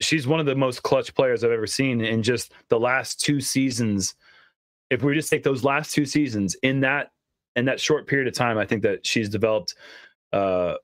she's 0.00 0.26
one 0.26 0.40
of 0.40 0.46
the 0.46 0.56
most 0.56 0.82
clutch 0.82 1.14
players 1.14 1.44
I've 1.44 1.52
ever 1.52 1.68
seen 1.68 2.00
in 2.00 2.22
just 2.24 2.52
the 2.68 2.80
last 2.80 3.20
two 3.20 3.40
seasons 3.40 4.16
if 4.92 5.02
we 5.02 5.14
just 5.14 5.30
take 5.30 5.42
those 5.42 5.64
last 5.64 5.94
two 5.94 6.04
seasons 6.04 6.54
in 6.62 6.80
that 6.80 7.12
in 7.56 7.64
that 7.64 7.80
short 7.80 8.06
period 8.06 8.28
of 8.28 8.34
time, 8.34 8.58
I 8.58 8.66
think 8.66 8.82
that 8.82 9.06
she's 9.06 9.30
developed 9.30 9.74
uh, 10.32 10.74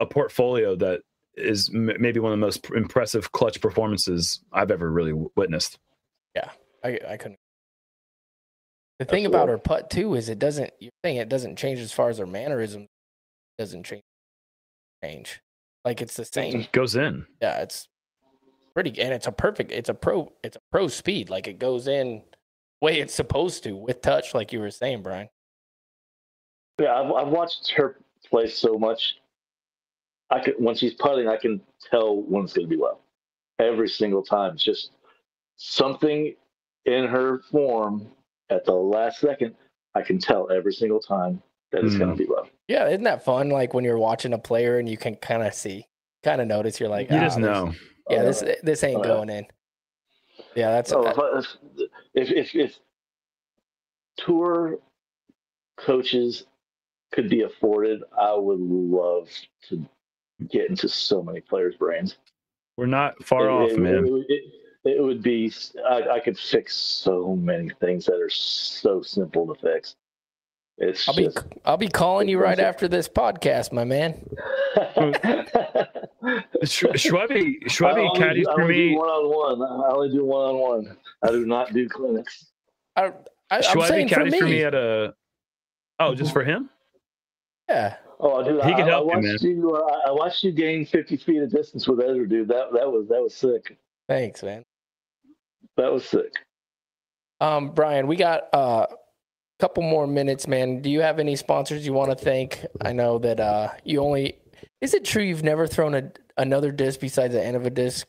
a 0.00 0.06
portfolio 0.06 0.74
that 0.76 1.02
is 1.34 1.70
m- 1.72 1.92
maybe 2.00 2.18
one 2.18 2.32
of 2.32 2.38
the 2.38 2.44
most 2.44 2.68
impressive 2.70 3.30
clutch 3.30 3.60
performances 3.60 4.40
I've 4.52 4.72
ever 4.72 4.90
really 4.90 5.12
w- 5.12 5.30
witnessed. 5.36 5.78
Yeah, 6.34 6.50
I, 6.82 6.98
I 7.08 7.16
couldn't. 7.16 7.38
The 8.98 9.04
thing 9.04 9.26
about 9.26 9.48
her 9.48 9.58
putt 9.58 9.90
too 9.90 10.14
is 10.14 10.28
it 10.28 10.38
doesn't. 10.38 10.70
You're 10.80 10.90
saying 11.04 11.16
it 11.16 11.28
doesn't 11.28 11.56
change 11.56 11.80
as 11.80 11.92
far 11.92 12.08
as 12.08 12.18
her 12.18 12.26
mannerism 12.26 12.86
doesn't 13.58 13.84
change. 13.84 14.02
Change, 15.04 15.42
like 15.84 16.00
it's 16.00 16.16
the 16.16 16.24
same. 16.24 16.60
It 16.60 16.72
goes 16.72 16.96
in. 16.96 17.26
Yeah, 17.42 17.60
it's 17.60 17.86
pretty, 18.74 18.98
and 18.98 19.12
it's 19.12 19.26
a 19.26 19.32
perfect. 19.32 19.70
It's 19.70 19.90
a 19.90 19.94
pro. 19.94 20.32
It's 20.42 20.56
a 20.56 20.60
pro 20.72 20.88
speed. 20.88 21.28
Like 21.28 21.46
it 21.46 21.58
goes 21.58 21.86
in 21.86 22.22
way 22.80 23.00
it's 23.00 23.14
supposed 23.14 23.64
to 23.64 23.74
with 23.74 24.00
touch, 24.00 24.34
like 24.34 24.52
you 24.52 24.60
were 24.60 24.70
saying, 24.70 25.02
Brian. 25.02 25.28
Yeah, 26.80 26.94
I've, 26.94 27.12
I've 27.12 27.28
watched 27.28 27.70
her 27.72 27.98
play 28.28 28.48
so 28.48 28.78
much. 28.78 29.16
I 30.30 30.40
can 30.40 30.54
when 30.54 30.74
she's 30.74 30.94
putting, 30.94 31.28
I 31.28 31.36
can 31.36 31.60
tell 31.90 32.16
when 32.16 32.44
it's 32.44 32.52
going 32.52 32.68
to 32.68 32.70
be 32.74 32.80
low. 32.80 32.98
Every 33.58 33.88
single 33.88 34.22
time, 34.22 34.54
it's 34.54 34.64
just 34.64 34.90
something 35.56 36.34
in 36.84 37.06
her 37.06 37.40
form 37.50 38.06
at 38.50 38.64
the 38.64 38.72
last 38.72 39.20
second. 39.20 39.54
I 39.94 40.02
can 40.02 40.18
tell 40.18 40.50
every 40.50 40.72
single 40.72 41.00
time 41.00 41.42
that 41.72 41.84
it's 41.84 41.94
mm. 41.94 41.98
going 41.98 42.10
to 42.10 42.16
be 42.16 42.26
low. 42.26 42.46
Yeah, 42.68 42.88
isn't 42.88 43.04
that 43.04 43.24
fun? 43.24 43.48
Like 43.48 43.74
when 43.74 43.84
you're 43.84 43.98
watching 43.98 44.32
a 44.32 44.38
player 44.38 44.78
and 44.78 44.88
you 44.88 44.96
can 44.96 45.16
kind 45.16 45.42
of 45.42 45.54
see, 45.54 45.86
kind 46.22 46.40
of 46.40 46.46
notice. 46.46 46.78
You're 46.78 46.88
like, 46.88 47.10
you 47.10 47.16
ah, 47.16 47.20
just 47.20 47.38
know. 47.38 47.72
Yeah, 48.10 48.22
this 48.22 48.44
this 48.62 48.84
ain't 48.84 49.00
oh, 49.00 49.04
going 49.04 49.30
in. 49.30 49.46
Yeah, 50.54 50.70
that's. 50.70 50.92
Oh, 50.92 51.06
if, 52.14 52.30
if 52.30 52.54
if 52.54 52.78
tour 54.16 54.78
coaches 55.76 56.44
could 57.12 57.28
be 57.28 57.42
afforded, 57.42 58.02
I 58.18 58.34
would 58.34 58.60
love 58.60 59.28
to 59.68 59.84
get 60.48 60.68
into 60.68 60.88
so 60.88 61.22
many 61.22 61.40
players' 61.40 61.76
brains. 61.76 62.18
We're 62.76 62.86
not 62.86 63.22
far 63.24 63.48
It- 63.48 63.52
off, 63.52 63.70
it, 63.70 63.78
man. 63.78 64.24
It, 64.28 64.42
it, 64.86 64.96
it 64.98 65.02
would 65.02 65.22
be. 65.22 65.52
I, 65.88 66.02
I 66.16 66.20
could 66.20 66.38
fix 66.38 66.74
so 66.76 67.36
many 67.36 67.70
things 67.80 68.06
that 68.06 68.20
are 68.20 68.30
so 68.30 69.02
simple 69.02 69.46
to 69.54 69.60
fix. 69.60 69.96
It's 70.78 71.08
I'll 71.08 71.16
be 71.16 71.24
just. 71.24 71.38
I'll 71.64 71.76
be 71.78 71.88
calling 71.88 72.28
you 72.28 72.38
right 72.38 72.58
after 72.60 72.86
this 72.88 73.08
podcast, 73.08 73.72
my 73.72 73.84
man. 73.84 74.14
Sh- 76.64 76.84
Schwebby, 76.94 77.62
Schwebby 77.64 78.14
caddies 78.16 78.46
for 78.54 78.66
me. 78.66 78.94
One 78.94 79.08
on 79.08 79.58
one. 79.58 79.84
I 79.84 79.94
only 79.94 80.10
do 80.10 80.24
one 80.24 80.50
on 80.50 80.56
one. 80.58 80.96
I 81.22 81.28
do 81.28 81.46
not 81.46 81.72
do 81.72 81.88
clinics. 81.88 82.46
I, 82.94 83.12
I, 83.50 83.62
I'm 83.68 83.80
saying 83.82 84.08
for 84.08 84.16
caddies 84.16 84.32
me. 84.32 84.38
for 84.38 84.44
me 84.44 84.64
at 84.64 84.74
a. 84.74 85.14
Oh, 85.98 86.14
just 86.14 86.32
for 86.32 86.44
him? 86.44 86.68
yeah. 87.68 87.96
Oh, 88.20 88.42
dude, 88.42 88.62
He 88.64 88.72
I, 88.72 88.76
can 88.76 88.84
I 88.84 88.90
help 88.90 89.10
you, 89.12 89.20
watched 89.30 89.42
you. 89.42 89.74
uh, 89.76 90.08
I 90.08 90.10
watched 90.10 90.42
you 90.44 90.52
gain 90.52 90.84
fifty 90.84 91.16
feet 91.16 91.42
of 91.42 91.50
distance 91.50 91.86
with 91.88 92.00
Ezra, 92.00 92.28
dude. 92.28 92.48
That 92.48 92.72
that 92.72 92.90
was 92.90 93.08
that 93.08 93.22
was 93.22 93.34
sick. 93.34 93.78
Thanks, 94.08 94.42
man. 94.42 94.62
That 95.76 95.92
was 95.92 96.04
sick. 96.04 96.32
Um, 97.40 97.70
Brian, 97.72 98.06
we 98.06 98.16
got 98.16 98.44
uh, 98.54 98.86
a 98.90 98.96
couple 99.60 99.82
more 99.82 100.06
minutes, 100.06 100.46
man. 100.46 100.80
Do 100.80 100.88
you 100.90 101.02
have 101.02 101.18
any 101.18 101.36
sponsors 101.36 101.84
you 101.86 101.92
want 101.92 102.10
to 102.16 102.24
thank? 102.24 102.64
I 102.80 102.92
know 102.92 103.18
that 103.18 103.40
uh, 103.40 103.68
you 103.84 104.00
only. 104.00 104.38
Is 104.80 104.94
it 104.94 105.04
true 105.04 105.22
you've 105.22 105.42
never 105.44 105.66
thrown 105.66 105.94
a, 105.94 106.10
another 106.38 106.72
disc 106.72 107.00
besides 107.00 107.34
the 107.34 107.44
end 107.44 107.56
of 107.56 107.66
a 107.66 107.70
disc 107.70 108.06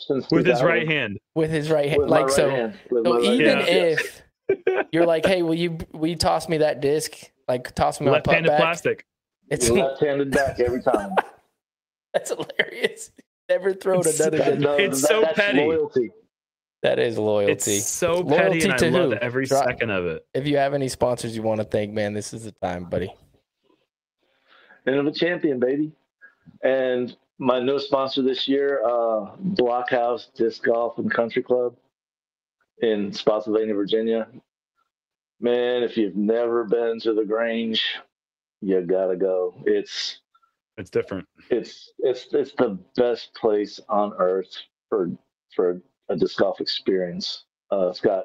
Since 0.00 0.26
With 0.30 0.46
his 0.46 0.62
right 0.62 0.88
hand. 0.88 1.18
with 1.36 1.50
his 1.50 1.70
right 1.70 1.88
hand? 1.88 2.00
With 2.02 2.10
my 2.10 2.16
Like 2.18 2.26
right 2.26 2.34
so. 2.34 2.50
hand. 2.50 2.78
With 2.90 3.06
So 3.06 3.12
my 3.12 3.18
right 3.18 3.24
even 3.40 3.58
hand, 3.58 3.66
yes. 3.68 4.22
if 4.48 4.86
you're 4.92 5.06
like, 5.06 5.24
hey, 5.26 5.42
will 5.42 5.54
you 5.54 5.78
will 5.92 6.08
you 6.08 6.16
toss 6.16 6.48
me 6.48 6.58
that 6.58 6.80
disc? 6.80 7.12
Like 7.46 7.72
toss 7.74 8.00
me 8.00 8.06
my 8.06 8.12
left-handed 8.12 8.48
back. 8.48 8.60
plastic. 8.60 9.06
It's 9.50 9.68
left-handed 9.70 10.30
back 10.32 10.58
every 10.58 10.82
time. 10.82 11.10
that's 12.12 12.30
hilarious. 12.32 13.12
Never 13.48 13.72
thrown 13.74 14.00
It's- 14.00 14.18
another 14.18 14.38
disc. 14.38 14.58
No, 14.58 14.74
It's 14.76 15.00
that- 15.02 15.06
so 15.08 15.20
that's 15.20 15.34
petty. 15.38 15.60
Loyalty. 15.60 16.10
That 16.84 16.98
is 16.98 17.16
loyalty. 17.16 17.52
It's 17.78 17.88
so 17.88 18.18
Loyalty 18.20 18.60
petty, 18.60 18.64
and 18.64 18.72
I 18.74 18.76
to 18.76 18.90
love 18.90 19.12
every 19.14 19.46
Dri- 19.46 19.56
second 19.56 19.88
of 19.88 20.04
it. 20.04 20.26
if 20.34 20.46
you 20.46 20.58
have 20.58 20.74
any 20.74 20.88
sponsors 20.88 21.34
you 21.34 21.42
want 21.42 21.58
to 21.62 21.64
thank, 21.64 21.94
man, 21.94 22.12
this 22.12 22.34
is 22.34 22.44
the 22.44 22.52
time, 22.52 22.84
buddy. 22.84 23.10
And 24.84 24.96
I'm 24.96 25.06
a 25.06 25.12
champion, 25.12 25.58
baby. 25.58 25.92
And 26.62 27.16
my 27.38 27.58
new 27.58 27.78
sponsor 27.78 28.20
this 28.20 28.46
year, 28.46 28.82
uh, 28.84 29.34
Blockhouse 29.54 30.26
Disc 30.34 30.62
Golf 30.62 30.98
and 30.98 31.10
Country 31.10 31.42
Club 31.42 31.74
in 32.82 33.10
Spotsylvania, 33.14 33.72
Virginia. 33.74 34.28
Man, 35.40 35.82
if 35.82 35.96
you've 35.96 36.16
never 36.16 36.64
been 36.64 37.00
to 37.00 37.14
the 37.14 37.24
Grange, 37.24 37.82
you 38.60 38.82
gotta 38.82 39.16
go. 39.16 39.54
It's 39.64 40.20
It's 40.76 40.90
different. 40.90 41.26
it's 41.48 41.92
it's 42.00 42.26
it's 42.32 42.52
the 42.58 42.78
best 42.94 43.32
place 43.34 43.80
on 43.88 44.12
earth 44.18 44.54
for 44.90 45.10
for 45.56 45.80
a 46.14 46.18
disc 46.18 46.38
golf 46.38 46.60
experience. 46.60 47.44
Uh, 47.70 47.88
it's 47.88 48.00
got 48.00 48.24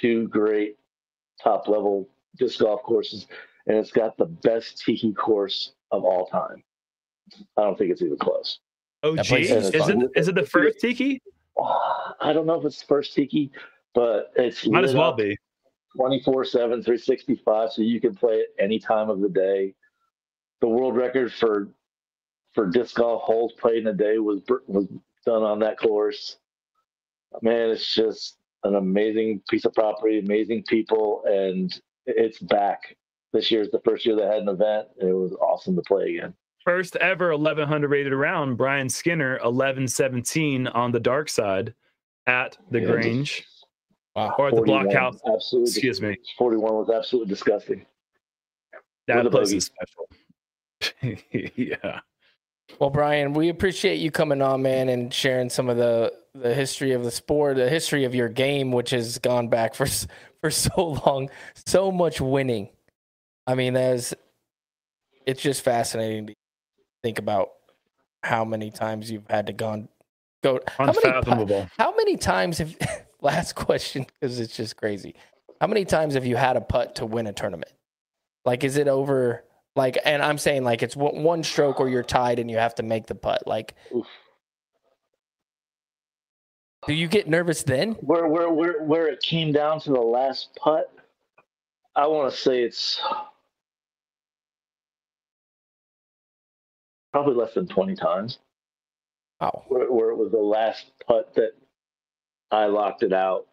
two 0.00 0.28
great 0.28 0.76
top 1.42 1.68
level 1.68 2.08
disc 2.36 2.60
golf 2.60 2.82
courses, 2.82 3.26
and 3.66 3.76
it's 3.76 3.90
got 3.92 4.16
the 4.18 4.26
best 4.26 4.82
tiki 4.84 5.12
course 5.12 5.72
of 5.90 6.04
all 6.04 6.26
time. 6.26 6.62
I 7.56 7.62
don't 7.62 7.78
think 7.78 7.90
it's 7.90 8.02
even 8.02 8.18
close. 8.18 8.58
Oh, 9.02 9.14
That 9.16 9.24
gee. 9.24 9.28
place 9.30 9.50
Is 9.50 9.70
is 9.70 9.88
it, 9.88 9.98
is 10.16 10.28
it 10.28 10.34
the 10.34 10.46
first 10.46 10.78
tiki? 10.80 11.22
I 12.20 12.32
don't 12.32 12.46
know 12.46 12.58
if 12.58 12.64
it's 12.64 12.80
the 12.80 12.86
first 12.86 13.14
tiki, 13.14 13.50
but 13.94 14.32
it's 14.36 14.66
Might 14.66 14.84
as 14.84 14.94
well 14.94 15.12
be. 15.14 15.36
24 15.96 16.46
7 16.46 16.82
365 16.82 17.70
so 17.70 17.82
you 17.82 18.00
can 18.00 18.14
play 18.14 18.36
it 18.36 18.46
any 18.58 18.78
time 18.78 19.10
of 19.10 19.20
the 19.20 19.28
day 19.28 19.74
the 20.62 20.66
world 20.66 20.96
record 20.96 21.30
for 21.30 21.68
for 22.54 22.70
disc 22.70 22.94
golf 22.96 23.20
holes 23.24 23.52
played 23.60 23.76
in 23.82 23.88
a 23.88 23.92
day 23.92 24.16
was 24.16 24.40
was 24.68 24.86
done 25.26 25.42
on 25.42 25.58
that 25.58 25.78
course 25.78 26.38
man 27.40 27.70
it's 27.70 27.94
just 27.94 28.36
an 28.64 28.74
amazing 28.76 29.40
piece 29.48 29.64
of 29.64 29.72
property 29.74 30.18
amazing 30.18 30.62
people 30.68 31.22
and 31.26 31.80
it's 32.06 32.38
back 32.38 32.96
this 33.32 33.50
year 33.50 33.62
is 33.62 33.70
the 33.70 33.80
first 33.84 34.04
year 34.04 34.14
they 34.16 34.22
had 34.26 34.42
an 34.42 34.48
event 34.48 34.88
and 35.00 35.08
it 35.08 35.14
was 35.14 35.32
awesome 35.34 35.74
to 35.76 35.82
play 35.82 36.16
again 36.16 36.34
First 36.64 36.94
ever 36.96 37.30
1100 37.36 37.90
rated 37.90 38.12
round, 38.12 38.56
Brian 38.56 38.88
Skinner, 38.88 39.32
1117 39.42 40.68
on 40.68 40.92
the 40.92 41.00
dark 41.00 41.28
side 41.28 41.74
at 42.28 42.56
the 42.70 42.78
Yeah, 42.78 42.86
Grange 42.86 43.44
Wow. 44.14 44.36
or 44.38 44.46
at 44.46 44.52
the 44.52 44.58
41, 44.58 44.84
blockhouse. 44.84 45.20
absolutely 45.26 45.70
Excuse 45.72 46.00
me. 46.00 46.16
41 46.38 46.72
was 46.74 46.88
absolutely 46.90 47.30
disgusting 47.30 47.84
That 49.08 49.16
with 49.16 49.26
a 49.26 49.30
place 49.30 49.48
bogey. 49.48 49.56
is 49.56 49.64
special. 49.64 50.08
yeah. 51.56 52.00
Well, 52.78 52.90
Brian, 52.90 53.32
we 53.34 53.48
appreciate 53.48 53.96
you 53.96 54.12
coming 54.12 54.40
on, 54.40 54.62
man, 54.62 54.88
and 54.88 55.12
sharing 55.12 55.50
some 55.50 55.68
of 55.68 55.76
the 55.76 56.12
the 56.34 56.54
history 56.54 56.92
of 56.92 57.04
the 57.04 57.10
sport, 57.10 57.56
the 57.56 57.68
history 57.68 58.04
of 58.04 58.14
your 58.14 58.28
game, 58.28 58.72
which 58.72 58.90
has 58.90 59.18
gone 59.18 59.48
back 59.48 59.74
for 59.74 59.86
for 60.40 60.50
so 60.50 61.00
long, 61.06 61.30
so 61.66 61.92
much 61.92 62.20
winning. 62.20 62.68
I 63.46 63.54
mean, 63.54 63.74
that's 63.74 64.14
it's 65.26 65.42
just 65.42 65.62
fascinating 65.62 66.28
to 66.28 66.34
think 67.02 67.18
about 67.18 67.50
how 68.22 68.44
many 68.44 68.70
times 68.70 69.10
you've 69.10 69.28
had 69.28 69.46
to 69.46 69.52
gone 69.52 69.88
go. 70.42 70.60
How 70.68 70.86
many, 70.86 71.68
how 71.78 71.94
many 71.96 72.16
times 72.16 72.58
have 72.58 72.76
last 73.22 73.54
question 73.54 74.04
because 74.20 74.38
it's 74.38 74.54
just 74.54 74.76
crazy. 74.76 75.14
How 75.60 75.68
many 75.68 75.84
times 75.84 76.14
have 76.14 76.26
you 76.26 76.36
had 76.36 76.56
a 76.56 76.60
putt 76.60 76.96
to 76.96 77.06
win 77.06 77.26
a 77.26 77.32
tournament? 77.32 77.72
Like, 78.44 78.64
is 78.64 78.76
it 78.76 78.88
over? 78.88 79.44
Like, 79.76 79.96
and 80.04 80.22
I'm 80.22 80.36
saying 80.36 80.64
like 80.64 80.82
it's 80.82 80.96
one 80.96 81.22
one 81.22 81.42
stroke 81.42 81.80
or 81.80 81.88
you're 81.88 82.02
tied 82.02 82.38
and 82.38 82.50
you 82.50 82.58
have 82.58 82.74
to 82.74 82.82
make 82.82 83.06
the 83.06 83.14
putt. 83.14 83.46
Like, 83.46 83.74
Oof. 83.94 84.06
Do 86.86 86.94
you 86.94 87.08
get 87.08 87.28
nervous 87.28 87.62
then? 87.62 87.92
where 88.00 88.26
where 88.26 88.50
where 88.50 88.82
where 88.82 89.08
it 89.08 89.20
came 89.20 89.52
down 89.52 89.80
to 89.80 89.90
the 89.90 90.00
last 90.00 90.48
putt, 90.56 90.92
I 91.94 92.06
want 92.06 92.32
to 92.32 92.36
say 92.38 92.62
it's 92.62 93.00
probably 97.12 97.34
less 97.34 97.54
than 97.54 97.68
twenty 97.68 97.94
times. 97.94 98.38
Wow. 99.40 99.64
Where, 99.68 99.90
where 99.90 100.10
it 100.10 100.16
was 100.16 100.30
the 100.30 100.38
last 100.38 100.92
putt 101.06 101.34
that 101.34 101.52
I 102.50 102.66
locked 102.66 103.02
it 103.02 103.12
out, 103.12 103.46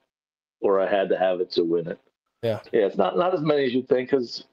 or 0.62 0.80
I 0.80 0.90
had 0.90 1.10
to 1.10 1.18
have 1.18 1.40
it 1.42 1.52
to 1.54 1.64
win 1.64 1.88
it. 1.88 2.00
Yeah. 2.42 2.60
yeah, 2.72 2.86
it's 2.86 2.98
not 2.98 3.18
not 3.18 3.34
as 3.34 3.42
many 3.42 3.66
as 3.66 3.74
you 3.74 3.84
think 3.84 4.10
because 4.10 4.46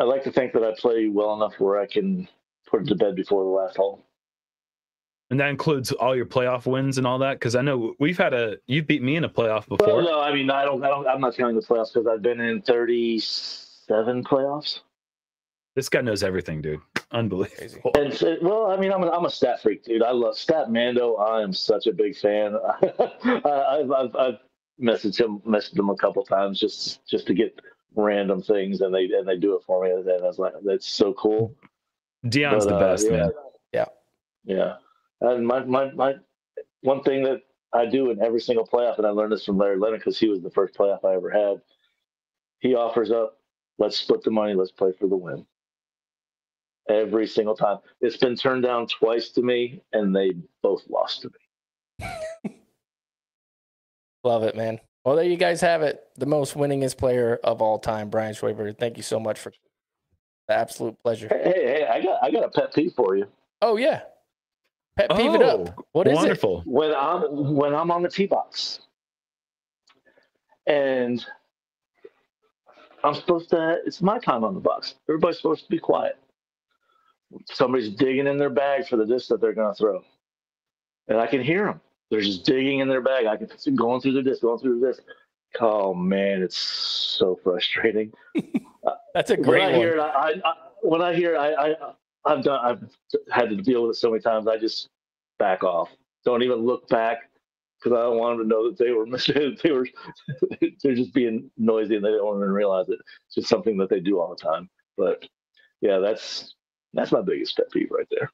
I 0.00 0.04
like 0.04 0.24
to 0.24 0.32
think 0.32 0.52
that 0.54 0.64
I 0.64 0.72
play 0.76 1.08
well 1.08 1.34
enough 1.34 1.54
where 1.58 1.78
I 1.78 1.86
can 1.86 2.28
put 2.68 2.82
it 2.82 2.88
to 2.88 2.94
bed 2.96 3.14
before 3.14 3.44
the 3.44 3.50
last 3.50 3.76
hole. 3.76 4.02
And 5.32 5.40
that 5.40 5.48
includes 5.48 5.92
all 5.92 6.14
your 6.14 6.26
playoff 6.26 6.66
wins 6.66 6.98
and 6.98 7.06
all 7.06 7.18
that. 7.20 7.38
Because 7.38 7.54
I 7.56 7.62
know 7.62 7.94
we've 7.98 8.18
had 8.18 8.34
a, 8.34 8.58
you 8.66 8.82
beat 8.82 9.02
me 9.02 9.16
in 9.16 9.24
a 9.24 9.30
playoff 9.30 9.66
Well, 9.66 9.78
before. 9.78 10.02
no, 10.02 10.20
I 10.20 10.30
mean, 10.30 10.50
I 10.50 10.62
don't, 10.62 10.84
I 10.84 10.88
don't, 10.88 11.08
I'm 11.08 11.22
not 11.22 11.34
counting 11.34 11.56
the 11.56 11.62
playoffs 11.62 11.94
because 11.94 12.06
I've 12.06 12.20
been 12.20 12.38
in 12.38 12.60
37 12.60 14.24
playoffs. 14.24 14.80
This 15.74 15.88
guy 15.88 16.02
knows 16.02 16.22
everything, 16.22 16.60
dude. 16.60 16.80
Unbelievable. 17.12 17.92
And 17.94 18.38
well, 18.42 18.70
I 18.70 18.76
mean, 18.76 18.92
I'm 18.92 19.02
a, 19.04 19.08
I'm 19.10 19.24
a 19.24 19.30
stat 19.30 19.62
freak, 19.62 19.84
dude. 19.84 20.02
I 20.02 20.10
love 20.10 20.36
Stat 20.36 20.70
Mando. 20.70 21.14
I 21.14 21.42
am 21.42 21.54
such 21.54 21.86
a 21.86 21.94
big 21.94 22.14
fan. 22.14 22.54
I, 22.82 23.80
I've, 23.80 23.90
I've, 23.90 24.14
I've 24.16 24.38
messaged 24.78 25.18
him, 25.18 25.38
messaged 25.46 25.78
him 25.78 25.88
a 25.88 25.96
couple 25.96 26.22
times 26.24 26.60
just, 26.60 27.06
just 27.06 27.26
to 27.28 27.32
get 27.32 27.58
random 27.96 28.42
things, 28.42 28.82
and 28.82 28.94
they, 28.94 29.04
and 29.04 29.26
they 29.26 29.38
do 29.38 29.54
it 29.56 29.62
for 29.66 29.82
me. 29.82 29.92
And 29.92 30.10
I 30.10 30.26
was 30.26 30.38
like, 30.38 30.52
that's 30.62 30.86
so 30.86 31.14
cool. 31.14 31.54
Dion's 32.28 32.66
But, 32.66 32.70
the 32.72 32.76
uh, 32.76 32.80
best, 32.80 33.06
yeah. 33.06 33.16
man. 33.16 33.30
Yeah. 33.72 33.84
Yeah. 34.44 34.74
And 35.22 35.46
my, 35.46 35.64
my, 35.64 35.90
my, 35.92 36.14
one 36.80 37.02
thing 37.02 37.22
that 37.22 37.42
I 37.72 37.86
do 37.86 38.10
in 38.10 38.20
every 38.20 38.40
single 38.40 38.66
playoff, 38.66 38.98
and 38.98 39.06
I 39.06 39.10
learned 39.10 39.32
this 39.32 39.44
from 39.44 39.56
Larry 39.56 39.78
Leonard 39.78 40.00
because 40.00 40.18
he 40.18 40.28
was 40.28 40.42
the 40.42 40.50
first 40.50 40.74
playoff 40.74 41.04
I 41.04 41.14
ever 41.14 41.30
had. 41.30 41.62
He 42.58 42.74
offers 42.74 43.10
up, 43.10 43.38
let's 43.78 43.96
split 43.96 44.22
the 44.22 44.30
money, 44.30 44.54
let's 44.54 44.72
play 44.72 44.92
for 44.98 45.06
the 45.06 45.16
win. 45.16 45.46
Every 46.88 47.28
single 47.28 47.54
time. 47.54 47.78
It's 48.00 48.16
been 48.16 48.36
turned 48.36 48.64
down 48.64 48.88
twice 48.88 49.30
to 49.30 49.42
me, 49.42 49.80
and 49.92 50.14
they 50.14 50.32
both 50.60 50.82
lost 50.88 51.22
to 51.22 51.30
me. 52.00 52.08
Love 54.24 54.42
it, 54.42 54.56
man. 54.56 54.80
Well, 55.04 55.16
there 55.16 55.24
you 55.24 55.36
guys 55.36 55.60
have 55.60 55.82
it. 55.82 56.02
The 56.16 56.26
most 56.26 56.54
winningest 56.54 56.96
player 56.96 57.38
of 57.44 57.62
all 57.62 57.78
time, 57.78 58.10
Brian 58.10 58.34
Schwaber. 58.34 58.76
Thank 58.76 58.96
you 58.96 59.02
so 59.04 59.20
much 59.20 59.38
for 59.38 59.52
the 60.48 60.54
absolute 60.54 61.00
pleasure. 61.02 61.28
Hey, 61.28 61.42
hey, 61.44 61.64
hey, 61.66 61.86
I 61.86 62.02
got 62.02 62.22
I 62.22 62.30
got 62.30 62.44
a 62.44 62.48
pet 62.48 62.74
peeve 62.74 62.92
for 62.96 63.16
you. 63.16 63.26
Oh 63.60 63.76
yeah. 63.76 64.02
Pet 64.96 65.10
peeve 65.16 65.34
it 65.34 65.42
Oh, 65.42 65.64
up. 65.64 65.86
What 65.92 66.06
is 66.06 66.12
it? 66.12 66.16
Wonderful. 66.16 66.62
When 66.66 66.94
I'm 66.94 67.54
when 67.54 67.74
I'm 67.74 67.90
on 67.90 68.02
the 68.02 68.08
tee 68.08 68.26
box 68.26 68.80
and 70.66 71.24
I'm 73.04 73.14
supposed 73.14 73.50
to 73.50 73.78
it's 73.86 74.02
my 74.02 74.18
time 74.18 74.44
on 74.44 74.54
the 74.54 74.60
box. 74.60 74.94
Everybody's 75.08 75.38
supposed 75.38 75.64
to 75.64 75.70
be 75.70 75.78
quiet. 75.78 76.16
Somebody's 77.46 77.90
digging 77.94 78.26
in 78.26 78.36
their 78.36 78.50
bag 78.50 78.86
for 78.86 78.96
the 78.96 79.06
disc 79.06 79.28
that 79.28 79.40
they're 79.40 79.54
gonna 79.54 79.74
throw. 79.74 80.02
And 81.08 81.18
I 81.18 81.26
can 81.26 81.42
hear 81.42 81.64
them. 81.64 81.80
They're 82.10 82.20
just 82.20 82.44
digging 82.44 82.80
in 82.80 82.88
their 82.88 83.00
bag. 83.00 83.26
I 83.26 83.36
can 83.36 83.48
see 83.58 83.70
them 83.70 83.76
going 83.76 84.00
through 84.02 84.12
the 84.12 84.22
disc, 84.22 84.42
going 84.42 84.58
through 84.58 84.80
the 84.80 84.88
disc. 84.88 85.02
Oh 85.60 85.94
man, 85.94 86.42
it's 86.42 86.56
so 86.58 87.38
frustrating. 87.42 88.12
That's 89.14 89.30
a 89.30 89.34
when 89.34 89.42
great 89.42 89.62
I 89.62 89.66
one. 89.72 89.74
hear 89.76 89.96
it, 89.96 90.00
I, 90.00 90.34
I, 90.44 90.52
when 90.82 91.02
I 91.02 91.14
hear, 91.14 91.34
it, 91.34 91.38
I, 91.38 91.52
I, 91.72 91.92
I've 92.24 92.42
done, 92.44 92.60
I've 92.64 92.82
had 93.30 93.50
to 93.50 93.56
deal 93.56 93.82
with 93.82 93.96
it 93.96 94.00
so 94.00 94.10
many 94.10 94.22
times. 94.22 94.46
I 94.46 94.56
just 94.58 94.88
back 95.38 95.64
off. 95.64 95.90
Don't 96.24 96.42
even 96.42 96.58
look 96.58 96.88
back 96.88 97.18
because 97.82 97.96
I 97.98 98.02
don't 98.02 98.18
want 98.18 98.38
them 98.38 98.48
to 98.48 98.54
know 98.54 98.70
that 98.70 98.78
they 98.78 98.92
were 98.92 99.06
they 99.62 99.70
were 99.72 99.88
they're 100.82 100.94
just 100.94 101.12
being 101.12 101.50
noisy 101.58 101.96
and 101.96 102.04
they 102.04 102.10
don't 102.10 102.36
even 102.38 102.50
realize 102.50 102.88
it. 102.88 102.98
It's 103.26 103.34
just 103.34 103.48
something 103.48 103.76
that 103.78 103.90
they 103.90 104.00
do 104.00 104.20
all 104.20 104.28
the 104.34 104.40
time. 104.40 104.68
But 104.96 105.26
yeah, 105.80 105.98
that's 105.98 106.54
that's 106.94 107.10
my 107.12 107.22
biggest 107.22 107.56
pet 107.56 107.70
peeve 107.72 107.88
right 107.90 108.06
there. 108.10 108.30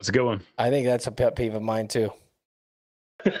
It's 0.00 0.08
a 0.08 0.12
good 0.12 0.24
one. 0.24 0.40
I 0.56 0.70
think 0.70 0.86
that's 0.86 1.06
a 1.06 1.12
pet 1.12 1.36
peeve 1.36 1.54
of 1.54 1.62
mine 1.62 1.88
too. 1.88 2.10
well, 3.24 3.34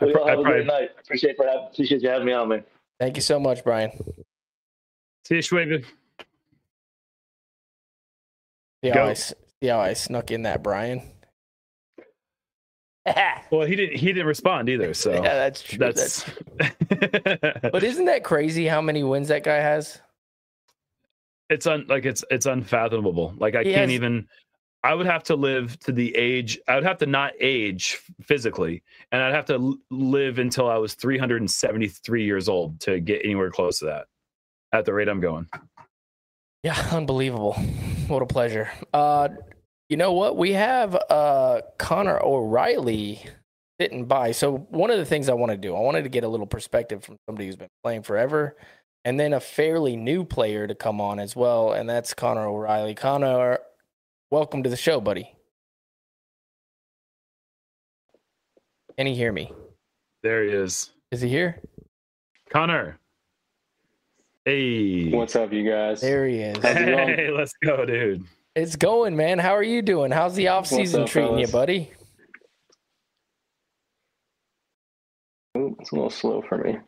y'all 0.00 0.24
I 0.24 0.30
have 0.30 0.38
a 0.38 0.42
probably- 0.42 0.44
great 0.44 0.66
night. 0.66 0.90
Appreciate 1.00 1.36
for 1.36 1.46
having, 1.46 1.68
appreciate 1.72 2.02
you 2.02 2.08
having 2.08 2.26
me 2.26 2.32
on, 2.32 2.48
man. 2.48 2.64
Thank 2.98 3.16
you 3.16 3.22
so 3.22 3.38
much, 3.38 3.62
Brian. 3.64 3.90
See 5.26 5.36
you, 5.36 5.40
Schwaber. 5.42 5.84
See 8.84 8.90
how, 8.90 8.94
Go. 8.96 9.06
I, 9.06 9.14
see 9.14 9.34
how 9.66 9.80
I 9.80 9.92
snuck 9.94 10.30
in 10.30 10.42
that, 10.42 10.62
Brian? 10.62 11.02
Well, 13.50 13.66
he 13.66 13.76
didn't. 13.76 13.96
He 13.98 14.06
didn't 14.06 14.26
respond 14.26 14.70
either. 14.70 14.94
So 14.94 15.12
yeah, 15.22 15.34
that's 15.34 15.62
true. 15.62 15.76
that's. 15.78 16.24
that's 16.58 16.74
But 17.70 17.82
isn't 17.82 18.06
that 18.06 18.24
crazy 18.24 18.66
how 18.66 18.80
many 18.80 19.02
wins 19.04 19.28
that 19.28 19.44
guy 19.44 19.56
has? 19.56 20.00
it's 21.50 21.66
un 21.66 21.84
like 21.86 22.06
it's 22.06 22.24
it's 22.30 22.46
unfathomable. 22.46 23.34
Like 23.36 23.54
I 23.56 23.62
He 23.62 23.72
can't 23.74 23.90
has- 23.90 23.92
even. 23.92 24.26
I 24.82 24.94
would 24.94 25.04
have 25.06 25.22
to 25.24 25.36
live 25.36 25.78
to 25.80 25.92
the 25.92 26.14
age. 26.16 26.58
I 26.66 26.74
would 26.76 26.84
have 26.84 26.98
to 26.98 27.06
not 27.06 27.32
age 27.40 27.98
physically, 28.22 28.82
and 29.12 29.22
I'd 29.22 29.34
have 29.34 29.46
to 29.46 29.54
l- 29.54 29.78
live 29.90 30.38
until 30.38 30.68
I 30.70 30.76
was 30.78 30.94
373 30.94 32.24
years 32.24 32.48
old 32.50 32.80
to 32.80 33.00
get 33.00 33.20
anywhere 33.24 33.50
close 33.50 33.78
to 33.80 33.84
that. 33.86 34.06
At 34.72 34.84
the 34.86 34.92
rate 34.94 35.08
I'm 35.08 35.20
going. 35.20 35.46
Yeah, 36.64 36.82
unbelievable. 36.92 37.52
What 38.08 38.22
a 38.22 38.26
pleasure. 38.26 38.70
Uh, 38.92 39.28
you 39.90 39.98
know 39.98 40.12
what? 40.14 40.36
We 40.36 40.52
have 40.54 40.96
uh, 41.10 41.60
Connor 41.78 42.18
O'Reilly 42.18 43.22
sitting 43.78 44.06
by. 44.06 44.32
So 44.32 44.56
one 44.70 44.90
of 44.90 44.96
the 44.96 45.04
things 45.04 45.28
I 45.28 45.34
want 45.34 45.52
to 45.52 45.58
do, 45.58 45.76
I 45.76 45.80
wanted 45.80 46.04
to 46.04 46.08
get 46.08 46.24
a 46.24 46.28
little 46.28 46.46
perspective 46.46 47.04
from 47.04 47.18
somebody 47.26 47.46
who's 47.46 47.56
been 47.56 47.68
playing 47.82 48.02
forever, 48.02 48.56
and 49.04 49.20
then 49.20 49.34
a 49.34 49.40
fairly 49.40 49.94
new 49.94 50.24
player 50.24 50.66
to 50.66 50.74
come 50.74 51.02
on 51.02 51.18
as 51.18 51.36
well, 51.36 51.72
and 51.72 51.88
that's 51.88 52.14
Connor 52.14 52.46
O'Reilly. 52.48 52.94
Connor, 52.94 53.58
welcome 54.30 54.62
to 54.62 54.70
the 54.70 54.76
show, 54.76 55.02
buddy. 55.02 55.34
Can 58.96 59.06
he 59.06 59.14
hear 59.14 59.32
me? 59.32 59.52
There 60.22 60.44
he 60.44 60.50
is, 60.50 60.92
Is 61.10 61.20
he 61.20 61.28
here? 61.28 61.60
Connor. 62.48 62.98
Hey. 64.44 65.10
What's 65.10 65.36
up, 65.36 65.52
you 65.54 65.68
guys? 65.68 66.02
There 66.02 66.26
he 66.26 66.40
is. 66.40 66.56
How's 66.62 66.76
it 66.76 66.84
going? 66.84 67.08
Hey, 67.16 67.30
let's 67.30 67.54
go, 67.62 67.86
dude. 67.86 68.24
It's 68.54 68.76
going, 68.76 69.16
man. 69.16 69.38
How 69.38 69.56
are 69.56 69.62
you 69.62 69.80
doing? 69.80 70.10
How's 70.10 70.34
the 70.34 70.48
off 70.48 70.66
season 70.66 71.02
up, 71.02 71.08
treating 71.08 71.38
you, 71.38 71.48
buddy? 71.48 71.90
Ooh, 75.56 75.74
It's 75.80 75.92
a 75.92 75.94
little 75.94 76.10
slow 76.10 76.42
for 76.46 76.58
me. 76.58 76.78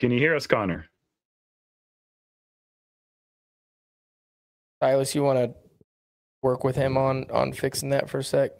Can 0.00 0.10
you 0.10 0.18
hear 0.18 0.34
us, 0.34 0.46
Connor? 0.46 0.86
Silas, 4.82 5.14
you 5.14 5.22
want 5.24 5.38
to 5.38 5.54
work 6.42 6.64
with 6.64 6.76
him 6.76 6.96
on 6.96 7.28
on 7.30 7.52
fixing 7.52 7.90
that 7.90 8.08
for 8.08 8.18
a 8.20 8.24
sec? 8.24 8.52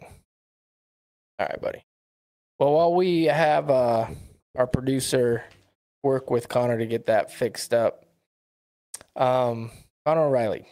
All 1.39 1.47
right, 1.47 1.61
buddy. 1.61 1.83
Well, 2.59 2.73
while 2.73 2.93
we 2.93 3.25
have 3.25 3.69
uh, 3.69 4.07
our 4.57 4.67
producer 4.67 5.43
work 6.03 6.29
with 6.29 6.49
Connor 6.49 6.77
to 6.77 6.85
get 6.85 7.05
that 7.05 7.31
fixed 7.31 7.73
up, 7.73 8.05
um, 9.15 9.71
Connor 10.05 10.23
O'Reilly, 10.25 10.65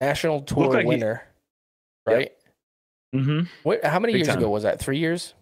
national 0.00 0.42
tour 0.42 0.68
like 0.68 0.80
he- 0.82 0.86
winner, 0.88 1.22
right? 2.06 2.32
Mm-hmm. 3.14 3.40
What, 3.62 3.84
how 3.84 3.98
many 3.98 4.12
Big 4.14 4.20
years 4.20 4.28
time. 4.28 4.38
ago 4.38 4.50
was 4.50 4.62
that? 4.62 4.78
Three 4.80 4.98
years? 4.98 5.34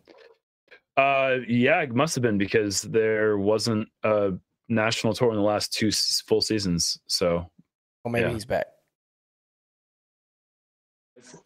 Uh, 0.97 1.37
yeah, 1.49 1.81
it 1.83 1.95
must 1.95 2.15
have 2.17 2.23
been 2.23 2.39
because 2.39 2.83
there 2.83 3.39
wasn't 3.39 3.89
a 4.03 4.33
national 4.69 5.15
tour 5.15 5.31
in 5.31 5.37
the 5.37 5.43
last 5.43 5.73
two 5.73 5.91
full 6.27 6.41
seasons. 6.41 6.99
So 7.07 7.49
Well, 8.05 8.13
maybe 8.13 8.27
Yeah. 8.29 8.33
he's 8.35 8.45
back. 8.45 8.67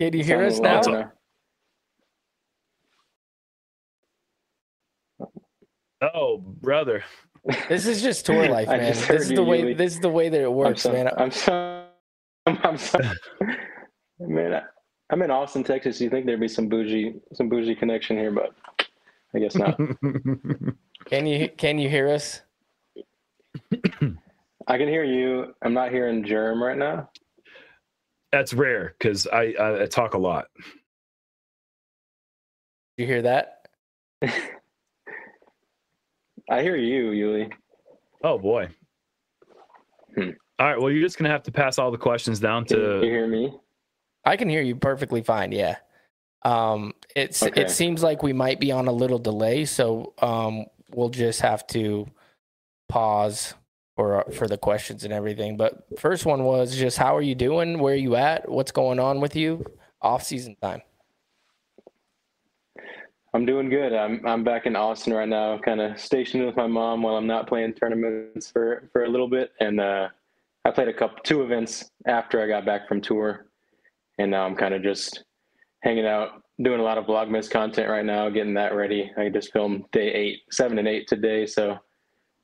Can 0.00 0.12
you 0.14 0.24
hear 0.24 0.42
us 0.44 0.58
little 0.58 0.92
now? 0.92 1.12
Oh, 6.02 6.38
brother. 6.38 7.04
This 7.68 7.86
is 7.86 8.02
just 8.02 8.26
tour 8.26 8.48
life, 8.50 8.68
man. 8.68 8.80
This 8.80 9.04
heard 9.04 9.20
is 9.20 9.30
you, 9.30 9.36
the 9.36 9.44
way. 9.44 9.60
Uli. 9.60 9.74
This 9.74 9.94
is 9.94 10.00
the 10.00 10.08
way 10.08 10.28
that 10.28 10.40
it 10.40 10.46
I'm 10.46 10.54
works, 10.54 10.82
so, 10.82 10.92
man. 10.92 11.08
I'm 11.16 11.30
so, 11.30 11.86
I'm, 12.46 12.58
I'm 12.64 12.76
so, 12.76 12.98
man. 14.18 14.54
I, 14.54 14.62
I'm 15.10 15.22
in 15.22 15.30
Austin, 15.30 15.64
Texas. 15.64 16.00
You 16.00 16.10
think 16.10 16.26
there'd 16.26 16.40
be 16.40 16.48
some 16.48 16.68
bougie, 16.68 17.14
some 17.32 17.48
bougie 17.48 17.74
connection 17.74 18.16
here, 18.16 18.30
but 18.30 18.54
I 19.34 19.38
guess 19.38 19.54
not. 19.54 19.78
Can 21.06 21.26
you 21.26 21.50
can 21.58 21.78
you 21.78 21.90
hear 21.90 22.08
us? 22.08 22.40
I 24.66 24.78
can 24.78 24.88
hear 24.88 25.04
you. 25.04 25.54
I'm 25.60 25.74
not 25.74 25.90
hearing 25.90 26.24
Jerm 26.24 26.62
right 26.62 26.78
now. 26.78 27.10
That's 28.32 28.54
rare 28.54 28.94
because 28.98 29.26
I, 29.26 29.54
I 29.60 29.82
I 29.82 29.86
talk 29.86 30.14
a 30.14 30.18
lot. 30.18 30.46
Did 32.96 33.02
you 33.02 33.06
hear 33.06 33.22
that? 33.22 33.68
I 36.50 36.62
hear 36.62 36.76
you, 36.76 37.10
Uli. 37.10 37.48
Oh 38.22 38.38
boy. 38.38 38.68
Hmm. 40.14 40.30
All 40.58 40.66
right. 40.68 40.80
Well, 40.80 40.90
you're 40.90 41.02
just 41.02 41.18
gonna 41.18 41.30
have 41.30 41.42
to 41.44 41.52
pass 41.52 41.78
all 41.78 41.90
the 41.90 41.98
questions 41.98 42.40
down 42.40 42.64
to. 42.66 42.74
Can 42.74 43.02
you 43.02 43.10
hear 43.10 43.26
me? 43.26 43.52
I 44.24 44.36
can 44.36 44.48
hear 44.48 44.62
you 44.62 44.76
perfectly 44.76 45.22
fine. 45.22 45.52
Yeah. 45.52 45.76
Um, 46.42 46.92
it's 47.16 47.42
Okay. 47.42 47.62
it 47.62 47.70
seems 47.70 48.02
like 48.02 48.22
we 48.22 48.32
might 48.32 48.60
be 48.60 48.70
on 48.72 48.86
a 48.86 48.92
little 48.92 49.18
delay, 49.18 49.64
so 49.64 50.12
um, 50.20 50.66
we'll 50.94 51.08
just 51.08 51.40
have 51.40 51.66
to 51.68 52.06
pause 52.88 53.54
for 53.96 54.24
for 54.32 54.46
the 54.46 54.58
questions 54.58 55.04
and 55.04 55.12
everything. 55.12 55.56
But 55.56 55.86
first 55.98 56.26
one 56.26 56.44
was 56.44 56.76
just 56.76 56.98
how 56.98 57.16
are 57.16 57.22
you 57.22 57.34
doing? 57.34 57.78
Where 57.78 57.94
are 57.94 57.96
you 57.96 58.16
at? 58.16 58.48
What's 58.48 58.72
going 58.72 58.98
on 58.98 59.20
with 59.20 59.34
you? 59.36 59.64
Off 60.02 60.22
season 60.22 60.56
time. 60.60 60.82
I'm 63.34 63.44
doing 63.44 63.68
good. 63.68 63.92
I'm 63.92 64.24
I'm 64.24 64.44
back 64.44 64.64
in 64.64 64.76
Austin 64.76 65.12
right 65.12 65.28
now, 65.28 65.58
kind 65.58 65.80
of 65.80 65.98
stationed 65.98 66.46
with 66.46 66.56
my 66.56 66.68
mom 66.68 67.02
while 67.02 67.16
I'm 67.16 67.26
not 67.26 67.48
playing 67.48 67.74
tournaments 67.74 68.48
for 68.50 68.88
for 68.92 69.04
a 69.04 69.08
little 69.08 69.28
bit. 69.28 69.50
And 69.58 69.80
uh, 69.80 70.08
I 70.64 70.70
played 70.70 70.86
a 70.86 70.94
couple 70.94 71.18
two 71.24 71.42
events 71.42 71.90
after 72.06 72.40
I 72.40 72.46
got 72.46 72.64
back 72.64 72.86
from 72.86 73.00
tour, 73.00 73.46
and 74.18 74.30
now 74.30 74.46
I'm 74.46 74.54
kind 74.54 74.72
of 74.72 74.84
just 74.84 75.24
hanging 75.82 76.06
out, 76.06 76.42
doing 76.62 76.78
a 76.78 76.84
lot 76.84 76.96
of 76.96 77.06
Vlogmas 77.06 77.50
content 77.50 77.90
right 77.90 78.04
now, 78.04 78.30
getting 78.30 78.54
that 78.54 78.76
ready. 78.76 79.10
I 79.18 79.28
just 79.30 79.52
filmed 79.52 79.84
day 79.90 80.12
eight, 80.12 80.42
seven, 80.52 80.78
and 80.78 80.86
eight 80.86 81.08
today, 81.08 81.44
so 81.44 81.76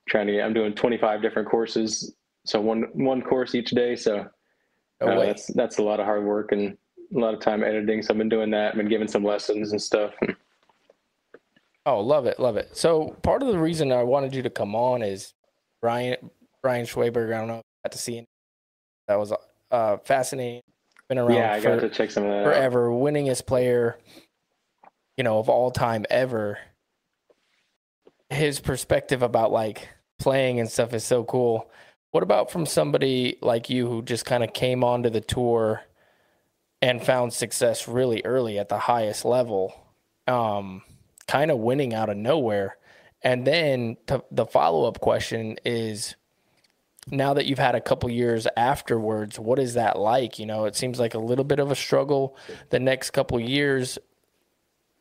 trying 0.08 0.26
to 0.26 0.32
get. 0.32 0.44
I'm 0.44 0.52
doing 0.52 0.74
25 0.74 1.22
different 1.22 1.48
courses, 1.48 2.16
so 2.44 2.60
one 2.60 2.86
one 2.94 3.22
course 3.22 3.54
each 3.54 3.70
day. 3.70 3.94
So 3.94 4.26
uh, 5.00 5.06
way. 5.06 5.26
that's 5.26 5.46
that's 5.54 5.78
a 5.78 5.84
lot 5.84 6.00
of 6.00 6.06
hard 6.06 6.24
work 6.24 6.50
and 6.50 6.76
a 7.14 7.18
lot 7.18 7.32
of 7.32 7.38
time 7.38 7.62
editing. 7.62 8.02
So 8.02 8.12
I've 8.12 8.18
been 8.18 8.28
doing 8.28 8.50
that. 8.50 8.72
I've 8.72 8.76
been 8.76 8.88
giving 8.88 9.06
some 9.06 9.22
lessons 9.22 9.70
and 9.70 9.80
stuff. 9.80 10.14
Oh, 11.86 12.00
love 12.00 12.26
it, 12.26 12.38
love 12.38 12.56
it. 12.56 12.76
So 12.76 13.16
part 13.22 13.42
of 13.42 13.48
the 13.48 13.58
reason 13.58 13.90
I 13.92 14.02
wanted 14.02 14.34
you 14.34 14.42
to 14.42 14.50
come 14.50 14.74
on 14.74 15.02
is 15.02 15.32
Brian 15.80 16.16
Brian 16.62 16.84
Schwaber. 16.86 17.34
I 17.34 17.38
don't 17.38 17.48
know 17.48 17.54
if 17.54 17.58
you 17.58 17.84
got 17.84 17.92
to 17.92 17.98
see 17.98 18.18
it. 18.18 18.26
That 19.08 19.18
was 19.18 19.32
uh, 19.70 19.96
fascinating. 19.98 20.60
Been 21.08 21.18
around 21.18 21.36
Yeah, 21.36 21.52
I 21.54 21.60
for, 21.60 21.74
got 21.76 21.80
to 21.80 21.88
check 21.88 22.10
some 22.10 22.24
of 22.24 22.30
that 22.30 22.40
out. 22.40 22.44
forever, 22.44 22.90
winningest 22.90 23.46
player, 23.46 23.98
you 25.16 25.24
know, 25.24 25.38
of 25.38 25.48
all 25.48 25.70
time 25.70 26.04
ever. 26.10 26.58
His 28.28 28.60
perspective 28.60 29.22
about 29.22 29.50
like 29.50 29.88
playing 30.18 30.60
and 30.60 30.70
stuff 30.70 30.94
is 30.94 31.02
so 31.02 31.24
cool. 31.24 31.68
What 32.12 32.22
about 32.22 32.50
from 32.50 32.66
somebody 32.66 33.38
like 33.40 33.70
you 33.70 33.88
who 33.88 34.02
just 34.02 34.24
kind 34.24 34.44
of 34.44 34.52
came 34.52 34.84
onto 34.84 35.10
the 35.10 35.20
tour 35.20 35.82
and 36.82 37.02
found 37.02 37.32
success 37.32 37.88
really 37.88 38.22
early 38.24 38.58
at 38.58 38.68
the 38.68 38.78
highest 38.78 39.24
level, 39.24 39.74
um, 40.26 40.82
kind 41.30 41.52
of 41.52 41.58
winning 41.58 41.94
out 41.94 42.10
of 42.10 42.16
nowhere? 42.16 42.76
And 43.22 43.46
then 43.46 43.96
to, 44.08 44.24
the 44.32 44.46
follow 44.46 44.88
up 44.88 45.00
question 45.00 45.58
is 45.64 46.16
now 47.08 47.34
that 47.34 47.46
you've 47.46 47.58
had 47.58 47.76
a 47.76 47.80
couple 47.80 48.10
years 48.10 48.48
afterwards, 48.56 49.38
what 49.38 49.60
is 49.60 49.74
that 49.74 49.96
like? 49.96 50.40
You 50.40 50.46
know, 50.46 50.64
it 50.64 50.74
seems 50.74 50.98
like 50.98 51.14
a 51.14 51.18
little 51.18 51.44
bit 51.44 51.60
of 51.60 51.70
a 51.70 51.76
struggle 51.76 52.36
the 52.70 52.80
next 52.80 53.10
couple 53.10 53.38
years. 53.38 53.96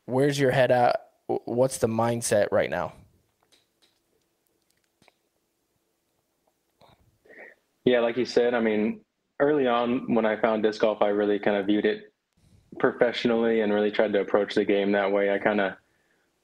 Where's 0.06 0.40
your 0.40 0.52
head 0.52 0.72
at? 0.72 1.08
What's 1.46 1.80
the 1.80 1.88
mindset 1.88 2.48
right 2.52 2.70
now? 2.70 2.94
Yeah, 7.86 8.02
like 8.02 8.18
you 8.18 8.26
said, 8.26 8.54
I 8.54 8.60
mean, 8.60 9.02
early 9.40 9.66
on 9.66 10.14
when 10.14 10.26
I 10.26 10.40
found 10.40 10.62
disc 10.62 10.82
golf, 10.82 11.02
I 11.02 11.08
really 11.08 11.40
kind 11.40 11.58
of 11.58 11.66
viewed 11.66 11.86
it 11.86 12.14
professionally 12.78 13.62
and 13.62 13.74
really 13.74 13.90
tried 13.90 14.14
to 14.14 14.22
approach 14.22 14.54
the 14.54 14.66
game 14.66 14.92
that 14.92 15.12
way. 15.12 15.34
I 15.34 15.40
kind 15.40 15.60
of 15.60 15.74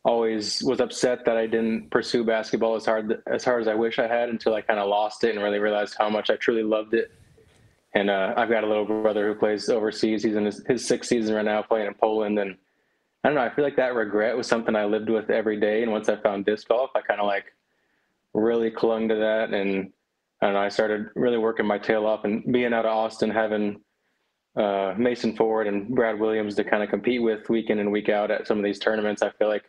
always 0.06 0.61
was 0.64 0.80
upset 0.80 1.26
that 1.26 1.36
I 1.36 1.48
didn't 1.48 1.90
pursue 1.90 2.23
basketball 2.23 2.76
as 2.76 2.86
hard 2.86 3.22
as 3.26 3.44
hard 3.44 3.61
as 3.61 3.68
I 3.68 3.73
wish 3.73 3.98
I 3.98 4.07
had 4.07 4.30
until 4.30 4.53
I 4.53 4.61
kind 4.61 4.80
of 4.80 4.88
lost 4.88 5.23
it 5.23 5.36
and 5.36 5.44
really 5.44 5.60
realized 5.60 5.95
how 5.98 6.10
much 6.10 6.30
I 6.30 6.36
truly 6.36 6.64
loved 6.64 6.94
it. 6.94 7.11
And 7.95 8.10
uh, 8.10 8.34
I've 8.38 8.49
got 8.49 8.64
a 8.64 8.68
little 8.68 8.86
brother 8.86 9.27
who 9.27 9.40
plays 9.40 9.68
overseas. 9.68 10.22
He's 10.22 10.36
in 10.36 10.45
his, 10.45 10.64
his 10.68 10.86
sixth 10.86 11.10
season 11.10 11.34
right 11.34 11.45
now, 11.45 11.61
playing 11.64 11.88
in 11.88 11.94
Poland. 11.95 12.38
And 12.38 12.56
I 13.23 13.30
don't 13.30 13.36
know. 13.36 13.41
I 13.41 13.49
feel 13.49 13.64
like 13.64 13.77
that 13.77 13.95
regret 13.95 14.38
was 14.38 14.48
something 14.48 14.76
I 14.76 14.86
lived 14.86 15.10
with 15.10 15.30
every 15.30 15.60
day. 15.60 15.82
And 15.82 15.91
once 15.91 16.07
I 16.07 16.18
found 16.18 16.45
disc 16.45 16.68
golf, 16.68 16.91
I 16.94 17.02
kind 17.02 17.19
of 17.19 17.26
like 17.26 17.45
really 18.34 18.69
clung 18.69 19.07
to 19.07 19.15
that. 19.15 19.53
And 19.53 19.91
I 20.41 20.48
don't 20.48 20.53
know. 20.56 20.60
I 20.60 20.69
started 20.69 21.07
really 21.15 21.38
working 21.38 21.65
my 21.65 21.80
tail 21.80 22.06
off 22.06 22.26
and 22.26 22.44
being 22.52 22.73
out 22.73 22.86
of 22.86 22.91
Austin, 22.91 23.32
having 23.32 23.80
uh, 24.57 24.94
Mason 24.98 25.36
Ford 25.36 25.65
and 25.65 25.95
Brad 25.95 26.19
Williams 26.19 26.56
to 26.56 26.64
kind 26.65 26.84
of 26.84 26.90
compete 26.90 27.23
with 27.23 27.49
week 27.49 27.69
in 27.69 27.80
and 27.80 27.91
week 27.91 28.10
out 28.10 28.30
at 28.30 28.45
some 28.45 28.57
of 28.57 28.64
these 28.65 28.77
tournaments. 28.77 29.22
I 29.22 29.30
feel 29.32 29.48
like 29.48 29.64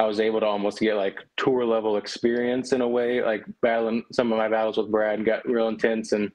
I 0.00 0.06
was 0.06 0.18
able 0.18 0.40
to 0.40 0.46
almost 0.46 0.80
get 0.80 0.96
like 0.96 1.18
tour 1.36 1.62
level 1.62 1.98
experience 1.98 2.72
in 2.72 2.80
a 2.80 2.88
way, 2.88 3.22
like 3.22 3.44
battling 3.60 4.02
some 4.14 4.32
of 4.32 4.38
my 4.38 4.48
battles 4.48 4.78
with 4.78 4.90
Brad 4.90 5.26
got 5.26 5.46
real 5.46 5.68
intense. 5.68 6.12
And 6.12 6.32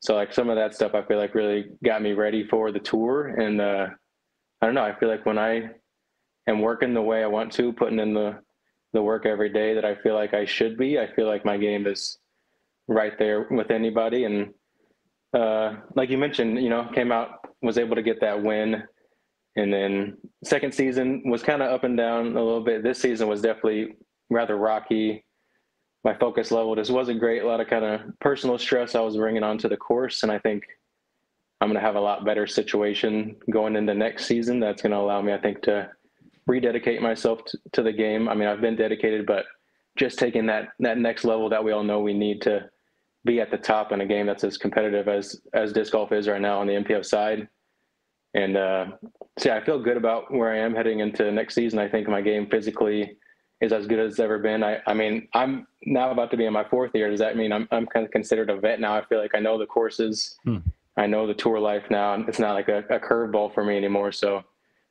so 0.00 0.16
like 0.16 0.34
some 0.34 0.50
of 0.50 0.56
that 0.56 0.74
stuff 0.74 0.96
I 0.96 1.02
feel 1.02 1.18
like 1.18 1.36
really 1.36 1.66
got 1.84 2.02
me 2.02 2.14
ready 2.14 2.48
for 2.48 2.72
the 2.72 2.80
tour. 2.80 3.28
And 3.28 3.60
uh, 3.60 3.86
I 4.60 4.66
don't 4.66 4.74
know, 4.74 4.82
I 4.82 4.98
feel 4.98 5.08
like 5.08 5.24
when 5.24 5.38
I 5.38 5.70
am 6.48 6.60
working 6.60 6.92
the 6.92 7.00
way 7.00 7.22
I 7.22 7.28
want 7.28 7.52
to, 7.52 7.72
putting 7.72 8.00
in 8.00 8.12
the, 8.12 8.40
the 8.92 9.00
work 9.00 9.24
every 9.24 9.50
day 9.50 9.72
that 9.74 9.84
I 9.84 9.94
feel 9.94 10.14
like 10.14 10.34
I 10.34 10.44
should 10.44 10.76
be, 10.76 10.98
I 10.98 11.14
feel 11.14 11.28
like 11.28 11.44
my 11.44 11.58
game 11.58 11.86
is 11.86 12.18
right 12.88 13.16
there 13.20 13.46
with 13.52 13.70
anybody. 13.70 14.24
And 14.24 14.52
uh, 15.32 15.76
like 15.94 16.10
you 16.10 16.18
mentioned, 16.18 16.60
you 16.60 16.70
know, 16.70 16.90
came 16.92 17.12
out, 17.12 17.54
was 17.62 17.78
able 17.78 17.94
to 17.94 18.02
get 18.02 18.20
that 18.22 18.42
win 18.42 18.82
and 19.56 19.72
then 19.72 20.16
second 20.44 20.72
season 20.72 21.22
was 21.24 21.42
kind 21.42 21.62
of 21.62 21.70
up 21.70 21.84
and 21.84 21.96
down 21.96 22.36
a 22.36 22.42
little 22.42 22.62
bit. 22.62 22.82
This 22.82 23.00
season 23.00 23.28
was 23.28 23.42
definitely 23.42 23.96
rather 24.28 24.56
rocky. 24.56 25.24
My 26.04 26.14
focus 26.14 26.50
level 26.50 26.74
just 26.76 26.90
wasn't 26.90 27.20
great. 27.20 27.42
A 27.42 27.46
lot 27.46 27.60
of 27.60 27.68
kind 27.68 27.84
of 27.84 28.00
personal 28.20 28.58
stress 28.58 28.94
I 28.94 29.00
was 29.00 29.16
bringing 29.16 29.42
onto 29.42 29.68
the 29.68 29.76
course, 29.76 30.22
and 30.22 30.32
I 30.32 30.38
think 30.38 30.64
I'm 31.60 31.68
going 31.68 31.80
to 31.80 31.86
have 31.86 31.96
a 31.96 32.00
lot 32.00 32.24
better 32.24 32.46
situation 32.46 33.36
going 33.50 33.76
into 33.76 33.92
next 33.92 34.24
season. 34.26 34.60
That's 34.60 34.80
going 34.80 34.92
to 34.92 34.98
allow 34.98 35.20
me, 35.20 35.34
I 35.34 35.38
think, 35.38 35.60
to 35.62 35.90
rededicate 36.46 37.02
myself 37.02 37.44
to, 37.46 37.58
to 37.72 37.82
the 37.82 37.92
game. 37.92 38.28
I 38.28 38.34
mean, 38.34 38.48
I've 38.48 38.62
been 38.62 38.76
dedicated, 38.76 39.26
but 39.26 39.44
just 39.96 40.18
taking 40.18 40.46
that 40.46 40.68
that 40.78 40.98
next 40.98 41.24
level 41.24 41.48
that 41.50 41.62
we 41.62 41.72
all 41.72 41.84
know 41.84 42.00
we 42.00 42.14
need 42.14 42.40
to 42.42 42.70
be 43.24 43.40
at 43.40 43.50
the 43.50 43.58
top 43.58 43.92
in 43.92 44.00
a 44.00 44.06
game 44.06 44.26
that's 44.26 44.44
as 44.44 44.56
competitive 44.56 45.08
as 45.08 45.40
as 45.52 45.72
disc 45.72 45.92
golf 45.92 46.12
is 46.12 46.28
right 46.28 46.40
now 46.40 46.58
on 46.58 46.66
the 46.66 46.72
MPO 46.74 47.04
side. 47.04 47.48
And 48.34 48.56
uh, 48.56 48.86
so 49.38 49.48
yeah, 49.48 49.56
I 49.56 49.64
feel 49.64 49.82
good 49.82 49.96
about 49.96 50.32
where 50.32 50.52
I 50.52 50.58
am 50.58 50.74
heading 50.74 51.00
into 51.00 51.30
next 51.32 51.54
season. 51.54 51.78
I 51.78 51.88
think 51.88 52.08
my 52.08 52.20
game 52.20 52.48
physically 52.48 53.16
is 53.60 53.72
as 53.72 53.86
good 53.86 53.98
as 53.98 54.12
it's 54.12 54.20
ever 54.20 54.38
been. 54.38 54.62
I, 54.62 54.78
I 54.86 54.94
mean, 54.94 55.28
I'm 55.34 55.66
now 55.84 56.10
about 56.10 56.30
to 56.30 56.36
be 56.36 56.46
in 56.46 56.52
my 56.52 56.64
fourth 56.64 56.92
year. 56.94 57.10
Does 57.10 57.20
that 57.20 57.36
mean 57.36 57.52
I'm, 57.52 57.68
I'm 57.70 57.86
kind 57.86 58.06
of 58.06 58.12
considered 58.12 58.48
a 58.50 58.56
vet 58.56 58.80
now? 58.80 58.96
I 58.96 59.04
feel 59.04 59.18
like 59.18 59.34
I 59.34 59.40
know 59.40 59.58
the 59.58 59.66
courses. 59.66 60.36
Hmm. 60.44 60.58
I 60.96 61.06
know 61.06 61.26
the 61.26 61.34
tour 61.34 61.58
life 61.58 61.84
now. 61.90 62.14
It's 62.26 62.38
not 62.38 62.54
like 62.54 62.68
a, 62.68 62.78
a 62.90 62.98
curveball 62.98 63.52
for 63.54 63.64
me 63.64 63.76
anymore. 63.76 64.12
So 64.12 64.44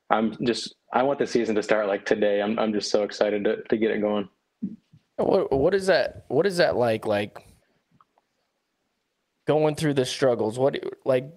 I'm 0.09 0.35
just, 0.45 0.75
I 0.93 1.03
want 1.03 1.19
the 1.19 1.27
season 1.27 1.55
to 1.55 1.63
start 1.63 1.87
like 1.87 2.05
today. 2.05 2.41
I'm, 2.41 2.57
I'm 2.59 2.73
just 2.73 2.91
so 2.91 3.03
excited 3.03 3.43
to, 3.43 3.63
to 3.63 3.77
get 3.77 3.91
it 3.91 4.01
going. 4.01 4.27
What, 5.17 5.51
what 5.51 5.73
is 5.73 5.87
that? 5.87 6.25
What 6.27 6.45
is 6.45 6.57
that 6.57 6.75
like? 6.75 7.05
Like 7.05 7.45
going 9.47 9.75
through 9.75 9.95
the 9.95 10.05
struggles, 10.05 10.57
what, 10.57 10.77
like 11.05 11.31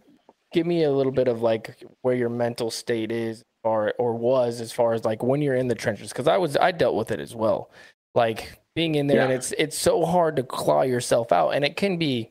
give 0.53 0.67
me 0.67 0.85
a 0.85 0.91
little 0.91 1.13
bit 1.13 1.29
of 1.29 1.43
like 1.43 1.83
where 2.03 2.15
your 2.15 2.29
mental 2.29 2.71
state 2.71 3.13
is 3.13 3.45
or 3.65 3.95
or 3.99 4.15
was 4.15 4.61
as 4.61 4.73
far 4.73 4.93
as 4.93 5.05
like 5.05 5.23
when 5.23 5.43
you're 5.43 5.55
in 5.55 5.69
the 5.69 5.75
trenches 5.75 6.11
because 6.11 6.29
I 6.29 6.37
was 6.37 6.57
I 6.57 6.73
dealt 6.73 6.95
with 6.95 7.11
it 7.11 7.21
as 7.21 7.35
well. 7.35 7.71
Like 8.15 8.61
being 8.75 8.95
in 8.95 9.07
there 9.07 9.19
yeah. 9.19 9.25
and 9.25 9.33
it's 9.33 9.53
it's 9.59 9.77
so 9.77 10.05
hard 10.05 10.37
to 10.37 10.43
claw 10.43 10.83
yourself 10.83 11.33
out 11.33 11.51
and 11.51 11.65
it 11.65 11.77
can 11.77 11.99
be 11.99 12.31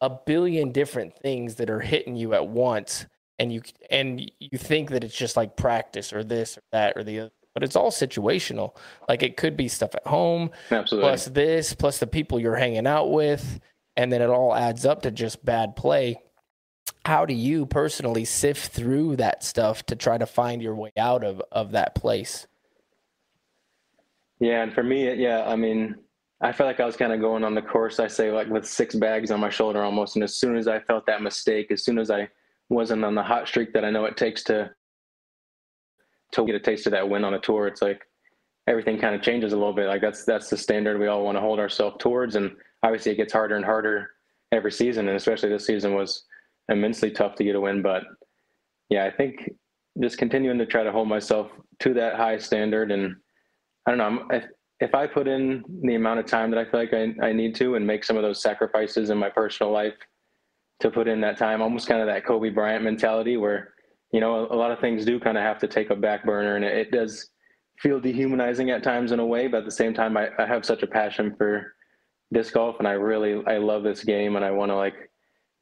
a 0.00 0.10
billion 0.10 0.72
different 0.72 1.16
things 1.18 1.56
that 1.56 1.70
are 1.70 1.80
hitting 1.80 2.16
you 2.16 2.34
at 2.34 2.46
once 2.46 3.06
and 3.38 3.52
you 3.52 3.62
and 3.90 4.30
you 4.38 4.58
think 4.58 4.90
that 4.90 5.04
it's 5.04 5.16
just 5.16 5.36
like 5.36 5.56
practice 5.56 6.12
or 6.12 6.24
this 6.24 6.56
or 6.56 6.62
that 6.72 6.96
or 6.96 7.04
the 7.04 7.20
other 7.20 7.30
but 7.54 7.62
it's 7.62 7.76
all 7.76 7.90
situational 7.90 8.76
like 9.08 9.22
it 9.22 9.36
could 9.36 9.56
be 9.56 9.68
stuff 9.68 9.94
at 9.94 10.06
home 10.06 10.50
Absolutely. 10.70 11.08
plus 11.08 11.26
this 11.26 11.74
plus 11.74 11.98
the 11.98 12.06
people 12.06 12.40
you're 12.40 12.56
hanging 12.56 12.86
out 12.86 13.10
with 13.10 13.60
and 13.96 14.12
then 14.12 14.22
it 14.22 14.30
all 14.30 14.54
adds 14.54 14.84
up 14.84 15.02
to 15.02 15.10
just 15.10 15.44
bad 15.44 15.76
play 15.76 16.18
how 17.04 17.26
do 17.26 17.34
you 17.34 17.66
personally 17.66 18.24
sift 18.24 18.72
through 18.72 19.16
that 19.16 19.42
stuff 19.42 19.84
to 19.86 19.96
try 19.96 20.16
to 20.16 20.26
find 20.26 20.62
your 20.62 20.74
way 20.74 20.92
out 20.96 21.22
of 21.24 21.42
of 21.52 21.72
that 21.72 21.94
place? 21.94 22.46
Yeah 24.40 24.62
and 24.62 24.74
for 24.74 24.82
me 24.82 25.12
yeah 25.14 25.44
i 25.46 25.56
mean 25.56 25.94
i 26.40 26.52
felt 26.52 26.66
like 26.66 26.80
i 26.80 26.84
was 26.84 26.96
kind 26.96 27.12
of 27.12 27.20
going 27.20 27.44
on 27.44 27.54
the 27.54 27.62
course 27.62 28.00
i 28.00 28.08
say 28.08 28.30
like 28.32 28.48
with 28.48 28.66
six 28.66 28.94
bags 28.94 29.30
on 29.30 29.40
my 29.40 29.48
shoulder 29.48 29.82
almost 29.82 30.16
and 30.16 30.24
as 30.24 30.34
soon 30.36 30.56
as 30.56 30.66
i 30.66 30.80
felt 30.80 31.06
that 31.06 31.22
mistake 31.22 31.70
as 31.70 31.84
soon 31.84 31.98
as 31.98 32.10
i 32.10 32.28
wasn't 32.68 33.04
on 33.04 33.14
the 33.14 33.22
hot 33.22 33.46
streak 33.46 33.72
that 33.72 33.84
i 33.84 33.90
know 33.90 34.04
it 34.04 34.16
takes 34.16 34.42
to 34.42 34.70
to 36.32 36.44
get 36.44 36.56
a 36.56 36.60
taste 36.60 36.86
of 36.86 36.90
that 36.90 37.08
win 37.08 37.24
on 37.24 37.34
a 37.34 37.38
tour 37.38 37.68
it's 37.68 37.80
like 37.80 38.02
everything 38.66 38.98
kind 38.98 39.14
of 39.14 39.22
changes 39.22 39.52
a 39.52 39.56
little 39.56 39.72
bit 39.72 39.86
like 39.86 40.02
that's 40.02 40.24
that's 40.24 40.50
the 40.50 40.56
standard 40.56 40.98
we 40.98 41.06
all 41.06 41.24
want 41.24 41.36
to 41.36 41.40
hold 41.40 41.60
ourselves 41.60 41.96
towards 42.00 42.34
and 42.34 42.56
obviously 42.82 43.12
it 43.12 43.16
gets 43.16 43.32
harder 43.32 43.56
and 43.56 43.64
harder 43.64 44.10
every 44.50 44.72
season 44.72 45.06
and 45.06 45.16
especially 45.16 45.48
this 45.48 45.66
season 45.66 45.94
was 45.94 46.24
immensely 46.68 47.10
tough 47.10 47.34
to 47.36 47.44
get 47.44 47.56
a 47.56 47.60
win. 47.60 47.82
But 47.82 48.04
yeah, 48.88 49.04
I 49.04 49.10
think 49.10 49.50
just 50.00 50.18
continuing 50.18 50.58
to 50.58 50.66
try 50.66 50.82
to 50.82 50.92
hold 50.92 51.08
myself 51.08 51.50
to 51.80 51.94
that 51.94 52.16
high 52.16 52.38
standard. 52.38 52.90
And 52.90 53.14
I 53.86 53.90
don't 53.90 53.98
know, 53.98 54.26
if, 54.30 54.44
if 54.80 54.94
I 54.94 55.06
put 55.06 55.28
in 55.28 55.64
the 55.82 55.94
amount 55.94 56.20
of 56.20 56.26
time 56.26 56.50
that 56.50 56.58
I 56.58 56.70
feel 56.70 56.80
like 56.80 56.94
I, 56.94 57.14
I 57.26 57.32
need 57.32 57.54
to 57.56 57.76
and 57.76 57.86
make 57.86 58.04
some 58.04 58.16
of 58.16 58.22
those 58.22 58.42
sacrifices 58.42 59.10
in 59.10 59.18
my 59.18 59.30
personal 59.30 59.72
life 59.72 59.94
to 60.80 60.90
put 60.90 61.08
in 61.08 61.20
that 61.20 61.38
time, 61.38 61.62
almost 61.62 61.86
kind 61.86 62.00
of 62.00 62.06
that 62.08 62.26
Kobe 62.26 62.50
Bryant 62.50 62.82
mentality 62.82 63.36
where, 63.36 63.74
you 64.12 64.20
know, 64.20 64.46
a, 64.46 64.54
a 64.54 64.56
lot 64.56 64.72
of 64.72 64.80
things 64.80 65.04
do 65.04 65.20
kind 65.20 65.38
of 65.38 65.44
have 65.44 65.58
to 65.60 65.68
take 65.68 65.90
a 65.90 65.96
back 65.96 66.24
burner 66.24 66.56
and 66.56 66.64
it, 66.64 66.76
it, 66.76 66.90
does 66.90 67.30
feel 67.80 68.00
dehumanizing 68.00 68.70
at 68.70 68.82
times 68.82 69.12
in 69.12 69.20
a 69.20 69.26
way, 69.26 69.46
but 69.46 69.58
at 69.58 69.64
the 69.64 69.70
same 69.70 69.94
time, 69.94 70.16
I, 70.16 70.28
I 70.38 70.46
have 70.46 70.64
such 70.64 70.82
a 70.82 70.86
passion 70.86 71.34
for 71.36 71.74
disc 72.32 72.54
golf 72.54 72.76
and 72.80 72.88
I 72.88 72.92
really, 72.92 73.42
I 73.46 73.58
love 73.58 73.84
this 73.84 74.02
game 74.04 74.36
and 74.36 74.44
I 74.44 74.50
want 74.50 74.70
to 74.70 74.76
like 74.76 74.94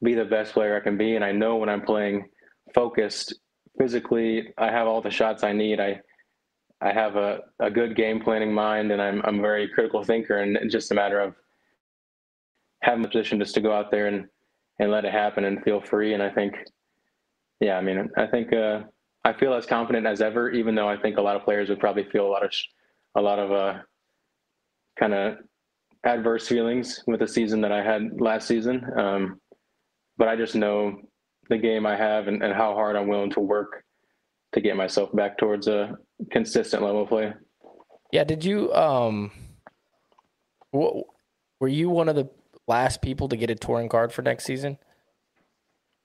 be 0.03 0.13
the 0.13 0.25
best 0.25 0.53
player 0.53 0.75
I 0.75 0.81
can 0.81 0.97
be. 0.97 1.15
And 1.15 1.23
I 1.23 1.31
know 1.31 1.55
when 1.55 1.69
I'm 1.69 1.81
playing 1.81 2.29
focused 2.75 3.33
physically, 3.77 4.53
I 4.57 4.71
have 4.71 4.87
all 4.87 5.01
the 5.01 5.09
shots 5.09 5.43
I 5.43 5.53
need. 5.53 5.79
I 5.79 6.01
I 6.81 6.91
have 6.91 7.15
a, 7.15 7.39
a 7.59 7.71
good 7.71 7.95
game 7.95 8.19
planning 8.19 8.53
mind 8.53 8.91
and 8.91 9.01
I'm 9.01 9.21
I'm 9.23 9.39
a 9.39 9.41
very 9.41 9.69
critical 9.69 10.03
thinker 10.03 10.39
and 10.39 10.57
it's 10.57 10.73
just 10.73 10.91
a 10.91 10.95
matter 10.95 11.19
of 11.19 11.33
having 12.83 13.01
the 13.01 13.07
position 13.07 13.39
just 13.39 13.55
to 13.55 13.61
go 13.61 13.73
out 13.73 13.89
there 13.89 14.07
and, 14.07 14.27
and 14.79 14.91
let 14.91 15.05
it 15.05 15.11
happen 15.11 15.45
and 15.45 15.63
feel 15.63 15.81
free. 15.81 16.13
And 16.13 16.21
I 16.21 16.29
think, 16.29 16.53
yeah, 17.59 17.77
I 17.77 17.81
mean, 17.81 18.09
I 18.17 18.27
think 18.27 18.53
uh, 18.53 18.81
I 19.23 19.33
feel 19.33 19.53
as 19.53 19.65
confident 19.65 20.05
as 20.05 20.21
ever, 20.21 20.51
even 20.51 20.75
though 20.75 20.89
I 20.89 20.97
think 20.97 21.17
a 21.17 21.21
lot 21.21 21.37
of 21.37 21.43
players 21.43 21.69
would 21.69 21.79
probably 21.79 22.03
feel 22.03 22.27
a 22.27 22.31
lot 22.31 22.43
of, 22.43 22.51
a 23.15 23.21
lot 23.21 23.39
of 23.39 23.51
uh, 23.51 23.79
kind 24.99 25.13
of 25.13 25.37
adverse 26.05 26.47
feelings 26.47 27.01
with 27.07 27.21
the 27.21 27.27
season 27.27 27.61
that 27.61 27.71
I 27.71 27.81
had 27.81 28.19
last 28.19 28.47
season. 28.47 28.85
Um, 28.97 29.39
but 30.17 30.27
I 30.27 30.35
just 30.35 30.55
know 30.55 31.01
the 31.49 31.57
game 31.57 31.85
I 31.85 31.95
have 31.95 32.27
and, 32.27 32.41
and 32.43 32.53
how 32.53 32.73
hard 32.73 32.95
I'm 32.95 33.07
willing 33.07 33.31
to 33.31 33.39
work 33.39 33.83
to 34.53 34.61
get 34.61 34.77
myself 34.77 35.13
back 35.13 35.37
towards 35.37 35.67
a 35.67 35.97
consistent 36.31 36.83
level 36.83 37.03
of 37.03 37.09
play. 37.09 37.33
Yeah. 38.11 38.23
Did 38.23 38.45
you, 38.45 38.73
um, 38.73 39.31
what, 40.71 41.05
were 41.59 41.67
you 41.67 41.89
one 41.89 42.09
of 42.09 42.15
the 42.15 42.29
last 42.67 43.01
people 43.01 43.27
to 43.29 43.35
get 43.35 43.49
a 43.49 43.55
touring 43.55 43.89
card 43.89 44.13
for 44.13 44.21
next 44.21 44.45
season? 44.45 44.77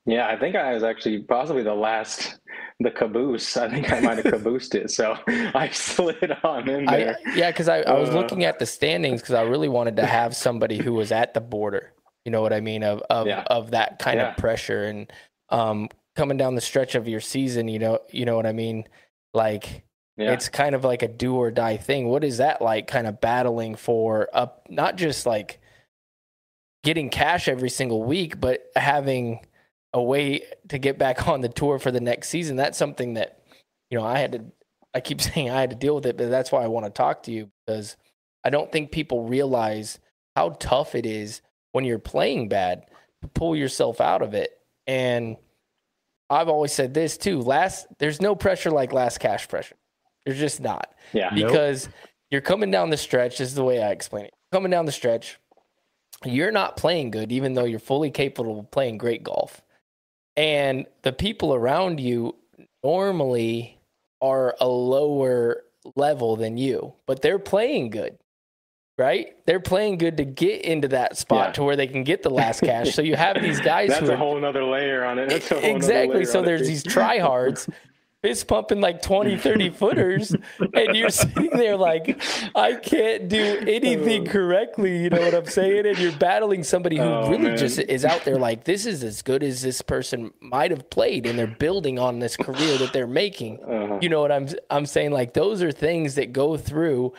Yeah, 0.06 0.26
I 0.26 0.38
think 0.38 0.56
I 0.56 0.72
was 0.72 0.82
actually 0.82 1.18
possibly 1.20 1.62
the 1.62 1.74
last, 1.74 2.40
the 2.80 2.90
caboose. 2.90 3.58
I 3.58 3.68
think 3.68 3.92
I 3.92 4.00
might 4.00 4.16
have 4.16 4.24
caboosed 4.32 4.74
it, 4.74 4.90
so 4.90 5.18
I 5.26 5.68
slid 5.70 6.32
on 6.42 6.66
in 6.66 6.86
there. 6.86 7.18
I, 7.26 7.34
yeah, 7.34 7.50
because 7.50 7.68
I, 7.68 7.80
I 7.80 7.92
was 7.98 8.08
uh, 8.08 8.14
looking 8.14 8.44
at 8.44 8.58
the 8.58 8.64
standings 8.64 9.20
because 9.20 9.34
I 9.34 9.42
really 9.42 9.68
wanted 9.68 9.96
to 9.96 10.06
have 10.06 10.34
somebody 10.34 10.78
who 10.78 10.94
was 10.94 11.12
at 11.12 11.34
the 11.34 11.42
border. 11.42 11.92
You 12.28 12.32
know 12.32 12.42
what 12.42 12.52
I 12.52 12.60
mean? 12.60 12.82
Of 12.82 13.00
of 13.08 13.26
yeah. 13.26 13.42
of 13.46 13.70
that 13.70 13.98
kind 13.98 14.20
yeah. 14.20 14.32
of 14.32 14.36
pressure 14.36 14.84
and 14.84 15.10
um, 15.48 15.88
coming 16.14 16.36
down 16.36 16.56
the 16.56 16.60
stretch 16.60 16.94
of 16.94 17.08
your 17.08 17.22
season. 17.22 17.68
You 17.68 17.78
know, 17.78 18.00
you 18.10 18.26
know 18.26 18.36
what 18.36 18.44
I 18.44 18.52
mean? 18.52 18.84
Like 19.32 19.86
yeah. 20.18 20.34
it's 20.34 20.50
kind 20.50 20.74
of 20.74 20.84
like 20.84 21.00
a 21.00 21.08
do 21.08 21.36
or 21.36 21.50
die 21.50 21.78
thing. 21.78 22.06
What 22.06 22.24
is 22.24 22.36
that 22.36 22.60
like? 22.60 22.86
Kind 22.86 23.06
of 23.06 23.18
battling 23.18 23.76
for 23.76 24.28
up, 24.34 24.66
not 24.68 24.96
just 24.96 25.24
like 25.24 25.58
getting 26.84 27.08
cash 27.08 27.48
every 27.48 27.70
single 27.70 28.02
week, 28.02 28.38
but 28.38 28.70
having 28.76 29.40
a 29.94 30.02
way 30.02 30.42
to 30.68 30.76
get 30.76 30.98
back 30.98 31.26
on 31.28 31.40
the 31.40 31.48
tour 31.48 31.78
for 31.78 31.90
the 31.90 31.98
next 31.98 32.28
season. 32.28 32.56
That's 32.56 32.76
something 32.76 33.14
that 33.14 33.42
you 33.88 33.96
know 33.96 34.04
I 34.04 34.18
had 34.18 34.32
to. 34.32 34.44
I 34.92 35.00
keep 35.00 35.20
saying 35.22 35.48
I 35.48 35.62
had 35.62 35.70
to 35.70 35.76
deal 35.76 35.94
with 35.94 36.04
it, 36.04 36.18
but 36.18 36.28
that's 36.28 36.52
why 36.52 36.62
I 36.62 36.66
want 36.66 36.84
to 36.84 36.90
talk 36.90 37.22
to 37.22 37.32
you 37.32 37.50
because 37.66 37.96
I 38.44 38.50
don't 38.50 38.70
think 38.70 38.90
people 38.90 39.24
realize 39.24 39.98
how 40.36 40.50
tough 40.60 40.94
it 40.94 41.06
is 41.06 41.40
when 41.78 41.84
you're 41.84 42.00
playing 42.00 42.48
bad 42.48 42.86
to 43.22 43.28
pull 43.28 43.54
yourself 43.54 44.00
out 44.00 44.20
of 44.20 44.34
it. 44.34 44.50
And 44.88 45.36
I've 46.28 46.48
always 46.48 46.72
said 46.72 46.92
this 46.92 47.16
too. 47.16 47.40
Last, 47.40 47.86
there's 48.00 48.20
no 48.20 48.34
pressure 48.34 48.72
like 48.72 48.92
last 48.92 49.18
cash 49.20 49.46
pressure. 49.46 49.76
There's 50.26 50.40
just 50.40 50.60
not 50.60 50.92
Yeah. 51.12 51.30
Nope. 51.32 51.46
because 51.46 51.88
you're 52.32 52.40
coming 52.40 52.72
down 52.72 52.90
the 52.90 52.96
stretch. 52.96 53.38
This 53.38 53.50
is 53.50 53.54
the 53.54 53.62
way 53.62 53.80
I 53.80 53.92
explain 53.92 54.24
it. 54.24 54.34
Coming 54.50 54.72
down 54.72 54.86
the 54.86 54.92
stretch, 54.92 55.38
you're 56.24 56.50
not 56.50 56.76
playing 56.76 57.12
good, 57.12 57.30
even 57.30 57.54
though 57.54 57.64
you're 57.64 57.78
fully 57.78 58.10
capable 58.10 58.58
of 58.58 58.70
playing 58.72 58.98
great 58.98 59.22
golf. 59.22 59.62
And 60.36 60.84
the 61.02 61.12
people 61.12 61.54
around 61.54 62.00
you 62.00 62.34
normally 62.82 63.78
are 64.20 64.56
a 64.60 64.66
lower 64.66 65.62
level 65.94 66.34
than 66.34 66.56
you, 66.58 66.94
but 67.06 67.22
they're 67.22 67.38
playing 67.38 67.90
good, 67.90 68.18
right? 68.98 69.34
They're 69.46 69.60
playing 69.60 69.96
good 69.98 70.16
to 70.18 70.24
get 70.24 70.62
into 70.62 70.88
that 70.88 71.16
spot 71.16 71.46
Yeah. 71.48 71.52
to 71.52 71.62
where 71.64 71.76
they 71.76 71.86
can 71.86 72.04
get 72.04 72.22
the 72.22 72.30
last 72.30 72.60
cash. 72.60 72.94
So 72.94 73.00
you 73.00 73.16
have 73.16 73.40
these 73.40 73.60
guys 73.72 73.88
That's 73.90 74.00
who 74.00 74.10
a 74.10 74.14
are 74.14 74.16
whole 74.16 74.38
nother 74.38 74.64
layer 74.64 75.04
on 75.04 75.18
it. 75.18 75.30
That's 75.30 75.50
a 75.50 75.60
whole 75.60 75.76
exactly. 75.76 76.24
So 76.24 76.40
it, 76.40 76.46
there's 76.46 76.62
too. 76.62 76.66
these 76.66 76.82
tryhards 76.84 77.68
fist 78.20 78.48
pumping 78.48 78.80
like 78.80 79.00
20, 79.00 79.38
30 79.38 79.70
footers, 79.82 80.34
and 80.74 80.96
you're 80.96 81.08
sitting 81.08 81.50
there 81.52 81.76
like, 81.76 82.20
I 82.56 82.74
can't 82.74 83.28
do 83.28 83.62
anything 83.64 84.26
correctly. 84.26 85.04
You 85.04 85.10
know 85.10 85.20
what 85.20 85.34
I'm 85.36 85.46
saying? 85.46 85.86
And 85.86 85.96
you're 85.98 86.10
battling 86.10 86.64
somebody 86.64 86.96
who 86.96 87.04
Oh, 87.04 87.30
really 87.30 87.50
man. 87.50 87.56
just 87.56 87.78
is 87.78 88.04
out 88.04 88.24
there 88.24 88.36
like, 88.36 88.64
this 88.64 88.86
is 88.86 89.04
as 89.04 89.22
good 89.22 89.44
as 89.44 89.62
this 89.62 89.82
person 89.82 90.32
might 90.40 90.72
have 90.72 90.90
played, 90.90 91.26
and 91.26 91.38
they're 91.38 91.46
building 91.46 92.00
on 92.00 92.18
this 92.18 92.36
career 92.36 92.76
that 92.78 92.92
they're 92.92 93.06
making. 93.06 93.62
Uh-huh. 93.62 93.98
You 94.02 94.08
know 94.08 94.20
what 94.20 94.32
I'm 94.32 94.48
I'm 94.68 94.86
saying? 94.86 95.12
Like 95.12 95.34
those 95.34 95.62
are 95.62 95.70
things 95.70 96.16
that 96.16 96.32
go 96.32 96.56
through, 96.56 97.12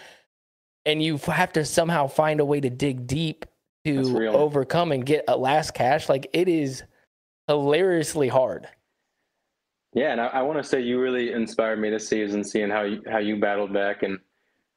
and 0.90 1.04
you 1.04 1.18
have 1.18 1.54
to 1.54 1.64
somehow 1.64 2.08
find 2.08 2.40
a 2.40 2.46
way 2.46 2.60
to 2.60 2.70
dig 2.70 3.08
deep 3.08 3.46
to 3.86 4.28
overcome 4.30 4.92
and 4.92 5.06
get 5.06 5.24
a 5.28 5.38
last 5.38 5.74
cash. 5.74 6.10
Like 6.10 6.28
it 6.34 6.48
is 6.48 6.84
hilariously 7.48 8.28
hard. 8.28 8.68
Yeah, 9.94 10.12
and 10.12 10.22
I, 10.22 10.28
I 10.28 10.42
want 10.42 10.58
to 10.58 10.64
say 10.64 10.82
you 10.82 11.00
really 11.00 11.32
inspired 11.32 11.80
me 11.80 11.90
this 11.90 12.08
season, 12.08 12.44
seeing 12.44 12.70
how 12.70 12.84
you 12.84 13.02
how 13.10 13.18
you 13.18 13.40
battled 13.40 13.74
back 13.74 14.04
and 14.04 14.20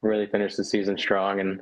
really 0.00 0.26
finished 0.26 0.56
the 0.56 0.64
season 0.64 0.96
strong. 0.96 1.40
And 1.40 1.60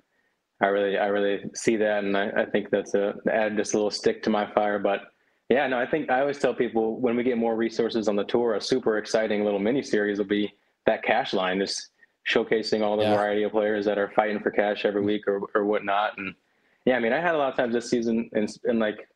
I 0.61 0.67
really 0.67 0.99
I 0.99 1.07
really 1.07 1.45
see 1.55 1.77
that, 1.77 2.05
and 2.05 2.17
I, 2.17 2.31
I 2.31 2.45
think 2.45 2.71
that's 2.71 2.95
a 2.95 3.15
add 3.33 3.57
just 3.57 3.75
a 3.75 3.77
little 3.77 3.91
stick 3.91 4.23
to 4.25 4.31
my 4.31 4.53
fire. 4.53 4.79
But 4.79 5.01
yeah, 5.49 5.67
no, 5.67 5.79
I 5.79 5.87
think 5.87 6.11
I 6.11 6.21
always 6.21 6.39
tell 6.39 6.55
people 6.55 7.01
when 7.01 7.17
we 7.17 7.25
get 7.25 7.39
more 7.39 7.57
resources 7.57 8.07
on 8.07 8.15
the 8.15 8.25
tour, 8.25 8.55
a 8.55 8.61
super 8.61 8.99
exciting 8.99 9.45
little 9.45 9.59
mini 9.59 9.83
series 9.83 10.19
will 10.19 10.27
be 10.27 10.53
that 10.87 11.03
cash 11.03 11.33
line, 11.33 11.59
just 11.59 11.91
showcasing 12.31 12.83
all 12.83 12.97
the 12.97 13.03
Yeah. 13.03 13.17
variety 13.17 13.43
of 13.43 13.53
players 13.53 13.85
that 13.87 13.99
are 13.99 14.11
fighting 14.11 14.41
for 14.41 14.51
cash 14.51 14.85
every 14.85 15.03
week 15.03 15.27
or 15.27 15.41
or 15.55 15.65
whatnot. 15.65 16.17
And 16.19 16.35
yeah, 16.85 16.97
I 16.97 17.01
mean, 17.01 17.13
I 17.13 17.21
had 17.21 17.35
a 17.35 17.39
lot 17.39 17.51
of 17.51 17.57
times 17.57 17.75
this 17.75 17.91
season, 17.91 18.31
and, 18.33 18.49
and 18.65 18.79
like 18.79 19.09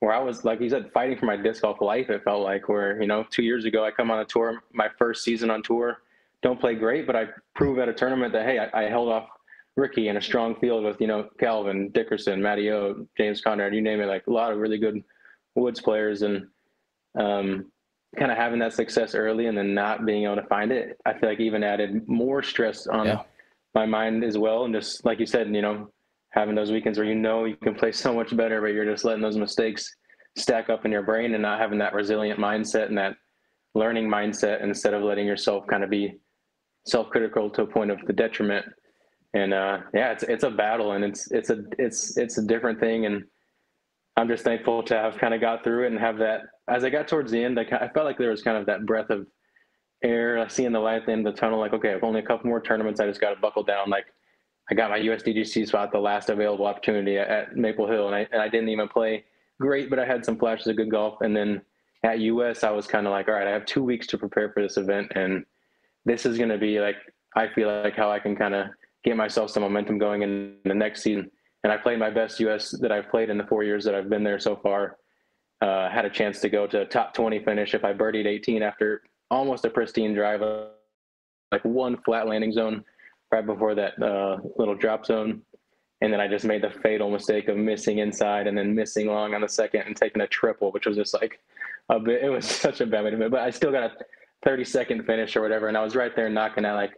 where 0.00 0.12
I 0.12 0.18
was, 0.18 0.44
like 0.44 0.60
you 0.60 0.68
said, 0.68 0.90
fighting 0.92 1.16
for 1.16 1.26
my 1.26 1.36
disc 1.36 1.62
golf 1.62 1.80
life. 1.80 2.10
It 2.10 2.22
felt 2.24 2.42
like 2.42 2.68
where 2.68 3.00
you 3.00 3.06
know, 3.06 3.24
two 3.30 3.42
years 3.42 3.64
ago, 3.64 3.84
I 3.84 3.90
come 3.90 4.10
on 4.10 4.18
a 4.20 4.24
tour, 4.24 4.62
my 4.72 4.88
first 4.98 5.22
season 5.24 5.50
on 5.50 5.62
tour, 5.62 6.02
don't 6.42 6.60
play 6.60 6.74
great, 6.74 7.06
but 7.06 7.16
I 7.16 7.28
prove 7.54 7.78
at 7.78 7.88
a 7.88 7.94
tournament 7.94 8.32
that 8.32 8.44
hey, 8.46 8.58
I, 8.58 8.82
I 8.84 8.88
held 8.88 9.08
off 9.08 9.28
Ricky 9.76 10.08
in 10.08 10.16
a 10.16 10.22
strong 10.22 10.54
field 10.56 10.84
with 10.84 11.00
you 11.00 11.06
know 11.06 11.28
Calvin 11.38 11.90
Dickerson, 11.90 12.42
Matty 12.42 12.70
O, 12.70 13.06
James 13.16 13.40
Conrad, 13.40 13.74
you 13.74 13.80
name 13.82 14.00
it, 14.00 14.06
like 14.06 14.26
a 14.26 14.30
lot 14.32 14.52
of 14.52 14.58
really 14.58 14.78
good 14.78 15.02
Woods 15.54 15.80
players, 15.80 16.22
and 16.22 16.46
um, 17.18 17.70
kind 18.18 18.30
of 18.30 18.38
having 18.38 18.58
that 18.60 18.72
success 18.72 19.14
early 19.14 19.46
and 19.46 19.56
then 19.56 19.74
not 19.74 20.04
being 20.06 20.24
able 20.24 20.36
to 20.36 20.46
find 20.46 20.72
it, 20.72 20.98
I 21.04 21.12
feel 21.18 21.28
like 21.28 21.40
even 21.40 21.62
added 21.62 22.06
more 22.08 22.42
stress 22.42 22.86
on 22.86 23.06
Yeah. 23.06 23.22
my 23.74 23.86
mind 23.86 24.24
as 24.24 24.38
well. 24.38 24.64
And 24.64 24.74
just 24.74 25.04
like 25.04 25.20
you 25.20 25.26
said, 25.26 25.54
you 25.54 25.62
know, 25.62 25.90
having 26.30 26.54
those 26.54 26.70
weekends 26.72 26.98
where 26.98 27.06
you 27.06 27.14
know 27.14 27.44
you 27.44 27.56
can 27.56 27.74
play 27.74 27.92
so 27.92 28.14
much 28.14 28.36
better, 28.36 28.60
but 28.60 28.68
you're 28.68 28.84
just 28.84 29.04
letting 29.04 29.22
those 29.22 29.36
mistakes 29.38 29.94
stack 30.36 30.68
up 30.68 30.84
in 30.84 30.92
your 30.92 31.02
brain 31.02 31.32
and 31.34 31.42
not 31.42 31.58
having 31.58 31.78
that 31.78 31.94
resilient 31.94 32.38
mindset 32.38 32.86
and 32.88 32.98
that 32.98 33.16
learning 33.74 34.08
mindset 34.08 34.62
instead 34.62 34.94
of 34.94 35.02
letting 35.02 35.26
yourself 35.26 35.66
kind 35.66 35.82
of 35.84 35.90
be 35.90 36.14
self-critical 36.86 37.50
to 37.50 37.62
a 37.62 37.66
point 37.66 37.90
of 37.90 37.98
the 38.06 38.12
detriment. 38.12 38.64
And 39.34 39.52
uh, 39.52 39.78
yeah, 39.94 40.12
it's 40.12 40.22
it's 40.22 40.44
a 40.44 40.50
battle 40.50 40.92
and 40.92 41.04
it's 41.04 41.30
it's 41.30 41.50
a 41.50 41.64
it's 41.78 42.16
it's 42.16 42.38
a 42.38 42.46
different 42.46 42.80
thing. 42.80 43.06
And 43.06 43.24
I'm 44.16 44.28
just 44.28 44.44
thankful 44.44 44.82
to 44.84 44.94
have 44.94 45.18
kind 45.18 45.34
of 45.34 45.40
got 45.40 45.62
through 45.64 45.84
it 45.84 45.92
and 45.92 45.98
have 45.98 46.18
that. 46.18 46.40
As 46.68 46.84
I 46.84 46.90
got 46.90 47.08
towards 47.08 47.30
the 47.30 47.42
end, 47.42 47.58
I, 47.58 47.62
I 47.62 47.88
felt 47.88 48.06
like 48.06 48.18
there 48.18 48.30
was 48.30 48.42
kind 48.42 48.56
of 48.56 48.66
that 48.66 48.86
breath 48.86 49.10
of 49.10 49.26
air, 50.02 50.48
seeing 50.48 50.72
the 50.72 50.80
light 50.80 50.96
at 50.96 51.06
the 51.06 51.12
end 51.12 51.26
of 51.26 51.34
the 51.34 51.40
tunnel. 51.40 51.60
Like, 51.60 51.72
okay, 51.72 51.92
I've 51.92 52.04
only 52.04 52.20
a 52.20 52.26
couple 52.26 52.48
more 52.48 52.60
tournaments. 52.60 53.00
I 53.00 53.06
just 53.06 53.20
got 53.20 53.30
to 53.30 53.40
buckle 53.40 53.62
down. 53.62 53.88
Like, 53.88 54.06
I 54.70 54.74
got 54.74 54.90
my 54.90 54.98
USDGC 54.98 55.68
spot, 55.68 55.92
the 55.92 55.98
last 55.98 56.28
available 56.28 56.66
opportunity 56.66 57.18
at, 57.18 57.56
Maple 57.56 57.88
Hill, 57.88 58.06
and 58.06 58.14
I 58.14 58.26
and 58.32 58.42
I 58.42 58.48
didn't 58.48 58.68
even 58.68 58.88
play 58.88 59.24
great, 59.60 59.88
but 59.90 59.98
I 59.98 60.04
had 60.04 60.24
some 60.24 60.38
flashes 60.38 60.66
of 60.66 60.76
good 60.76 60.90
golf. 60.90 61.20
And 61.20 61.36
then 61.36 61.62
at 62.02 62.18
US, 62.20 62.64
I 62.64 62.70
was 62.70 62.86
kind 62.86 63.06
of 63.06 63.12
like, 63.12 63.28
all 63.28 63.34
right, 63.34 63.46
I 63.46 63.52
have 63.52 63.64
two 63.64 63.82
weeks 63.82 64.06
to 64.08 64.18
prepare 64.18 64.50
for 64.52 64.62
this 64.62 64.76
event, 64.76 65.12
and 65.14 65.44
this 66.04 66.26
is 66.26 66.36
going 66.36 66.50
to 66.50 66.58
be 66.58 66.80
like 66.80 66.96
I 67.36 67.48
feel 67.48 67.68
like 67.68 67.94
how 67.94 68.10
I 68.10 68.18
can 68.18 68.34
kind 68.34 68.54
of 68.54 68.68
get 69.04 69.16
myself 69.16 69.50
some 69.50 69.62
momentum 69.62 69.98
going 69.98 70.22
in 70.22 70.56
the 70.64 70.74
next 70.74 71.02
season. 71.02 71.30
And 71.62 71.72
I 71.72 71.76
played 71.76 71.98
my 71.98 72.10
best 72.10 72.40
US 72.40 72.70
that 72.80 72.90
I've 72.90 73.10
played 73.10 73.28
in 73.30 73.38
the 73.38 73.46
four 73.46 73.62
years 73.62 73.84
that 73.84 73.94
I've 73.94 74.08
been 74.08 74.24
there 74.24 74.40
so 74.40 74.56
far. 74.56 74.96
Uh, 75.62 75.88
had 75.88 76.04
a 76.04 76.10
chance 76.10 76.40
to 76.40 76.50
go 76.50 76.66
to 76.66 76.84
top 76.86 77.14
20 77.14 77.42
finish 77.42 77.74
if 77.74 77.82
I 77.82 77.94
birdied 77.94 78.26
18 78.26 78.62
after 78.62 79.02
almost 79.30 79.64
a 79.64 79.70
pristine 79.70 80.14
drive, 80.14 80.42
like 81.50 81.64
one 81.64 81.96
flat 82.04 82.28
landing 82.28 82.52
zone 82.52 82.84
right 83.32 83.44
before 83.44 83.74
that 83.74 84.00
uh, 84.02 84.38
little 84.56 84.74
drop 84.74 85.06
zone. 85.06 85.42
And 86.02 86.12
then 86.12 86.20
I 86.20 86.28
just 86.28 86.44
made 86.44 86.62
the 86.62 86.70
fatal 86.70 87.10
mistake 87.10 87.48
of 87.48 87.56
missing 87.56 87.98
inside 87.98 88.46
and 88.46 88.56
then 88.56 88.74
missing 88.74 89.06
long 89.06 89.34
on 89.34 89.40
the 89.40 89.48
second 89.48 89.82
and 89.86 89.96
taking 89.96 90.20
a 90.20 90.26
triple, 90.26 90.70
which 90.72 90.86
was 90.86 90.96
just 90.96 91.14
like 91.14 91.40
a 91.88 91.98
bit, 91.98 92.22
it 92.22 92.28
was 92.28 92.44
such 92.66 92.80
a 92.80 92.86
bad 92.86 93.04
way. 93.04 93.28
But 93.28 93.40
I 93.40 93.50
still 93.50 93.72
got 93.72 93.84
a 93.84 93.92
30 94.44 94.64
second 94.64 95.06
finish 95.06 95.36
or 95.36 95.42
whatever. 95.42 95.68
And 95.68 95.76
I 95.76 95.82
was 95.82 95.96
right 95.96 96.14
there 96.14 96.28
knocking 96.28 96.64
at 96.66 96.74
like 96.74 96.92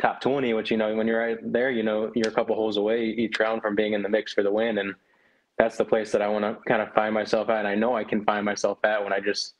top 0.00 0.20
20, 0.20 0.54
which, 0.54 0.70
you 0.70 0.76
know, 0.76 0.94
when 0.94 1.06
you're 1.06 1.20
right 1.20 1.52
there, 1.52 1.70
you 1.70 1.82
know, 1.82 2.10
you're 2.14 2.28
a 2.28 2.34
couple 2.34 2.56
holes 2.56 2.78
away 2.78 3.04
each 3.04 3.38
round 3.38 3.60
from 3.60 3.74
being 3.74 3.92
in 3.92 4.02
the 4.02 4.08
mix 4.08 4.32
for 4.32 4.42
the 4.42 4.50
win. 4.50 4.78
And 4.78 4.94
that's 5.58 5.76
the 5.76 5.84
place 5.84 6.12
that 6.12 6.22
I 6.22 6.28
want 6.28 6.44
to 6.44 6.56
kind 6.68 6.80
of 6.80 6.92
find 6.94 7.12
myself 7.12 7.48
at. 7.48 7.58
And 7.58 7.68
I 7.68 7.74
know 7.74 7.96
I 7.96 8.04
can 8.04 8.24
find 8.24 8.44
myself 8.44 8.78
at 8.84 9.02
when 9.02 9.12
I 9.12 9.20
just 9.20 9.54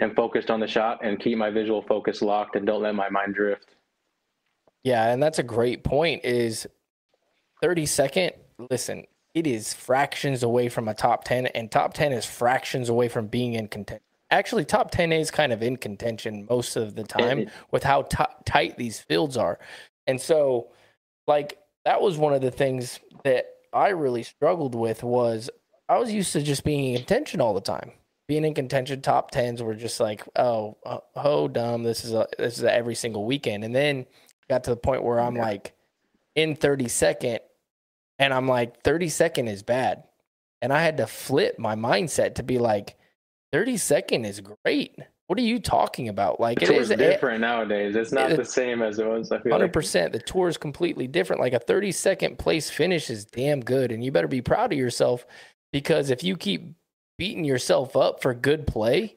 am 0.00 0.14
focused 0.14 0.50
on 0.50 0.60
the 0.60 0.66
shot 0.66 1.04
and 1.04 1.18
keep 1.18 1.38
my 1.38 1.50
visual 1.50 1.82
focus 1.82 2.20
locked 2.22 2.54
and 2.56 2.66
don't 2.66 2.82
let 2.82 2.94
my 2.94 3.08
mind 3.08 3.34
drift. 3.34 3.74
Yeah, 4.84 5.10
and 5.10 5.22
that's 5.22 5.38
a 5.38 5.42
great 5.42 5.82
point. 5.82 6.24
Is 6.24 6.66
30 7.62 7.86
second, 7.86 8.32
listen, 8.70 9.04
it 9.34 9.46
is 9.46 9.72
fractions 9.72 10.42
away 10.42 10.68
from 10.68 10.86
a 10.88 10.94
top 10.94 11.24
10, 11.24 11.46
and 11.46 11.70
top 11.70 11.94
10 11.94 12.12
is 12.12 12.24
fractions 12.26 12.88
away 12.88 13.08
from 13.08 13.26
being 13.26 13.54
in 13.54 13.68
contention. 13.68 14.02
Actually, 14.30 14.64
top 14.64 14.90
10 14.90 15.12
is 15.12 15.30
kind 15.30 15.52
of 15.52 15.62
in 15.62 15.76
contention 15.76 16.46
most 16.50 16.76
of 16.76 16.94
the 16.94 17.04
time 17.04 17.40
it- 17.40 17.48
with 17.70 17.84
how 17.84 18.02
t- 18.02 18.24
tight 18.44 18.76
these 18.76 19.00
fields 19.00 19.36
are. 19.36 19.58
And 20.06 20.20
so, 20.20 20.68
like, 21.26 21.58
that 21.84 22.00
was 22.02 22.18
one 22.18 22.34
of 22.34 22.40
the 22.42 22.50
things 22.50 23.00
that 23.24 23.46
I 23.76 23.90
really 23.90 24.22
struggled 24.22 24.74
with 24.74 25.02
was 25.02 25.50
I 25.88 25.98
was 25.98 26.12
used 26.12 26.32
to 26.32 26.42
just 26.42 26.64
being 26.64 26.92
in 26.92 26.96
contention 26.96 27.40
all 27.40 27.54
the 27.54 27.60
time. 27.60 27.92
Being 28.26 28.44
in 28.44 28.54
contention, 28.54 29.02
top 29.02 29.30
tens 29.30 29.62
were 29.62 29.74
just 29.74 30.00
like, 30.00 30.24
oh, 30.34 30.76
uh, 30.84 30.98
oh, 31.14 31.46
dumb. 31.46 31.84
This 31.84 32.04
is 32.04 32.12
a, 32.12 32.26
this 32.38 32.58
is 32.58 32.64
a 32.64 32.74
every 32.74 32.96
single 32.96 33.24
weekend. 33.24 33.62
And 33.62 33.74
then 33.74 34.06
got 34.48 34.64
to 34.64 34.70
the 34.70 34.76
point 34.76 35.04
where 35.04 35.20
I'm 35.20 35.36
like 35.36 35.74
in 36.34 36.56
30 36.56 36.88
second 36.88 37.40
and 38.18 38.32
I'm 38.32 38.48
like 38.48 38.82
30 38.82 39.08
second 39.10 39.48
is 39.48 39.62
bad. 39.62 40.04
And 40.62 40.72
I 40.72 40.82
had 40.82 40.96
to 40.96 41.06
flip 41.06 41.58
my 41.58 41.76
mindset 41.76 42.36
to 42.36 42.42
be 42.42 42.58
like 42.58 42.96
30 43.52 43.76
second 43.76 44.24
is 44.24 44.40
great. 44.40 44.96
What 45.26 45.38
are 45.40 45.42
you 45.42 45.58
talking 45.58 46.08
about? 46.08 46.38
Like 46.38 46.60
The 46.60 46.72
it 46.72 46.80
is 46.82 46.88
different 46.90 47.40
nowadays. 47.40 47.96
It's 47.96 48.12
not 48.12 48.30
it- 48.32 48.36
the 48.36 48.44
same 48.44 48.80
as 48.82 48.98
it 48.98 49.06
was. 49.06 49.28
Hundred 49.30 49.50
like. 49.60 49.72
percent. 49.72 50.12
The 50.12 50.20
tour 50.20 50.48
is 50.48 50.56
completely 50.56 51.08
different. 51.08 51.40
Like 51.40 51.52
a 51.52 51.58
thirty 51.58 51.90
second 51.92 52.38
place 52.38 52.70
finish 52.70 53.10
is 53.10 53.24
damn 53.24 53.60
good, 53.60 53.90
and 53.90 54.04
you 54.04 54.12
better 54.12 54.28
be 54.28 54.40
proud 54.42 54.72
of 54.72 54.78
yourself 54.78 55.26
because 55.72 56.10
if 56.10 56.22
you 56.22 56.36
keep 56.36 56.74
beating 57.18 57.44
yourself 57.44 57.96
up 57.96 58.22
for 58.22 58.34
good 58.34 58.66
play, 58.66 59.16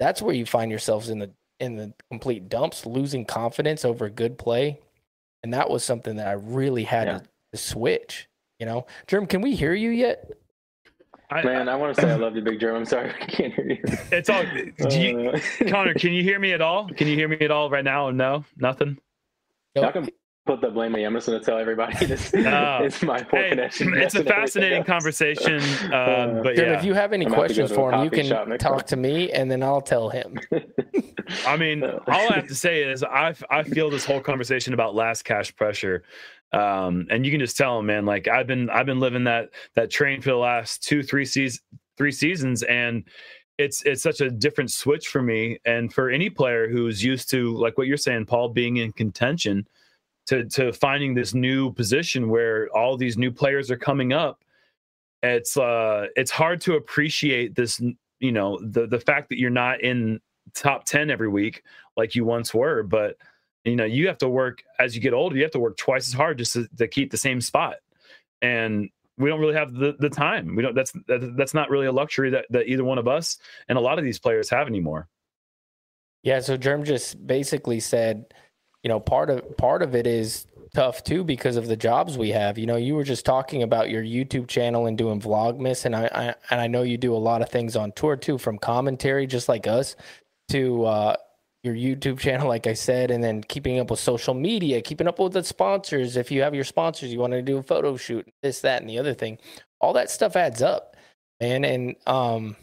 that's 0.00 0.20
where 0.20 0.34
you 0.34 0.46
find 0.46 0.70
yourselves 0.70 1.10
in 1.10 1.18
the 1.20 1.30
in 1.60 1.76
the 1.76 1.92
complete 2.10 2.48
dumps, 2.48 2.84
losing 2.86 3.24
confidence 3.24 3.84
over 3.84 4.08
good 4.08 4.36
play, 4.36 4.80
and 5.44 5.52
that 5.54 5.70
was 5.70 5.84
something 5.84 6.16
that 6.16 6.26
I 6.26 6.32
really 6.32 6.84
had 6.84 7.06
Yeah. 7.06 7.18
to, 7.18 7.24
to 7.52 7.56
switch. 7.58 8.26
You 8.58 8.66
know, 8.66 8.86
Jerm, 9.06 9.28
can 9.28 9.42
we 9.42 9.54
hear 9.54 9.74
you 9.74 9.90
yet? 9.90 10.30
I, 11.32 11.42
Man, 11.44 11.68
I 11.68 11.76
want 11.76 11.94
to 11.94 12.00
say 12.02 12.10
I 12.10 12.16
love 12.16 12.34
you, 12.34 12.42
Big 12.42 12.58
Jerm. 12.58 12.76
I'm 12.76 12.84
sorry 12.84 13.10
I 13.20 13.24
can't 13.26 13.54
hear 13.54 13.66
you. 13.70 13.78
it's 14.10 14.28
all. 14.28 14.42
Do 14.88 15.00
you, 15.00 15.30
Uh, 15.30 15.38
Connor, 15.68 15.94
can 15.94 16.12
you 16.12 16.22
hear 16.24 16.38
me 16.40 16.52
at 16.52 16.60
all? 16.60 16.88
Can 16.88 17.06
you 17.06 17.14
hear 17.14 17.28
me 17.28 17.38
at 17.40 17.50
all 17.50 17.70
right 17.70 17.84
now? 17.84 18.10
No, 18.10 18.44
nothing. 18.56 18.98
I 19.80 19.92
can 19.92 20.08
put 20.46 20.60
the 20.60 20.70
blame 20.70 20.94
on 20.94 21.00
you. 21.00 21.06
I'm 21.06 21.14
just 21.14 21.26
going 21.26 21.38
to 21.38 21.44
tell 21.44 21.58
everybody 21.58 22.06
this 22.06 22.32
No. 22.32 22.80
it's 22.82 23.02
my 23.02 23.22
poor 23.22 23.40
Hey, 23.40 23.50
connection. 23.50 23.94
it's 23.94 24.14
a 24.14 24.18
Yes, 24.18 24.24
and 24.24 24.28
everything 24.28 24.42
fascinating 24.42 24.78
else. 24.78 24.86
conversation, 24.86 25.54
um, 25.92 26.42
but 26.42 26.56
Jerm, 26.56 26.58
yeah, 26.58 26.78
if 26.78 26.84
you 26.84 26.94
have 26.94 27.12
any 27.12 27.26
I'm 27.26 27.30
gonna 27.32 27.42
have 27.42 27.48
to 27.50 27.54
go 27.54 27.60
questions 27.66 27.72
for 27.72 27.92
him, 27.92 28.04
you 28.04 28.10
can 28.10 28.58
talk 28.58 28.78
time. 28.78 28.86
to 28.88 28.96
me, 28.96 29.30
and 29.32 29.50
then 29.50 29.62
I'll 29.62 29.80
tell 29.82 30.08
him. 30.08 30.38
I 31.46 31.56
mean, 31.56 31.84
all 31.84 32.28
I 32.30 32.34
have 32.34 32.46
to 32.48 32.54
say 32.54 32.82
is 32.82 33.04
I 33.04 33.34
I 33.50 33.62
feel 33.62 33.90
this 33.90 34.04
whole 34.04 34.20
conversation 34.20 34.74
about 34.74 34.94
last 34.94 35.22
cash 35.24 35.54
pressure, 35.54 36.02
um, 36.52 37.06
and 37.10 37.24
you 37.24 37.30
can 37.30 37.40
just 37.40 37.56
tell 37.56 37.78
him, 37.78 37.86
man. 37.86 38.04
Like 38.06 38.26
I've 38.28 38.46
been 38.46 38.68
I've 38.70 38.86
been 38.86 39.00
living 39.00 39.24
that 39.24 39.50
that 39.74 39.90
train 39.90 40.20
for 40.20 40.30
the 40.30 40.36
last 40.36 40.82
two 40.82 41.02
three 41.02 41.24
seasons 41.24 41.60
three 41.96 42.12
seasons, 42.12 42.62
and 42.64 43.04
it's 43.58 43.82
it's 43.84 44.02
such 44.02 44.20
a 44.22 44.30
different 44.30 44.70
switch 44.70 45.08
for 45.08 45.20
me 45.22 45.58
and 45.66 45.92
for 45.92 46.08
any 46.10 46.30
player 46.30 46.66
who's 46.68 47.04
used 47.04 47.28
to 47.30 47.54
like 47.58 47.76
what 47.76 47.86
you're 47.86 47.98
saying 47.98 48.24
paul 48.24 48.48
being 48.48 48.78
in 48.78 48.90
contention 48.90 49.68
to 50.30 50.44
to 50.46 50.72
finding 50.72 51.14
this 51.14 51.34
new 51.34 51.72
position 51.72 52.28
where 52.28 52.68
all 52.76 52.96
these 52.96 53.18
new 53.18 53.30
players 53.30 53.70
are 53.70 53.76
coming 53.76 54.12
up 54.12 54.42
it's 55.22 55.56
uh 55.56 56.06
it's 56.16 56.30
hard 56.30 56.60
to 56.60 56.74
appreciate 56.74 57.54
this 57.54 57.80
you 58.20 58.32
know 58.32 58.58
the 58.62 58.86
the 58.86 59.00
fact 59.00 59.28
that 59.28 59.38
you're 59.38 59.50
not 59.50 59.80
in 59.82 60.20
top 60.54 60.84
10 60.84 61.10
every 61.10 61.28
week 61.28 61.62
like 61.96 62.14
you 62.14 62.24
once 62.24 62.54
were 62.54 62.82
but 62.82 63.16
you 63.64 63.76
know 63.76 63.84
you 63.84 64.06
have 64.06 64.18
to 64.18 64.28
work 64.28 64.62
as 64.78 64.94
you 64.94 65.00
get 65.00 65.12
older 65.12 65.36
you 65.36 65.42
have 65.42 65.52
to 65.52 65.60
work 65.60 65.76
twice 65.76 66.08
as 66.08 66.14
hard 66.14 66.38
just 66.38 66.52
to, 66.52 66.68
to 66.78 66.88
keep 66.88 67.10
the 67.10 67.16
same 67.16 67.40
spot. 67.40 67.76
And 68.42 68.88
we 69.18 69.28
don't 69.28 69.40
really 69.40 69.54
have 69.54 69.74
the, 69.74 69.94
the 69.98 70.08
time. 70.08 70.56
We 70.56 70.62
don't 70.62 70.74
that's 70.74 70.92
that, 71.08 71.34
that's 71.36 71.52
not 71.52 71.68
really 71.68 71.86
a 71.86 71.92
luxury 71.92 72.30
that, 72.30 72.46
that 72.50 72.66
either 72.66 72.84
one 72.84 72.98
of 72.98 73.06
us 73.06 73.38
and 73.68 73.76
a 73.76 73.80
lot 73.80 73.98
of 73.98 74.04
these 74.04 74.18
players 74.18 74.48
have 74.50 74.66
anymore. 74.66 75.08
Yeah 76.22 76.40
so 76.40 76.56
Jerm 76.56 76.84
just 76.84 77.26
basically 77.26 77.80
said 77.80 78.24
you 78.82 78.88
know 78.88 79.00
part 79.00 79.30
of 79.30 79.56
part 79.56 79.82
of 79.82 79.94
it 79.94 80.06
is 80.06 80.46
tough 80.74 81.02
too 81.02 81.24
because 81.24 81.56
of 81.56 81.66
the 81.66 81.76
jobs 81.76 82.16
we 82.16 82.30
have. 82.30 82.58
You 82.58 82.66
know, 82.66 82.76
you 82.76 82.94
were 82.94 83.04
just 83.04 83.24
talking 83.24 83.62
about 83.62 83.90
your 83.90 84.02
YouTube 84.02 84.48
channel 84.48 84.86
and 84.86 84.96
doing 84.96 85.20
Vlogmas, 85.20 85.84
and 85.84 85.94
I, 85.96 86.08
I 86.12 86.34
and 86.50 86.60
I 86.60 86.66
know 86.66 86.82
you 86.82 86.96
do 86.96 87.14
a 87.14 87.18
lot 87.18 87.42
of 87.42 87.48
things 87.48 87.76
on 87.76 87.92
tour 87.92 88.16
too, 88.16 88.38
from 88.38 88.58
commentary, 88.58 89.26
just 89.26 89.48
like 89.48 89.66
us, 89.66 89.96
to 90.50 90.84
uh, 90.84 91.16
your 91.62 91.74
YouTube 91.74 92.18
channel, 92.18 92.48
like 92.48 92.66
I 92.66 92.74
said, 92.74 93.10
and 93.10 93.22
then 93.22 93.42
keeping 93.42 93.78
up 93.78 93.90
with 93.90 94.00
social 94.00 94.34
media, 94.34 94.80
keeping 94.80 95.08
up 95.08 95.18
with 95.18 95.32
the 95.32 95.44
sponsors. 95.44 96.16
If 96.16 96.30
you 96.30 96.42
have 96.42 96.54
your 96.54 96.64
sponsors, 96.64 97.12
you 97.12 97.18
want 97.18 97.32
to 97.32 97.42
do 97.42 97.58
a 97.58 97.62
photo 97.62 97.96
shoot, 97.96 98.26
this, 98.42 98.60
that, 98.60 98.80
and 98.80 98.88
the 98.88 98.98
other 98.98 99.14
thing. 99.14 99.38
All 99.80 99.92
that 99.94 100.10
stuff 100.10 100.36
adds 100.36 100.62
up, 100.62 100.96
man. 101.40 101.64
And 101.64 101.96
um, 102.06 102.56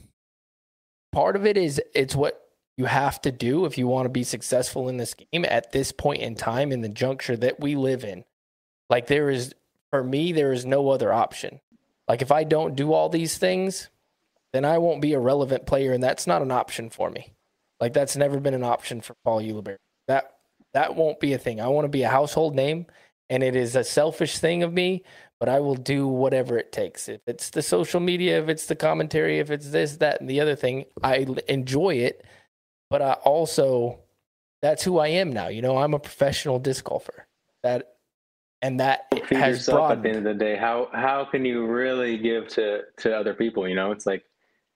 part 1.11 1.35
of 1.35 1.45
it 1.45 1.57
is 1.57 1.81
it's 1.93 2.15
what 2.15 2.46
you 2.77 2.85
have 2.85 3.19
to 3.21 3.31
do 3.31 3.65
if 3.65 3.77
you 3.77 3.87
want 3.87 4.05
to 4.05 4.09
be 4.09 4.23
successful 4.23 4.87
in 4.87 4.97
this 4.97 5.15
game 5.15 5.45
at 5.49 5.71
this 5.71 5.91
point 5.91 6.21
in 6.21 6.35
time 6.35 6.71
in 6.71 6.81
the 6.81 6.89
juncture 6.89 7.35
that 7.35 7.59
we 7.59 7.75
live 7.75 8.03
in. 8.03 8.23
Like 8.89 9.07
there 9.07 9.29
is 9.29 9.53
for 9.89 10.03
me 10.03 10.31
there 10.31 10.53
is 10.53 10.65
no 10.65 10.89
other 10.89 11.11
option. 11.11 11.59
Like 12.07 12.21
if 12.21 12.31
I 12.31 12.43
don't 12.43 12.75
do 12.75 12.93
all 12.93 13.09
these 13.09 13.37
things, 13.37 13.89
then 14.53 14.63
I 14.63 14.77
won't 14.77 15.01
be 15.01 15.13
a 15.13 15.19
relevant 15.19 15.65
player 15.65 15.91
and 15.91 16.03
that's 16.03 16.27
not 16.27 16.43
an 16.43 16.51
option 16.51 16.89
for 16.89 17.09
me. 17.09 17.33
Like 17.81 17.93
that's 17.93 18.15
never 18.15 18.39
been 18.39 18.53
an 18.53 18.63
option 18.63 19.01
for 19.01 19.15
Paul 19.25 19.41
Ulibarri. 19.41 19.77
That 20.07 20.31
that 20.73 20.95
won't 20.95 21.19
be 21.19 21.33
a 21.33 21.39
thing. 21.39 21.59
I 21.59 21.67
want 21.67 21.85
to 21.85 21.89
be 21.89 22.03
a 22.03 22.09
household 22.09 22.55
name 22.55 22.85
and 23.29 23.41
it 23.41 23.55
is 23.55 23.75
a 23.75 23.83
selfish 23.83 24.37
thing 24.37 24.61
of 24.61 24.71
me, 24.71 25.03
but 25.39 25.49
I 25.49 25.59
will 25.59 25.75
do 25.75 26.07
whatever 26.07 26.57
it 26.59 26.71
takes. 26.71 27.09
If 27.09 27.21
it's 27.25 27.49
the 27.49 27.63
social 27.63 27.99
media, 27.99 28.39
if 28.41 28.49
it's 28.49 28.67
the 28.67 28.75
commentary, 28.75 29.39
if 29.39 29.49
it's 29.49 29.71
this, 29.71 29.97
that, 29.97 30.21
and 30.21 30.29
the 30.29 30.39
other 30.39 30.55
thing, 30.55 30.85
I 31.03 31.25
enjoy 31.47 31.95
it 31.95 32.23
but 32.89 33.01
I 33.01 33.13
also 33.13 33.99
that's 34.61 34.83
who 34.83 34.97
I 34.97 35.07
am 35.09 35.31
now. 35.31 35.47
You 35.49 35.61
know, 35.61 35.77
I'm 35.77 35.93
a 35.93 35.99
professional 35.99 36.59
disc 36.59 36.83
golfer. 36.83 37.27
That 37.63 37.95
and 38.61 38.79
that 38.79 39.07
Feed 39.27 39.37
has 39.37 39.57
yourself 39.57 39.77
broadened. 39.77 39.99
at 39.99 40.03
the 40.03 40.17
end 40.17 40.27
of 40.27 40.37
the 40.37 40.45
day. 40.45 40.55
How 40.55 40.89
how 40.93 41.25
can 41.25 41.45
you 41.45 41.65
really 41.65 42.17
give 42.17 42.47
to 42.49 42.81
to 42.97 43.15
other 43.15 43.33
people? 43.33 43.67
You 43.67 43.75
know, 43.75 43.91
it's 43.91 44.05
like 44.05 44.23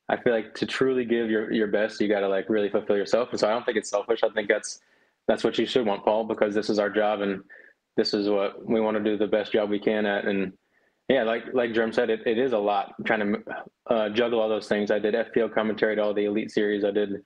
I 0.09 0.17
feel 0.17 0.33
like 0.33 0.53
to 0.55 0.65
truly 0.65 1.05
give 1.05 1.29
your 1.29 1.51
your 1.51 1.67
best, 1.67 1.99
you 2.01 2.07
got 2.07 2.19
to 2.19 2.29
like 2.29 2.49
really 2.49 2.69
fulfill 2.69 2.97
yourself. 2.97 3.29
And 3.31 3.39
so 3.39 3.47
I 3.47 3.51
don't 3.51 3.65
think 3.65 3.77
it's 3.77 3.89
selfish. 3.89 4.23
I 4.23 4.29
think 4.29 4.49
that's 4.49 4.79
that's 5.27 5.43
what 5.43 5.57
you 5.57 5.65
should 5.65 5.85
want, 5.85 6.03
Paul, 6.03 6.25
because 6.25 6.53
this 6.53 6.69
is 6.69 6.79
our 6.79 6.89
job 6.89 7.21
and 7.21 7.41
this 7.97 8.13
is 8.13 8.29
what 8.29 8.65
we 8.65 8.79
want 8.79 8.97
to 8.97 9.03
do 9.03 9.17
the 9.17 9.27
best 9.27 9.51
job 9.51 9.69
we 9.69 9.79
can 9.79 10.05
at. 10.05 10.25
And 10.25 10.53
yeah, 11.07 11.23
like 11.23 11.43
like 11.53 11.71
Jerm 11.71 11.93
said, 11.93 12.09
it, 12.09 12.21
it 12.25 12.37
is 12.37 12.53
a 12.53 12.57
lot 12.57 12.93
I'm 12.99 13.05
trying 13.05 13.33
to 13.33 13.43
uh, 13.87 14.09
juggle 14.09 14.39
all 14.39 14.49
those 14.49 14.67
things. 14.67 14.91
I 14.91 14.99
did 14.99 15.13
FPO 15.13 15.53
commentary 15.53 15.95
to 15.95 16.03
all 16.03 16.13
the 16.13 16.25
elite 16.25 16.51
series. 16.51 16.83
I 16.83 16.91
did 16.91 17.23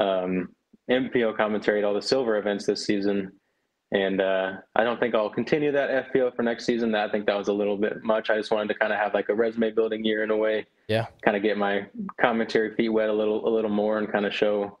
um, 0.00 0.48
MPO 0.90 1.36
commentary 1.36 1.78
at 1.78 1.84
all 1.84 1.94
the 1.94 2.02
silver 2.02 2.36
events 2.36 2.66
this 2.66 2.84
season. 2.84 3.32
And 3.92 4.20
uh, 4.20 4.52
I 4.76 4.84
don't 4.84 5.00
think 5.00 5.14
I'll 5.14 5.30
continue 5.30 5.72
that 5.72 6.12
FPO 6.12 6.36
for 6.36 6.42
next 6.42 6.64
season. 6.64 6.94
I 6.94 7.08
think 7.08 7.26
that 7.26 7.36
was 7.36 7.48
a 7.48 7.52
little 7.52 7.76
bit 7.76 8.04
much. 8.04 8.30
I 8.30 8.36
just 8.36 8.52
wanted 8.52 8.68
to 8.68 8.78
kind 8.78 8.92
of 8.92 9.00
have 9.00 9.14
like 9.14 9.28
a 9.28 9.34
resume 9.34 9.72
building 9.72 10.04
year 10.04 10.22
in 10.22 10.30
a 10.30 10.36
way. 10.36 10.66
Yeah. 10.88 11.06
Kind 11.24 11.36
of 11.36 11.42
get 11.42 11.58
my 11.58 11.86
commentary 12.20 12.74
feet 12.76 12.88
wet 12.88 13.08
a 13.08 13.12
little, 13.12 13.48
a 13.48 13.50
little 13.50 13.70
more, 13.70 13.98
and 13.98 14.10
kind 14.10 14.26
of 14.26 14.34
show, 14.34 14.78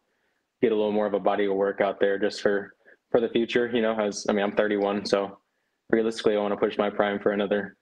get 0.62 0.70
a 0.70 0.76
little 0.76 0.92
more 0.92 1.06
of 1.06 1.14
a 1.14 1.20
body 1.20 1.46
of 1.46 1.54
work 1.54 1.80
out 1.80 1.98
there 1.98 2.18
just 2.18 2.40
for 2.40 2.72
for 3.10 3.20
the 3.20 3.28
future. 3.28 3.68
You 3.72 3.82
know, 3.82 3.98
as 3.98 4.26
I 4.28 4.32
mean, 4.32 4.44
I'm 4.44 4.52
31, 4.52 5.06
so 5.06 5.38
realistically, 5.90 6.36
I 6.36 6.40
want 6.40 6.52
to 6.52 6.56
push 6.56 6.78
my 6.78 6.88
prime 6.88 7.18
for 7.18 7.32
another 7.32 7.76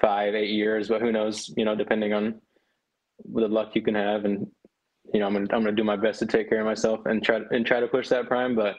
five, 0.00 0.34
eight 0.34 0.50
years. 0.50 0.88
But 0.88 1.00
who 1.00 1.10
knows? 1.10 1.52
You 1.56 1.64
know, 1.64 1.74
depending 1.74 2.12
on 2.12 2.40
the 3.32 3.48
luck 3.48 3.70
you 3.74 3.80
can 3.80 3.94
have 3.94 4.26
and 4.26 4.46
you 5.12 5.20
know, 5.20 5.26
I'm 5.26 5.32
gonna 5.32 5.46
I'm 5.52 5.62
gonna 5.62 5.72
do 5.72 5.84
my 5.84 5.96
best 5.96 6.18
to 6.20 6.26
take 6.26 6.48
care 6.48 6.60
of 6.60 6.66
myself 6.66 7.00
and 7.06 7.22
try 7.22 7.40
and 7.50 7.64
try 7.64 7.80
to 7.80 7.86
push 7.86 8.08
that 8.08 8.26
prime. 8.26 8.54
But 8.54 8.76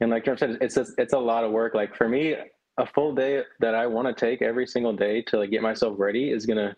and 0.00 0.10
like 0.10 0.24
Trump 0.24 0.38
said, 0.38 0.58
it's 0.60 0.76
a, 0.76 0.86
it's 0.98 1.12
a 1.12 1.18
lot 1.18 1.44
of 1.44 1.52
work. 1.52 1.74
Like 1.74 1.94
for 1.94 2.08
me, 2.08 2.34
a 2.78 2.86
full 2.86 3.14
day 3.14 3.42
that 3.60 3.74
I 3.74 3.86
want 3.86 4.08
to 4.08 4.14
take 4.14 4.42
every 4.42 4.66
single 4.66 4.92
day 4.92 5.22
to 5.22 5.38
like 5.38 5.50
get 5.50 5.62
myself 5.62 5.96
ready 5.98 6.30
is 6.30 6.46
gonna. 6.46 6.74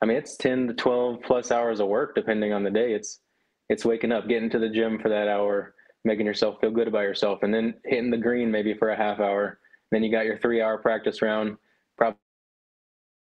I 0.00 0.06
mean, 0.06 0.16
it's 0.16 0.36
ten 0.36 0.68
to 0.68 0.74
twelve 0.74 1.22
plus 1.22 1.50
hours 1.50 1.80
of 1.80 1.88
work 1.88 2.14
depending 2.14 2.52
on 2.52 2.62
the 2.62 2.70
day. 2.70 2.92
It's 2.92 3.20
it's 3.68 3.84
waking 3.84 4.12
up, 4.12 4.28
getting 4.28 4.50
to 4.50 4.58
the 4.58 4.68
gym 4.68 4.98
for 4.98 5.08
that 5.08 5.28
hour, 5.28 5.74
making 6.04 6.26
yourself 6.26 6.60
feel 6.60 6.70
good 6.70 6.88
about 6.88 7.02
yourself, 7.02 7.42
and 7.42 7.52
then 7.52 7.74
hitting 7.84 8.10
the 8.10 8.16
green 8.16 8.50
maybe 8.50 8.74
for 8.74 8.90
a 8.90 8.96
half 8.96 9.20
hour. 9.20 9.58
Then 9.90 10.02
you 10.02 10.10
got 10.10 10.26
your 10.26 10.38
three 10.38 10.62
hour 10.62 10.78
practice 10.78 11.22
round, 11.22 11.56
probably 11.96 12.18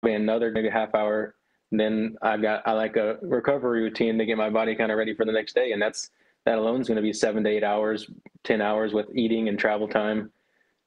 another 0.04 0.50
maybe 0.50 0.68
half 0.68 0.94
hour 0.94 1.34
then 1.70 2.16
I've 2.22 2.42
got 2.42 2.62
I 2.66 2.72
like 2.72 2.96
a 2.96 3.18
recovery 3.22 3.82
routine 3.82 4.18
to 4.18 4.24
get 4.24 4.38
my 4.38 4.50
body 4.50 4.74
kind 4.74 4.90
of 4.90 4.98
ready 4.98 5.14
for 5.14 5.24
the 5.24 5.32
next 5.32 5.54
day, 5.54 5.72
and 5.72 5.82
that's 5.82 6.10
that 6.46 6.58
alone 6.58 6.80
is 6.80 6.88
going 6.88 6.96
to 6.96 7.02
be 7.02 7.12
seven 7.12 7.44
to 7.44 7.50
eight 7.50 7.64
hours, 7.64 8.10
ten 8.44 8.60
hours 8.62 8.94
with 8.94 9.06
eating 9.14 9.48
and 9.48 9.58
travel 9.58 9.88
time 9.88 10.30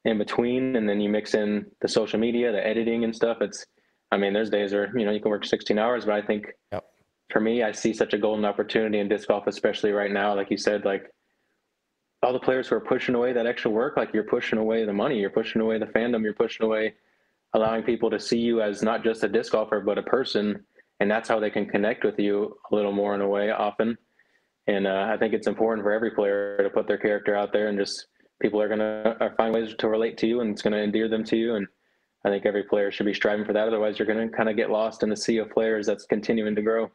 in 0.06 0.18
between, 0.18 0.76
and 0.76 0.90
then 0.90 1.00
you 1.00 1.10
mix 1.10 1.36
in 1.36 1.66
the 1.82 1.88
social 1.88 2.20
media, 2.20 2.52
the 2.52 2.66
editing 2.66 3.04
and 3.04 3.16
stuff. 3.16 3.38
It's 3.42 3.66
I 4.12 4.18
mean, 4.18 4.34
there's 4.34 4.50
days 4.50 4.74
where 4.74 4.96
you 4.98 5.06
know 5.06 5.12
you 5.12 5.20
can 5.20 5.30
work 5.30 5.46
16 5.46 5.78
hours, 5.78 6.06
but 6.06 6.16
I 6.16 6.22
think 6.22 6.48
yep. 6.72 6.86
for 7.30 7.40
me, 7.40 7.64
I 7.64 7.72
see 7.72 7.94
such 7.94 8.14
a 8.14 8.18
golden 8.18 8.46
opportunity 8.46 9.00
in 9.00 9.08
disc 9.08 9.28
golf, 9.28 9.46
especially 9.48 9.92
right 9.92 10.12
now. 10.12 10.36
Like 10.36 10.50
you 10.50 10.58
said, 10.58 10.84
like 10.84 11.12
all 12.24 12.34
the 12.34 12.40
players 12.40 12.68
who 12.68 12.76
are 12.76 12.82
pushing 12.82 13.16
away 13.16 13.34
that 13.34 13.46
extra 13.46 13.70
work, 13.70 13.98
like 13.98 14.14
you're 14.14 14.24
pushing 14.24 14.58
away 14.58 14.86
the 14.86 14.94
money, 14.94 15.20
you're 15.20 15.30
pushing 15.30 15.62
away 15.62 15.78
the 15.78 15.86
fandom, 15.86 16.24
you're 16.24 16.34
pushing 16.34 16.66
away 16.66 16.96
allowing 17.54 17.84
people 17.84 18.10
to 18.10 18.20
see 18.20 18.38
you 18.38 18.62
as 18.62 18.82
not 18.82 19.04
just 19.04 19.24
a 19.24 19.28
disc 19.28 19.52
golfer, 19.52 19.82
but 19.82 19.98
a 19.98 20.04
person 20.04 20.64
and 21.02 21.10
that's 21.10 21.28
how 21.28 21.40
they 21.40 21.50
can 21.50 21.66
connect 21.66 22.06
with 22.06 22.20
you 22.20 22.56
a 22.72 22.76
little 22.76 22.92
more 22.92 23.16
in 23.16 23.22
a 23.22 23.28
way 23.28 23.50
often. 23.50 23.98
And 24.68 24.86
uh, 24.86 25.10
I 25.12 25.18
think 25.18 25.34
it's 25.34 25.48
important 25.48 25.84
for 25.84 25.92
every 25.92 26.12
player 26.12 26.60
to 26.62 26.70
put 26.70 26.88
their 26.88 27.00
character 27.00 27.36
out 27.36 27.52
there, 27.52 27.70
and 27.70 27.80
just 27.80 28.06
people 28.40 28.62
are 28.62 28.70
gonna 28.70 29.18
uh, 29.20 29.30
find 29.36 29.52
ways 29.52 29.74
to 29.80 29.88
relate 29.90 30.16
to 30.20 30.28
you, 30.28 30.42
and 30.42 30.52
it's 30.52 30.62
gonna 30.62 30.78
endear 30.78 31.10
them 31.10 31.24
to 31.24 31.36
you. 31.36 31.56
And 31.56 31.66
I 32.24 32.30
think 32.30 32.46
every 32.46 32.64
player 32.64 32.92
should 32.92 33.08
be 33.08 33.16
striving 33.16 33.46
for 33.46 33.52
that. 33.52 33.68
Otherwise, 33.68 33.98
you're 33.98 34.08
gonna 34.08 34.30
kind 34.30 34.48
of 34.48 34.56
get 34.56 34.70
lost 34.70 35.02
in 35.02 35.10
the 35.10 35.18
sea 35.18 35.40
of 35.40 35.50
players 35.50 35.88
that's 35.88 36.06
continuing 36.06 36.54
to 36.54 36.62
grow. 36.62 36.92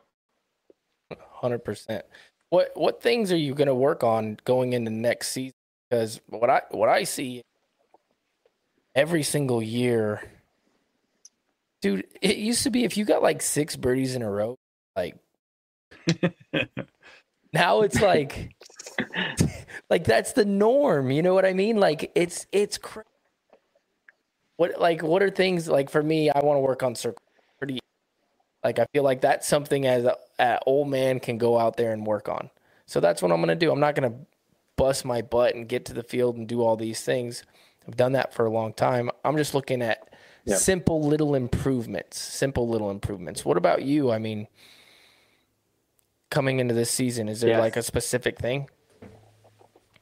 Hundred 1.32 1.64
percent. 1.64 2.04
What 2.50 2.70
what 2.76 3.02
things 3.02 3.32
are 3.32 3.36
you 3.36 3.54
gonna 3.54 3.74
work 3.74 4.04
on 4.04 4.38
going 4.44 4.72
into 4.72 4.92
next 4.92 5.30
season? 5.32 5.56
Because 5.90 6.20
what 6.28 6.48
I 6.48 6.62
what 6.70 6.88
I 6.88 7.02
see 7.02 7.42
every 8.94 9.24
single 9.24 9.60
year 9.60 10.35
Dude, 11.82 12.06
it 12.22 12.36
used 12.36 12.62
to 12.64 12.70
be 12.70 12.84
if 12.84 12.96
you 12.96 13.04
got 13.04 13.22
like 13.22 13.42
six 13.42 13.76
birdies 13.76 14.14
in 14.14 14.22
a 14.22 14.30
row, 14.30 14.56
like 14.96 15.16
now 17.52 17.82
it's 17.82 18.00
like 18.00 18.54
like 19.90 20.04
that's 20.04 20.32
the 20.32 20.44
norm, 20.44 21.10
you 21.10 21.22
know 21.22 21.34
what 21.34 21.44
I 21.44 21.52
mean? 21.52 21.76
Like 21.76 22.10
it's 22.14 22.46
it's 22.52 22.78
crazy. 22.78 23.06
What 24.56 24.80
like 24.80 25.02
what 25.02 25.22
are 25.22 25.30
things 25.30 25.68
like 25.68 25.90
for 25.90 26.02
me, 26.02 26.30
I 26.30 26.40
want 26.40 26.56
to 26.56 26.60
work 26.60 26.82
on 26.82 26.94
circle 26.94 27.22
pretty 27.58 27.78
like 28.64 28.78
I 28.78 28.86
feel 28.92 29.04
like 29.04 29.20
that's 29.20 29.46
something 29.46 29.86
as 29.86 30.04
a, 30.04 30.16
a 30.38 30.58
old 30.66 30.88
man 30.88 31.20
can 31.20 31.38
go 31.38 31.58
out 31.58 31.76
there 31.76 31.92
and 31.92 32.06
work 32.06 32.28
on. 32.28 32.50
So 32.86 33.00
that's 33.00 33.22
what 33.22 33.32
I'm 33.32 33.38
going 33.38 33.48
to 33.48 33.54
do. 33.54 33.70
I'm 33.70 33.80
not 33.80 33.94
going 33.94 34.10
to 34.10 34.18
bust 34.76 35.04
my 35.04 35.22
butt 35.22 35.54
and 35.54 35.68
get 35.68 35.84
to 35.86 35.94
the 35.94 36.02
field 36.02 36.36
and 36.36 36.48
do 36.48 36.62
all 36.62 36.76
these 36.76 37.00
things. 37.02 37.44
I've 37.86 37.96
done 37.96 38.12
that 38.12 38.34
for 38.34 38.44
a 38.44 38.50
long 38.50 38.72
time. 38.72 39.10
I'm 39.24 39.36
just 39.36 39.54
looking 39.54 39.82
at 39.82 40.08
yeah. 40.46 40.56
simple 40.56 41.02
little 41.02 41.34
improvements. 41.34 42.18
Simple 42.18 42.68
little 42.68 42.90
improvements. 42.90 43.44
What 43.44 43.56
about 43.56 43.82
you? 43.82 44.10
I 44.10 44.18
mean, 44.18 44.46
coming 46.30 46.60
into 46.60 46.74
this 46.74 46.90
season, 46.90 47.28
is 47.28 47.40
there 47.40 47.50
yes. 47.50 47.60
like 47.60 47.76
a 47.76 47.82
specific 47.82 48.38
thing? 48.38 48.68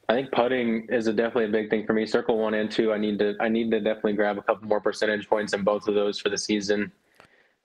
I 0.07 0.13
think 0.13 0.31
putting 0.31 0.87
is 0.89 1.07
a 1.07 1.13
definitely 1.13 1.45
a 1.45 1.49
big 1.49 1.71
thing 1.71 1.85
for 1.85 1.93
me. 1.93 2.05
Circle 2.05 2.37
one 2.37 2.53
and 2.53 2.69
two, 2.69 2.93
I 2.93 2.97
need 2.97 3.17
to 3.19 3.35
I 3.39 3.49
need 3.49 3.71
to 3.71 3.79
definitely 3.79 4.13
grab 4.13 4.37
a 4.37 4.43
couple 4.43 4.67
more 4.67 4.79
percentage 4.79 5.27
points 5.27 5.53
in 5.53 5.63
both 5.63 5.87
of 5.87 5.95
those 5.95 6.19
for 6.19 6.29
the 6.29 6.37
season. 6.37 6.91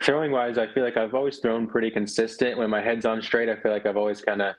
Throwing 0.03 0.33
wise, 0.33 0.57
I 0.57 0.67
feel 0.67 0.83
like 0.83 0.97
I've 0.97 1.15
always 1.15 1.39
thrown 1.39 1.67
pretty 1.67 1.91
consistent. 1.91 2.57
When 2.57 2.71
my 2.71 2.81
head's 2.81 3.05
on 3.05 3.21
straight, 3.21 3.51
I 3.51 3.57
feel 3.57 3.71
like 3.71 3.85
I've 3.85 3.99
always 3.99 4.23
kind 4.23 4.41
of 4.41 4.55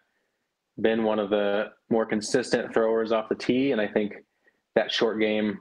been 0.79 1.03
one 1.03 1.17
of 1.17 1.31
the 1.31 1.71
more 1.89 2.05
consistent 2.05 2.71
throwers 2.71 3.11
off 3.11 3.29
the 3.29 3.35
tee, 3.35 3.71
and 3.71 3.81
I 3.81 3.87
think 3.87 4.13
that 4.75 4.91
short 4.91 5.19
game 5.19 5.59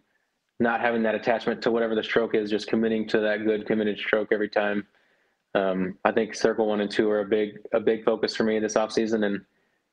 not 0.60 0.80
having 0.80 1.02
that 1.02 1.14
attachment 1.14 1.62
to 1.62 1.70
whatever 1.70 1.94
the 1.94 2.02
stroke 2.02 2.34
is, 2.34 2.50
just 2.50 2.68
committing 2.68 3.08
to 3.08 3.18
that 3.20 3.44
good 3.44 3.66
committed 3.66 3.98
stroke 3.98 4.28
every 4.30 4.48
time. 4.48 4.86
Um, 5.54 5.98
I 6.04 6.12
think 6.12 6.34
circle 6.34 6.68
one 6.68 6.80
and 6.80 6.90
two 6.90 7.10
are 7.10 7.20
a 7.20 7.24
big 7.24 7.58
a 7.72 7.80
big 7.80 8.04
focus 8.04 8.36
for 8.36 8.44
me 8.44 8.58
this 8.60 8.76
off 8.76 8.92
season, 8.92 9.24
and 9.24 9.40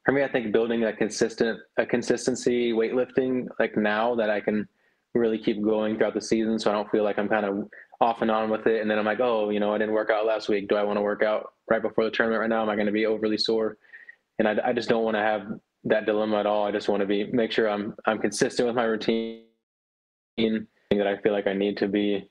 for 0.06 0.12
me, 0.12 0.24
I 0.24 0.28
think 0.28 0.52
building 0.52 0.84
a 0.84 0.94
consistent 0.94 1.60
a 1.78 1.86
consistency 1.86 2.74
weightlifting 2.74 3.48
like 3.60 3.76
now 3.76 4.14
that 4.16 4.30
I 4.30 4.40
can 4.42 4.68
really 5.16 5.40
keep 5.40 5.64
going 5.64 5.98
throughout 5.98 6.14
the 6.14 6.22
season, 6.22 6.60
so 6.60 6.70
I 6.70 6.74
don't 6.74 6.92
feel 6.92 7.04
like 7.04 7.18
I'm 7.18 7.30
kind 7.30 7.46
of 7.46 7.70
off 8.02 8.22
and 8.22 8.30
on 8.30 8.52
with 8.52 8.68
it, 8.68 8.82
and 8.82 8.92
then 8.92 9.00
I'm 9.00 9.06
like, 9.06 9.22
oh, 9.22 9.50
you 9.50 9.60
know, 9.60 9.74
I 9.74 9.80
didn't 9.80 9.96
work 9.96 10.12
out 10.12 10.28
last 10.28 10.50
week. 10.50 10.68
Do 10.68 10.76
I 10.76 10.84
want 10.84 10.98
to 10.98 11.02
work 11.02 11.24
out 11.24 11.54
right 11.72 11.82
before 11.82 12.04
the 12.04 12.12
tournament 12.12 12.42
right 12.42 12.50
now? 12.50 12.62
Am 12.62 12.70
I 12.70 12.76
going 12.76 12.86
to 12.86 12.92
be 12.92 13.08
overly 13.08 13.38
sore? 13.38 13.78
And 14.38 14.48
I, 14.48 14.56
I 14.66 14.74
just 14.74 14.90
don't 14.90 15.04
want 15.04 15.16
to 15.16 15.22
have 15.22 15.48
that 15.86 16.06
dilemma 16.06 16.38
at 16.38 16.46
all. 16.46 16.68
I 16.68 16.72
just 16.72 16.90
want 16.90 17.02
to 17.02 17.08
be 17.08 17.24
make 17.32 17.52
sure 17.52 17.68
I'm 17.68 17.96
I'm 18.06 18.20
consistent 18.20 18.68
with 18.68 18.76
my 18.76 18.84
routine 18.84 19.47
that 20.38 21.08
I 21.08 21.18
feel 21.22 21.34
like 21.34 21.48
I 21.48 21.54
need 21.54 21.78
to 21.78 21.88
be 21.88 22.30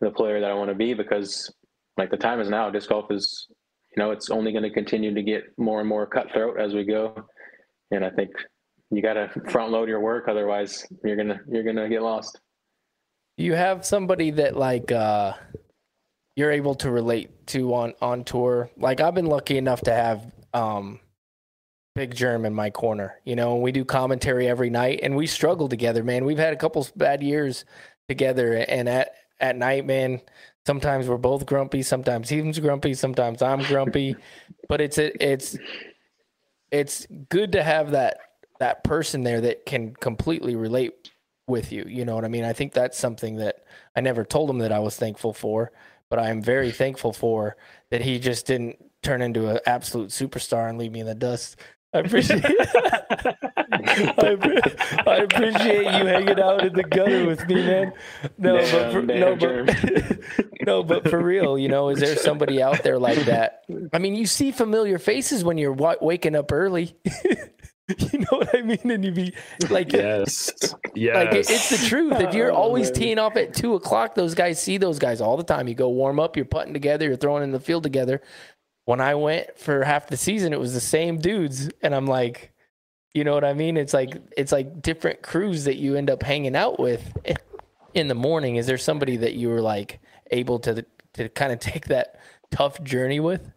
the 0.00 0.10
player 0.10 0.40
that 0.40 0.50
I 0.50 0.54
want 0.54 0.70
to 0.70 0.74
be 0.74 0.94
because 0.94 1.52
like 1.96 2.10
the 2.10 2.16
time 2.16 2.40
is 2.40 2.48
now. 2.48 2.70
Disc 2.70 2.88
golf 2.88 3.10
is 3.10 3.46
you 3.96 4.02
know 4.02 4.10
it's 4.10 4.30
only 4.30 4.52
going 4.52 4.62
to 4.62 4.70
continue 4.70 5.14
to 5.14 5.22
get 5.22 5.44
more 5.58 5.80
and 5.80 5.88
more 5.88 6.06
cutthroat 6.06 6.60
as 6.60 6.74
we 6.74 6.84
go, 6.84 7.14
and 7.90 8.04
I 8.04 8.10
think 8.10 8.30
you 8.90 9.02
got 9.02 9.14
to 9.14 9.28
front 9.50 9.72
load 9.72 9.88
your 9.88 10.00
work 10.00 10.28
otherwise 10.28 10.86
you're 11.02 11.16
gonna 11.16 11.40
you're 11.48 11.64
gonna 11.64 11.88
get 11.88 12.02
lost. 12.02 12.40
You 13.36 13.54
have 13.54 13.84
somebody 13.84 14.30
that 14.32 14.56
like 14.56 14.92
uh 14.92 15.34
you're 16.36 16.52
able 16.52 16.74
to 16.76 16.90
relate 16.90 17.46
to 17.48 17.74
on 17.74 17.94
on 18.00 18.24
tour. 18.24 18.70
Like 18.76 19.00
I've 19.00 19.14
been 19.14 19.26
lucky 19.26 19.58
enough 19.58 19.80
to 19.82 19.92
have 19.92 20.30
um 20.54 21.00
Big 21.96 22.14
Jerm 22.14 22.46
in 22.46 22.52
my 22.54 22.68
corner. 22.68 23.18
You 23.24 23.34
know, 23.34 23.56
we 23.56 23.72
do 23.72 23.84
commentary 23.84 24.46
every 24.46 24.68
night 24.68 25.00
and 25.02 25.16
we 25.16 25.26
struggle 25.26 25.66
together, 25.66 26.04
man. 26.04 26.26
We've 26.26 26.38
had 26.38 26.52
a 26.52 26.56
couple 26.56 26.86
bad 26.94 27.22
years 27.22 27.64
together 28.06 28.52
and 28.68 28.88
at 28.88 29.14
at 29.40 29.56
night, 29.56 29.84
man, 29.84 30.20
sometimes 30.66 31.08
we're 31.08 31.16
both 31.16 31.46
grumpy, 31.46 31.82
sometimes 31.82 32.28
he's 32.28 32.58
grumpy, 32.58 32.94
sometimes 32.94 33.42
I'm 33.42 33.62
grumpy, 33.62 34.14
but 34.68 34.80
it's 34.80 34.98
it's 34.98 35.56
it's 36.70 37.06
good 37.30 37.52
to 37.52 37.62
have 37.62 37.92
that 37.92 38.18
that 38.60 38.84
person 38.84 39.22
there 39.22 39.40
that 39.40 39.64
can 39.64 39.94
completely 39.94 40.54
relate 40.54 41.10
with 41.46 41.72
you. 41.72 41.84
You 41.88 42.04
know 42.04 42.14
what 42.14 42.24
I 42.24 42.28
mean? 42.28 42.44
I 42.44 42.52
think 42.52 42.72
that's 42.72 42.98
something 42.98 43.36
that 43.36 43.64
I 43.94 44.00
never 44.02 44.24
told 44.24 44.50
him 44.50 44.58
that 44.58 44.72
I 44.72 44.80
was 44.80 44.96
thankful 44.96 45.32
for, 45.32 45.72
but 46.10 46.18
I 46.18 46.28
am 46.28 46.42
very 46.42 46.72
thankful 46.72 47.12
for 47.12 47.56
that 47.90 48.02
he 48.02 48.18
just 48.18 48.46
didn't 48.46 48.76
turn 49.02 49.22
into 49.22 49.48
an 49.48 49.60
absolute 49.66 50.10
superstar 50.10 50.68
and 50.68 50.78
leave 50.78 50.92
me 50.92 51.00
in 51.00 51.06
the 51.06 51.14
dust 51.14 51.56
I 51.96 52.00
appreciate 52.00 52.44
I, 53.88 55.02
I, 55.06 55.16
appreciate 55.16 55.84
you 55.84 56.06
hanging 56.06 56.40
out 56.40 56.64
in 56.64 56.72
the 56.74 56.82
gutter 56.82 57.26
with 57.26 57.46
me, 57.48 57.54
man. 57.54 57.92
No, 58.36 58.58
damn, 58.58 58.72
but 58.72 58.92
for, 58.92 59.02
no, 59.02 59.36
but 59.36 60.46
no, 60.66 60.82
but 60.82 61.08
for 61.08 61.22
real, 61.22 61.56
you 61.56 61.68
know, 61.68 61.88
is 61.88 62.00
there 62.00 62.16
somebody 62.16 62.62
out 62.62 62.82
there 62.82 62.98
like 62.98 63.20
that? 63.20 63.64
I 63.92 63.98
mean, 63.98 64.14
you 64.14 64.26
see 64.26 64.52
familiar 64.52 64.98
faces 64.98 65.42
when 65.42 65.56
you're 65.56 65.74
w- 65.74 65.98
waking 66.00 66.36
up 66.36 66.52
early. 66.52 66.96
you 67.04 68.18
know 68.18 68.38
what 68.38 68.54
I 68.54 68.62
mean? 68.62 68.90
And 68.90 69.04
you 69.04 69.12
be 69.12 69.32
like, 69.70 69.92
yes, 69.92 70.52
yes. 70.94 71.14
Like 71.14 71.34
it, 71.34 71.50
it's 71.50 71.70
the 71.70 71.88
truth. 71.88 72.20
If 72.20 72.34
you're 72.34 72.52
oh, 72.52 72.56
always 72.56 72.90
teeing 72.90 73.18
off 73.18 73.36
at 73.36 73.54
two 73.54 73.74
o'clock, 73.74 74.14
those 74.14 74.34
guys 74.34 74.60
see 74.60 74.76
those 74.76 74.98
guys 74.98 75.20
all 75.20 75.36
the 75.36 75.44
time. 75.44 75.68
You 75.68 75.74
go 75.74 75.88
warm 75.88 76.20
up, 76.20 76.36
you're 76.36 76.44
putting 76.44 76.74
together, 76.74 77.06
you're 77.06 77.16
throwing 77.16 77.44
in 77.44 77.52
the 77.52 77.60
field 77.60 77.84
together 77.84 78.20
when 78.86 79.00
I 79.00 79.16
went 79.16 79.58
for 79.58 79.84
half 79.84 80.06
the 80.06 80.16
season, 80.16 80.52
it 80.52 80.60
was 80.60 80.72
the 80.72 80.80
same 80.80 81.18
dudes, 81.18 81.68
and 81.82 81.94
I'm 81.94 82.06
like, 82.06 82.52
you 83.12 83.24
know 83.24 83.34
what 83.34 83.44
I 83.44 83.52
mean? 83.52 83.76
It's 83.76 83.92
like 83.92 84.16
it's 84.36 84.52
like 84.52 84.80
different 84.80 85.22
crews 85.22 85.64
that 85.64 85.76
you 85.76 85.96
end 85.96 86.08
up 86.08 86.22
hanging 86.22 86.56
out 86.56 86.78
with 86.78 87.12
in 87.94 88.08
the 88.08 88.14
morning. 88.14 88.56
Is 88.56 88.66
there 88.66 88.78
somebody 88.78 89.16
that 89.18 89.34
you 89.34 89.48
were 89.48 89.60
like 89.60 90.00
able 90.30 90.60
to 90.60 90.86
to 91.14 91.28
kind 91.28 91.52
of 91.52 91.58
take 91.58 91.86
that 91.86 92.20
tough 92.50 92.82
journey 92.82 93.20
with? 93.20 93.50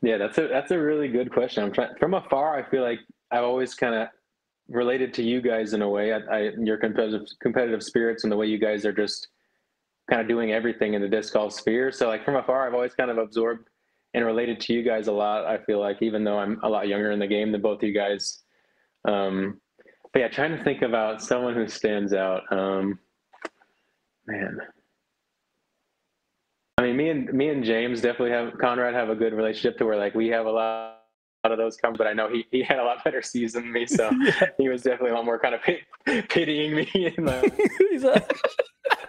Yeah, 0.00 0.16
that's 0.16 0.38
a 0.38 0.48
that's 0.48 0.70
a 0.70 0.78
really 0.78 1.08
good 1.08 1.30
question. 1.30 1.64
I'm 1.64 1.72
trying 1.72 1.94
from 2.00 2.14
afar. 2.14 2.58
I 2.58 2.70
feel 2.70 2.82
like 2.82 3.00
I've 3.30 3.44
always 3.44 3.74
kind 3.74 3.94
of 3.94 4.08
related 4.68 5.12
to 5.14 5.22
you 5.22 5.42
guys 5.42 5.74
in 5.74 5.82
a 5.82 5.88
way. 5.88 6.14
I, 6.14 6.18
I, 6.30 6.50
your 6.58 6.78
competitive 6.78 7.26
competitive 7.42 7.82
spirits 7.82 8.22
and 8.22 8.32
the 8.32 8.36
way 8.36 8.46
you 8.46 8.58
guys 8.58 8.86
are 8.86 8.92
just 8.92 9.28
kind 10.08 10.22
of 10.22 10.28
doing 10.28 10.52
everything 10.52 10.94
in 10.94 11.02
the 11.02 11.08
disc 11.08 11.32
golf 11.32 11.52
sphere. 11.52 11.92
So 11.92 12.08
like 12.08 12.24
from 12.24 12.36
afar, 12.36 12.66
I've 12.66 12.74
always 12.74 12.94
kind 12.94 13.10
of 13.10 13.18
absorbed 13.18 13.68
and 14.14 14.24
related 14.24 14.60
to 14.60 14.72
you 14.72 14.82
guys 14.82 15.06
a 15.06 15.12
lot. 15.12 15.44
I 15.46 15.58
feel 15.58 15.80
like 15.80 15.98
even 16.00 16.24
though 16.24 16.38
I'm 16.38 16.60
a 16.62 16.68
lot 16.68 16.88
younger 16.88 17.10
in 17.10 17.18
the 17.18 17.26
game 17.26 17.52
than 17.52 17.60
both 17.60 17.82
of 17.82 17.88
you 17.88 17.94
guys. 17.94 18.42
Um, 19.04 19.60
but 20.12 20.20
yeah, 20.20 20.28
trying 20.28 20.56
to 20.56 20.64
think 20.64 20.82
about 20.82 21.22
someone 21.22 21.54
who 21.54 21.68
stands 21.68 22.14
out. 22.14 22.42
Um, 22.50 22.98
man, 24.26 24.58
I 26.78 26.82
mean, 26.82 26.96
me 26.96 27.10
and 27.10 27.32
me 27.32 27.48
and 27.48 27.64
James 27.64 28.00
definitely 28.00 28.30
have 28.30 28.56
Conrad 28.58 28.94
have 28.94 29.10
a 29.10 29.14
good 29.14 29.34
relationship 29.34 29.78
to 29.78 29.84
where 29.84 29.96
like 29.96 30.14
we 30.14 30.28
have 30.28 30.46
a 30.46 30.50
lot. 30.50 30.94
of 31.44 31.56
those 31.56 31.76
come, 31.76 31.94
but 31.94 32.06
I 32.06 32.12
know 32.12 32.28
he, 32.28 32.46
he 32.50 32.62
had 32.62 32.78
a 32.78 32.84
lot 32.84 33.02
better 33.04 33.22
season 33.22 33.62
than 33.62 33.72
me, 33.72 33.86
so 33.86 34.10
yeah. 34.20 34.48
he 34.58 34.68
was 34.68 34.82
definitely 34.82 35.10
a 35.10 35.14
lot 35.14 35.24
more 35.24 35.38
kind 35.38 35.54
of 35.54 35.60
pitying 36.28 36.74
me. 36.74 37.14
And, 37.16 37.28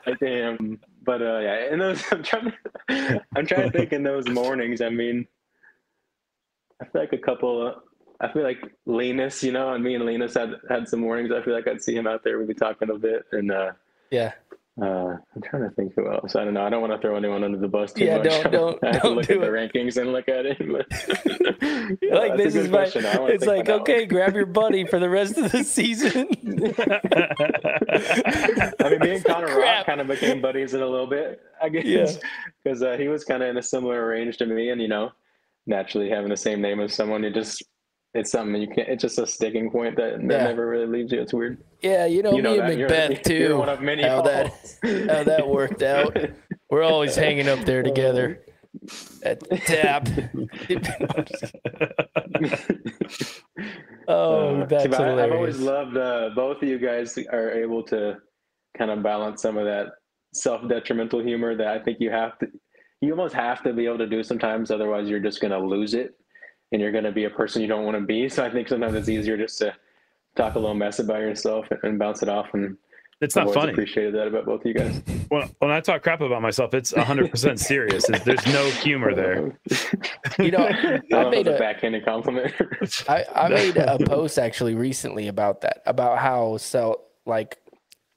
uh, 0.05 0.13
damn. 0.19 0.79
But 1.03 1.21
uh, 1.21 1.39
yeah, 1.39 1.71
and 1.71 1.81
those 1.81 2.03
I'm 2.11 2.23
trying 2.23 2.51
to 2.89 3.25
I'm 3.35 3.45
trying 3.45 3.71
to 3.71 3.77
think 3.77 3.93
in 3.93 4.03
those 4.03 4.27
mornings. 4.27 4.81
I 4.81 4.89
mean, 4.89 5.27
I 6.81 6.85
feel 6.85 7.01
like 7.01 7.13
a 7.13 7.17
couple. 7.17 7.75
I 8.21 8.31
feel 8.33 8.43
like 8.43 8.59
Linus, 8.85 9.43
you 9.43 9.51
know, 9.51 9.73
and 9.73 9.83
me 9.83 9.95
and 9.95 10.05
Linus 10.05 10.33
had 10.33 10.55
had 10.69 10.87
some 10.87 10.99
mornings. 10.99 11.31
I 11.31 11.41
feel 11.41 11.53
like 11.53 11.67
I'd 11.67 11.81
see 11.81 11.95
him 11.95 12.07
out 12.07 12.23
there. 12.23 12.37
We'd 12.37 12.47
be 12.47 12.53
talking 12.53 12.89
a 12.89 12.97
bit, 12.97 13.25
and 13.31 13.51
uh, 13.51 13.71
yeah. 14.11 14.33
Uh, 14.81 15.17
I'm 15.35 15.41
trying 15.43 15.63
to 15.63 15.71
think 15.71 15.93
who 15.95 16.11
else. 16.11 16.35
I 16.35 16.45
don't 16.45 16.53
know. 16.53 16.63
I 16.63 16.69
don't 16.69 16.81
want 16.81 16.93
to 16.93 16.99
throw 16.99 17.17
anyone 17.17 17.43
under 17.43 17.57
the 17.57 17.67
bus 17.67 17.91
too 17.91 18.05
yeah, 18.05 18.17
much. 18.17 18.27
Don't, 18.27 18.51
don't, 18.51 18.83
I 18.83 18.93
have 18.93 19.01
don't 19.01 19.11
to 19.11 19.15
look 19.17 19.27
do 19.27 19.33
at 19.33 19.39
it. 19.39 19.71
the 19.71 19.79
rankings 19.79 19.97
and 19.97 20.13
look 20.13 20.29
at 20.29 20.45
it. 20.45 20.57
But, 20.59 20.87
like 22.11 22.37
this 22.37 22.55
is 22.55 22.69
my. 22.69 22.83
It's 22.93 23.45
like 23.45 23.67
okay, 23.67 24.05
grab 24.05 24.35
your 24.35 24.45
buddy 24.45 24.85
for 24.85 24.99
the 24.99 25.09
rest 25.09 25.37
of 25.37 25.51
the 25.51 25.63
season. 25.63 26.27
I 28.79 28.89
mean, 28.89 28.99
me 28.99 29.15
and 29.15 29.25
Connor 29.25 29.59
Rock 29.59 29.85
kind 29.85 29.99
of 29.99 30.07
became 30.07 30.41
buddies 30.41 30.73
in 30.73 30.81
a 30.81 30.87
little 30.87 31.07
bit, 31.07 31.41
I 31.61 31.69
guess, 31.69 32.19
because 32.63 32.81
yeah. 32.81 32.89
uh, 32.89 32.97
he 32.97 33.07
was 33.07 33.25
kind 33.25 33.43
of 33.43 33.49
in 33.49 33.57
a 33.57 33.63
similar 33.63 34.07
range 34.07 34.37
to 34.37 34.45
me, 34.45 34.69
and 34.69 34.81
you 34.81 34.87
know, 34.87 35.11
naturally 35.65 36.09
having 36.09 36.29
the 36.29 36.37
same 36.37 36.61
name 36.61 36.79
as 36.79 36.93
someone, 36.93 37.25
it 37.25 37.33
just 37.33 37.63
it's 38.13 38.31
something 38.31 38.61
you 38.61 38.67
can't. 38.67 38.89
It's 38.89 39.01
just 39.01 39.19
a 39.19 39.27
sticking 39.27 39.69
point 39.69 39.95
that, 39.97 40.19
that 40.19 40.21
yeah. 40.21 40.43
never 40.43 40.67
really 40.67 40.87
leaves 40.87 41.11
you. 41.11 41.21
It's 41.21 41.33
weird. 41.33 41.63
Yeah, 41.81 42.05
you 42.05 42.23
know, 42.23 42.33
you 42.33 42.41
know 42.41 42.55
me 42.55 42.59
and 42.59 42.81
McBeth 42.81 43.09
you're, 43.09 43.19
too. 43.19 43.35
You're 43.35 43.57
one 43.57 43.69
of 43.69 43.81
many 43.81 44.03
how 44.03 44.21
that 44.23 44.47
how 44.83 45.23
that 45.23 45.47
worked 45.47 45.83
out. 45.83 46.17
We're 46.69 46.83
always 46.83 47.15
hanging 47.15 47.47
up 47.47 47.65
there 47.65 47.83
together 47.83 48.43
at 49.23 49.39
the 49.39 49.57
tap. 49.57 50.07
oh, 54.07 54.65
that's 54.65 54.83
See, 54.83 54.89
hilarious. 54.89 55.19
I've 55.19 55.31
always 55.31 55.59
loved 55.59 55.97
uh, 55.97 56.29
both 56.35 56.61
of 56.61 56.69
you 56.69 56.77
guys 56.77 57.17
are 57.31 57.51
able 57.51 57.83
to 57.83 58.17
kind 58.77 58.91
of 58.91 59.01
balance 59.01 59.41
some 59.41 59.57
of 59.57 59.65
that 59.65 59.87
self-detrimental 60.33 61.23
humor 61.23 61.55
that 61.55 61.67
I 61.67 61.79
think 61.79 61.99
you 61.99 62.11
have 62.11 62.37
to. 62.39 62.47
You 63.01 63.11
almost 63.11 63.33
have 63.33 63.63
to 63.63 63.73
be 63.73 63.85
able 63.85 63.97
to 63.99 64.07
do 64.07 64.23
sometimes, 64.23 64.69
otherwise 64.69 65.09
you're 65.09 65.19
just 65.19 65.41
going 65.41 65.51
to 65.51 65.59
lose 65.59 65.93
it 65.93 66.18
and 66.71 66.81
you're 66.81 66.91
going 66.91 67.03
to 67.03 67.11
be 67.11 67.25
a 67.25 67.29
person 67.29 67.61
you 67.61 67.67
don't 67.67 67.85
want 67.85 67.97
to 67.97 68.03
be. 68.03 68.29
So 68.29 68.45
I 68.45 68.51
think 68.51 68.67
sometimes 68.67 68.93
it's 68.95 69.09
easier 69.09 69.37
just 69.37 69.57
to 69.59 69.75
talk 70.35 70.55
a 70.55 70.59
little 70.59 70.75
mess 70.75 70.99
about 70.99 71.19
yourself 71.19 71.67
and 71.83 71.97
bounce 71.97 72.21
it 72.21 72.29
off. 72.29 72.47
And 72.53 72.77
it's 73.21 73.35
not 73.35 73.53
funny. 73.53 73.73
Appreciated 73.73 74.13
that 74.15 74.27
about 74.27 74.45
both 74.45 74.61
of 74.61 74.67
you 74.67 74.73
guys. 74.73 75.01
When, 75.27 75.49
when 75.59 75.71
I 75.71 75.81
talk 75.81 76.03
crap 76.03 76.21
about 76.21 76.41
myself, 76.41 76.73
it's 76.73 76.93
100 76.93 77.29
percent 77.31 77.59
serious. 77.59 78.05
There's 78.23 78.45
no 78.47 78.69
humor 78.69 79.13
there. 79.13 79.59
You 80.37 80.51
know, 80.51 80.59
I, 81.13 81.15
I 81.15 81.29
made 81.29 81.47
a 81.47 81.57
backhanded 81.57 82.05
compliment. 82.05 82.53
I, 83.09 83.25
I 83.35 83.49
made 83.49 83.75
a 83.75 83.97
post 83.99 84.39
actually 84.39 84.73
recently 84.73 85.27
about 85.27 85.61
that, 85.61 85.81
about 85.85 86.19
how 86.19 86.55
so 86.57 87.01
like 87.25 87.57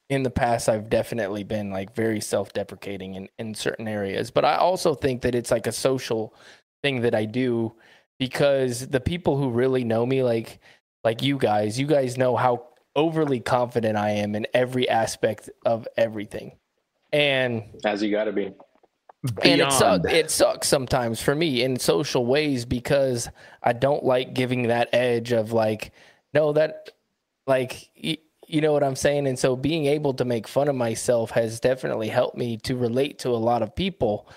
in 0.09 0.23
the 0.23 0.31
past 0.31 0.69
I've 0.69 0.89
definitely 0.89 1.43
been 1.43 1.71
like 1.71 1.97
very 1.97 2.21
self-deprecating 2.21 3.15
in 3.15 3.29
in 3.41 3.55
certain 3.55 3.89
areas, 3.89 4.31
but 4.31 4.45
I 4.45 4.57
also 4.57 4.95
think 4.95 5.23
that 5.23 5.35
it's 5.35 5.51
like 5.51 5.67
a 5.67 5.73
social 5.73 6.33
thing 6.85 7.01
that 7.01 7.15
I 7.15 7.25
do 7.25 7.75
because 8.23 8.87
the 8.87 9.01
people 9.01 9.37
who 9.37 9.51
really 9.51 9.83
know 9.83 10.07
me, 10.07 10.23
like 10.23 10.61
like 11.03 11.25
you 11.25 11.37
guys, 11.39 11.77
you 11.77 11.89
guys 11.89 12.17
know 12.17 12.37
how 12.37 12.69
overly 12.95 13.41
confident 13.41 13.97
I 13.97 14.11
am 14.11 14.37
in 14.37 14.47
every 14.55 14.89
aspect 14.89 15.51
of 15.67 15.89
everything. 15.97 16.53
And 17.13 17.65
as 17.85 18.01
you 18.01 18.13
got 18.13 18.25
to 18.27 18.33
be. 18.33 18.53
And 19.43 19.61
it 19.61 19.73
sucks. 19.73 20.13
It 20.13 20.31
sucks 20.31 20.69
sometimes 20.69 21.21
for 21.21 21.35
me 21.35 21.65
in 21.65 21.81
social 21.81 22.25
ways 22.25 22.65
because 22.65 23.29
I 23.61 23.73
don't 23.73 24.05
like 24.05 24.35
giving 24.35 24.69
that 24.69 24.91
edge 24.93 25.33
of 25.33 25.51
like, 25.51 25.91
no, 26.33 26.53
that 26.53 26.91
like 27.49 27.91
you, 27.97 28.19
you 28.47 28.61
know 28.61 28.73
what 28.73 28.85
I'm 28.85 28.95
saying. 28.95 29.27
And 29.27 29.37
so 29.37 29.57
being 29.57 29.87
able 29.87 30.15
to 30.15 30.25
make 30.25 30.47
fun 30.47 30.69
of 30.69 30.77
myself 30.77 31.33
has 31.33 31.59
definitely 31.59 32.09
helped 32.09 32.37
me 32.37 32.57
to 32.59 32.77
relate 32.77 33.19
to 33.21 33.31
a 33.31 33.43
lot 33.51 33.63
of 33.63 33.75
people. 33.75 34.29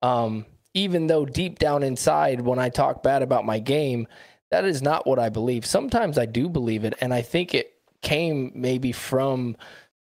Um, 0.00 0.46
even 0.74 1.06
though 1.06 1.24
deep 1.24 1.58
down 1.58 1.82
inside, 1.82 2.40
when 2.40 2.58
I 2.58 2.68
talk 2.68 3.02
bad 3.02 3.22
about 3.22 3.46
my 3.46 3.58
game, 3.60 4.06
that 4.50 4.64
is 4.64 4.82
not 4.82 5.06
what 5.06 5.18
I 5.18 5.28
believe. 5.28 5.64
Sometimes 5.64 6.18
I 6.18 6.26
do 6.26 6.48
believe 6.48 6.84
it, 6.84 6.94
and 7.00 7.14
I 7.14 7.22
think 7.22 7.54
it 7.54 7.72
came 8.02 8.52
maybe 8.54 8.92
from 8.92 9.56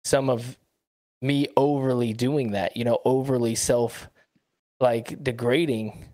some 0.03 0.29
of 0.29 0.57
me 1.21 1.47
overly 1.55 2.13
doing 2.13 2.51
that, 2.51 2.75
you 2.75 2.83
know, 2.83 2.99
overly 3.05 3.55
self 3.55 4.09
like 4.79 5.23
degrading 5.23 6.05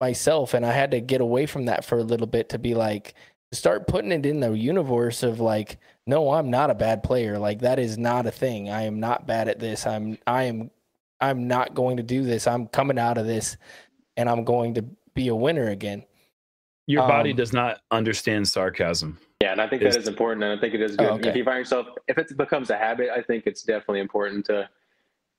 myself. 0.00 0.54
And 0.54 0.64
I 0.64 0.72
had 0.72 0.90
to 0.92 1.00
get 1.00 1.20
away 1.20 1.46
from 1.46 1.66
that 1.66 1.84
for 1.84 1.98
a 1.98 2.02
little 2.02 2.26
bit 2.26 2.48
to 2.50 2.58
be 2.58 2.74
like 2.74 3.14
start 3.52 3.86
putting 3.86 4.10
it 4.12 4.26
in 4.26 4.40
the 4.40 4.52
universe 4.52 5.22
of 5.22 5.38
like 5.38 5.78
no 6.06 6.32
I'm 6.32 6.50
not 6.50 6.70
a 6.70 6.74
bad 6.74 7.02
player. 7.02 7.38
Like 7.38 7.60
that 7.60 7.78
is 7.78 7.98
not 7.98 8.26
a 8.26 8.30
thing. 8.30 8.70
I 8.70 8.82
am 8.82 9.00
not 9.00 9.26
bad 9.26 9.48
at 9.48 9.60
this. 9.60 9.86
I'm 9.86 10.18
I 10.26 10.44
am 10.44 10.70
I'm 11.20 11.46
not 11.46 11.74
going 11.74 11.98
to 11.98 12.02
do 12.02 12.24
this. 12.24 12.46
I'm 12.46 12.66
coming 12.66 12.98
out 12.98 13.18
of 13.18 13.26
this 13.26 13.56
and 14.16 14.28
I'm 14.28 14.44
going 14.44 14.74
to 14.74 14.84
be 15.14 15.28
a 15.28 15.34
winner 15.34 15.68
again 15.68 16.04
Your 16.86 17.08
body 17.08 17.30
Um, 17.30 17.36
does 17.36 17.54
not 17.54 17.80
understand 17.90 18.46
sarcasm. 18.46 19.18
Yeah, 19.40 19.52
and 19.52 19.60
I 19.60 19.66
think 19.66 19.82
Is- 19.82 19.94
that 19.94 20.00
is 20.02 20.08
important, 20.08 20.44
and 20.44 20.52
I 20.52 20.60
think 20.60 20.74
it 20.74 20.82
is 20.82 20.96
good. 20.96 21.08
Oh, 21.08 21.14
okay. 21.14 21.30
If 21.30 21.36
you 21.36 21.42
find 21.44 21.58
yourself, 21.58 21.86
if 22.08 22.18
it 22.18 22.36
becomes 22.36 22.68
a 22.68 22.76
habit, 22.76 23.08
I 23.10 23.22
think 23.22 23.44
it's 23.46 23.62
definitely 23.62 24.00
important 24.00 24.44
to 24.46 24.68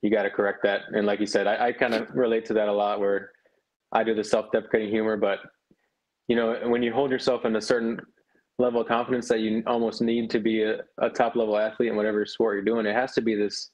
you 0.02 0.10
got 0.10 0.24
to 0.24 0.32
correct 0.32 0.64
that. 0.64 0.82
And 0.92 1.06
like 1.06 1.20
you 1.20 1.28
said, 1.28 1.46
I, 1.46 1.68
I 1.68 1.72
kind 1.72 1.94
of 1.94 2.10
relate 2.16 2.46
to 2.46 2.54
that 2.56 2.68
a 2.68 2.72
lot, 2.74 3.00
where 3.00 3.32
I 3.92 4.04
do 4.04 4.16
the 4.16 4.24
self-deprecating 4.24 4.90
humor, 4.90 5.18
but 5.18 5.40
you 6.28 6.36
know, 6.36 6.60
when 6.68 6.82
you 6.82 6.92
hold 6.92 7.12
yourself 7.12 7.46
in 7.46 7.56
a 7.56 7.62
certain 7.62 8.00
level 8.58 8.82
of 8.82 8.88
confidence 8.88 9.28
that 9.30 9.40
you 9.42 9.62
almost 9.68 10.02
need 10.02 10.32
to 10.32 10.40
be 10.40 10.64
a, 10.64 10.80
a 11.00 11.10
top-level 11.10 11.58
athlete 11.58 11.90
in 11.90 11.96
whatever 11.96 12.26
sport 12.26 12.56
you're 12.56 12.66
doing, 12.66 12.88
it 12.88 12.96
has 12.96 13.14
to 13.14 13.22
be 13.22 13.36
this 13.36 13.70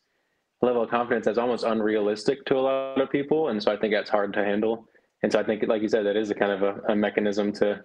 level 0.61 0.83
of 0.83 0.89
confidence 0.89 1.25
that's 1.25 1.37
almost 1.37 1.63
unrealistic 1.63 2.43
to 2.45 2.55
a 2.55 2.59
lot 2.59 3.01
of 3.01 3.09
people, 3.09 3.47
and 3.49 3.63
so 3.63 3.71
I 3.71 3.77
think 3.77 3.93
that's 3.93 4.09
hard 4.09 4.33
to 4.33 4.43
handle. 4.43 4.87
And 5.23 5.31
so 5.31 5.39
I 5.39 5.43
think, 5.43 5.63
like 5.67 5.81
you 5.81 5.87
said, 5.87 6.05
that 6.05 6.17
is 6.17 6.31
a 6.31 6.35
kind 6.35 6.51
of 6.51 6.63
a, 6.63 6.81
a 6.91 6.95
mechanism 6.95 7.51
to 7.53 7.81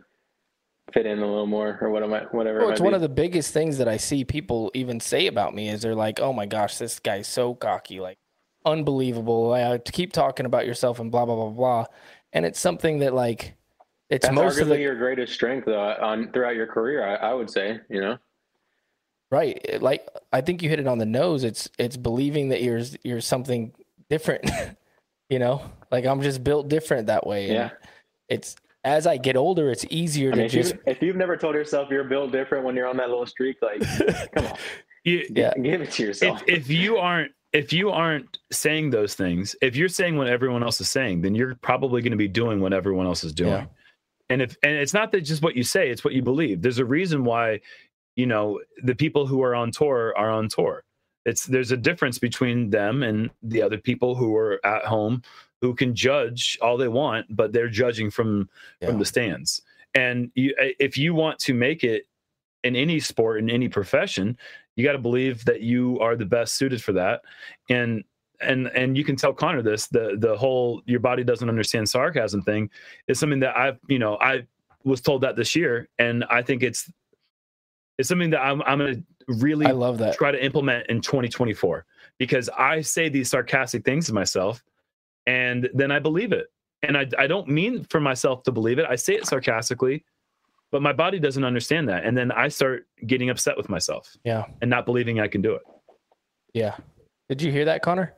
fit 0.93 1.07
in 1.07 1.19
a 1.19 1.27
little 1.27 1.47
more, 1.47 1.79
or 1.81 1.91
what 1.91 2.03
am 2.03 2.13
I, 2.13 2.21
whatever. 2.31 2.61
Well, 2.61 2.71
it's 2.71 2.81
might 2.81 2.85
one 2.85 2.93
be. 2.93 2.97
of 2.97 3.03
the 3.03 3.09
biggest 3.09 3.53
things 3.53 3.79
that 3.79 3.89
I 3.89 3.97
see 3.97 4.25
people 4.25 4.71
even 4.75 5.01
say 5.01 5.27
about 5.27 5.55
me 5.55 5.69
is 5.69 5.83
they're 5.83 5.95
like, 5.95 6.21
"Oh 6.21 6.33
my 6.33 6.47
gosh, 6.47 6.79
this 6.79 6.99
guy's 6.99 7.27
so 7.27 7.55
cocky, 7.55 8.01
like 8.01 8.19
unbelievable." 8.65 9.53
I 9.53 9.77
to 9.79 9.93
keep 9.93 10.13
talking 10.13 10.47
about 10.47 10.67
yourself 10.67 10.99
and 10.99 11.11
blah 11.11 11.27
blah 11.27 11.35
blah 11.35 11.51
blah, 11.51 11.87
and 12.33 12.47
it's 12.47 12.61
something 12.61 13.01
that 13.01 13.15
like 13.15 13.55
it's 14.09 14.27
That's 14.27 14.35
most 14.35 14.59
arguably 14.59 14.69
the 14.69 14.81
your 14.81 14.97
greatest 14.97 15.33
strength, 15.33 15.67
though, 15.67 15.97
on 16.01 16.31
throughout 16.33 16.55
your 16.55 16.67
career. 16.67 17.05
I, 17.05 17.31
I 17.31 17.35
would 17.35 17.51
say, 17.51 17.81
you 17.91 18.01
know, 18.01 18.19
right. 19.31 19.83
Like 19.83 20.07
I 20.33 20.41
think 20.41 20.63
you 20.63 20.69
hit 20.69 20.79
it 20.79 20.87
on 20.87 20.99
the 20.99 21.07
nose. 21.07 21.43
It's 21.43 21.69
it's 21.79 21.97
believing 21.97 22.51
that 22.51 22.63
you're 22.63 22.83
you're 23.03 23.21
something 23.21 23.73
different. 24.09 24.49
you 25.29 25.39
know, 25.39 25.63
like 25.91 26.05
I'm 26.07 26.23
just 26.23 26.43
built 26.45 26.69
different 26.69 27.07
that 27.09 27.27
way. 27.27 27.45
and 27.47 27.53
Yeah. 27.55 27.71
It's 28.29 28.57
as 28.85 29.07
I 29.07 29.17
get 29.17 29.37
older, 29.37 29.71
it's 29.71 29.85
easier 29.91 30.29
I 30.29 30.33
to 30.33 30.37
mean, 30.37 30.47
if, 30.47 30.53
just 30.53 30.75
you, 30.75 30.81
if 30.87 31.03
you've 31.03 31.17
never 31.17 31.37
told 31.37 31.55
yourself 31.55 31.91
you're 31.91 32.05
built 32.05 32.31
different 32.33 32.65
when 32.65 32.77
you're 32.77 32.87
on 32.89 32.97
that 32.99 33.09
little 33.09 33.27
streak, 33.27 33.57
like, 33.63 33.81
come 34.33 34.47
on, 34.47 34.57
You, 35.05 35.25
Yeah. 35.31 35.53
give 35.63 35.81
it 35.83 35.91
to 35.93 36.03
yourself. 36.05 36.43
if, 36.47 36.63
if 36.63 36.71
you 36.71 36.97
aren't 36.97 37.33
if 37.53 37.73
you 37.73 37.91
aren't 37.91 38.39
saying 38.53 38.91
those 38.91 39.15
things 39.15 39.55
if 39.63 39.77
you're 39.77 39.89
saying 39.89 40.17
what 40.17 40.27
everyone 40.27 40.63
else 40.65 40.81
is 40.81 40.91
saying 40.91 41.21
then 41.23 41.35
you're 41.35 41.55
probably 41.57 42.03
going 42.03 42.11
to 42.11 42.17
be 42.17 42.27
doing 42.29 42.61
what 42.61 42.73
everyone 42.73 43.07
else 43.07 43.23
is 43.23 43.33
doing 43.33 43.53
Yeah. 43.53 43.67
and 44.29 44.43
if 44.43 44.57
and 44.65 44.73
it's 44.77 44.93
not 44.93 45.13
that 45.13 45.21
just 45.23 45.43
what 45.45 45.55
you 45.55 45.63
say 45.63 45.89
it's 45.91 46.05
what 46.05 46.13
you 46.13 46.23
believe 46.23 46.61
there's 46.61 46.81
a 46.81 46.85
reason 46.85 47.25
why 47.25 47.61
you 48.17 48.27
know 48.27 48.61
the 48.83 48.97
people 48.97 49.27
who 49.29 49.43
are 49.43 49.55
on 49.55 49.71
tour 49.71 50.13
are 50.17 50.29
on 50.31 50.49
tour 50.49 50.83
it's 51.27 51.45
there's 51.45 51.73
a 51.73 51.77
difference 51.77 52.19
between 52.19 52.71
them 52.71 53.03
and 53.03 53.31
the 53.43 53.61
other 53.61 53.77
people 53.77 54.15
who 54.15 54.35
are 54.37 54.65
at 54.65 54.85
home 54.85 55.23
who 55.61 55.75
can 55.75 55.95
judge 55.95 56.57
all 56.63 56.77
they 56.77 56.89
want 56.89 57.27
but 57.35 57.53
they're 57.53 57.69
judging 57.69 58.11
from 58.11 58.49
from 58.81 58.99
the 58.99 59.05
stands. 59.05 59.61
And 59.95 60.31
you 60.35 60.55
if 60.59 60.97
you 60.97 61.15
want 61.15 61.39
to 61.41 61.53
make 61.55 61.85
it 61.85 62.05
in 62.63 62.77
any 62.77 63.01
sport 63.01 63.39
in 63.41 63.51
any 63.51 63.69
profession 63.69 64.39
you 64.77 64.85
got 64.85 64.93
to 64.93 64.99
believe 64.99 65.45
that 65.47 65.63
you 65.63 65.99
are 66.01 66.17
the 66.17 66.27
best 66.27 66.55
suited 66.55 66.83
for 66.83 66.93
that. 66.93 67.23
And 67.69 68.05
and 68.41 68.69
and 68.69 68.97
you 68.97 69.05
can 69.05 69.17
tell 69.17 69.33
connor 69.33 69.63
this 69.63 69.87
the 69.89 70.17
the 70.19 70.37
whole 70.37 70.83
your 70.87 71.01
body 71.01 71.25
doesn't 71.25 71.49
understand 71.49 71.89
sarcasm 71.89 72.43
thing 72.43 72.69
is 73.09 73.19
something 73.19 73.41
that 73.41 73.57
i've 73.57 73.79
you 73.89 73.99
know 73.99 74.19
i 74.21 74.47
was 74.85 75.01
told 75.01 75.23
that 75.23 75.37
this 75.37 75.57
year 75.57 75.89
and 75.99 76.23
i 76.25 76.43
think 76.43 76.63
it's 76.63 76.91
it's 77.97 78.11
something 78.11 78.29
that 78.29 78.41
i'm, 78.41 78.61
I'm 78.63 78.79
going 78.79 78.95
to 78.97 79.03
really 79.29 79.67
I 79.67 79.73
love 79.73 79.99
that. 79.99 80.17
try 80.17 80.31
to 80.31 80.43
implement 80.45 80.87
in 80.89 81.01
2024 81.01 81.85
because 82.19 82.49
I 82.57 82.81
say 82.81 83.09
these 83.09 83.29
sarcastic 83.31 83.85
things 83.85 84.07
to 84.07 84.13
myself 84.15 84.63
and 85.27 85.69
then 85.75 85.91
I 85.91 85.99
believe 85.99 86.33
it. 86.33 86.47
And 86.83 86.97
I, 86.97 87.07
I 87.19 87.27
don't 87.27 87.49
mean 87.49 87.85
for 87.85 88.01
myself 88.01 88.43
to 88.45 88.53
believe 88.53 88.79
it. 88.79 88.87
I 88.89 88.95
say 88.97 89.15
it 89.15 89.27
sarcastically, 89.27 90.05
but 90.71 90.83
my 90.83 90.93
body 90.93 91.19
doesn't 91.19 91.43
understand 91.45 91.89
that. 91.89 92.05
And 92.05 92.17
then 92.17 92.31
I 92.31 92.49
start 92.49 92.87
getting 93.07 93.31
upset 93.31 93.57
with 93.57 93.69
myself 93.69 94.17
Yeah. 94.25 94.45
and 94.61 94.71
not 94.71 94.87
believing 94.87 95.19
I 95.21 95.27
can 95.29 95.43
do 95.43 95.55
it. 95.55 95.63
Yeah. 96.55 96.77
Did 97.29 97.43
you 97.43 97.51
hear 97.51 97.65
that, 97.65 97.83
Connor? 97.83 98.15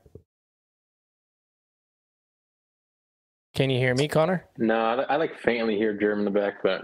Can 3.59 3.71
you 3.71 3.79
hear 3.81 3.93
me, 3.97 4.07
Connor? 4.07 4.45
no, 4.57 4.77
I, 4.77 5.15
I 5.15 5.17
like 5.17 5.37
faintly 5.37 5.77
hear 5.77 5.93
Jerm 5.93 6.21
in 6.21 6.25
the 6.25 6.31
back, 6.31 6.63
but 6.63 6.83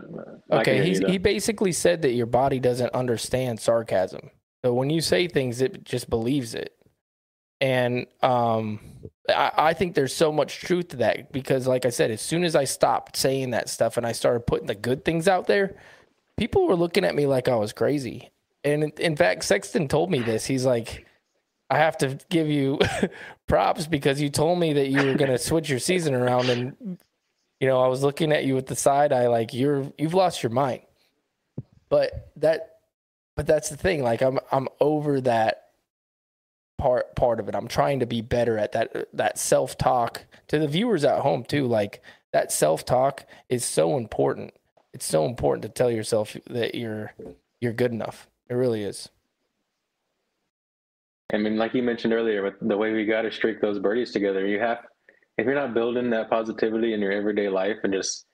Okay, 0.50 0.74
hear 0.74 0.82
he's, 0.82 0.98
you, 0.98 1.06
though. 1.06 1.12
he 1.12 1.18
basically 1.18 1.70
said 1.70 2.02
that 2.02 2.14
your 2.14 2.26
body 2.26 2.58
doesn't 2.58 2.92
understand 2.92 3.60
sarcasm. 3.60 4.32
So 4.64 4.74
when 4.74 4.90
you 4.90 5.00
say 5.00 5.28
things, 5.28 5.60
it 5.60 5.84
just 5.84 6.10
believes 6.10 6.52
it. 6.52 6.74
And 7.60 8.06
um, 8.24 8.80
I, 9.28 9.52
I 9.56 9.72
think 9.74 9.94
there's 9.94 10.16
so 10.16 10.32
much 10.32 10.62
truth 10.62 10.88
to 10.88 10.96
that 10.96 11.30
because, 11.30 11.68
like 11.68 11.86
I 11.86 11.90
said, 11.90 12.10
as 12.10 12.20
soon 12.20 12.42
as 12.42 12.56
I 12.56 12.64
stopped 12.64 13.16
saying 13.16 13.50
that 13.50 13.68
stuff 13.68 13.96
and 13.96 14.04
I 14.04 14.10
started 14.10 14.40
putting 14.40 14.66
the 14.66 14.74
good 14.74 15.04
things 15.04 15.28
out 15.28 15.46
there, 15.46 15.76
people 16.36 16.66
were 16.66 16.74
looking 16.74 17.04
at 17.04 17.14
me 17.14 17.26
like 17.26 17.46
I 17.46 17.54
was 17.54 17.72
crazy. 17.72 18.32
And 18.64 18.98
in 18.98 19.14
fact, 19.14 19.44
Sexton 19.44 19.86
told 19.86 20.10
me 20.10 20.18
this. 20.18 20.44
He's 20.44 20.66
like, 20.66 21.06
I 21.74 21.78
have 21.78 21.98
to 21.98 22.18
give 22.28 22.48
you 22.48 22.78
props 23.48 23.86
because 23.86 24.20
you 24.20 24.30
told 24.30 24.58
me 24.58 24.74
that 24.74 24.88
you 24.88 25.04
were 25.04 25.14
going 25.14 25.30
to 25.30 25.38
switch 25.38 25.68
your 25.68 25.80
season 25.80 26.14
around 26.14 26.48
and 26.48 26.98
you 27.60 27.68
know, 27.68 27.80
I 27.80 27.88
was 27.88 28.02
looking 28.02 28.32
at 28.32 28.44
you 28.44 28.54
with 28.54 28.66
the 28.66 28.76
side 28.76 29.12
eye 29.12 29.26
like 29.28 29.54
you're 29.54 29.90
you've 29.96 30.14
lost 30.14 30.42
your 30.42 30.50
mind. 30.50 30.82
But 31.88 32.30
that 32.36 32.78
but 33.36 33.46
that's 33.46 33.70
the 33.70 33.76
thing, 33.76 34.02
like 34.02 34.22
I'm 34.22 34.38
I'm 34.52 34.68
over 34.80 35.20
that 35.22 35.70
part 36.78 37.16
part 37.16 37.40
of 37.40 37.48
it. 37.48 37.54
I'm 37.54 37.68
trying 37.68 38.00
to 38.00 38.06
be 38.06 38.20
better 38.20 38.58
at 38.58 38.72
that 38.72 39.08
that 39.14 39.38
self-talk 39.38 40.26
to 40.48 40.58
the 40.58 40.68
viewers 40.68 41.04
at 41.04 41.20
home 41.20 41.44
too. 41.44 41.66
Like 41.66 42.02
that 42.32 42.52
self-talk 42.52 43.24
is 43.48 43.64
so 43.64 43.96
important. 43.96 44.54
It's 44.92 45.06
so 45.06 45.24
important 45.24 45.62
to 45.62 45.68
tell 45.68 45.90
yourself 45.90 46.36
that 46.50 46.74
you're 46.74 47.14
you're 47.60 47.72
good 47.72 47.92
enough. 47.92 48.28
It 48.48 48.54
really 48.54 48.84
is. 48.84 49.08
I 51.34 51.38
mean, 51.38 51.56
like 51.56 51.74
you 51.74 51.82
mentioned 51.82 52.12
earlier, 52.12 52.42
with 52.42 52.54
the 52.60 52.76
way 52.76 52.92
we 52.92 53.04
got 53.04 53.22
to 53.22 53.32
streak 53.32 53.60
those 53.60 53.80
birdies 53.80 54.12
together, 54.12 54.46
you 54.46 54.60
have, 54.60 54.78
if 55.36 55.44
you're 55.44 55.54
not 55.54 55.74
building 55.74 56.08
that 56.10 56.30
positivity 56.30 56.94
in 56.94 57.00
your 57.00 57.10
everyday 57.10 57.48
life 57.48 57.78
and 57.82 57.92
just 57.92 58.26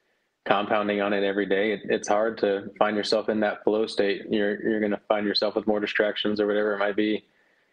compounding 0.45 1.01
on 1.01 1.13
it 1.15 1.25
every 1.25 1.47
day, 1.47 1.73
it, 1.73 1.81
it's 1.85 2.09
hard 2.09 2.37
to 2.39 2.71
find 2.79 2.97
yourself 2.97 3.31
in 3.31 3.41
that 3.41 3.65
flow 3.65 3.87
state. 3.87 4.23
You're 4.29 4.63
you're 4.63 4.81
going 4.81 4.93
to 4.93 5.01
find 5.09 5.27
yourself 5.27 5.55
with 5.57 5.67
more 5.67 5.81
distractions 5.81 6.41
or 6.41 6.47
whatever 6.47 6.75
it 6.75 6.79
might 6.79 6.97
be. 6.97 7.25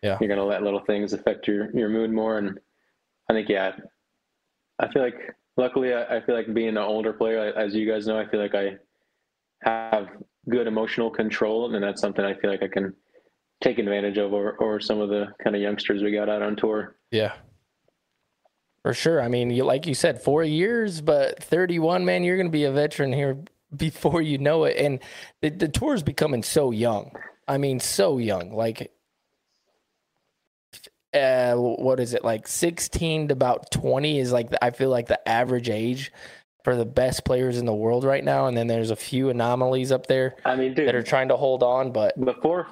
Yeah. 0.02 0.18
You're 0.22 0.30
going 0.30 0.40
to 0.40 0.46
let 0.46 0.64
little 0.64 0.84
things 0.86 1.12
affect 1.12 1.48
your 1.48 1.76
your 1.76 1.90
mood 1.90 2.12
more, 2.12 2.38
and 2.38 2.58
I 3.30 3.34
think 3.34 3.50
yeah, 3.50 3.74
I 4.80 4.88
feel 4.92 5.02
like 5.02 5.36
luckily 5.58 5.94
I, 5.94 6.18
I 6.18 6.22
feel 6.22 6.36
like 6.36 6.54
being 6.54 6.70
an 6.70 6.78
older 6.78 7.12
player, 7.12 7.54
as 7.58 7.76
you 7.76 7.90
guys 7.90 8.08
know, 8.08 8.18
I 8.18 8.28
feel 8.30 8.40
like 8.40 8.56
I 8.56 8.78
have 9.64 10.08
good 10.48 10.68
emotional 10.68 11.10
control, 11.10 11.74
and 11.74 11.84
that's 11.84 12.00
something 12.00 12.24
I 12.24 12.36
feel 12.36 12.50
like 12.50 12.64
I 12.64 12.70
can 12.70 12.94
take 13.62 13.80
advantage 13.80 14.18
of 14.18 14.34
or, 14.34 14.62
over 14.62 14.80
some 14.80 15.00
of 15.00 15.10
the 15.10 15.28
kind 15.44 15.56
of 15.56 15.62
youngsters 15.62 16.04
we 16.04 16.12
got 16.12 16.30
out 16.30 16.42
on 16.42 16.56
tour. 16.56 16.96
Yeah. 17.12 17.34
For 18.84 18.94
sure. 18.94 19.22
I 19.22 19.28
mean, 19.28 19.50
you 19.50 19.64
like 19.64 19.86
you 19.86 19.94
said, 19.94 20.22
four 20.22 20.44
years, 20.44 21.02
but 21.02 21.44
31, 21.44 22.06
man, 22.06 22.24
you're 22.24 22.38
going 22.38 22.48
to 22.48 22.52
be 22.52 22.66
a 22.66 22.72
veteran 22.72 23.12
here 23.12 23.38
before 23.76 24.22
you 24.22 24.38
know 24.38 24.64
it. 24.64 24.78
And 24.78 25.00
the, 25.42 25.50
the 25.50 25.68
tour 25.68 25.94
is 25.94 26.04
becoming 26.04 26.44
so 26.44 26.72
young. 26.72 27.12
I 27.48 27.58
mean, 27.58 27.80
so 27.80 28.18
young. 28.18 28.54
Like, 28.54 28.92
uh, 31.14 31.56
what 31.56 32.00
is 32.00 32.14
it? 32.14 32.24
Like 32.24 32.48
16 32.48 33.30
to 33.30 33.34
about 33.34 33.72
20 33.72 34.20
is 34.20 34.32
like, 34.32 34.52
the, 34.52 34.64
I 34.64 34.72
feel 34.72 34.90
like 34.90 35.08
the 35.08 35.28
average 35.28 35.70
age 35.70 36.12
for 36.64 36.76
the 36.76 36.86
best 36.86 37.26
players 37.26 37.58
in 37.58 37.66
the 37.66 37.74
world 37.74 38.04
right 38.04 38.24
now. 38.24 38.48
And 38.48 38.56
then 38.56 38.68
there's 38.68 38.92
a 38.92 38.96
few 38.96 39.30
anomalies 39.30 39.92
up 39.92 40.08
there 40.08 40.36
I 40.46 40.56
mean, 40.56 40.74
dude, 40.74 40.88
that 40.88 40.96
are 40.96 41.04
trying 41.04 41.30
to 41.30 41.38
hold 41.38 41.64
on, 41.64 41.92
but 41.92 42.20
before 42.24 42.68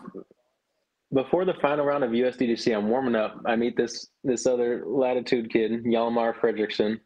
before 1.14 1.46
the 1.46 1.54
final 1.62 1.86
round 1.86 2.04
of 2.04 2.12
USDGC, 2.12 2.76
I'm 2.76 2.90
warming 2.90 3.16
up. 3.16 3.40
I 3.46 3.56
meet 3.56 3.78
this 3.78 4.08
this 4.24 4.46
other 4.46 4.84
latitude 4.86 5.52
kid, 5.52 5.84
Yalmar 5.86 6.34
Fredrickson. 6.40 7.00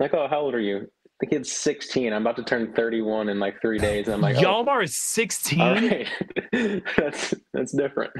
Like, 0.00 0.14
oh, 0.14 0.26
how 0.28 0.40
old 0.40 0.54
are 0.54 0.60
you? 0.60 0.88
The 1.20 1.26
kid's 1.26 1.52
16. 1.52 2.12
I'm 2.12 2.22
about 2.22 2.36
to 2.36 2.42
turn 2.42 2.72
31 2.74 3.28
in 3.28 3.38
like 3.38 3.60
three 3.60 3.78
days. 3.78 4.06
And 4.06 4.14
I'm 4.14 4.20
like, 4.20 4.36
oh, 4.36 4.40
Yalmar 4.42 4.82
is 4.82 4.96
16. 4.96 5.60
all 5.60 5.74
right. 5.74 6.08
that's 6.96 7.34
that's 7.52 7.72
different. 7.76 8.12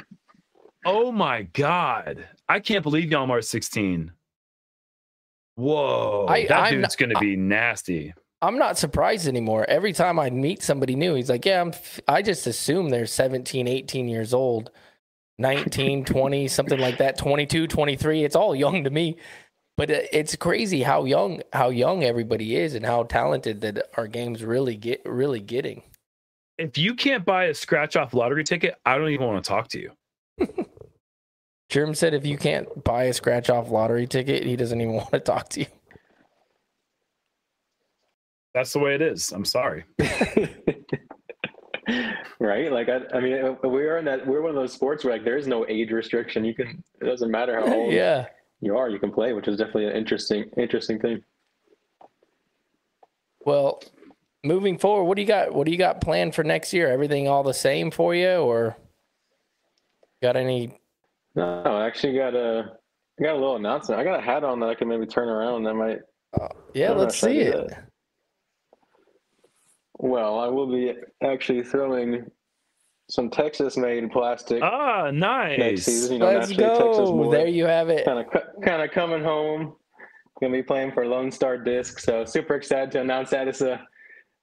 Oh 0.86 1.10
my 1.10 1.42
God. 1.42 2.26
I 2.48 2.60
can't 2.60 2.82
believe 2.84 3.08
Yalmar 3.10 3.40
is 3.40 3.48
16. 3.48 4.12
Whoa. 5.56 6.26
I- 6.28 6.46
that 6.46 6.60
I'm 6.64 6.72
dude's 6.74 6.82
not- 6.82 6.96
going 6.98 7.10
to 7.14 7.18
be 7.20 7.36
nasty. 7.36 8.14
I'm 8.42 8.58
not 8.58 8.76
surprised 8.76 9.26
anymore. 9.26 9.64
Every 9.68 9.94
time 9.94 10.18
I 10.18 10.28
meet 10.28 10.62
somebody 10.62 10.94
new, 10.96 11.14
he's 11.14 11.30
like, 11.30 11.46
"Yeah, 11.46 11.62
I'm 11.62 11.68
f- 11.68 12.00
I 12.06 12.20
just 12.20 12.46
assume 12.46 12.90
they're 12.90 13.06
17, 13.06 13.66
18 13.66 14.06
years 14.06 14.34
old, 14.34 14.70
19, 15.38 16.04
20, 16.04 16.48
something 16.48 16.78
like 16.78 16.98
that, 16.98 17.18
22, 17.18 17.66
23. 17.66 18.24
It's 18.24 18.36
all 18.36 18.54
young 18.54 18.84
to 18.84 18.90
me." 18.90 19.16
but 19.76 19.90
uh, 19.90 20.00
it's 20.12 20.36
crazy 20.36 20.82
how 20.82 21.04
young 21.04 21.42
how 21.52 21.68
young 21.68 22.04
everybody 22.04 22.56
is 22.56 22.74
and 22.74 22.84
how 22.84 23.04
talented 23.04 23.60
that 23.62 23.90
our 23.96 24.06
games 24.06 24.44
really 24.44 24.76
get 24.76 25.02
really 25.04 25.40
getting. 25.40 25.82
If 26.58 26.78
you 26.78 26.94
can't 26.94 27.24
buy 27.24 27.46
a 27.46 27.54
scratch 27.54 27.96
off 27.96 28.14
lottery 28.14 28.44
ticket, 28.44 28.76
I 28.86 28.96
don't 28.96 29.08
even 29.10 29.26
want 29.26 29.44
to 29.44 29.48
talk 29.48 29.68
to 29.68 29.80
you. 29.80 29.90
Jerm 31.70 31.96
said 31.96 32.14
if 32.14 32.24
you 32.24 32.38
can't 32.38 32.84
buy 32.84 33.04
a 33.04 33.12
scratch 33.12 33.50
off 33.50 33.70
lottery 33.70 34.06
ticket, 34.06 34.44
he 34.44 34.54
doesn't 34.54 34.80
even 34.80 34.94
want 34.96 35.10
to 35.12 35.20
talk 35.20 35.48
to 35.50 35.60
you. 35.60 35.66
That's 38.52 38.72
the 38.72 38.78
way 38.78 38.94
it 38.94 39.02
is. 39.02 39.32
I'm 39.32 39.44
sorry. 39.44 39.84
right? 42.38 42.72
Like 42.72 42.88
I, 42.88 43.00
I 43.12 43.20
mean, 43.20 43.34
uh, 43.34 43.54
we're 43.64 43.98
in 43.98 44.04
that 44.06 44.26
we're 44.26 44.40
one 44.40 44.50
of 44.50 44.56
those 44.56 44.72
sports 44.72 45.04
where 45.04 45.14
like 45.14 45.24
there 45.24 45.36
is 45.36 45.46
no 45.46 45.66
age 45.68 45.90
restriction. 45.90 46.44
You 46.44 46.54
can 46.54 46.82
it 47.00 47.04
doesn't 47.04 47.30
matter 47.30 47.56
how 47.56 47.72
old 47.72 47.92
yeah. 47.92 48.26
you 48.60 48.76
are, 48.76 48.88
you 48.88 48.98
can 48.98 49.12
play, 49.12 49.32
which 49.32 49.48
is 49.48 49.58
definitely 49.58 49.86
an 49.86 49.96
interesting 49.96 50.50
interesting 50.56 50.98
thing. 50.98 51.22
Well, 53.44 53.82
moving 54.42 54.78
forward, 54.78 55.04
what 55.04 55.16
do 55.16 55.22
you 55.22 55.28
got? 55.28 55.54
What 55.54 55.66
do 55.66 55.72
you 55.72 55.78
got 55.78 56.00
planned 56.00 56.34
for 56.34 56.44
next 56.44 56.72
year? 56.72 56.90
Everything 56.90 57.28
all 57.28 57.42
the 57.42 57.54
same 57.54 57.90
for 57.90 58.14
you, 58.14 58.36
or 58.36 58.76
got 60.22 60.36
any? 60.36 60.78
No, 61.34 61.62
I 61.64 61.86
actually 61.86 62.16
got 62.16 62.34
a 62.34 62.72
I 63.20 63.22
got 63.22 63.32
a 63.32 63.38
little 63.38 63.56
announcement. 63.56 64.00
I 64.00 64.04
got 64.04 64.18
a 64.18 64.22
hat 64.22 64.44
on 64.44 64.60
that 64.60 64.68
I 64.70 64.74
can 64.74 64.88
maybe 64.88 65.06
turn 65.06 65.28
around. 65.28 65.64
That 65.64 65.74
might 65.74 66.00
Yeah, 66.72 66.92
let's 66.92 67.20
see 67.20 67.40
it. 67.40 67.68
did 67.68 67.76
well, 70.04 70.38
I 70.38 70.48
will 70.48 70.70
be 70.70 70.92
actually 71.22 71.62
throwing 71.64 72.26
some 73.10 73.30
Texas 73.30 73.76
made 73.76 74.10
plastic 74.12 74.62
Ah, 74.62 75.10
next 75.10 75.82
season. 75.84 76.12
You 76.14 76.18
know, 76.20 76.26
Let's 76.26 76.50
naturally 76.50 76.68
Texas 76.78 77.08
go. 77.08 77.12
boy. 77.12 77.30
There 77.32 77.46
you 77.48 77.64
have 77.66 77.88
it. 77.88 78.04
kind 78.04 78.18
of 78.18 78.26
kind 78.62 78.82
of 78.82 78.90
coming 78.90 79.22
home. 79.24 79.76
Gonna 80.40 80.52
be 80.52 80.62
playing 80.62 80.92
for 80.92 81.06
Lone 81.06 81.30
Star 81.30 81.56
Disc, 81.58 81.98
so 82.00 82.24
super 82.24 82.54
excited 82.54 82.90
to 82.92 83.00
announce 83.00 83.30
that 83.30 83.46
it's 83.48 83.60
a 83.60 83.86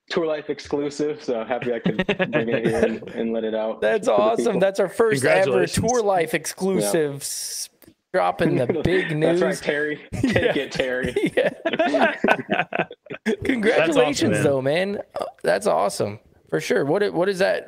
Tour 0.10 0.26
Life 0.26 0.50
exclusive. 0.50 1.24
So 1.24 1.44
happy 1.44 1.74
I 1.74 1.80
could 1.80 1.98
bring 2.32 2.50
it 2.50 2.66
here 2.68 2.84
and, 2.86 3.10
and 3.10 3.34
let 3.34 3.44
it 3.44 3.54
out. 3.56 3.82
That's 3.82 4.08
awesome. 4.08 4.60
That's 4.60 4.80
our 4.80 4.88
first 4.90 5.24
ever 5.26 5.66
Tour 5.68 6.02
Life 6.02 6.34
exclusive. 6.34 7.18
s- 7.22 7.70
Dropping 8.14 8.56
the 8.58 8.68
big 8.84 9.16
news. 9.18 9.40
That's 9.40 9.62
right, 9.62 9.66
Terry. 9.66 10.02
Take 10.14 10.34
Yeah. 10.56 10.64
it, 10.64 10.72
Terry. 10.74 11.16
Yeah. 11.36 12.86
Congratulations, 13.44 14.32
man. 14.32 14.44
though, 14.44 14.62
man. 14.62 15.02
Uh, 15.20 15.26
That's 15.44 15.68
awesome 15.68 16.20
for 16.50 16.60
sure. 16.60 16.86
What 16.86 17.04
it- 17.04 17.14
what 17.14 17.30
is 17.30 17.40
that? 17.40 17.68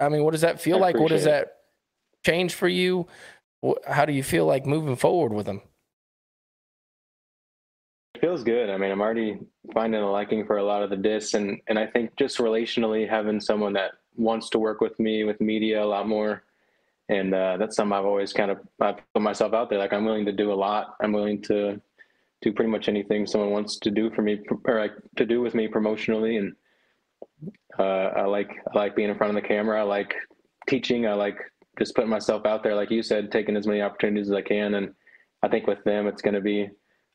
I 0.00 0.08
mean, 0.08 0.22
what 0.24 0.30
does 0.32 0.42
that 0.42 0.60
feel 0.60 0.76
I 0.76 0.80
like? 0.80 0.96
What 0.98 1.08
does 1.10 1.24
that 1.24 1.56
change 2.24 2.54
for 2.54 2.68
you? 2.68 3.06
How 3.86 4.04
do 4.04 4.12
you 4.12 4.22
feel 4.22 4.46
like 4.46 4.64
moving 4.66 4.94
forward 4.96 5.32
with 5.32 5.46
them? 5.46 5.60
It 8.14 8.20
feels 8.20 8.42
good. 8.42 8.70
I 8.70 8.76
mean, 8.76 8.90
I'm 8.90 9.00
already 9.00 9.38
finding 9.72 10.00
a 10.00 10.10
liking 10.10 10.44
for 10.44 10.58
a 10.58 10.62
lot 10.64 10.82
of 10.82 10.90
the 10.90 10.96
discs, 10.96 11.34
and 11.34 11.60
and 11.68 11.78
I 11.78 11.86
think 11.86 12.14
just 12.16 12.38
relationally 12.38 13.08
having 13.08 13.40
someone 13.40 13.72
that 13.74 13.92
wants 14.16 14.50
to 14.50 14.58
work 14.58 14.80
with 14.80 14.98
me 14.98 15.24
with 15.24 15.40
media 15.40 15.82
a 15.82 15.86
lot 15.86 16.08
more, 16.08 16.42
and 17.08 17.34
uh, 17.34 17.56
that's 17.58 17.76
something 17.76 17.92
I've 17.96 18.04
always 18.04 18.32
kind 18.32 18.50
of 18.50 18.58
I 18.80 18.92
put 18.92 19.22
myself 19.22 19.52
out 19.52 19.70
there. 19.70 19.78
Like 19.78 19.92
I'm 19.92 20.04
willing 20.04 20.26
to 20.26 20.32
do 20.32 20.52
a 20.52 20.54
lot. 20.54 20.96
I'm 21.00 21.12
willing 21.12 21.40
to 21.42 21.80
do 22.42 22.52
pretty 22.52 22.70
much 22.70 22.88
anything 22.88 23.26
someone 23.26 23.50
wants 23.50 23.78
to 23.80 23.90
do 23.90 24.10
for 24.10 24.22
me 24.22 24.38
or 24.64 24.88
to 25.16 25.26
do 25.26 25.40
with 25.40 25.54
me 25.54 25.68
promotionally, 25.68 26.38
and 26.38 26.54
uh, 27.78 28.12
I 28.16 28.24
like 28.26 28.50
I 28.72 28.78
like 28.78 28.96
being 28.96 29.10
in 29.10 29.16
front 29.16 29.36
of 29.36 29.42
the 29.42 29.48
camera. 29.48 29.80
I 29.80 29.82
like 29.82 30.14
teaching. 30.68 31.06
I 31.06 31.14
like 31.14 31.38
just 31.78 31.94
putting 31.94 32.10
myself 32.10 32.46
out 32.46 32.62
there, 32.62 32.74
like 32.74 32.90
you 32.90 33.02
said, 33.02 33.30
taking 33.30 33.56
as 33.56 33.66
many 33.66 33.82
opportunities 33.82 34.30
as 34.30 34.34
I 34.34 34.42
can, 34.42 34.74
and 34.74 34.94
I 35.42 35.48
think 35.48 35.66
with 35.66 35.82
them, 35.84 36.06
it's 36.06 36.22
going 36.22 36.34
to 36.34 36.40
be 36.40 36.68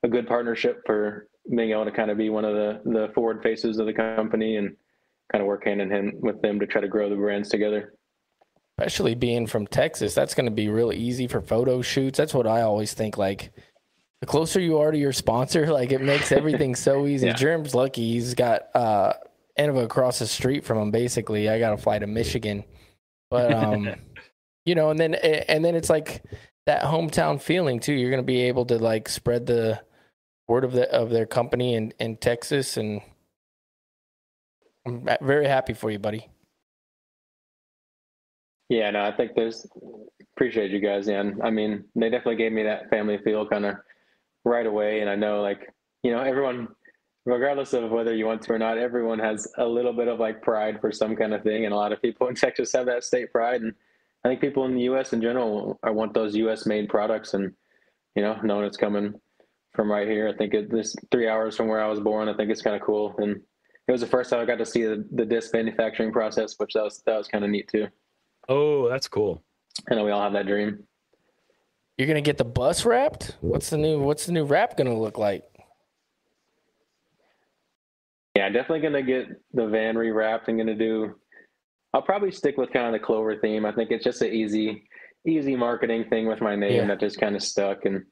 a 0.03 0.07
good 0.07 0.27
partnership 0.27 0.81
for 0.85 1.27
being 1.49 1.71
able 1.71 1.85
to 1.85 1.91
kind 1.91 2.11
of 2.11 2.17
be 2.17 2.29
one 2.29 2.45
of 2.45 2.55
the 2.55 2.81
the 2.85 3.11
forward 3.13 3.41
faces 3.43 3.79
of 3.79 3.85
the 3.85 3.93
company 3.93 4.57
and 4.57 4.75
kind 5.31 5.41
of 5.41 5.47
work 5.47 5.65
hand 5.65 5.81
in 5.81 5.89
hand 5.89 6.13
with 6.21 6.41
them 6.41 6.59
to 6.59 6.67
try 6.67 6.81
to 6.81 6.87
grow 6.87 7.09
the 7.09 7.15
brands 7.15 7.49
together. 7.49 7.93
Especially 8.77 9.13
being 9.15 9.45
from 9.45 9.67
Texas, 9.67 10.13
that's 10.13 10.33
going 10.33 10.45
to 10.45 10.51
be 10.51 10.67
really 10.67 10.97
easy 10.97 11.27
for 11.27 11.41
photo 11.41 11.81
shoots. 11.81 12.17
That's 12.17 12.33
what 12.33 12.47
I 12.47 12.61
always 12.61 12.93
think. 12.93 13.17
Like, 13.17 13.53
the 14.23 14.27
closer 14.27 14.61
you 14.61 14.77
are 14.77 14.89
to 14.89 14.97
your 14.97 15.11
sponsor, 15.11 15.67
like 15.73 15.91
it 15.91 16.01
makes 16.01 16.31
everything 16.31 16.75
so 16.75 17.05
easy. 17.07 17.27
Yeah. 17.27 17.33
Jerm's 17.33 17.75
lucky; 17.75 18.13
he's 18.13 18.33
got 18.33 18.73
uh, 18.73 19.13
Innova 19.59 19.83
across 19.83 20.19
the 20.19 20.27
street 20.27 20.63
from 20.63 20.77
him. 20.77 20.91
Basically, 20.91 21.49
I 21.49 21.59
got 21.59 21.71
to 21.71 21.77
fly 21.77 21.99
to 21.99 22.07
Michigan, 22.07 22.63
but 23.29 23.51
um, 23.51 23.89
you 24.65 24.75
know, 24.75 24.91
and 24.91 24.97
then 24.97 25.15
and 25.15 25.63
then 25.65 25.75
it's 25.75 25.89
like 25.89 26.23
that 26.67 26.83
hometown 26.83 27.41
feeling 27.41 27.81
too. 27.81 27.91
You're 27.91 28.11
going 28.11 28.23
to 28.23 28.25
be 28.25 28.43
able 28.43 28.65
to 28.67 28.79
like 28.79 29.09
spread 29.09 29.45
the 29.45 29.81
word 30.47 30.63
of 30.63 30.71
the 30.71 30.89
of 30.89 31.09
their 31.09 31.25
company 31.25 31.75
in 31.75 31.93
in 31.99 32.15
Texas, 32.15 32.77
and 32.77 33.01
I'm 34.85 35.05
very 35.21 35.47
happy 35.47 35.73
for 35.73 35.91
you, 35.91 35.99
buddy. 35.99 36.29
Yeah, 38.69 38.89
no, 38.91 39.03
I 39.03 39.11
think 39.11 39.35
there's 39.35 39.67
appreciate 40.33 40.71
you 40.71 40.79
guys, 40.79 41.09
and 41.09 41.43
I 41.43 41.49
mean, 41.49 41.83
they 41.93 42.09
definitely 42.09 42.37
gave 42.37 42.53
me 42.53 42.63
that 42.63 42.89
family 42.89 43.17
feel 43.17 43.45
kind 43.45 43.65
of 43.65 43.75
right 44.45 44.65
away, 44.65 45.01
and 45.01 45.09
I 45.09 45.15
know 45.15 45.41
like 45.41 45.73
you 46.03 46.11
know 46.11 46.21
everyone. 46.21 46.69
Regardless 47.25 47.71
of 47.71 47.89
whether 47.89 48.13
you 48.13 48.25
want 48.25 48.41
to 48.41 48.51
or 48.51 48.59
not, 48.59 48.77
everyone 48.77 49.17
has 49.19 49.47
a 49.57 49.65
little 49.65 49.93
bit 49.93 50.09
of 50.09 50.19
like 50.19 50.41
pride 50.41 50.81
for 50.81 50.91
some 50.91 51.15
kind 51.15 51.33
of 51.33 51.41
thing, 51.41 51.63
and 51.63 51.73
a 51.73 51.77
lot 51.77 51.93
of 51.93 52.01
people 52.01 52.27
in 52.27 52.35
Texas 52.35 52.73
have 52.73 52.85
that 52.87 53.05
state 53.05 53.31
pride. 53.31 53.61
And 53.61 53.73
I 54.25 54.27
think 54.27 54.41
people 54.41 54.65
in 54.65 54.75
the 54.75 54.81
U.S. 54.81 55.13
in 55.13 55.21
general, 55.21 55.79
I 55.83 55.89
want 55.89 56.13
those 56.13 56.35
U.S. 56.35 56.65
made 56.65 56.89
products, 56.89 57.33
and 57.33 57.53
you 58.15 58.23
know, 58.23 58.37
knowing 58.43 58.65
it's 58.65 58.75
coming 58.75 59.13
from 59.73 59.91
right 59.91 60.07
here. 60.07 60.27
I 60.27 60.37
think 60.37 60.53
it, 60.53 60.69
this 60.69 60.95
three 61.11 61.27
hours 61.27 61.55
from 61.55 61.67
where 61.67 61.81
I 61.81 61.87
was 61.87 61.99
born. 61.99 62.27
I 62.27 62.35
think 62.35 62.51
it's 62.51 62.61
kind 62.61 62.75
of 62.75 62.81
cool, 62.81 63.15
and 63.17 63.41
it 63.87 63.91
was 63.91 64.01
the 64.01 64.07
first 64.07 64.29
time 64.29 64.39
I 64.39 64.45
got 64.45 64.59
to 64.59 64.65
see 64.65 64.83
the, 64.83 65.05
the 65.11 65.25
disc 65.25 65.53
manufacturing 65.53 66.11
process, 66.11 66.55
which 66.57 66.73
that 66.73 66.83
was 66.83 67.01
that 67.05 67.17
was 67.17 67.27
kind 67.27 67.43
of 67.43 67.49
neat 67.49 67.67
too. 67.69 67.87
Oh, 68.49 68.89
that's 68.89 69.07
cool. 69.07 69.43
I 69.89 69.95
know 69.95 70.05
we 70.05 70.11
all 70.11 70.21
have 70.21 70.33
that 70.33 70.47
dream. 70.47 70.83
You're 71.97 72.07
gonna 72.07 72.21
get 72.21 72.37
the 72.37 72.45
bus 72.45 72.85
wrapped. 72.85 73.37
What's 73.41 73.69
the 73.69 73.77
new 73.77 73.99
What's 73.99 74.25
the 74.25 74.31
new 74.31 74.45
wrap 74.45 74.77
gonna 74.77 74.97
look 74.97 75.17
like? 75.17 75.43
Yeah, 78.35 78.49
definitely 78.49 78.79
gonna 78.81 79.03
get 79.03 79.27
the 79.53 79.67
van 79.67 79.95
rewrapped. 79.95 80.47
I'm 80.47 80.57
gonna 80.57 80.75
do. 80.75 81.15
I'll 81.93 82.01
probably 82.01 82.31
stick 82.31 82.57
with 82.57 82.71
kind 82.73 82.87
of 82.87 82.93
the 82.99 83.05
Clover 83.05 83.35
theme. 83.37 83.65
I 83.65 83.71
think 83.71 83.91
it's 83.91 84.03
just 84.03 84.23
an 84.23 84.29
easy, 84.33 84.83
easy 85.27 85.55
marketing 85.55 86.05
thing 86.09 86.25
with 86.27 86.41
my 86.41 86.55
name 86.55 86.73
Yeah. 86.73 86.87
that 86.87 86.99
just 86.99 87.19
kind 87.19 87.35
of 87.35 87.43
stuck. 87.43 87.85
And 87.85 88.03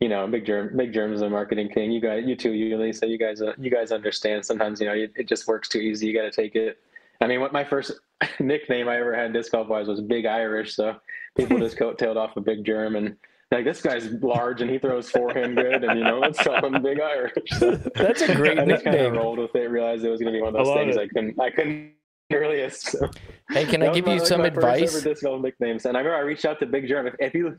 you 0.00 0.08
know, 0.08 0.26
Big 0.26 0.44
Jerm, 0.46 0.76
Big 0.76 0.92
Jerm's, 0.92 1.20
a 1.20 1.30
marketing 1.30 1.68
king. 1.68 1.92
You 1.92 2.00
guys, 2.00 2.24
you 2.26 2.34
too, 2.34 2.52
you 2.52 2.76
Lisa, 2.76 3.06
you 3.06 3.18
guys, 3.18 3.42
uh, 3.42 3.52
you 3.58 3.70
guys 3.70 3.92
understand. 3.92 4.44
Sometimes 4.44 4.80
you 4.80 4.86
know 4.86 4.94
it, 4.94 5.12
it 5.14 5.28
just 5.28 5.46
works 5.46 5.68
too 5.68 5.78
easy. 5.78 6.06
You 6.08 6.14
got 6.14 6.22
to 6.22 6.30
take 6.32 6.56
it. 6.56 6.78
I 7.20 7.26
mean, 7.28 7.40
what 7.40 7.52
my 7.52 7.62
first 7.62 7.92
nickname 8.40 8.88
I 8.88 8.96
ever 8.98 9.14
had 9.14 9.32
disc 9.32 9.52
golf 9.52 9.68
wise 9.68 9.86
was 9.86 10.00
Big 10.00 10.26
Irish. 10.26 10.74
So 10.74 10.96
people 11.36 11.58
just 11.66 11.76
coattailed 11.78 12.16
off 12.16 12.36
a 12.36 12.40
Big 12.40 12.64
Jerm 12.64 12.96
and. 12.96 13.16
Like 13.52 13.64
this 13.64 13.82
guy's 13.82 14.12
large 14.22 14.60
and 14.60 14.70
he 14.70 14.78
throws 14.78 15.10
forehand 15.10 15.56
good, 15.56 15.82
and 15.82 15.98
you 15.98 16.04
know 16.04 16.20
let's 16.20 16.40
call 16.40 16.64
him 16.64 16.80
Big 16.84 17.00
Irish. 17.00 17.32
That's 17.96 18.22
a 18.22 18.32
great 18.36 18.60
I 18.60 18.64
just 18.64 18.84
kind 18.84 18.94
of 18.96 19.12
rolled 19.14 19.40
with 19.40 19.52
it. 19.56 19.68
Realized 19.68 20.04
it 20.04 20.08
was 20.08 20.20
going 20.20 20.32
to 20.32 20.38
be 20.38 20.40
one 20.40 20.54
of 20.54 20.54
those 20.54 20.68
love 20.68 20.76
things 20.76 20.94
it. 20.94 21.00
I 21.00 21.08
couldn't. 21.08 21.40
I 21.40 21.50
couldn't 21.50 21.94
really. 22.30 22.70
So 22.70 23.10
Hey, 23.50 23.64
can 23.64 23.82
I 23.82 23.92
give 23.92 24.06
my- 24.06 24.12
you 24.12 24.18
like 24.20 24.28
some 24.28 24.42
my 24.42 24.50
first 24.50 24.58
advice? 24.58 24.94
Ever 24.94 25.08
disc 25.08 25.24
golf 25.24 25.42
nicknames, 25.42 25.84
and 25.84 25.96
I 25.96 26.00
remember 26.00 26.16
I 26.16 26.20
reached 26.20 26.44
out 26.44 26.60
to 26.60 26.66
Big 26.66 26.86
Jerm. 26.88 27.08
If, 27.08 27.14
if 27.18 27.34
you, 27.34 27.56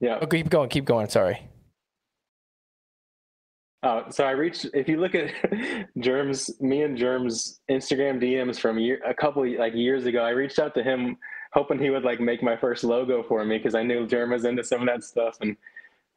yeah. 0.00 0.18
Oh, 0.20 0.26
keep 0.26 0.50
going, 0.50 0.68
keep 0.68 0.84
going. 0.84 1.08
Sorry. 1.08 1.48
Oh, 3.82 4.04
so 4.10 4.24
I 4.24 4.32
reached. 4.32 4.66
If 4.74 4.86
you 4.86 4.98
look 5.00 5.14
at 5.14 5.30
Jerm's, 5.98 6.60
me 6.60 6.82
and 6.82 6.98
Jerm's 6.98 7.60
Instagram 7.70 8.22
DMs 8.22 8.60
from 8.60 8.78
year, 8.78 9.00
a 9.06 9.14
couple 9.14 9.48
like 9.58 9.74
years 9.74 10.04
ago, 10.04 10.22
I 10.22 10.30
reached 10.30 10.58
out 10.58 10.74
to 10.74 10.82
him 10.82 11.16
hoping 11.52 11.78
he 11.78 11.90
would 11.90 12.04
like 12.04 12.20
make 12.20 12.42
my 12.42 12.56
first 12.56 12.84
logo 12.84 13.22
for 13.22 13.44
me 13.44 13.58
because 13.58 13.74
I 13.74 13.82
knew 13.82 14.06
Jerm 14.06 14.30
was 14.30 14.44
into 14.44 14.64
some 14.64 14.80
of 14.80 14.86
that 14.86 15.04
stuff, 15.04 15.38
and 15.40 15.56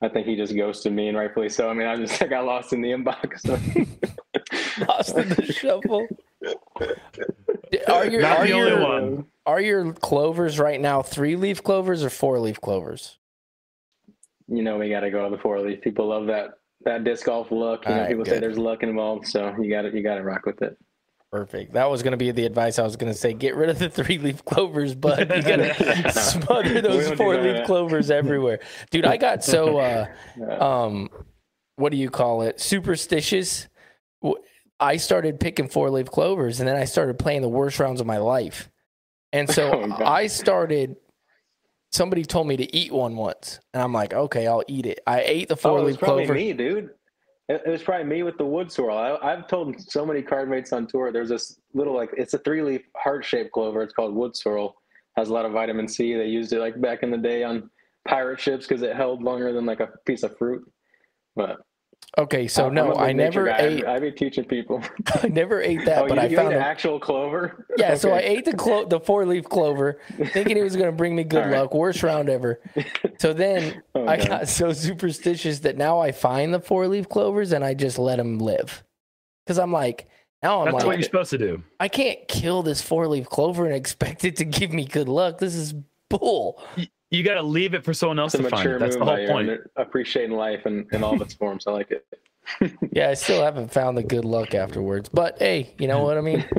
I 0.01 0.10
think 0.10 0.27
he 0.27 0.35
just 0.35 0.55
ghosted 0.55 0.93
me, 0.93 1.07
and 1.07 1.18
rightfully 1.18 1.49
so. 1.49 1.69
I 1.69 1.73
mean, 1.73 1.88
I 1.88 1.95
just 1.95 2.22
I 2.22 2.27
got 2.27 2.45
lost 2.45 2.73
in 2.73 2.81
the 2.81 2.89
inbox. 2.91 3.39
So. 3.41 3.60
Lost 4.88 5.15
in 5.15 5.30
the 5.30 5.53
shuffle. 5.53 6.07
Are 7.88 8.05
your 8.07 8.22
Not 8.22 8.39
are 8.39 8.47
the 8.47 8.53
only 8.53 8.69
your 8.72 8.81
one. 8.81 9.26
are 9.45 9.61
your 9.61 9.93
clovers 9.93 10.60
right 10.60 10.80
now 10.81 11.01
three 11.01 11.35
leaf 11.35 11.64
clovers 11.64 12.03
or 12.03 12.10
four 12.10 12.39
leaf 12.39 12.60
clovers? 12.61 13.18
you 14.47 14.61
know 14.61 14.77
we 14.77 14.89
got 14.89 14.99
to 15.01 15.10
go 15.11 15.27
to 15.30 15.35
the 15.35 15.41
four 15.41 15.60
leaf. 15.61 15.81
People 15.81 16.07
love 16.07 16.27
that 16.27 16.55
that 16.85 17.03
disc 17.03 17.26
golf 17.26 17.51
look. 17.51 17.84
You 17.85 17.89
know, 17.91 17.95
Alright, 17.95 18.10
people 18.10 18.26
say 18.26 18.39
there's 18.39 18.57
luck 18.57 18.84
involved, 18.84 19.27
so 19.27 19.55
you 19.60 19.69
got 19.69 19.84
to 19.84 19.95
you 19.95 20.03
got 20.03 20.15
to 20.15 20.23
rock 20.23 20.45
with 20.45 20.61
it. 20.61 20.77
Perfect. 21.34 21.73
That 21.73 21.89
was 21.89 22.03
going 22.03 22.11
to 22.11 22.18
be 22.18 22.30
the 22.30 22.45
advice 22.45 22.77
I 22.77 22.84
was 22.84 22.95
going 22.95 23.11
to 23.11 23.18
say. 23.18 23.34
Get 23.34 23.55
rid 23.55 23.68
of 23.72 23.80
the 23.80 23.89
three 24.03 24.19
leaf 24.19 24.45
clovers, 24.45 24.93
but 24.93 25.19
you 25.35 25.41
got 25.41 25.55
to 25.55 26.11
smother 26.11 26.80
those 26.80 27.10
four 27.14 27.35
leaf 27.38 27.65
clovers 27.65 28.11
everywhere. 28.11 28.60
Dude, 28.91 29.07
I 29.07 29.18
got 29.18 29.43
so, 29.43 29.80
uh, 29.80 30.05
um, 30.60 31.10
what 31.76 31.91
do 31.91 31.97
you 31.97 32.11
call 32.11 32.43
it? 32.43 32.61
Superstitious. 32.61 33.68
I 34.80 34.97
started 34.97 35.39
picking 35.39 35.69
four 35.69 35.89
leaf 35.89 36.05
clovers 36.05 36.60
and 36.60 36.69
then 36.69 36.76
I 36.76 36.85
started 36.85 37.18
playing 37.18 37.41
the 37.41 37.49
worst 37.49 37.80
rounds 37.80 37.99
of 37.99 38.05
my 38.05 38.18
life. 38.18 38.69
And 39.31 39.49
so 39.49 39.72
Oh, 39.72 40.05
I 40.05 40.27
started 40.27 40.97
somebody 41.91 42.26
told 42.26 42.45
me 42.45 42.57
to 42.57 42.76
eat 42.76 42.91
one 42.91 43.15
once, 43.15 43.60
and 43.73 43.81
I'm 43.81 43.91
like, 43.93 44.14
okay, 44.14 44.45
I'll 44.45 44.64
eat 44.68 44.85
it. 44.85 44.99
I 45.07 45.22
ate 45.22 45.47
the 45.49 45.55
four 45.55 45.72
oh, 45.72 45.81
it 45.81 45.84
was 45.84 45.93
leaf 45.93 45.99
probably 45.99 46.26
clover. 46.26 46.35
me, 46.35 46.53
dude. 46.53 46.91
It, 47.49 47.61
it 47.65 47.70
was 47.70 47.84
probably 47.84 48.06
me 48.06 48.24
with 48.24 48.38
the 48.38 48.45
wood 48.45 48.72
sorrel. 48.72 48.98
I, 48.98 49.18
I've 49.22 49.48
told 49.48 49.80
so 49.80 50.06
many 50.06 50.22
card 50.22 50.49
mates 50.49 50.72
on 50.74 50.88
tour. 50.88 51.11
There's 51.11 51.30
this 51.30 51.60
little 51.74 51.95
like 51.95 52.11
it's 52.18 52.34
a 52.34 52.40
three 52.40 52.61
leaf 52.61 52.82
heart 52.95 53.26
shaped 53.26 53.52
clover. 53.52 53.82
It's 53.84 53.94
called 53.94 54.15
wood 54.15 54.36
sorrel. 54.36 54.76
Has 55.18 55.30
a 55.30 55.34
lot 55.34 55.45
of 55.45 55.52
vitamin 55.52 55.88
C. 55.88 56.14
They 56.15 56.28
used 56.28 56.53
it 56.53 56.60
like 56.60 56.80
back 56.82 57.03
in 57.03 57.11
the 57.11 57.18
day 57.18 57.44
on 57.44 57.70
pirate 58.07 58.40
ships 58.40 58.65
because 58.68 58.82
it 58.82 58.95
held 58.95 59.22
longer 59.22 59.53
than 59.53 59.65
like 59.65 59.80
a 59.80 59.90
piece 60.06 60.24
of 60.24 60.38
fruit. 60.38 60.64
But 61.36 61.57
Okay, 62.15 62.48
so 62.48 62.64
uh, 62.64 62.65
I'm- 62.65 62.76
no, 62.76 62.91
I'm 62.94 62.99
a 62.99 63.03
I 63.06 63.11
never 63.14 63.45
guy. 63.45 63.57
ate. 63.60 63.85
I 63.85 63.99
be 63.99 64.11
teaching 64.11 64.45
people. 64.45 64.84
I 65.23 65.27
never 65.30 65.61
ate 65.61 65.84
that, 65.85 66.03
oh, 66.03 66.07
but 66.07 66.15
you, 66.15 66.22
I 66.22 66.26
you 66.27 66.38
found 66.38 66.49
ate 66.53 66.57
an 66.57 66.61
a- 66.61 66.65
actual 66.65 66.99
clover. 66.99 67.65
Yeah, 67.77 67.95
so 67.95 68.11
I 68.11 68.19
ate 68.19 68.45
the 68.45 68.53
clo- 68.53 68.85
the 68.85 68.99
four 68.99 69.26
leaf 69.26 69.45
clover, 69.45 69.99
thinking 70.31 70.56
it 70.57 70.61
was 70.64 70.76
going 70.76 70.85
to 70.88 70.95
bring 70.95 71.15
me 71.15 71.23
good 71.23 71.44
All 71.44 71.49
right. 71.49 71.61
luck. 71.61 71.73
Worst 71.73 72.03
round 72.03 72.30
ever. 72.30 72.61
So 73.18 73.34
then 73.34 73.81
Oh, 73.95 74.07
I 74.07 74.18
God. 74.18 74.27
got 74.27 74.48
so 74.48 74.73
superstitious 74.73 75.60
that 75.61 75.76
now 75.76 75.99
I 75.99 76.11
find 76.11 76.53
the 76.53 76.60
four 76.60 76.88
leaf 76.88 77.10
clovers 77.10 77.52
and 77.52 77.64
I 77.64 77.73
just 77.73 77.98
let 77.98 78.18
them 78.18 78.38
live. 78.38 78.84
Because 79.45 79.57
I'm 79.57 79.72
like, 79.72 80.07
now 80.44 80.60
I'm 80.60 80.65
That's 80.65 80.76
like, 80.76 80.85
what 80.85 80.95
you're 80.98 81.03
supposed 81.03 81.31
to 81.31 81.38
do. 81.40 81.64
I 81.80 81.88
can't 81.88 82.19
kill 82.27 82.61
this 82.61 82.80
four 82.81 83.07
leaf 83.07 83.26
clover 83.27 83.65
and 83.65 83.73
expect 83.73 84.23
it 84.23 84.35
to 84.35 84.45
give 84.45 84.72
me 84.72 84.85
good 84.85 85.10
luck. 85.10 85.40
This 85.40 85.56
is 85.56 85.73
bull. 86.18 86.61
You 87.11 87.23
got 87.23 87.35
to 87.35 87.44
leave 87.44 87.73
it 87.73 87.84
for 87.85 87.94
someone 87.94 88.18
else 88.19 88.34
It's 88.34 88.44
to 88.44 88.49
find 88.49 88.68
it. 88.69 88.80
That's 88.80 88.95
the 88.95 89.06
whole 89.06 89.27
point. 89.27 89.49
and 89.49 89.60
appreciating 89.76 90.35
life 90.35 90.65
in, 90.65 90.88
in 90.91 91.03
all 91.03 91.14
of 91.14 91.22
its 91.22 91.34
forms. 91.34 91.68
I 91.68 91.72
like 91.72 91.91
it. 91.91 92.06
Yeah, 92.91 93.10
I 93.10 93.14
still 93.14 93.41
haven't 93.41 93.72
found 93.72 93.98
the 93.98 94.03
good 94.03 94.26
luck 94.26 94.53
afterwards. 94.53 95.07
But 95.10 95.40
hey, 95.40 95.73
you 95.80 95.88
know 95.88 96.03
what 96.03 96.18
I 96.18 96.22
mean? 96.22 96.45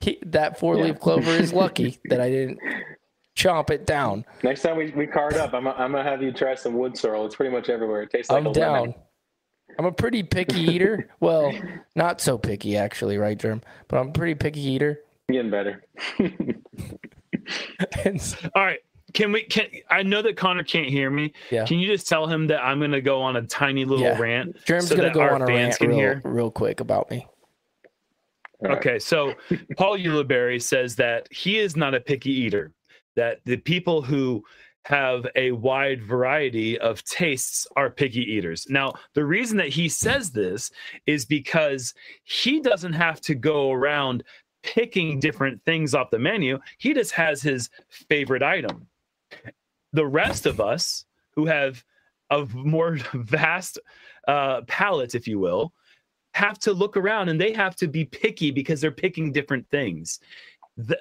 He, 0.00 0.18
that 0.26 0.58
four 0.58 0.76
leaf 0.76 0.86
Yeah. 0.86 0.92
clover 0.94 1.30
is 1.32 1.52
lucky 1.52 1.98
that 2.10 2.20
I 2.20 2.28
didn't 2.30 2.60
chomp 3.36 3.70
it 3.70 3.86
down. 3.86 4.24
Next 4.44 4.62
time 4.62 4.76
we, 4.76 4.90
we 4.92 5.06
card 5.06 5.34
up, 5.34 5.52
I'm, 5.52 5.66
I'm 5.66 5.90
gonna 5.90 6.04
have 6.04 6.22
you 6.22 6.30
try 6.32 6.54
some 6.54 6.74
wood 6.74 6.96
sorrel. 6.96 7.26
It's 7.26 7.34
pretty 7.34 7.50
much 7.52 7.68
everywhere. 7.68 8.02
It 8.02 8.10
tastes 8.10 8.30
like 8.30 8.38
I'm 8.40 8.46
a 8.46 8.52
down. 8.52 8.72
lemon. 8.80 8.94
I'm 9.80 9.84
a 9.86 9.92
pretty 9.92 10.22
picky 10.22 10.60
eater. 10.60 11.08
Well, 11.18 11.52
not 11.96 12.20
so 12.20 12.38
picky 12.38 12.76
actually, 12.76 13.18
right, 13.18 13.36
Jerm? 13.36 13.62
But 13.88 13.98
I'm 13.98 14.08
a 14.08 14.12
pretty 14.12 14.34
picky 14.36 14.60
eater. 14.60 15.00
Getting 15.28 15.50
better. 15.50 15.82
And 18.04 18.20
so- 18.20 18.48
All 18.54 18.64
right. 18.64 18.80
Can 19.14 19.32
we? 19.32 19.44
Can 19.44 19.66
I 19.88 20.02
know 20.02 20.20
that 20.20 20.36
Connor 20.36 20.64
can't 20.64 20.88
hear 20.88 21.10
me? 21.10 21.32
Yeah. 21.50 21.64
Can 21.64 21.78
you 21.78 21.86
just 21.86 22.06
tell 22.08 22.26
him 22.26 22.48
that 22.48 22.62
I'm 22.62 22.78
going 22.80 22.90
to 22.90 23.00
go 23.00 23.22
on 23.22 23.36
a 23.36 23.42
tiny 23.42 23.84
little 23.84 24.04
Yeah. 24.04 24.18
rant 24.18 24.56
Jerm's 24.66 24.88
so 24.88 24.96
gonna 24.96 25.08
that 25.08 25.14
go 25.14 25.22
on 25.22 25.40
a 25.42 25.46
fans 25.46 25.48
rant 25.48 25.78
can 25.78 25.88
real, 25.88 25.96
hear? 25.98 26.22
real 26.24 26.50
quick 26.50 26.80
about 26.80 27.10
me. 27.10 27.26
All 28.62 28.68
right. 28.70 28.78
Okay, 28.78 28.98
so 28.98 29.32
Paul 29.78 29.96
Ulibarri 29.98 30.60
says 30.60 30.96
that 30.96 31.28
he 31.32 31.58
is 31.58 31.76
not 31.76 31.94
a 31.94 32.00
picky 32.00 32.30
eater. 32.32 32.72
That 33.14 33.38
the 33.46 33.56
people 33.56 34.02
who 34.02 34.42
have 34.84 35.26
a 35.34 35.50
wide 35.52 36.02
variety 36.02 36.78
of 36.78 37.02
tastes 37.04 37.66
are 37.76 37.90
picky 37.90 38.20
eaters. 38.20 38.66
Now, 38.68 38.92
the 39.14 39.24
reason 39.24 39.56
that 39.58 39.68
he 39.68 39.88
says 39.88 40.30
this 40.30 40.70
is 41.06 41.24
because 41.24 41.94
he 42.24 42.60
doesn't 42.60 42.92
have 42.92 43.20
to 43.22 43.34
go 43.34 43.72
around 43.72 44.22
picking 44.66 45.20
different 45.20 45.62
things 45.64 45.94
off 45.94 46.10
the 46.10 46.18
menu. 46.18 46.58
He 46.78 46.92
just 46.92 47.12
has 47.12 47.40
his 47.40 47.70
favorite 47.88 48.42
item. 48.42 48.86
The 49.92 50.06
rest 50.06 50.44
of 50.44 50.60
us 50.60 51.06
who 51.34 51.46
have 51.46 51.82
a 52.30 52.44
more 52.52 52.98
vast 53.14 53.78
uh, 54.26 54.62
palate, 54.62 55.14
if 55.14 55.28
you 55.28 55.38
will, 55.38 55.72
have 56.34 56.58
to 56.58 56.72
look 56.72 56.96
around 56.96 57.30
and 57.30 57.40
they 57.40 57.52
have 57.52 57.76
to 57.76 57.86
be 57.86 58.04
picky 58.04 58.50
because 58.50 58.80
they're 58.80 58.90
picking 58.90 59.32
different 59.32 59.66
things. 59.70 60.18
The, 60.78 60.98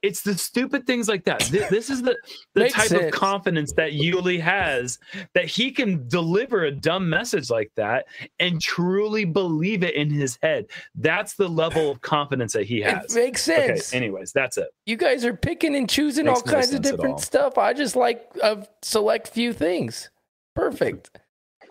it's 0.00 0.22
the 0.22 0.32
stupid 0.38 0.86
things 0.86 1.06
like 1.06 1.24
that. 1.24 1.40
Th- 1.40 1.68
This 1.68 1.90
is 1.90 2.00
the, 2.00 2.16
the 2.54 2.70
type 2.70 2.88
sense. 2.88 3.04
of 3.04 3.10
confidence 3.10 3.72
that 3.76 3.92
Uli 3.92 4.38
has 4.38 4.98
that 5.34 5.44
he 5.44 5.70
can 5.70 6.08
deliver 6.08 6.64
a 6.64 6.70
dumb 6.70 7.10
message 7.10 7.50
like 7.50 7.70
that 7.76 8.06
and 8.38 8.58
truly 8.58 9.26
believe 9.26 9.82
it 9.82 9.94
in 9.94 10.08
his 10.10 10.38
head. 10.42 10.66
That's 10.94 11.34
the 11.34 11.46
level 11.46 11.90
of 11.90 12.00
confidence 12.00 12.54
that 12.54 12.64
he 12.64 12.82
It 12.82 12.90
has. 12.96 13.14
makes 13.14 13.46
Okay, 13.46 13.66
sense. 13.76 13.92
anyways, 13.92 14.32
that's 14.32 14.56
it. 14.56 14.68
you 14.86 14.96
guys 14.96 15.26
are 15.26 15.36
picking 15.36 15.76
and 15.76 15.90
choosing 15.90 16.24
Makes 16.24 16.40
all 16.40 16.46
no 16.46 16.52
kinds 16.54 16.72
of 16.72 16.80
different 16.80 17.20
stuff. 17.20 17.58
I 17.58 17.74
just 17.74 17.96
like 17.96 18.26
a 18.42 18.66
select 18.82 19.28
few 19.28 19.52
things. 19.52 20.08
Perfect. 20.56 21.10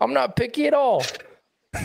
I'm 0.00 0.14
not 0.14 0.36
picky 0.36 0.68
at 0.68 0.74
all. 0.74 1.02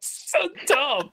So 0.00 0.48
dumb. 0.66 1.12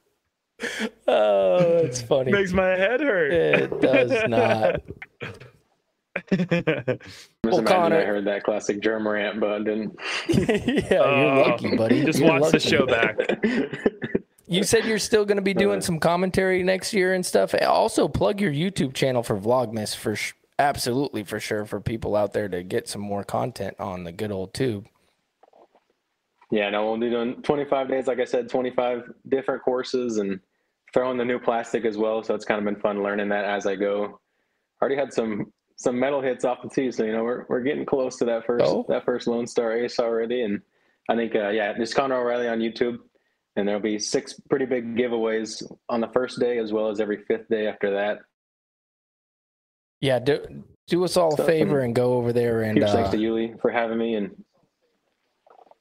Oh, 1.08 1.78
it's 1.78 2.02
funny. 2.04 2.32
Makes 2.32 2.54
my 2.54 2.68
head 2.70 3.02
hurt. 3.02 3.32
It 3.34 3.82
does 3.82 4.12
not. 4.30 4.82
Just 6.32 6.50
Well, 7.44 7.60
imagine 7.60 7.66
Connor- 7.66 7.98
I 8.02 8.06
heard 8.06 8.26
that 8.26 8.44
classic 8.44 8.80
Jerm 8.82 9.06
rant, 9.12 9.40
but 9.40 9.50
I 9.52 9.58
didn't. 9.60 9.96
yeah, 10.30 10.90
you're 10.92 11.04
Oh, 11.04 11.46
lucky, 11.50 11.76
buddy. 11.76 12.04
Just 12.06 12.20
You're 12.20 12.40
watch 12.40 12.52
the 12.52 12.60
show 12.60 12.86
back. 12.86 13.18
You 14.48 14.64
said 14.64 14.86
you're 14.86 15.00
still 15.00 15.26
going 15.26 15.38
to 15.38 15.42
be 15.44 15.54
doing 15.54 15.80
Uh, 15.80 15.82
some 15.82 16.00
commentary 16.00 16.62
next 16.64 16.94
year 16.94 17.14
and 17.14 17.26
stuff. 17.26 17.56
Also, 17.62 18.08
plug 18.08 18.40
your 18.40 18.52
YouTube 18.52 18.94
channel 18.94 19.24
for 19.24 19.38
Vlogmas 19.38 19.96
for 19.96 20.16
sh- 20.16 20.34
absolutely 20.60 21.24
for 21.24 21.40
sure 21.40 21.66
for 21.66 21.82
people 21.82 22.16
out 22.16 22.34
there 22.34 22.48
to 22.48 22.62
get 22.62 22.88
some 22.88 23.02
more 23.02 23.24
content 23.24 23.76
on 23.80 24.04
the 24.04 24.12
good 24.12 24.32
old 24.32 24.54
tube. 24.54 24.86
Yeah, 26.52 26.70
no, 26.70 26.86
we'll 26.86 27.00
be 27.00 27.10
doing 27.10 27.42
25 27.42 27.88
days, 27.90 28.06
like 28.06 28.20
I 28.20 28.26
said, 28.26 28.48
25 28.50 29.12
different 29.30 29.64
courses 29.64 30.18
and 30.18 30.40
throwing 30.94 31.18
the 31.18 31.26
new 31.26 31.40
plastic 31.40 31.86
as 31.86 31.98
well. 31.98 32.24
So 32.24 32.36
it's 32.36 32.46
kind 32.46 32.60
of 32.60 32.66
been 32.66 32.82
fun 32.82 33.04
learning 33.04 33.30
that 33.30 33.46
as 33.46 33.66
I 33.66 33.76
go. 33.76 34.20
Already 34.82 34.96
had 34.96 35.14
some 35.14 35.52
some 35.76 36.00
metal 36.00 36.22
hits 36.22 36.46
off 36.46 36.62
the 36.62 36.70
tee, 36.70 36.92
so 36.92 37.04
you 37.04 37.12
know 37.14 37.24
we're 37.24 37.46
we're 37.50 37.62
getting 37.62 37.86
close 37.86 38.18
to 38.18 38.26
that 38.26 38.46
first 38.46 38.66
Oh. 38.66 38.86
that 38.90 39.06
first 39.06 39.28
Lone 39.28 39.48
Star 39.48 39.74
Ace 39.74 40.00
already. 40.00 40.44
And 40.44 40.62
I 41.10 41.16
think 41.16 41.36
uh, 41.36 41.50
yeah, 41.50 41.74
just 41.78 41.96
Connor 41.96 42.16
O'Reilly 42.16 42.48
on 42.48 42.60
YouTube, 42.60 42.98
and 43.56 43.68
there'll 43.68 43.82
be 43.82 43.98
six 43.98 44.40
pretty 44.50 44.66
big 44.66 44.96
giveaways 44.96 45.64
on 45.90 46.00
the 46.02 46.10
first 46.10 46.40
day 46.40 46.60
as 46.60 46.72
well 46.72 46.90
as 46.90 47.00
every 47.00 47.24
fifth 47.28 47.50
day 47.50 47.68
after 47.68 47.92
that. 47.92 48.20
Yeah, 50.02 50.20
do, 50.20 50.64
do 50.88 51.04
us 51.06 51.16
all 51.16 51.34
a 51.34 51.46
favor 51.46 51.80
and 51.80 51.96
go 51.96 52.16
over 52.16 52.34
there 52.34 52.64
and 52.64 52.78
Huge 52.78 52.90
thanks 52.90 53.08
uh, 53.10 53.14
to 53.14 53.18
Uli 53.18 53.54
for 53.62 53.72
having 53.72 53.98
me, 53.98 54.16
and 54.16 54.44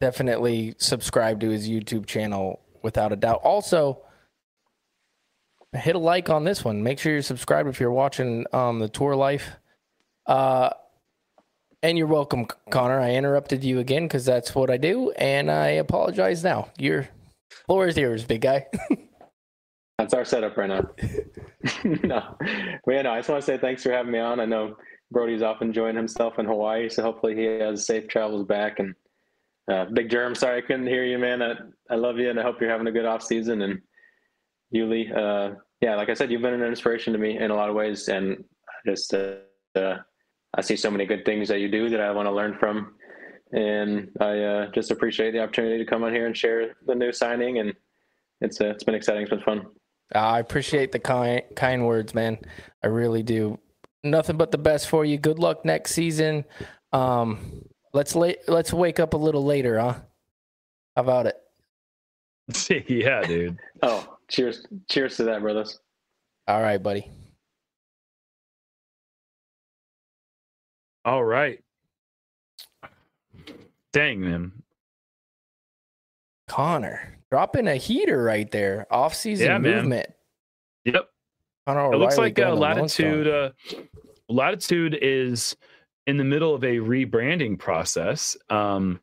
definitely 0.00 0.74
subscribe 0.78 1.40
to 1.40 1.50
his 1.50 1.68
YouTube 1.68 2.06
channel 2.06 2.60
without 2.82 3.12
a 3.12 3.16
doubt. 3.16 3.40
Also, 3.42 4.00
hit 5.74 5.94
a 5.94 5.98
like 5.98 6.30
on 6.30 6.44
this 6.44 6.64
one. 6.64 6.82
Make 6.82 6.98
sure 6.98 7.12
you're 7.12 7.22
subscribed 7.22 7.68
if 7.68 7.80
you're 7.80 7.92
watching 7.92 8.46
um, 8.52 8.78
the 8.78 8.88
tour 8.88 9.16
life. 9.16 9.50
Uh, 10.26 10.70
and 11.82 11.98
you're 11.98 12.06
welcome, 12.06 12.46
Connor. 12.70 13.00
I 13.00 13.14
interrupted 13.14 13.64
you 13.64 13.80
again 13.80 14.04
because 14.04 14.24
that's 14.24 14.54
what 14.54 14.70
I 14.70 14.76
do, 14.76 15.10
and 15.12 15.50
I 15.50 15.68
apologize 15.68 16.44
now. 16.44 16.68
Your 16.78 17.08
floor 17.66 17.88
is 17.88 17.96
yours, 17.96 18.24
big 18.24 18.42
guy. 18.42 18.66
That's 19.98 20.14
our 20.14 20.24
setup 20.24 20.56
right 20.56 20.68
now. 20.68 20.88
no, 21.84 22.36
but 22.84 22.92
yeah, 22.92 23.02
no, 23.02 23.12
I 23.12 23.18
just 23.18 23.28
want 23.28 23.40
to 23.40 23.46
say 23.46 23.58
thanks 23.58 23.82
for 23.82 23.92
having 23.92 24.10
me 24.10 24.18
on. 24.18 24.40
I 24.40 24.46
know 24.46 24.76
Brodie's 25.12 25.42
off 25.42 25.62
enjoying 25.62 25.94
himself 25.94 26.38
in 26.38 26.46
Hawaii, 26.46 26.88
so 26.88 27.02
hopefully 27.02 27.36
he 27.36 27.44
has 27.44 27.86
safe 27.86 28.08
travels 28.08 28.44
back. 28.46 28.80
And 28.80 28.94
uh, 29.70 29.84
Big 29.92 30.08
Jerm, 30.08 30.36
sorry 30.36 30.58
I 30.58 30.66
couldn't 30.66 30.86
hear 30.86 31.04
you, 31.04 31.18
man. 31.18 31.42
I, 31.42 31.54
I 31.90 31.94
love 31.94 32.18
you, 32.18 32.30
and 32.30 32.40
I 32.40 32.42
hope 32.42 32.60
you're 32.60 32.70
having 32.70 32.86
a 32.86 32.92
good 32.92 33.04
off 33.04 33.22
season. 33.22 33.62
And 33.62 33.80
Uli, 34.72 35.12
uh, 35.12 35.50
yeah, 35.80 35.94
like 35.94 36.08
I 36.08 36.14
said, 36.14 36.30
you've 36.30 36.42
been 36.42 36.54
an 36.54 36.62
inspiration 36.62 37.12
to 37.12 37.18
me 37.18 37.38
in 37.38 37.50
a 37.50 37.54
lot 37.54 37.68
of 37.68 37.74
ways, 37.74 38.08
and 38.08 38.42
I 38.68 38.90
just 38.90 39.14
uh, 39.14 39.34
uh, 39.74 39.98
I 40.54 40.60
see 40.60 40.76
so 40.76 40.90
many 40.90 41.06
good 41.06 41.24
things 41.24 41.48
that 41.48 41.60
you 41.60 41.68
do 41.68 41.88
that 41.90 42.00
I 42.00 42.10
want 42.10 42.26
to 42.26 42.32
learn 42.32 42.56
from. 42.58 42.94
And 43.52 44.08
I 44.20 44.38
uh, 44.38 44.70
just 44.70 44.90
appreciate 44.90 45.32
the 45.32 45.42
opportunity 45.42 45.78
to 45.78 45.84
come 45.84 46.04
on 46.04 46.12
here 46.12 46.26
and 46.26 46.36
share 46.36 46.74
the 46.86 46.94
new 46.94 47.12
signing, 47.12 47.58
and 47.58 47.74
it's 48.40 48.60
uh, 48.60 48.66
it's 48.66 48.84
been 48.84 48.94
exciting. 48.94 49.22
It's 49.22 49.30
been 49.30 49.42
fun. 49.42 49.66
I 50.14 50.38
appreciate 50.38 50.92
the 50.92 50.98
kind 50.98 51.42
kind 51.54 51.86
words, 51.86 52.14
man. 52.14 52.38
I 52.82 52.86
really 52.86 53.22
do. 53.22 53.58
Nothing 54.04 54.36
but 54.36 54.50
the 54.50 54.58
best 54.58 54.88
for 54.88 55.04
you. 55.04 55.18
Good 55.18 55.38
luck 55.38 55.64
next 55.64 55.92
season. 55.92 56.44
Um, 56.92 57.64
let's 57.92 58.14
la- 58.14 58.40
let's 58.48 58.72
wake 58.72 58.98
up 58.98 59.12
a 59.12 59.18
little 59.18 59.44
later, 59.44 59.78
huh? 59.78 59.96
How 60.96 61.02
about 61.02 61.26
it? 61.26 61.36
yeah, 62.88 63.22
dude. 63.22 63.58
Oh, 63.82 64.16
cheers! 64.28 64.66
Cheers 64.90 65.16
to 65.18 65.24
that, 65.24 65.40
brothers. 65.40 65.78
All 66.48 66.60
right, 66.62 66.82
buddy. 66.82 67.10
All 71.04 71.24
right. 71.24 71.62
Dang, 73.92 74.20
man. 74.20 74.52
Connor 76.48 77.18
dropping 77.30 77.66
a 77.68 77.76
heater 77.76 78.22
right 78.22 78.50
there. 78.50 78.86
Off 78.90 79.14
season 79.14 79.46
Yeah, 79.46 79.58
man. 79.58 79.76
movement. 79.76 80.06
Yep. 80.84 81.08
Connor 81.66 81.92
It 81.92 81.96
looks 81.96 82.18
like 82.18 82.38
uh, 82.38 82.54
going 82.54 82.54
to 82.54 82.60
Lone 82.60 82.88
Star. 82.88 83.06
Latitude. 83.06 83.28
Uh, 83.28 83.50
Latitude 84.28 84.98
is 85.02 85.56
in 86.06 86.16
the 86.16 86.24
middle 86.24 86.54
of 86.54 86.64
a 86.64 86.76
rebranding 86.78 87.58
process, 87.58 88.36
um, 88.50 89.00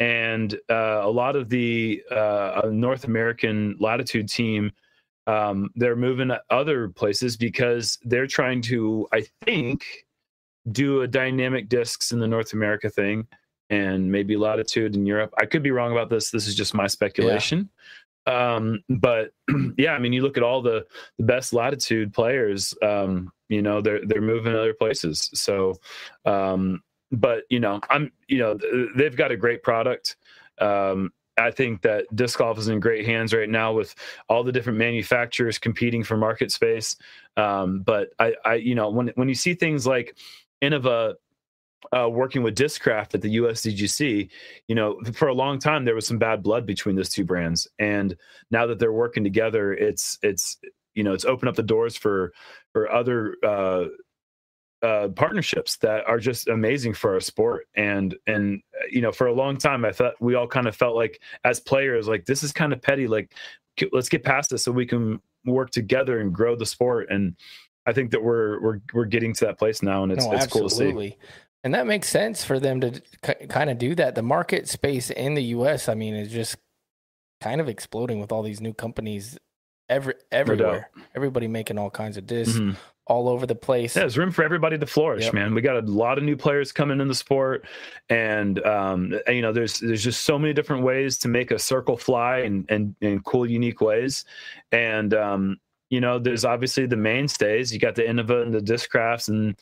and 0.00 0.54
uh, 0.68 1.00
a 1.02 1.10
lot 1.10 1.36
of 1.36 1.48
the 1.48 2.02
uh, 2.10 2.62
North 2.72 3.04
American 3.04 3.76
Latitude 3.78 4.28
team 4.28 4.72
um, 5.26 5.70
they're 5.76 5.96
moving 5.96 6.28
to 6.28 6.42
other 6.50 6.88
places 6.88 7.36
because 7.36 7.98
they're 8.02 8.26
trying 8.26 8.62
to, 8.62 9.06
I 9.12 9.26
think, 9.44 9.84
do 10.72 11.02
a 11.02 11.08
dynamic 11.08 11.68
discs 11.68 12.12
in 12.12 12.18
the 12.18 12.26
North 12.26 12.52
America 12.52 12.90
thing 12.90 13.26
and 13.68 14.10
maybe 14.10 14.36
latitude 14.36 14.96
in 14.96 15.06
Europe. 15.06 15.32
I 15.38 15.46
could 15.46 15.62
be 15.62 15.70
wrong 15.70 15.92
about 15.92 16.10
this. 16.10 16.30
This 16.30 16.48
is 16.48 16.54
just 16.54 16.74
my 16.74 16.88
speculation. 16.88 17.70
Um, 18.26 18.82
but 18.88 19.30
yeah, 19.78 19.92
I 19.92 19.98
mean, 19.98 20.12
you 20.12 20.22
look 20.22 20.36
at 20.36 20.42
all 20.42 20.62
the, 20.62 20.84
the 21.18 21.24
best 21.24 21.52
latitude 21.52 22.12
players, 22.12 22.74
um, 22.82 23.30
you 23.48 23.62
know, 23.62 23.80
they're, 23.80 24.04
they're 24.04 24.20
moving 24.20 24.54
other 24.54 24.74
places. 24.74 25.30
So, 25.34 25.76
um, 26.24 26.82
but 27.12 27.44
you 27.50 27.60
know, 27.60 27.80
I'm, 27.90 28.12
you 28.28 28.38
know, 28.38 28.58
they've 28.96 29.16
got 29.16 29.30
a 29.30 29.36
great 29.36 29.62
product. 29.62 30.16
Um, 30.58 31.12
I 31.38 31.50
think 31.50 31.82
that 31.82 32.04
disc 32.14 32.38
golf 32.38 32.58
is 32.58 32.68
in 32.68 32.80
great 32.80 33.06
hands 33.06 33.32
right 33.32 33.48
now 33.48 33.72
with 33.72 33.94
all 34.28 34.44
the 34.44 34.52
different 34.52 34.78
manufacturers 34.78 35.58
competing 35.58 36.04
for 36.04 36.16
market 36.16 36.52
space. 36.52 36.96
Um, 37.36 37.80
but 37.80 38.10
I, 38.18 38.34
I, 38.44 38.54
you 38.56 38.74
know, 38.74 38.90
when 38.90 39.08
when 39.14 39.28
you 39.28 39.34
see 39.34 39.54
things 39.54 39.86
like 39.86 40.16
Innova 40.62 41.14
uh, 41.96 42.08
working 42.10 42.42
with 42.42 42.56
Discraft 42.56 43.14
at 43.14 43.22
the 43.22 43.36
USDGC, 43.36 44.28
you 44.68 44.74
know, 44.74 45.00
for 45.14 45.28
a 45.28 45.34
long 45.34 45.58
time 45.58 45.84
there 45.84 45.94
was 45.94 46.06
some 46.06 46.18
bad 46.18 46.42
blood 46.42 46.66
between 46.66 46.96
those 46.96 47.08
two 47.08 47.24
brands, 47.24 47.66
and 47.78 48.16
now 48.50 48.66
that 48.66 48.78
they're 48.78 48.92
working 48.92 49.24
together, 49.24 49.72
it's 49.72 50.18
it's 50.22 50.58
you 50.94 51.02
know 51.02 51.14
it's 51.14 51.24
opened 51.24 51.48
up 51.48 51.56
the 51.56 51.62
doors 51.62 51.96
for 51.96 52.32
for 52.72 52.90
other 52.92 53.36
uh, 53.42 53.84
uh, 54.82 55.08
partnerships 55.08 55.76
that 55.78 56.06
are 56.06 56.18
just 56.18 56.48
amazing 56.48 56.94
for 56.94 57.14
our 57.14 57.20
sport. 57.20 57.66
And 57.74 58.16
and 58.26 58.62
you 58.90 59.00
know, 59.00 59.12
for 59.12 59.26
a 59.26 59.34
long 59.34 59.56
time, 59.56 59.84
I 59.84 59.92
thought 59.92 60.14
we 60.20 60.34
all 60.34 60.46
kind 60.46 60.66
of 60.66 60.76
felt 60.76 60.96
like 60.96 61.20
as 61.44 61.60
players, 61.60 62.08
like 62.08 62.26
this 62.26 62.42
is 62.42 62.52
kind 62.52 62.72
of 62.72 62.80
petty. 62.80 63.06
Like 63.06 63.34
let's 63.92 64.08
get 64.08 64.24
past 64.24 64.50
this 64.50 64.64
so 64.64 64.72
we 64.72 64.86
can 64.86 65.20
work 65.44 65.70
together 65.70 66.20
and 66.20 66.32
grow 66.34 66.56
the 66.56 66.66
sport. 66.66 67.08
And 67.10 67.36
I 67.86 67.92
think 67.92 68.10
that 68.12 68.22
we're 68.22 68.60
we're 68.60 68.80
we're 68.92 69.04
getting 69.04 69.34
to 69.34 69.46
that 69.46 69.58
place 69.58 69.82
now, 69.82 70.02
and 70.02 70.12
it's 70.12 70.24
no, 70.24 70.32
it's 70.32 70.46
cool 70.46 70.68
to 70.68 70.74
see. 70.74 71.16
And 71.62 71.74
that 71.74 71.86
makes 71.86 72.08
sense 72.08 72.42
for 72.42 72.58
them 72.58 72.80
to 72.80 73.02
k- 73.22 73.46
kind 73.48 73.68
of 73.68 73.76
do 73.76 73.94
that. 73.96 74.14
The 74.14 74.22
market 74.22 74.66
space 74.66 75.10
in 75.10 75.34
the 75.34 75.42
U.S., 75.42 75.90
I 75.90 75.94
mean, 75.94 76.14
is 76.14 76.32
just 76.32 76.56
kind 77.42 77.60
of 77.60 77.68
exploding 77.68 78.18
with 78.18 78.32
all 78.32 78.42
these 78.42 78.62
new 78.62 78.72
companies 78.72 79.36
every 79.86 80.14
everywhere. 80.32 80.88
Everybody 81.14 81.48
making 81.48 81.76
all 81.76 81.90
kinds 81.90 82.16
of 82.16 82.26
discs. 82.26 82.58
Mm-hmm 82.58 82.72
all 83.10 83.28
over 83.28 83.44
the 83.44 83.56
place. 83.56 83.96
Yeah, 83.96 84.02
there's 84.02 84.16
room 84.16 84.30
for 84.30 84.44
everybody 84.44 84.78
to 84.78 84.86
flourish, 84.86 85.24
yep. 85.24 85.34
man. 85.34 85.52
We 85.52 85.62
got 85.62 85.76
a 85.76 85.80
lot 85.80 86.16
of 86.16 86.22
new 86.22 86.36
players 86.36 86.70
coming 86.70 87.00
in 87.00 87.08
the 87.08 87.14
sport, 87.14 87.66
and 88.08 88.64
um, 88.64 89.12
you 89.26 89.42
know, 89.42 89.52
there's 89.52 89.80
there's 89.80 90.04
just 90.04 90.22
so 90.22 90.38
many 90.38 90.54
different 90.54 90.84
ways 90.84 91.18
to 91.18 91.28
make 91.28 91.50
a 91.50 91.58
circle 91.58 91.96
fly 91.96 92.38
and 92.38 92.64
and 92.70 92.94
in 93.00 93.20
cool, 93.22 93.50
unique 93.50 93.80
ways. 93.80 94.24
And 94.70 95.12
um, 95.12 95.58
you 95.90 96.00
know, 96.00 96.20
there's 96.20 96.44
obviously 96.44 96.86
the 96.86 96.96
mainstays. 96.96 97.74
You 97.74 97.80
got 97.80 97.96
the 97.96 98.02
Innova 98.02 98.42
and 98.42 98.54
the 98.54 98.60
Discrafts, 98.60 99.26
and 99.26 99.56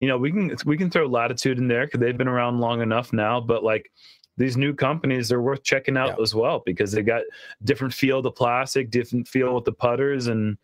you 0.00 0.06
know, 0.06 0.16
we 0.16 0.30
can 0.30 0.56
we 0.64 0.76
can 0.76 0.88
throw 0.88 1.06
Latitude 1.06 1.58
in 1.58 1.66
there 1.66 1.86
because 1.86 1.98
they've 1.98 2.16
been 2.16 2.28
around 2.28 2.60
long 2.60 2.82
enough 2.82 3.12
now. 3.12 3.40
But 3.40 3.64
like 3.64 3.90
these 4.36 4.56
new 4.56 4.74
companies 4.74 5.32
are 5.32 5.42
worth 5.42 5.64
checking 5.64 5.96
out 5.96 6.14
yeah. 6.16 6.22
as 6.22 6.36
well 6.36 6.62
because 6.64 6.92
they 6.92 7.02
got 7.02 7.22
different 7.64 7.94
feel 7.94 8.18
of 8.18 8.22
the 8.22 8.30
plastic, 8.30 8.90
different 8.90 9.26
feel 9.26 9.56
with 9.56 9.64
the 9.64 9.72
putters, 9.72 10.28
and 10.28 10.56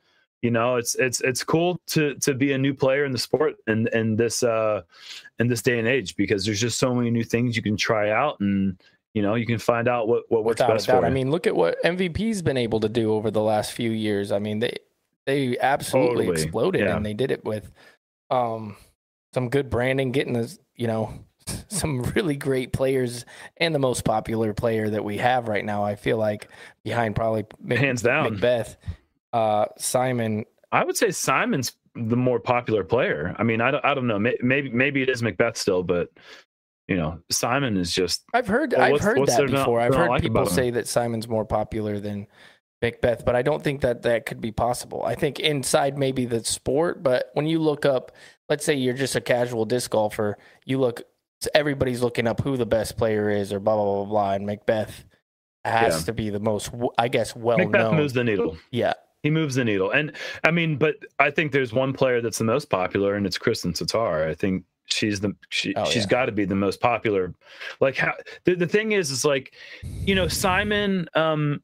you 0.43 0.51
know 0.51 0.77
it's 0.77 0.95
it's 0.97 1.21
it's 1.23 1.43
cool 1.43 1.81
to 1.87 2.15
to 2.17 2.35
be 2.35 2.53
a 2.53 2.59
new 2.59 2.73
player 2.73 3.05
in 3.05 3.13
the 3.13 3.19
sport 3.19 3.57
and 3.67 3.89
and 3.89 4.17
this 4.17 4.43
uh 4.43 4.83
in 5.39 5.49
this 5.49 5.63
day 5.63 5.79
and 5.79 5.89
age 5.89 6.17
because 6.17 6.45
there's 6.45 6.61
just 6.61 6.79
so 6.79 6.95
many 6.95 7.11
new 7.11 7.25
things 7.25 7.57
you 7.57 7.63
can 7.63 7.77
try 7.77 8.11
out 8.11 8.39
and 8.41 8.81
you 9.15 9.23
know 9.23 9.35
you 9.35 9.47
can 9.47 9.59
find 9.59 9.89
out 9.89 10.07
what 10.07 10.25
what 10.29 10.45
works 10.45 10.61
Without 10.61 10.75
best 10.75 10.87
for 10.87 11.01
you. 11.01 11.07
I 11.07 11.11
mean, 11.11 11.31
look 11.31 11.47
at 11.47 11.57
what 11.57 11.83
MVP's 11.83 12.43
been 12.43 12.57
able 12.57 12.81
to 12.81 12.89
do 12.89 13.13
over 13.13 13.31
the 13.31 13.43
last 13.43 13.73
few 13.73 13.91
years. 13.91 14.31
I 14.31 14.39
mean, 14.39 14.61
they 14.61 14.77
they 15.27 15.59
absolutely 15.59 16.27
totally. 16.27 16.43
exploded, 16.43 16.83
yeah. 16.83 16.97
and 16.97 17.05
they 17.05 17.15
did 17.15 17.31
it 17.31 17.45
with 17.45 17.73
um 18.31 18.77
some 19.35 19.49
good 19.49 19.71
branding, 19.71 20.13
getting 20.13 20.35
this 20.35 20.59
you 20.77 20.87
know 20.87 21.13
some 21.69 22.03
really 22.03 22.37
great 22.37 22.73
players 22.73 23.25
and 23.57 23.75
the 23.75 23.81
most 23.81 24.05
popular 24.05 24.55
player 24.55 24.89
that 24.89 25.05
we 25.05 25.17
have 25.17 25.49
right 25.49 25.65
now. 25.65 25.83
I 25.83 25.97
feel 25.97 26.17
like 26.17 26.49
behind 26.85 27.17
probably 27.17 27.45
hands 27.69 28.03
down 28.03 28.37
McBeth 28.37 28.77
uh, 29.33 29.67
Simon. 29.77 30.45
I 30.73 30.85
would 30.85 30.97
say 30.97 31.11
Simon's 31.11 31.75
the 31.95 32.17
more 32.17 32.39
popular 32.39 32.85
player. 32.85 33.35
I 33.39 33.43
mean, 33.43 33.61
I 33.61 33.71
don't, 33.71 33.85
I 33.85 33.95
don't 33.95 34.07
know. 34.07 34.19
Maybe 34.19 34.71
maybe 34.71 35.03
it 35.03 35.09
is 35.09 35.23
McBeth 35.23 35.57
still, 35.57 35.83
but 35.83 36.11
you 36.87 36.97
know, 36.97 37.21
Simon 37.31 37.77
is 37.77 37.93
just. 37.93 38.25
I've 38.33 38.47
heard 38.47 38.73
well, 38.77 38.95
I've 38.95 39.01
heard 39.01 39.27
that 39.27 39.47
before. 39.51 39.81
I've 39.81 39.95
heard 39.95 40.09
like 40.09 40.23
people 40.23 40.47
say 40.47 40.71
that 40.71 40.89
Simon's 40.89 41.29
more 41.29 41.45
popular 41.45 42.01
than 42.01 42.27
McBeth, 42.83 43.25
but 43.25 43.37
I 43.37 43.43
don't 43.43 43.63
think 43.63 43.83
that 43.83 44.03
that 44.03 44.27
could 44.27 44.41
be 44.41 44.53
possible. 44.53 45.03
I 45.05 45.15
think 45.15 45.41
inside 45.41 45.99
maybe 45.99 46.25
the 46.25 46.43
sport, 46.45 47.03
but 47.03 47.31
when 47.35 47.47
you 47.47 47.59
look 47.59 47.85
up, 47.85 48.13
let's 48.49 48.65
say 48.65 48.75
you're 48.75 48.95
just 48.95 49.17
a 49.17 49.21
casual 49.21 49.65
disc 49.65 49.91
golfer, 49.91 50.39
you 50.65 50.79
look, 50.79 51.03
everybody's 51.55 52.03
looking 52.03 52.27
up 52.27 52.41
who 52.41 52.57
the 52.57 52.67
best 52.67 52.97
player 52.97 53.29
is 53.29 53.53
or 53.53 53.61
blah 53.61 53.75
blah 53.75 53.85
blah 53.85 54.05
blah, 54.05 54.11
blah 54.11 54.33
and 54.33 54.49
McBeth 54.49 54.91
has 55.65 56.01
yeah. 56.01 56.07
to 56.07 56.13
be 56.13 56.31
the 56.31 56.41
most, 56.41 56.71
I 56.97 57.09
guess, 57.09 57.35
well 57.35 57.59
McBeth 57.59 57.73
known. 57.73 57.97
moves 57.97 58.13
the 58.13 58.25
needle. 58.25 58.57
Yeah, 58.71 58.95
he 59.23 59.31
moves 59.31 59.57
the 59.57 59.65
needle. 59.65 59.91
And 59.91 60.13
I 60.45 60.51
mean, 60.51 60.77
but 60.77 60.97
I 61.19 61.31
think 61.31 61.53
there's 61.53 61.73
one 61.73 61.93
player 61.93 62.21
that's 62.21 62.39
the 62.39 62.45
most 62.45 62.71
popular, 62.71 63.15
and 63.15 63.27
it's 63.27 63.39
Kristin 63.39 63.73
Tattar. 63.73 64.29
I 64.29 64.35
think 64.35 64.65
she's 64.87 65.21
the 65.21 65.35
she, 65.51 65.75
oh, 65.75 65.85
she's 65.85 66.05
yeah. 66.05 66.09
got 66.09 66.27
to 66.27 66.33
be 66.33 66.45
the 66.45 66.55
most 66.55 66.81
popular. 66.81 67.35
Like 67.81 67.97
how 67.97 68.15
the, 68.45 68.55
the 68.55 68.67
thing 68.67 68.93
is, 68.93 69.11
is 69.11 69.25
like, 69.25 69.55
you 69.83 70.15
know, 70.15 70.29
Simon. 70.29 71.09
Um, 71.15 71.63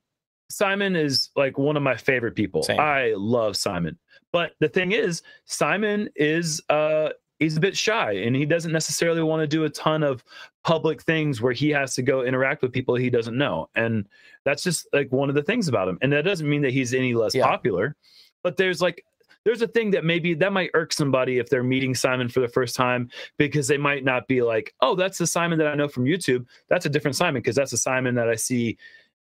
Simon 0.51 0.95
is 0.95 1.31
like 1.37 1.59
one 1.59 1.77
of 1.77 1.83
my 1.83 1.97
favorite 1.97 2.35
people. 2.35 2.63
Same. 2.63 2.79
I 2.79 3.15
love 3.17 3.57
Simon. 3.57 3.99
But 4.31 4.53
the 4.61 4.69
thing 4.69 4.93
is, 4.93 5.23
Simon 5.47 6.09
is 6.17 6.61
uh 6.69 7.11
he's 7.45 7.57
a 7.57 7.61
bit 7.61 7.77
shy 7.77 8.13
and 8.13 8.35
he 8.35 8.47
doesn't 8.47 8.73
necessarily 8.73 9.23
want 9.23 9.41
to 9.41 9.47
do 9.47 9.65
a 9.65 9.71
ton 9.71 10.03
of 10.03 10.25
public 10.65 11.03
things 11.03 11.41
where 11.41 11.53
he 11.53 11.69
has 11.71 11.95
to 11.95 12.03
go 12.03 12.23
interact 12.23 12.63
with 12.63 12.73
people 12.73 12.95
he 12.95 13.11
doesn't 13.11 13.37
know. 13.37 13.69
And 13.75 14.09
that's 14.45 14.63
just 14.63 14.87
like 14.93 15.13
one 15.13 15.29
of 15.29 15.35
the 15.35 15.43
things 15.43 15.69
about 15.69 15.89
him. 15.89 15.99
And 16.01 16.13
that 16.13 16.25
doesn't 16.25 16.49
mean 16.49 16.63
that 16.63 16.73
he's 16.73 16.95
any 16.95 17.15
less 17.15 17.35
yeah. 17.35 17.47
popular, 17.47 17.97
but 18.43 18.57
there's 18.57 18.81
like 18.81 19.05
there's 19.45 19.61
a 19.61 19.69
thing 19.69 19.91
that 19.91 20.05
maybe 20.07 20.33
that 20.35 20.53
might 20.55 20.71
irk 20.73 20.93
somebody 20.93 21.39
if 21.39 21.51
they're 21.51 21.63
meeting 21.63 21.95
Simon 21.95 22.31
for 22.31 22.41
the 22.41 22.49
first 22.49 22.75
time 22.75 23.11
because 23.37 23.69
they 23.69 23.77
might 23.77 24.03
not 24.03 24.27
be 24.27 24.41
like, 24.41 24.75
"Oh, 24.81 24.95
that's 24.95 25.19
the 25.19 25.27
Simon 25.27 25.59
that 25.59 25.69
I 25.69 25.75
know 25.75 25.87
from 25.87 26.07
YouTube." 26.07 26.47
That's 26.69 26.87
a 26.87 26.89
different 26.89 27.15
Simon 27.15 27.43
because 27.43 27.55
that's 27.55 27.75
a 27.75 27.79
Simon 27.79 28.15
that 28.15 28.29
I 28.29 28.37
see 28.37 28.79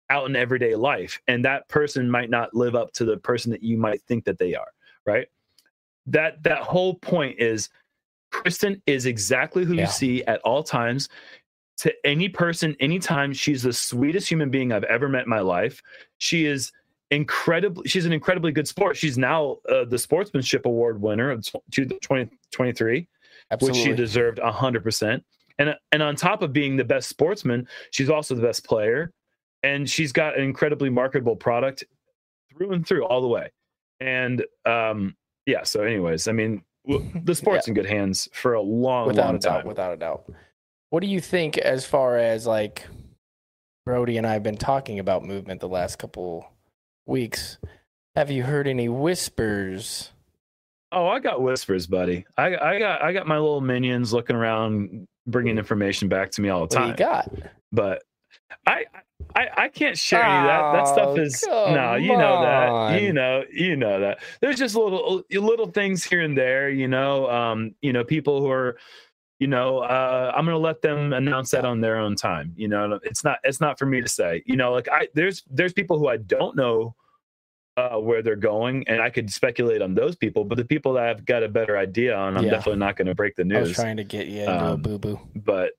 out 0.09 0.27
in 0.27 0.35
everyday 0.35 0.75
life 0.75 1.21
and 1.29 1.45
that 1.45 1.69
person 1.69 2.11
might 2.11 2.31
not 2.31 2.55
live 2.55 2.75
up 2.75 2.93
to 2.93 3.05
the 3.05 3.17
person 3.19 3.51
that 3.51 3.63
you 3.63 3.77
might 3.77 4.03
think 4.03 4.25
that 4.25 4.39
they 4.39 4.55
are, 4.55 4.69
right? 5.05 5.29
That 6.07 6.43
that 6.43 6.63
whole 6.63 6.95
point 6.95 7.39
is 7.39 7.69
Kristin 8.35 8.81
is 8.87 9.07
exactly 9.07 9.65
who 9.65 9.75
yeah. 9.75 9.83
you 9.83 9.87
see 9.87 10.25
at 10.25 10.41
all 10.41 10.63
times 10.63 11.09
to 11.79 11.95
any 12.05 12.29
person, 12.29 12.77
anytime. 12.81 13.33
She's 13.33 13.63
the 13.63 13.73
sweetest 13.73 14.29
human 14.29 14.51
being 14.51 14.73
I've 14.73 14.85
ever 14.85 15.09
met 15.09 15.25
in 15.25 15.31
my 15.31 15.41
life. 15.41 15.81
She 16.19 16.47
is 16.47 16.73
incredibly, 17.11 17.89
she's 17.89 18.07
an 18.07 18.13
incredibly 18.13 18.53
good 18.53 18.69
sport. 18.69 18.97
She's 18.97 19.17
now 19.17 19.59
uh, 19.69 19.85
the 19.85 19.99
sportsmanship 19.99 20.67
award 20.67 21.01
winner 21.01 21.31
of 21.31 21.45
2023, 21.71 23.09
which 23.61 23.77
she 23.77 23.93
deserved 23.93 24.39
100%. 24.39 25.23
And, 25.59 25.77
and 25.93 26.03
on 26.03 26.17
top 26.17 26.43
of 26.43 26.53
being 26.53 26.77
the 26.77 26.85
best 26.85 27.09
sportsman, 27.09 27.69
she's 27.91 28.11
also 28.11 28.35
the 28.35 28.43
best 28.43 28.65
player. 28.65 29.13
And 29.63 29.89
she's 29.89 30.13
got 30.13 30.37
an 30.37 30.45
incredibly 30.45 30.91
marketable 30.91 31.37
product 31.37 31.85
through 32.51 32.73
and 32.73 32.87
through 32.87 33.05
all 33.05 33.23
the 33.23 33.29
way. 33.29 33.51
And 34.01 34.45
um, 34.67 35.17
yeah, 35.47 35.63
so, 35.63 35.83
anyways, 35.83 36.29
I 36.29 36.33
mean, 36.33 36.63
the 36.87 37.35
sport's 37.35 37.67
yeah. 37.67 37.71
in 37.71 37.75
good 37.75 37.87
hands 37.87 38.29
for 38.33 38.55
a 38.55 38.61
long, 38.61 39.07
without 39.07 39.27
long 39.27 39.37
a 39.37 39.39
doubt, 39.39 39.59
time. 39.59 39.67
Without 39.67 39.93
a 39.93 39.97
doubt. 39.97 40.25
What 40.91 41.01
do 41.01 41.07
you 41.07 41.21
think 41.21 41.59
as 41.59 41.85
far 41.85 42.17
as 42.17 42.47
like 42.47 42.87
Brodie 43.85 44.17
and 44.17 44.27
I 44.27 44.35
have 44.35 44.43
been 44.43 44.57
talking 44.57 44.99
about 44.99 45.25
movement 45.25 45.61
the 45.61 45.69
last 45.69 45.99
couple 45.99 46.51
weeks? 47.07 47.59
Have 48.15 48.31
you 48.31 48.45
heard 48.45 48.69
any 48.69 48.89
whispers? 48.89 50.11
Oh, 50.93 51.09
I 51.09 51.19
got 51.19 51.43
whispers, 51.43 51.87
buddy. 51.87 52.25
I 52.37 52.57
I 52.57 52.79
got 52.79 53.03
I 53.03 53.13
got 53.13 53.27
my 53.27 53.39
little 53.39 53.61
minions 53.61 54.13
looking 54.13 54.37
around, 54.37 55.09
bringing 55.27 55.59
information 55.59 56.09
back 56.09 56.31
to 56.33 56.41
me 56.41 56.49
all 56.49 56.67
the 56.67 56.75
time. 56.75 56.91
What 56.91 56.99
you 57.01 57.05
got? 57.05 57.33
But 57.73 58.05
I 58.67 58.85
I, 59.37 59.49
I 59.57 59.69
can't 59.69 59.99
share 59.99 60.25
oh, 60.25 60.41
you 60.41 60.47
that. 60.47 60.73
That 60.73 60.89
stuff 60.89 61.19
is 61.19 61.45
no, 61.47 61.97
you 61.97 62.17
know 62.17 62.35
on. 62.35 62.93
that. 62.93 63.03
You 63.03 63.13
know, 63.13 63.43
you 63.53 63.77
know 63.77 64.01
that. 64.01 64.19
There's 64.41 64.59
just 64.59 64.75
little 64.75 65.23
little 65.31 65.67
things 65.67 66.05
here 66.05 66.21
and 66.21 66.37
there, 66.37 66.71
you 66.71 66.87
know. 66.87 67.29
Um, 67.29 67.75
you 67.83 67.93
know, 67.93 68.05
people 68.05 68.41
who 68.41 68.51
are, 68.51 68.77
you 69.41 69.49
know, 69.49 69.79
uh, 69.79 70.33
I'm 70.35 70.45
gonna 70.45 70.59
let 70.59 70.83
them 70.83 71.13
announce 71.13 71.51
that 71.51 71.65
on 71.65 71.81
their 71.81 71.97
own 71.97 72.15
time. 72.15 72.53
You 72.57 72.69
know, 72.69 73.01
it's 73.03 73.25
not 73.25 73.39
it's 73.43 73.61
not 73.61 73.79
for 73.79 73.87
me 73.87 74.01
to 74.01 74.09
say. 74.09 74.43
You 74.47 74.57
know, 74.57 74.73
like 74.73 74.89
I 74.91 75.09
there's 75.15 75.43
there's 75.51 75.73
people 75.73 75.99
who 75.99 76.09
I 76.09 76.19
don't 76.19 76.55
know 76.55 76.95
uh, 77.77 77.99
where 77.99 78.23
they're 78.23 78.37
going, 78.37 78.87
and 78.87 79.03
I 79.03 79.11
could 79.11 79.33
speculate 79.33 79.83
on 79.83 79.95
those 79.95 80.15
people. 80.15 80.45
But 80.45 80.59
the 80.59 80.65
people 80.65 80.93
that 80.95 81.05
I've 81.05 81.25
got 81.25 81.43
a 81.43 81.49
better 81.49 81.77
idea 81.77 82.17
on, 82.17 82.37
I'm 82.37 82.45
yeah. 82.45 82.51
definitely 82.51 82.79
not 82.79 82.97
going 82.97 83.09
to 83.09 83.15
break 83.15 83.35
the 83.35 83.45
news. 83.45 83.59
I 83.59 83.61
was 83.63 83.73
trying 83.73 83.97
to 83.97 84.05
get 84.05 84.29
you 84.29 84.43
into 84.43 84.65
um, 84.65 84.73
a 84.73 84.77
boo 84.77 84.99
boo, 84.99 85.21
but 85.35 85.73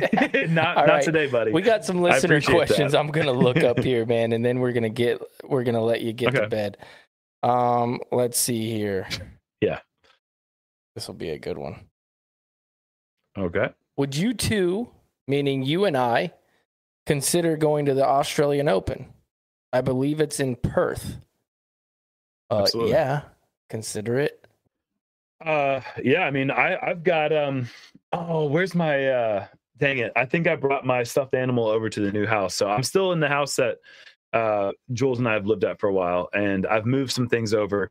not 0.48 0.76
All 0.76 0.86
not 0.86 0.88
right. 0.88 1.02
today, 1.02 1.26
buddy. 1.26 1.52
We 1.52 1.62
got 1.62 1.84
some 1.84 2.00
listener 2.02 2.40
questions 2.40 2.92
that. 2.92 2.98
I'm 2.98 3.08
gonna 3.08 3.32
look 3.32 3.58
up 3.58 3.78
here, 3.80 4.04
man, 4.14 4.32
and 4.32 4.44
then 4.44 4.60
we're 4.60 4.72
gonna 4.72 4.88
get 4.88 5.20
we're 5.44 5.64
gonna 5.64 5.82
let 5.82 6.00
you 6.02 6.12
get 6.12 6.34
to 6.34 6.48
bed. 6.48 6.78
Um, 7.42 8.00
let's 8.10 8.38
see 8.38 8.70
here. 8.70 9.06
Yeah. 9.60 9.80
This 10.94 11.06
will 11.06 11.14
be 11.14 11.30
a 11.30 11.38
good 11.38 11.58
one. 11.58 11.86
okay. 13.38 13.68
Would 13.96 14.14
you 14.16 14.34
two, 14.34 14.88
meaning 15.26 15.62
you 15.62 15.84
and 15.84 15.96
I, 15.96 16.32
consider 17.06 17.56
going 17.56 17.86
to 17.86 17.94
the 17.94 18.04
Australian 18.06 18.68
Open? 18.68 19.06
I 19.72 19.80
believe 19.80 20.20
it's 20.20 20.40
in 20.40 20.56
Perth. 20.56 21.16
Uh, 22.50 22.60
Absolutely. 22.62 22.92
yeah, 22.92 23.22
consider 23.68 24.18
it. 24.18 24.46
Uh, 25.44 25.80
yeah. 26.02 26.20
I 26.20 26.30
mean, 26.30 26.50
I 26.50 26.78
I've 26.80 27.02
got 27.04 27.32
um. 27.32 27.68
Oh, 28.12 28.46
where's 28.46 28.74
my 28.74 29.08
uh? 29.08 29.46
Dang 29.78 29.98
it! 29.98 30.12
I 30.16 30.24
think 30.24 30.46
I 30.46 30.56
brought 30.56 30.86
my 30.86 31.02
stuffed 31.02 31.34
animal 31.34 31.66
over 31.66 31.90
to 31.90 32.00
the 32.00 32.12
new 32.12 32.26
house, 32.26 32.54
so 32.54 32.68
I'm 32.68 32.82
still 32.82 33.12
in 33.12 33.20
the 33.20 33.28
house 33.28 33.56
that 33.56 33.78
uh 34.32 34.72
Jules 34.92 35.18
and 35.18 35.28
I 35.28 35.34
have 35.34 35.46
lived 35.46 35.64
at 35.64 35.78
for 35.80 35.88
a 35.88 35.92
while, 35.92 36.28
and 36.32 36.66
I've 36.66 36.86
moved 36.86 37.12
some 37.12 37.28
things 37.28 37.52
over. 37.52 37.90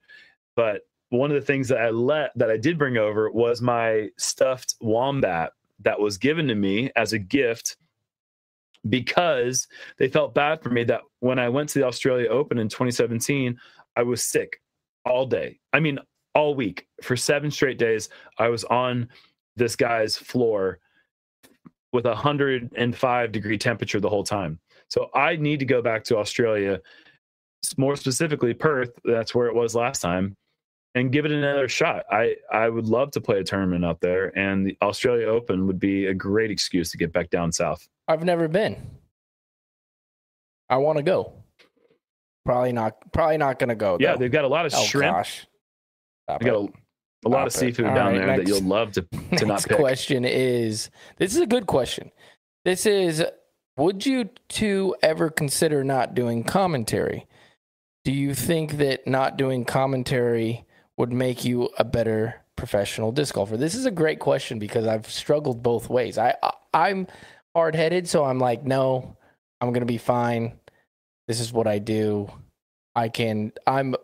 But 0.55 0.81
one 1.09 1.31
of 1.31 1.35
the 1.35 1.45
things 1.45 1.67
that 1.69 1.79
I 1.79 1.89
let 1.89 2.31
that 2.35 2.49
I 2.49 2.57
did 2.57 2.77
bring 2.77 2.97
over 2.97 3.29
was 3.29 3.61
my 3.61 4.09
stuffed 4.17 4.75
wombat 4.81 5.51
that 5.81 5.99
was 5.99 6.17
given 6.17 6.47
to 6.47 6.55
me 6.55 6.91
as 6.95 7.13
a 7.13 7.19
gift 7.19 7.77
because 8.89 9.67
they 9.97 10.07
felt 10.07 10.35
bad 10.35 10.61
for 10.61 10.69
me 10.69 10.83
that 10.85 11.01
when 11.19 11.39
I 11.39 11.49
went 11.49 11.69
to 11.69 11.79
the 11.79 11.85
Australia 11.85 12.29
Open 12.29 12.57
in 12.57 12.69
2017, 12.69 13.57
I 13.95 14.03
was 14.03 14.23
sick 14.23 14.61
all 15.05 15.25
day. 15.25 15.59
I 15.73 15.79
mean, 15.79 15.99
all 16.33 16.55
week 16.55 16.87
for 17.01 17.15
seven 17.15 17.49
straight 17.49 17.77
days. 17.77 18.09
I 18.37 18.49
was 18.49 18.63
on 18.65 19.09
this 19.55 19.75
guy's 19.75 20.17
floor 20.17 20.79
with 21.95 22.05
a 22.05 22.09
105 22.09 23.31
degree 23.31 23.57
temperature 23.57 23.99
the 23.99 24.09
whole 24.09 24.23
time. 24.23 24.59
So 24.89 25.09
I 25.15 25.37
need 25.37 25.59
to 25.59 25.65
go 25.65 25.81
back 25.81 26.03
to 26.05 26.17
Australia, 26.17 26.79
more 27.77 27.95
specifically 27.95 28.53
Perth. 28.53 28.91
That's 29.05 29.33
where 29.33 29.47
it 29.47 29.55
was 29.55 29.73
last 29.73 30.01
time, 30.01 30.35
and 30.93 31.11
give 31.11 31.25
it 31.25 31.31
another 31.31 31.67
shot. 31.67 32.03
I 32.11 32.35
I 32.51 32.69
would 32.69 32.85
love 32.85 33.09
to 33.11 33.21
play 33.21 33.39
a 33.39 33.43
tournament 33.43 33.83
out 33.83 34.01
there, 34.01 34.37
and 34.37 34.67
the 34.67 34.77
Australia 34.83 35.25
Open 35.27 35.65
would 35.65 35.79
be 35.79 36.05
a 36.07 36.13
great 36.13 36.51
excuse 36.51 36.91
to 36.91 36.97
get 36.97 37.11
back 37.11 37.31
down 37.31 37.51
south. 37.51 37.87
I've 38.07 38.23
never 38.23 38.47
been. 38.47 38.75
I 40.69 40.77
want 40.77 40.97
to 40.97 41.03
go. 41.03 41.33
Probably 42.45 42.73
not. 42.73 43.11
Probably 43.11 43.37
not 43.37 43.57
gonna 43.57 43.73
go. 43.75 43.97
Yeah, 43.99 44.11
though. 44.13 44.19
they've 44.19 44.31
got 44.31 44.43
a 44.45 44.47
lot 44.47 44.65
of 44.67 44.73
Oh 44.75 44.83
shrimp. 44.83 45.15
gosh. 45.15 45.47
Stop 46.29 46.41
They 46.41 46.45
got 46.47 46.55
a, 46.55 46.67
a 47.25 47.29
lot 47.29 47.47
of 47.47 47.53
seafood 47.53 47.87
All 47.87 47.95
down 47.95 48.13
right, 48.13 48.17
there 48.19 48.27
next. 48.27 48.39
that 48.43 48.47
you'll 48.47 48.67
love 48.67 48.91
to 48.93 49.01
to 49.37 49.45
not 49.45 49.65
pick. 49.67 49.77
question 49.77 50.25
is 50.25 50.89
this 51.17 51.35
is 51.35 51.41
a 51.41 51.47
good 51.47 51.65
question. 51.67 52.11
This 52.63 52.85
is 52.85 53.23
would 53.77 54.05
you 54.05 54.29
two 54.47 54.95
ever 55.01 55.29
consider 55.29 55.83
not 55.83 56.15
doing 56.15 56.43
commentary? 56.43 57.27
Do 58.05 58.11
you 58.11 58.35
think 58.35 58.77
that 58.77 59.07
not 59.07 59.37
doing 59.37 59.65
commentary 59.65 60.65
would 60.97 61.11
make 61.11 61.43
you 61.43 61.69
a 61.77 61.83
better 61.83 62.35
professional 62.55 63.11
disc 63.11 63.35
golfer? 63.35 63.57
This 63.57 63.75
is 63.75 63.85
a 63.85 63.91
great 63.91 64.19
question 64.19 64.59
because 64.59 64.87
I've 64.87 65.09
struggled 65.09 65.63
both 65.63 65.89
ways. 65.89 66.17
I, 66.17 66.35
I 66.41 66.51
I'm 66.73 67.07
hard-headed 67.55 68.07
so 68.07 68.23
I'm 68.25 68.39
like 68.39 68.63
no, 68.63 69.17
I'm 69.61 69.69
going 69.69 69.81
to 69.81 69.85
be 69.85 69.97
fine. 69.97 70.59
This 71.27 71.39
is 71.39 71.51
what 71.51 71.67
I 71.67 71.79
do. 71.79 72.29
I 72.95 73.09
can 73.09 73.51
I'm 73.65 73.95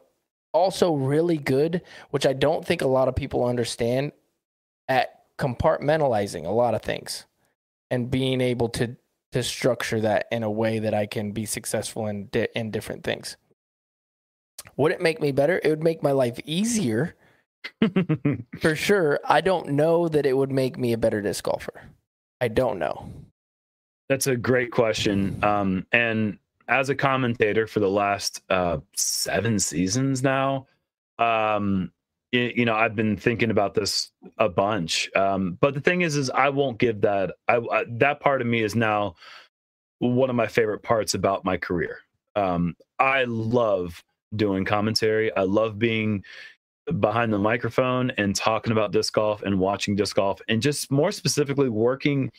also 0.54 0.94
really 0.94 1.38
good, 1.38 1.82
which 2.10 2.26
I 2.26 2.34
don't 2.34 2.66
think 2.66 2.82
a 2.82 2.88
lot 2.88 3.08
of 3.08 3.16
people 3.16 3.46
understand 3.46 4.12
at 4.88 5.22
compartmentalizing 5.38 6.46
a 6.46 6.52
lot 6.52 6.76
of 6.76 6.82
things 6.82 7.26
and 7.90 8.12
being 8.12 8.42
able 8.42 8.70
to 8.70 8.96
to 9.32 9.42
structure 9.42 10.02
that 10.02 10.28
in 10.30 10.44
a 10.44 10.52
way 10.52 10.80
that 10.80 10.94
I 10.94 11.06
can 11.06 11.32
be 11.32 11.46
successful 11.46 12.08
in 12.08 12.26
di- 12.28 12.50
in 12.54 12.70
different 12.70 13.04
things. 13.04 13.38
Would 14.76 14.92
it 14.92 15.02
make 15.02 15.22
me 15.22 15.32
better? 15.32 15.60
It 15.64 15.70
would 15.70 15.84
make 15.84 16.04
my 16.04 16.12
life 16.12 16.40
easier 16.46 17.16
for 18.60 18.76
sure. 18.76 19.20
I 19.26 19.42
don't 19.42 19.70
know 19.70 20.08
that 20.08 20.26
it 20.26 20.36
would 20.36 20.52
make 20.52 20.78
me 20.78 20.94
a 20.94 20.98
better 20.98 21.22
disc 21.22 21.44
golfer. 21.44 21.82
I 22.40 22.50
don't 22.50 22.80
know. 22.80 23.10
That's 24.10 24.28
a 24.28 24.36
great 24.36 24.72
question. 24.72 25.42
Um, 25.44 25.86
and 25.92 26.38
as 26.68 26.90
a 26.90 26.96
commentator 26.96 27.68
for 27.68 27.80
the 27.80 27.90
last 27.90 28.42
uh, 28.50 28.78
seven 28.96 29.60
seasons 29.60 30.24
now, 30.24 30.68
um, 31.20 31.92
y- 32.34 32.54
you 32.56 32.66
know, 32.66 32.76
I've 32.76 32.96
been 32.96 33.18
thinking 33.18 33.52
about 33.52 33.74
this 33.74 34.12
a 34.38 34.50
bunch. 34.50 35.10
Um, 35.16 35.58
but 35.62 35.74
the 35.74 35.82
thing 35.82 36.02
is, 36.02 36.16
is 36.16 36.30
I 36.30 36.50
won't 36.50 36.78
give 36.78 37.02
that. 37.02 37.36
I, 37.48 37.58
I 37.58 37.86
that 37.90 38.20
part 38.20 38.42
of 38.42 38.48
me 38.48 38.64
is 38.64 38.76
now 38.76 39.16
one 40.00 40.30
of 40.30 40.36
my 40.36 40.48
favorite 40.48 40.84
parts 40.84 41.14
about 41.14 41.46
my 41.46 41.58
career. 41.58 42.00
Um, 42.36 42.76
I 43.00 43.26
love 43.26 44.04
doing 44.36 44.66
commentary. 44.66 45.36
I 45.36 45.44
love 45.44 45.78
being 45.78 46.24
behind 47.00 47.32
the 47.32 47.38
microphone 47.40 48.12
and 48.12 48.36
talking 48.36 48.72
about 48.72 48.92
disc 48.92 49.14
golf 49.14 49.44
and 49.44 49.60
watching 49.60 49.96
disc 49.96 50.16
golf 50.16 50.42
and 50.48 50.62
just 50.62 50.92
more 50.92 51.12
specifically 51.12 51.70
working 51.70 52.32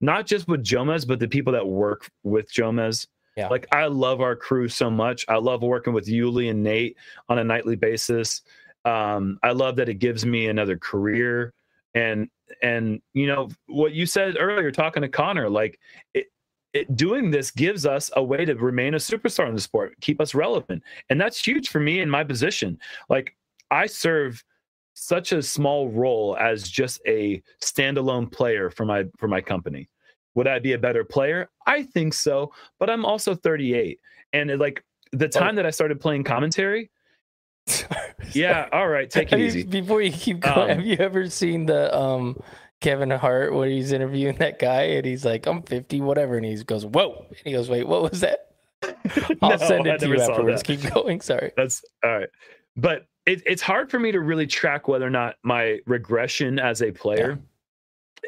not 0.00 0.26
just 0.26 0.46
with 0.48 0.62
Jomez, 0.64 1.06
but 1.06 1.20
the 1.20 1.28
people 1.28 1.52
that 1.54 1.66
work 1.66 2.10
with 2.22 2.52
Jomez. 2.52 3.06
Yeah. 3.36 3.48
Like 3.48 3.66
I 3.72 3.86
love 3.86 4.20
our 4.20 4.34
crew 4.34 4.68
so 4.68 4.90
much. 4.90 5.24
I 5.28 5.36
love 5.36 5.62
working 5.62 5.92
with 5.92 6.08
Uli 6.08 6.48
and 6.48 6.62
Nate 6.62 6.96
on 7.28 7.38
a 7.38 7.44
nightly 7.44 7.76
basis. 7.76 8.42
Um, 8.84 9.38
I 9.42 9.52
love 9.52 9.76
that 9.76 9.88
it 9.88 9.94
gives 9.94 10.24
me 10.24 10.48
another 10.48 10.78
career. 10.78 11.52
And 11.94 12.28
and 12.62 13.00
you 13.12 13.26
know 13.26 13.48
what 13.66 13.92
you 13.92 14.06
said 14.06 14.36
earlier, 14.38 14.70
talking 14.70 15.02
to 15.02 15.08
Connor, 15.08 15.50
like 15.50 15.78
it, 16.14 16.26
it 16.72 16.96
doing 16.96 17.30
this 17.30 17.50
gives 17.50 17.84
us 17.84 18.10
a 18.16 18.22
way 18.22 18.44
to 18.44 18.54
remain 18.54 18.94
a 18.94 18.98
superstar 18.98 19.48
in 19.48 19.54
the 19.54 19.60
sport, 19.60 19.94
keep 20.00 20.20
us 20.20 20.34
relevant, 20.34 20.82
and 21.10 21.20
that's 21.20 21.44
huge 21.44 21.68
for 21.68 21.80
me 21.80 22.00
in 22.00 22.08
my 22.08 22.22
position. 22.22 22.78
Like 23.08 23.36
I 23.70 23.86
serve 23.86 24.42
such 24.94 25.32
a 25.32 25.42
small 25.42 25.88
role 25.90 26.36
as 26.38 26.68
just 26.68 27.00
a 27.06 27.42
standalone 27.62 28.30
player 28.30 28.70
for 28.70 28.84
my 28.84 29.04
for 29.18 29.28
my 29.28 29.40
company. 29.40 29.88
Would 30.36 30.46
I 30.46 30.58
be 30.60 30.72
a 30.74 30.78
better 30.78 31.02
player? 31.04 31.50
I 31.66 31.82
think 31.82 32.14
so, 32.14 32.52
but 32.78 32.88
I'm 32.88 33.04
also 33.04 33.34
38. 33.34 33.98
And 34.32 34.50
it, 34.50 34.60
like 34.60 34.84
the 35.12 35.28
time 35.28 35.56
that 35.56 35.66
I 35.66 35.70
started 35.70 36.00
playing 36.00 36.22
commentary, 36.24 36.90
yeah, 38.32 38.68
all 38.72 38.88
right, 38.88 39.10
take 39.10 39.32
it 39.32 39.38
you- 39.40 39.46
easy. 39.46 39.62
Before 39.64 40.00
you 40.00 40.12
keep 40.12 40.40
going, 40.40 40.70
Um, 40.70 40.76
have 40.78 40.86
you 40.86 40.96
ever 40.98 41.28
seen 41.28 41.66
the 41.66 41.94
um 41.96 42.36
Kevin 42.80 43.10
Hart 43.10 43.54
where 43.54 43.68
he's 43.68 43.92
interviewing 43.92 44.36
that 44.36 44.58
guy 44.58 44.82
and 44.82 45.06
he's 45.06 45.24
like, 45.24 45.46
I'm 45.46 45.62
50, 45.62 46.02
whatever. 46.02 46.36
And 46.36 46.44
he 46.44 46.62
goes, 46.62 46.84
Whoa. 46.84 47.24
And 47.30 47.38
he 47.44 47.52
goes, 47.52 47.68
Wait, 47.70 47.86
what 47.88 48.02
was 48.10 48.20
that? 48.20 48.50
I'll 49.42 49.50
No, 49.50 49.56
send 49.56 49.88
I 49.88 49.94
it 49.94 50.00
to 50.00 50.08
you 50.08 50.20
afterwards. 50.20 50.62
that. 50.62 50.66
Keep 50.82 50.92
going. 50.92 51.20
Sorry. 51.22 51.52
That's 51.56 51.82
all 52.04 52.18
right. 52.18 52.28
But 52.76 53.06
it, 53.24 53.42
it's 53.46 53.62
hard 53.62 53.90
for 53.90 53.98
me 53.98 54.12
to 54.12 54.20
really 54.20 54.46
track 54.46 54.86
whether 54.88 55.06
or 55.06 55.10
not 55.10 55.36
my 55.42 55.78
regression 55.86 56.58
as 56.58 56.82
a 56.82 56.92
player 56.92 57.38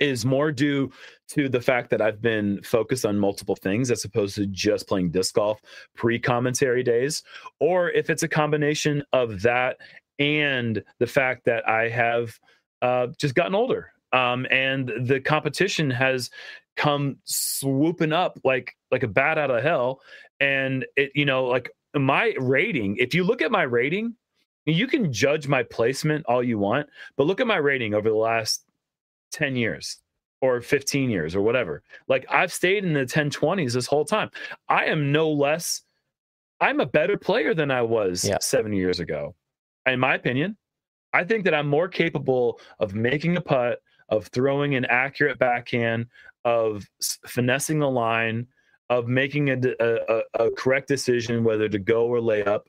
is 0.01 0.25
more 0.25 0.51
due 0.51 0.91
to 1.29 1.49
the 1.49 1.61
fact 1.61 1.91
that 1.91 2.01
I've 2.01 2.23
been 2.23 2.61
focused 2.63 3.05
on 3.05 3.19
multiple 3.19 3.57
things 3.57 3.91
as 3.91 4.05
opposed 4.05 4.35
to 4.37 4.47
just 4.47 4.89
playing 4.89 5.11
disc 5.11 5.35
golf 5.35 5.61
pre 5.95 6.19
commentary 6.19 6.83
days, 6.83 7.23
or 7.61 7.91
if 7.91 8.11
it's 8.11 8.23
a 8.23 8.29
combination 8.29 9.03
of 9.13 9.43
that 9.43 9.77
and 10.19 10.83
the 10.99 11.07
fact 11.07 11.45
that 11.45 11.69
I 11.69 11.89
have 11.89 12.39
uh, 12.83 13.09
just 13.19 13.35
gotten 13.35 13.55
older. 13.55 13.93
Um, 14.13 14.47
and 14.51 14.91
the 15.03 15.21
competition 15.21 15.91
has 15.91 16.31
come 16.77 17.19
swooping 17.25 18.13
up 18.13 18.39
like 18.45 18.75
like 18.93 19.03
a 19.03 19.09
bat 19.09 19.37
out 19.37 19.51
of 19.51 19.63
hell 19.63 20.01
and 20.39 20.87
it 20.97 21.11
you 21.13 21.25
know 21.25 21.45
like 21.45 21.69
my 21.97 22.33
rating 22.39 22.97
if 22.99 23.13
you 23.15 23.25
look 23.25 23.43
at 23.43 23.51
my 23.51 23.65
rating 23.65 24.15
you 24.65 24.87
can 24.87 25.13
judge 25.13 25.49
my 25.49 25.65
placement 25.65 26.25
all 26.27 26.41
you 26.43 26.57
want 26.57 26.89
but 27.17 27.27
look 27.27 27.41
at 27.41 27.49
my 27.49 27.57
rating 27.57 27.95
over 27.95 28.09
the 28.09 28.15
last 28.15 28.65
10 29.33 29.57
years 29.57 29.99
or 30.41 30.61
15 30.61 31.11
years 31.11 31.35
or 31.35 31.41
whatever 31.43 31.83
like 32.09 32.25
i've 32.31 32.53
stayed 32.53 32.85
in 32.85 32.93
the 32.93 33.05
1020s 33.05 33.73
this 33.73 33.87
whole 33.87 34.05
time 34.05 34.31
i 34.69 34.85
am 34.85 35.11
no 35.13 35.31
less 35.31 35.83
i'm 36.61 36.81
a 36.81 36.87
better 36.87 37.17
player 37.17 37.55
than 37.55 37.71
i 37.71 37.83
was 37.83 38.25
Yeah. 38.25 38.39
seven 38.41 38.73
years 38.73 39.01
ago 39.01 39.35
in 39.87 39.99
my 39.99 40.15
opinion 40.15 40.57
i 41.13 41.25
think 41.25 41.45
that 41.45 41.55
i'm 41.55 41.69
more 41.69 41.89
capable 41.89 42.61
of 42.79 42.95
making 42.95 43.37
a 43.37 43.41
putt 43.41 43.81
of 44.11 44.27
throwing 44.29 44.75
an 44.75 44.85
accurate 44.87 45.39
backhand 45.39 46.07
of 46.45 46.85
finessing 47.27 47.79
the 47.79 47.91
line 47.91 48.47
of 48.91 49.07
making 49.07 49.51
a 49.51 50.23
a 50.35 50.51
correct 50.57 50.89
decision 50.89 51.45
whether 51.45 51.69
to 51.69 51.79
go 51.79 52.07
or 52.07 52.21
lay 52.21 52.43
up 52.45 52.69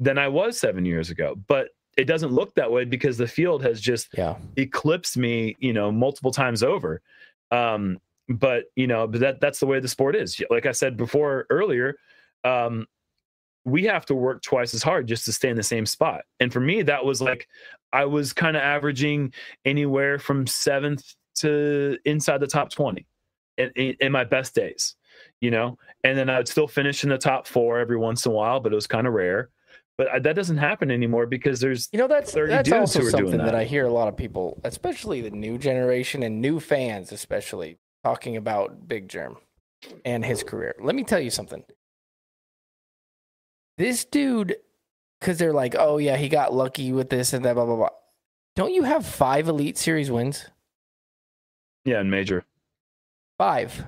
than 0.00 0.18
I 0.18 0.28
was 0.28 0.58
seven 0.58 0.84
years 0.84 1.10
ago. 1.10 1.36
But 1.46 1.68
it 1.96 2.04
doesn't 2.04 2.32
look 2.32 2.54
that 2.54 2.70
way 2.70 2.84
because 2.84 3.18
the 3.18 3.26
field 3.26 3.62
has 3.62 3.80
just 3.80 4.08
Yeah. 4.16 4.36
eclipsed 4.56 5.16
me, 5.16 5.56
you 5.58 5.72
know, 5.72 5.90
multiple 5.92 6.30
times 6.32 6.62
over. 6.62 7.02
Um, 7.50 7.98
but 8.28 8.64
you 8.76 8.86
know, 8.86 9.06
but 9.08 9.20
that 9.20 9.40
that's 9.40 9.58
the 9.60 9.66
way 9.66 9.80
the 9.80 9.88
sport 9.88 10.14
is. 10.14 10.40
Like 10.50 10.66
I 10.66 10.72
said 10.72 10.96
before 10.96 11.46
earlier, 11.50 11.96
um, 12.44 12.86
we 13.64 13.84
have 13.84 14.06
to 14.06 14.14
work 14.14 14.42
twice 14.42 14.72
as 14.72 14.82
hard 14.82 15.06
just 15.06 15.24
to 15.26 15.32
stay 15.32 15.50
in 15.50 15.56
the 15.56 15.62
same 15.62 15.84
spot. 15.84 16.22
And 16.38 16.52
for 16.52 16.60
me, 16.60 16.82
that 16.82 17.04
was 17.04 17.20
like 17.20 17.48
I 17.92 18.04
was 18.04 18.32
kind 18.32 18.56
of 18.56 18.62
averaging 18.62 19.34
anywhere 19.64 20.18
from 20.18 20.46
seventh 20.46 21.14
to 21.36 21.98
inside 22.04 22.38
the 22.38 22.46
top 22.46 22.70
20. 22.70 23.06
in, 23.58 23.70
in, 23.76 23.96
in 24.00 24.12
my 24.12 24.24
best 24.24 24.54
days, 24.54 24.94
you 25.40 25.50
know, 25.50 25.76
and 26.04 26.16
then 26.16 26.30
I'd 26.30 26.48
still 26.48 26.68
finish 26.68 27.02
in 27.04 27.10
the 27.10 27.18
top 27.18 27.46
four 27.46 27.78
every 27.78 27.98
once 27.98 28.24
in 28.24 28.32
a 28.32 28.34
while, 28.34 28.60
but 28.60 28.72
it 28.72 28.74
was 28.76 28.86
kind 28.86 29.06
of 29.06 29.12
rare. 29.12 29.50
But 29.98 30.08
I, 30.08 30.18
that 30.20 30.34
doesn't 30.34 30.56
happen 30.56 30.90
anymore 30.90 31.26
because 31.26 31.60
there's 31.60 31.88
You 31.92 31.98
know, 31.98 32.08
that's 32.08 32.32
that's 32.32 32.72
also 32.72 33.02
something 33.02 33.36
that. 33.38 33.44
that. 33.46 33.54
I 33.54 33.64
hear 33.64 33.86
a 33.86 33.92
lot 33.92 34.08
of 34.08 34.16
people, 34.16 34.60
especially 34.64 35.20
the 35.20 35.30
new 35.30 35.58
generation 35.58 36.22
and 36.22 36.40
new 36.40 36.58
fans, 36.60 37.12
especially 37.12 37.78
talking 38.02 38.36
about 38.36 38.88
Big 38.88 39.08
Jerm 39.08 39.36
and 40.04 40.24
his 40.24 40.42
career. 40.42 40.74
Let 40.80 40.94
me 40.94 41.04
tell 41.04 41.20
you 41.20 41.30
something. 41.30 41.62
This 43.78 44.04
dude, 44.04 44.56
because 45.20 45.38
they're 45.38 45.52
like, 45.52 45.74
oh 45.78 45.98
yeah, 45.98 46.16
he 46.16 46.28
got 46.28 46.52
lucky 46.54 46.92
with 46.92 47.10
this 47.10 47.32
and 47.32 47.44
that, 47.44 47.54
blah 47.54 47.66
blah 47.66 47.76
blah. 47.76 47.88
Don't 48.56 48.72
you 48.72 48.82
have 48.84 49.04
five 49.06 49.48
Elite 49.48 49.76
Series 49.78 50.10
wins? 50.10 50.46
yeah, 51.84 52.00
in 52.00 52.10
major. 52.10 52.44
5 53.38 53.84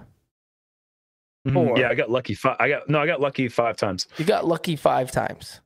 Mhm. 1.46 1.52
Four. 1.52 1.78
Yeah, 1.78 1.88
I 1.88 1.94
got 1.94 2.08
lucky. 2.10 2.34
Five, 2.34 2.56
I 2.60 2.68
got 2.68 2.88
no, 2.88 3.00
I 3.00 3.06
got 3.06 3.20
lucky 3.20 3.48
five 3.48 3.76
times. 3.76 4.06
You 4.18 4.24
got 4.24 4.46
lucky 4.46 4.76
five 4.76 5.10
times. 5.10 5.60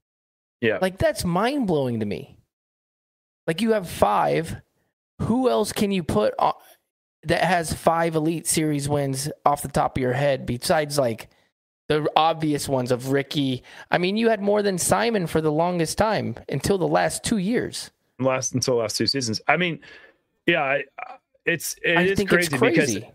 Yeah. 0.60 0.78
Like 0.80 0.98
that's 0.98 1.24
mind 1.24 1.66
blowing 1.66 2.00
to 2.00 2.06
me. 2.06 2.38
Like 3.46 3.60
you 3.60 3.72
have 3.72 3.88
five. 3.88 4.56
Who 5.22 5.48
else 5.48 5.72
can 5.72 5.92
you 5.92 6.02
put 6.02 6.34
on, 6.38 6.52
that 7.22 7.42
has 7.42 7.72
five 7.72 8.14
Elite 8.16 8.46
Series 8.46 8.88
wins 8.88 9.30
off 9.46 9.62
the 9.62 9.68
top 9.68 9.96
of 9.96 10.00
your 10.02 10.12
head 10.12 10.44
besides 10.44 10.98
like 10.98 11.30
the 11.88 12.06
obvious 12.16 12.68
ones 12.68 12.90
of 12.90 13.10
Ricky? 13.10 13.62
I 13.90 13.98
mean, 13.98 14.16
you 14.16 14.28
had 14.28 14.42
more 14.42 14.62
than 14.62 14.76
Simon 14.76 15.26
for 15.26 15.40
the 15.40 15.52
longest 15.52 15.96
time 15.96 16.36
until 16.48 16.76
the 16.76 16.88
last 16.88 17.24
two 17.24 17.38
years. 17.38 17.90
Last 18.18 18.54
until 18.54 18.74
the 18.76 18.80
last 18.82 18.96
two 18.96 19.06
seasons. 19.06 19.40
I 19.48 19.56
mean, 19.56 19.80
yeah, 20.46 20.62
I, 20.62 20.84
it's 21.46 21.76
it 21.82 21.96
I 21.96 22.02
is 22.02 22.18
think 22.18 22.28
crazy, 22.28 22.48
it's 22.48 22.58
crazy. 22.58 22.94
because 23.00 23.12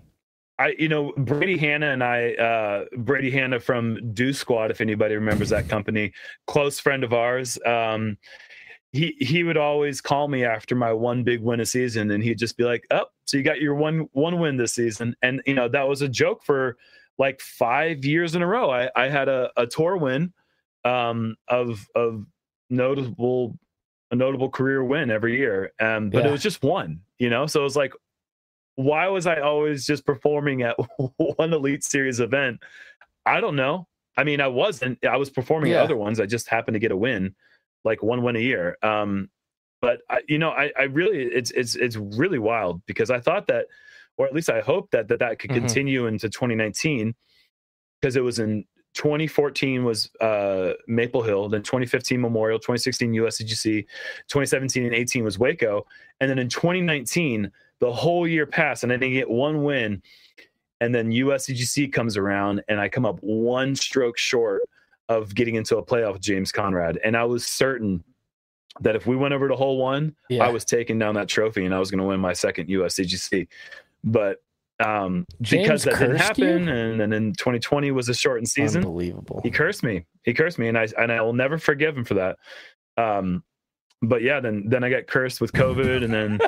I, 0.62 0.76
you 0.78 0.88
know, 0.88 1.12
Brady 1.18 1.58
Hanna 1.58 1.88
and 1.92 2.04
I, 2.04 2.34
uh, 2.34 2.86
Brady 2.98 3.32
Hanna 3.32 3.60
from 3.60 4.14
Do 4.14 4.32
Squad, 4.32 4.70
if 4.70 4.80
anybody 4.80 5.16
remembers 5.16 5.50
that 5.50 5.68
company, 5.68 6.14
close 6.46 6.80
friend 6.80 7.04
of 7.04 7.14
ours. 7.14 7.58
Um, 7.66 8.18
he 8.94 9.16
he 9.20 9.44
would 9.44 9.58
always 9.58 10.02
call 10.02 10.28
me 10.28 10.44
after 10.44 10.76
my 10.76 10.92
one 10.94 11.24
big 11.24 11.42
win 11.42 11.62
a 11.62 11.66
season, 11.66 12.12
and 12.12 12.24
he'd 12.24 12.38
just 12.38 12.58
be 12.58 12.64
like, 12.66 12.86
oh, 12.92 13.06
so 13.26 13.38
you 13.38 13.44
got 13.44 13.62
your 13.62 13.74
one 13.74 14.08
one 14.12 14.38
win 14.40 14.58
this 14.58 14.74
season," 14.74 15.16
and 15.22 15.42
you 15.48 15.54
know 15.54 15.68
that 15.70 15.88
was 15.88 16.02
a 16.02 16.10
joke 16.10 16.44
for 16.44 16.78
like 17.18 17.40
five 17.40 18.04
years 18.06 18.36
in 18.36 18.42
a 18.42 18.48
row. 18.48 18.70
I 18.70 18.90
I 18.96 19.08
had 19.08 19.30
a, 19.30 19.50
a 19.56 19.66
tour 19.66 19.96
win, 19.98 20.34
um, 20.84 21.36
of 21.48 21.88
of 21.96 22.26
notable 22.70 23.58
a 24.12 24.16
notable 24.16 24.50
career 24.50 24.84
win 24.84 25.10
every 25.10 25.38
year, 25.38 25.72
um, 25.80 26.10
but 26.10 26.24
Yeah. 26.24 26.28
it 26.30 26.32
was 26.34 26.44
just 26.44 26.62
one, 26.62 27.00
you 27.18 27.30
know. 27.30 27.46
So 27.48 27.62
it 27.62 27.64
was 27.64 27.78
like 27.78 27.94
why 28.84 29.08
was 29.08 29.28
I 29.28 29.40
always 29.40 29.86
just 29.86 30.06
performing 30.06 30.62
at 30.64 30.76
one 31.18 31.54
Elite 31.54 31.84
Series 31.84 32.20
event? 32.20 32.60
I 33.26 33.40
don't 33.42 33.56
know. 33.56 33.88
I 34.18 34.24
mean, 34.24 34.42
I 34.42 34.48
wasn't. 34.48 35.04
I 35.06 35.18
was 35.18 35.30
performing 35.30 35.72
Yeah. 35.72 35.78
at 35.78 35.84
other 35.84 35.98
ones. 35.98 36.20
I 36.20 36.26
just 36.26 36.48
happened 36.48 36.76
to 36.76 36.80
get 36.80 36.92
a 36.92 36.98
win, 36.98 37.36
like 37.84 38.04
one 38.04 38.24
win 38.24 38.36
a 38.36 38.40
year. 38.40 38.78
Um, 38.84 39.30
but 39.82 40.02
I, 40.10 40.22
you 40.28 40.38
know, 40.38 40.50
I, 40.52 40.72
I 40.78 40.84
really, 40.84 41.24
it's 41.24 41.52
it's 41.52 41.76
it's 41.76 41.96
really 41.96 42.40
wild 42.40 42.86
because 42.86 43.10
I 43.10 43.20
thought 43.20 43.48
that, 43.48 43.68
or 44.18 44.28
at 44.28 44.34
least 44.34 44.50
I 44.50 44.60
hope 44.62 44.92
that 44.92 45.08
that 45.08 45.20
that 45.20 45.40
could 45.40 45.52
Mhm. 45.52 45.56
continue 45.56 46.06
into 46.08 46.30
2019, 46.30 47.16
because 48.00 48.16
it 48.16 48.24
was 48.24 48.40
in 48.40 48.66
2014 48.94 49.86
was 49.86 50.12
uh, 50.20 50.74
Maple 50.88 51.24
Hill, 51.24 51.48
then 51.50 51.64
2015 51.64 52.20
Memorial, 52.20 52.60
2016 52.60 53.14
USDGC, 53.14 53.86
2017 54.28 54.86
and 54.86 54.94
18 54.94 55.24
was 55.24 55.40
Waco, 55.40 55.86
and 56.20 56.30
then 56.30 56.38
in 56.38 56.50
2019 56.50 57.50
the 57.82 57.92
whole 57.92 58.26
year 58.26 58.46
passed 58.46 58.84
and 58.84 58.92
I 58.94 58.96
didn't 58.96 59.14
get 59.16 59.30
one 59.30 59.64
win. 59.64 60.02
And 60.80 60.96
then 60.96 61.12
USDGC 61.12 61.92
comes 61.92 62.16
around 62.16 62.64
and 62.70 62.80
I 62.80 62.88
come 62.88 63.06
up 63.06 63.18
one 63.22 63.76
stroke 63.76 64.18
short 64.18 64.62
of 65.10 65.36
getting 65.36 65.56
into 65.56 65.78
a 65.78 65.86
playoff 65.86 66.14
with 66.14 66.22
James 66.22 66.52
Conrad. 66.54 66.98
And 67.04 67.18
I 67.18 67.26
was 67.26 67.46
certain 67.46 68.04
that 68.80 68.96
if 68.96 69.06
we 69.06 69.16
went 69.18 69.34
over 69.34 69.50
to 69.50 69.56
hole 69.56 69.78
one, 69.78 70.16
Yeah. 70.30 70.46
I 70.46 70.50
was 70.50 70.64
taking 70.64 70.98
down 70.98 71.16
that 71.16 71.28
trophy 71.28 71.66
and 71.66 71.76
I 71.76 71.80
was 71.80 71.92
going 71.92 72.00
to 72.00 72.06
win 72.06 72.20
my 72.22 72.32
second 72.34 72.70
USDGC. 72.70 73.48
But 74.04 74.38
um, 74.84 75.28
because 75.42 75.84
that 75.84 76.00
didn't 76.00 76.16
you? 76.16 76.18
happen, 76.18 76.70
and 77.02 77.12
then 77.14 77.34
2020 77.34 77.92
was 77.92 78.10
a 78.10 78.16
shortened 78.16 78.50
season, 78.50 78.82
Unbelievable. 78.84 79.40
he 79.44 79.52
cursed 79.52 79.84
me. 79.84 80.06
He 80.24 80.34
cursed 80.34 80.58
me, 80.58 80.70
and 80.70 80.78
I 80.78 80.88
and 80.98 81.12
I 81.12 81.22
will 81.22 81.34
never 81.34 81.60
forgive 81.60 81.96
him 81.96 82.04
for 82.04 82.16
that. 82.16 82.38
Um, 82.98 83.44
but 84.02 84.22
yeah, 84.22 84.40
then 84.40 84.64
then 84.68 84.84
I 84.84 84.90
got 84.90 85.08
cursed 85.08 85.42
with 85.42 85.52
COVID, 85.54 86.04
and 86.04 86.14
then 86.14 86.40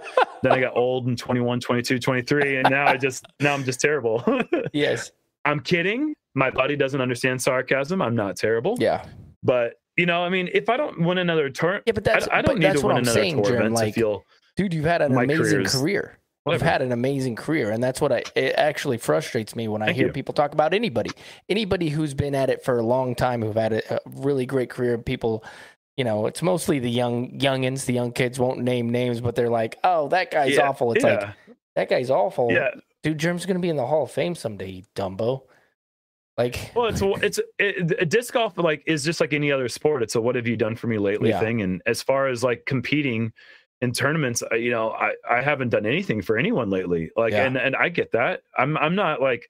then 0.42 0.52
I 0.52 0.60
got 0.60 0.76
old 0.76 1.08
in 1.08 1.16
21, 1.16 1.60
22, 1.60 2.00
23, 2.00 2.58
and 2.58 2.70
now 2.70 2.88
I 2.88 2.98
just 2.98 3.26
now 3.40 3.54
I'm 3.54 3.64
just 3.64 3.80
terrible. 3.80 4.24
Yes. 4.74 5.12
I'm 5.46 5.60
kidding. 5.60 6.16
My 6.36 6.50
body 6.50 6.76
doesn't 6.76 7.00
understand 7.02 7.42
sarcasm. 7.42 8.02
I'm 8.02 8.16
not 8.16 8.38
terrible. 8.38 8.76
Yeah. 8.80 9.06
But 9.44 9.74
you 9.98 10.06
know, 10.08 10.24
I 10.24 10.30
mean, 10.30 10.50
if 10.54 10.70
I 10.70 10.78
don't 10.78 11.02
win 11.02 11.18
another 11.20 11.50
turn, 11.50 11.82
Yeah, 11.86 11.94
but 11.94 12.08
I, 12.08 12.14
that's 12.14 12.28
I 12.32 12.42
don't 12.42 12.60
but 12.60 12.68
need 12.74 12.80
to 12.80 12.88
win 12.88 12.96
I'm 12.98 13.04
another 13.04 13.12
saying, 13.20 13.44
tour 13.44 13.62
Jim. 13.62 13.74
Like, 13.74 13.94
to 13.94 14.00
feel 14.00 14.24
dude, 14.56 14.74
you've 14.74 14.86
had 14.86 15.02
an 15.04 15.16
amazing 15.16 15.66
career. 15.66 16.18
whatever. 16.44 16.64
You've 16.64 16.72
had 16.72 16.82
an 16.82 16.92
amazing 16.92 17.36
career, 17.36 17.70
and 17.72 17.84
that's 17.84 18.02
what 18.02 18.12
I. 18.12 18.24
It 18.36 18.56
actually 18.58 18.98
frustrates 18.98 19.56
me 19.56 19.68
when 19.68 19.82
I 19.84 19.88
Thank 19.88 19.98
hear 19.98 20.08
you. 20.08 20.14
people 20.14 20.34
talk 20.34 20.54
about 20.54 20.74
anybody, 20.74 21.12
anybody 21.50 21.90
who's 21.90 22.14
been 22.16 22.34
at 22.36 22.50
it 22.50 22.64
for 22.64 22.80
a 22.80 22.84
long 22.84 23.14
time, 23.16 23.42
who've 23.44 23.54
had 23.56 23.74
a, 23.74 23.96
a 23.96 24.00
really 24.16 24.46
great 24.48 24.70
career. 24.72 24.98
People, 24.98 25.44
you 25.98 26.04
know, 26.04 26.26
it's 26.26 26.42
mostly 26.42 26.80
the 26.80 26.90
young 26.90 27.38
youngins. 27.40 27.86
The 27.86 27.94
young 27.94 28.12
kids 28.12 28.40
won't 28.40 28.60
name 28.60 28.90
names, 28.90 29.22
but 29.22 29.36
they're 29.36 29.50
like, 29.50 29.78
"Oh, 29.84 30.08
that 30.10 30.32
guy's 30.32 30.56
Yeah, 30.56 30.70
awful." 30.70 30.94
It's 30.94 31.04
yeah, 31.04 31.16
like 31.16 31.36
that 31.76 31.90
guy's 31.90 32.10
awful. 32.10 32.52
yeah. 32.52 32.70
dude, 33.04 33.18
Jerm's 33.20 33.46
gonna 33.46 33.60
be 33.60 33.70
in 33.70 33.76
the 33.76 33.86
Hall 33.86 34.04
of 34.04 34.12
Fame 34.12 34.36
someday. 34.36 34.70
You 34.70 34.84
dumbo. 34.96 35.44
Like, 36.36 36.72
Well, 36.76 36.88
it's 36.88 37.02
it's 37.22 37.40
it, 37.60 38.10
disc 38.10 38.34
golf 38.34 38.58
like 38.58 38.82
is 38.88 39.04
just 39.04 39.22
like 39.22 39.34
any 39.34 39.52
other 39.52 39.70
sport. 39.70 40.02
It's 40.02 40.16
a 40.16 40.22
what 40.22 40.36
have 40.36 40.48
you 40.48 40.58
done 40.58 40.76
for 40.76 40.88
me 40.88 40.98
lately 40.98 41.30
Yeah. 41.30 41.40
thing. 41.40 41.62
And 41.62 41.80
as 41.86 42.02
far 42.02 42.28
as 42.28 42.44
like 42.44 42.66
competing 42.66 43.32
in 43.82 43.92
tournaments, 43.92 44.42
you 44.54 44.72
know, 44.72 44.90
I 44.94 45.14
I 45.30 45.42
haven't 45.44 45.70
done 45.70 45.86
anything 45.86 46.24
for 46.24 46.38
anyone 46.40 46.72
lately. 46.72 47.12
Like, 47.16 47.34
and 47.34 47.56
and 47.56 47.76
I 47.76 47.90
get 47.90 48.14
that. 48.14 48.42
I'm 48.58 48.78
I'm 48.78 48.96
not 48.96 49.22
like 49.22 49.48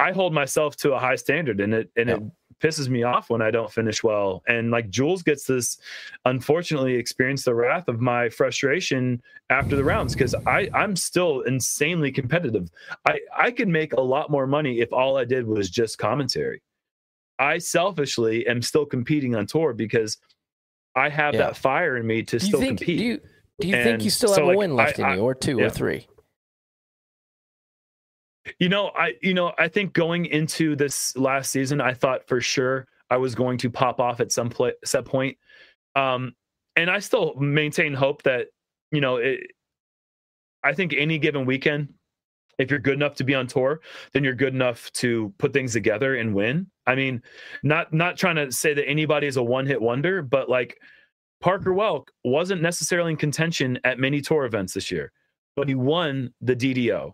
I 0.00 0.10
hold 0.10 0.34
myself 0.34 0.74
to 0.78 0.92
a 0.94 0.98
high 0.98 1.14
standard, 1.16 1.60
and 1.60 1.72
it 1.72 1.90
and 1.96 2.10
it 2.10 2.20
pisses 2.60 2.88
me 2.88 3.02
off 3.02 3.28
when 3.30 3.42
I 3.42 3.50
don't 3.50 3.70
finish 3.72 4.02
well. 4.02 4.42
And 4.48 4.70
like 4.70 4.88
Jules 4.88 5.22
gets 5.22 5.44
this, 5.46 5.78
unfortunately, 6.24 6.94
experience 6.94 7.44
the 7.44 7.54
wrath 7.54 7.88
of 7.88 8.00
my 8.00 8.28
frustration 8.28 9.22
after 9.50 9.76
the 9.76 9.84
rounds 9.84 10.14
because 10.14 10.34
I 10.46 10.68
I'm 10.74 10.96
still 10.96 11.42
insanely 11.42 12.10
competitive. 12.10 12.70
I 13.06 13.20
I 13.36 13.50
could 13.50 13.68
make 13.68 13.92
a 13.92 14.00
lot 14.00 14.30
more 14.30 14.46
money 14.46 14.80
if 14.80 14.92
all 14.92 15.16
I 15.16 15.24
did 15.24 15.46
was 15.46 15.68
just 15.70 15.98
commentary. 15.98 16.62
I 17.38 17.58
selfishly 17.58 18.46
am 18.46 18.62
still 18.62 18.86
competing 18.86 19.34
on 19.36 19.46
tour 19.46 19.74
because 19.74 20.16
I 20.94 21.10
have 21.10 21.34
Yeah. 21.34 21.40
that 21.40 21.56
fire 21.58 21.98
in 21.98 22.06
me 22.06 22.22
to 22.22 22.38
do 22.38 22.46
still 22.46 22.60
think 22.60 22.78
compete. 22.78 22.98
do 22.98 23.04
you 23.04 23.20
do 23.60 23.68
you 23.68 23.74
think 23.74 24.02
you 24.04 24.10
still 24.10 24.30
so, 24.30 24.36
have 24.40 24.46
like, 24.48 24.54
a 24.54 24.58
win 24.58 24.74
left 24.74 24.98
I- 24.98 25.12
in 25.12 25.18
you, 25.18 25.24
or 25.24 25.34
two, 25.34 25.58
yeah. 25.58 25.66
or 25.66 25.70
three? 25.70 26.06
You 28.58 28.68
know, 28.68 28.90
I 28.96 29.14
you 29.22 29.34
know, 29.34 29.52
I 29.58 29.68
think 29.68 29.92
going 29.92 30.26
into 30.26 30.76
this 30.76 31.16
last 31.16 31.50
season, 31.50 31.80
I 31.80 31.94
thought 31.94 32.26
for 32.26 32.40
sure 32.40 32.86
I 33.10 33.16
was 33.16 33.34
going 33.34 33.58
to 33.58 33.70
pop 33.70 34.00
off 34.00 34.20
at 34.20 34.32
some 34.32 34.50
play, 34.50 34.72
set 34.84 35.04
point. 35.04 35.36
Um, 35.94 36.34
and 36.74 36.90
I 36.90 36.98
still 36.98 37.34
maintain 37.36 37.94
hope 37.94 38.22
that, 38.24 38.48
you 38.90 39.00
know, 39.00 39.16
it, 39.16 39.40
I 40.62 40.74
think 40.74 40.94
any 40.96 41.18
given 41.18 41.46
weekend, 41.46 41.94
if 42.58 42.70
you're 42.70 42.80
good 42.80 42.94
enough 42.94 43.14
to 43.16 43.24
be 43.24 43.34
on 43.34 43.46
tour, 43.46 43.80
then 44.12 44.24
you're 44.24 44.34
good 44.34 44.54
enough 44.54 44.90
to 44.94 45.32
put 45.38 45.52
things 45.52 45.72
together 45.72 46.16
and 46.16 46.34
win. 46.34 46.66
I 46.86 46.94
mean, 46.94 47.22
not 47.62 47.92
not 47.92 48.16
trying 48.16 48.36
to 48.36 48.50
say 48.50 48.74
that 48.74 48.88
anybody 48.88 49.26
is 49.26 49.36
a 49.36 49.42
one-hit 49.42 49.80
wonder, 49.80 50.22
but 50.22 50.48
like 50.48 50.78
Parker 51.40 51.72
Welck 51.72 52.10
wasn't 52.24 52.62
necessarily 52.62 53.12
in 53.12 53.16
contention 53.16 53.78
at 53.84 53.98
many 53.98 54.20
tour 54.20 54.44
events 54.44 54.74
this 54.74 54.90
year, 54.90 55.12
but 55.54 55.68
he 55.68 55.74
won 55.74 56.32
the 56.40 56.56
DDO 56.56 57.12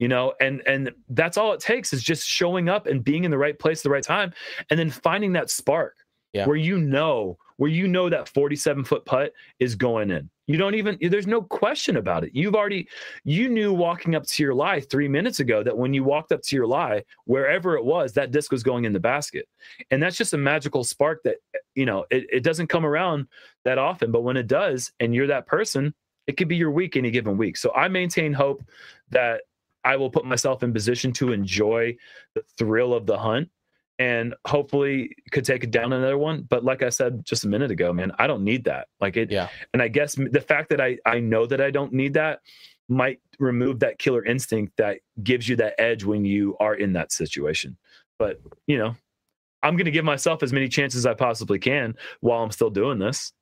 you 0.00 0.08
know 0.08 0.34
and 0.40 0.62
and 0.66 0.90
that's 1.10 1.36
all 1.36 1.52
it 1.52 1.60
takes 1.60 1.92
is 1.92 2.02
just 2.02 2.26
showing 2.26 2.68
up 2.68 2.86
and 2.88 3.04
being 3.04 3.22
in 3.22 3.30
the 3.30 3.38
right 3.38 3.58
place 3.58 3.80
at 3.80 3.84
the 3.84 3.90
right 3.90 4.02
time 4.02 4.32
and 4.70 4.80
then 4.80 4.90
finding 4.90 5.32
that 5.34 5.48
spark 5.50 5.94
Yeah. 6.32 6.46
where 6.46 6.56
you 6.56 6.78
know 6.78 7.38
where 7.58 7.70
you 7.70 7.86
know 7.86 8.08
that 8.08 8.26
47 8.26 8.84
foot 8.84 9.04
putt 9.04 9.34
is 9.58 9.74
going 9.74 10.10
in. 10.10 10.30
You 10.46 10.56
don't 10.56 10.74
even 10.74 10.96
there's 11.00 11.26
no 11.26 11.42
question 11.42 11.98
about 11.98 12.24
it. 12.24 12.30
You've 12.34 12.54
already 12.54 12.88
you 13.24 13.48
knew 13.50 13.72
walking 13.74 14.14
up 14.14 14.24
to 14.26 14.42
your 14.42 14.54
lie 14.54 14.80
three 14.80 15.08
minutes 15.08 15.40
ago 15.40 15.62
that 15.62 15.76
when 15.76 15.92
you 15.92 16.02
walked 16.02 16.32
up 16.32 16.40
to 16.44 16.56
your 16.56 16.66
lie 16.66 17.04
wherever 17.26 17.76
it 17.76 17.84
was 17.84 18.14
that 18.14 18.30
disc 18.30 18.50
was 18.50 18.62
going 18.62 18.86
in 18.86 18.94
the 18.94 18.98
basket. 19.00 19.46
And 19.90 20.02
that's 20.02 20.16
just 20.16 20.32
a 20.32 20.38
magical 20.38 20.82
spark 20.82 21.22
that 21.24 21.36
you 21.74 21.84
know 21.84 22.06
it, 22.10 22.24
it 22.32 22.42
doesn't 22.42 22.68
come 22.68 22.86
around 22.86 23.26
that 23.66 23.76
often 23.78 24.10
but 24.10 24.22
when 24.22 24.38
it 24.38 24.46
does 24.46 24.90
and 24.98 25.14
you're 25.14 25.26
that 25.28 25.46
person 25.46 25.94
it 26.26 26.36
could 26.38 26.48
be 26.48 26.56
your 26.56 26.70
week 26.70 26.96
any 26.96 27.10
given 27.10 27.36
week. 27.36 27.56
So 27.58 27.70
i 27.74 27.86
maintain 27.88 28.32
hope 28.32 28.64
that 29.10 29.42
I 29.84 29.96
will 29.96 30.10
put 30.10 30.24
myself 30.24 30.62
in 30.62 30.72
position 30.72 31.12
to 31.14 31.32
enjoy 31.32 31.96
the 32.34 32.42
thrill 32.58 32.92
of 32.94 33.06
the 33.06 33.18
hunt 33.18 33.48
and 33.98 34.34
hopefully 34.46 35.14
could 35.30 35.44
take 35.44 35.62
it 35.62 35.70
down 35.70 35.92
another 35.92 36.16
one. 36.18 36.42
But 36.48 36.64
like 36.64 36.82
I 36.82 36.88
said 36.88 37.24
just 37.24 37.44
a 37.44 37.48
minute 37.48 37.70
ago, 37.70 37.92
man, 37.92 38.12
I 38.18 38.26
don't 38.26 38.44
need 38.44 38.64
that. 38.64 38.88
Like 39.00 39.16
it, 39.16 39.30
Yeah. 39.30 39.48
and 39.74 39.82
I 39.82 39.88
guess 39.88 40.14
the 40.14 40.40
fact 40.40 40.70
that 40.70 40.80
I, 40.80 40.98
I 41.04 41.20
know 41.20 41.46
that 41.46 41.60
I 41.60 41.70
don't 41.70 41.92
need 41.92 42.14
that 42.14 42.40
might 42.88 43.20
remove 43.38 43.78
that 43.80 43.98
killer 43.98 44.24
instinct 44.24 44.72
that 44.78 44.98
gives 45.22 45.48
you 45.48 45.56
that 45.56 45.74
edge 45.78 46.04
when 46.04 46.24
you 46.24 46.56
are 46.60 46.74
in 46.74 46.92
that 46.94 47.12
situation. 47.12 47.76
But, 48.18 48.40
you 48.66 48.78
know, 48.78 48.96
I'm 49.62 49.76
going 49.76 49.84
to 49.84 49.90
give 49.90 50.04
myself 50.04 50.42
as 50.42 50.52
many 50.52 50.68
chances 50.68 51.00
as 51.00 51.06
I 51.06 51.14
possibly 51.14 51.58
can 51.58 51.94
while 52.20 52.42
I'm 52.42 52.50
still 52.50 52.70
doing 52.70 52.98
this, 52.98 53.32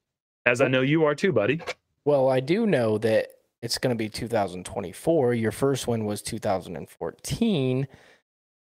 as 0.44 0.60
I 0.60 0.69
know 0.69 0.81
you 0.82 1.05
are 1.05 1.15
too, 1.15 1.32
buddy. 1.32 1.60
Well, 2.05 2.28
I 2.28 2.40
do 2.40 2.66
know 2.66 2.98
that 2.98 3.28
it's 3.62 3.78
going 3.78 3.94
to 3.94 3.98
be 3.98 4.09
2024. 4.09 5.35
Your 5.35 5.52
first 5.52 5.86
one 5.86 6.05
was 6.05 6.22
2014. 6.22 7.89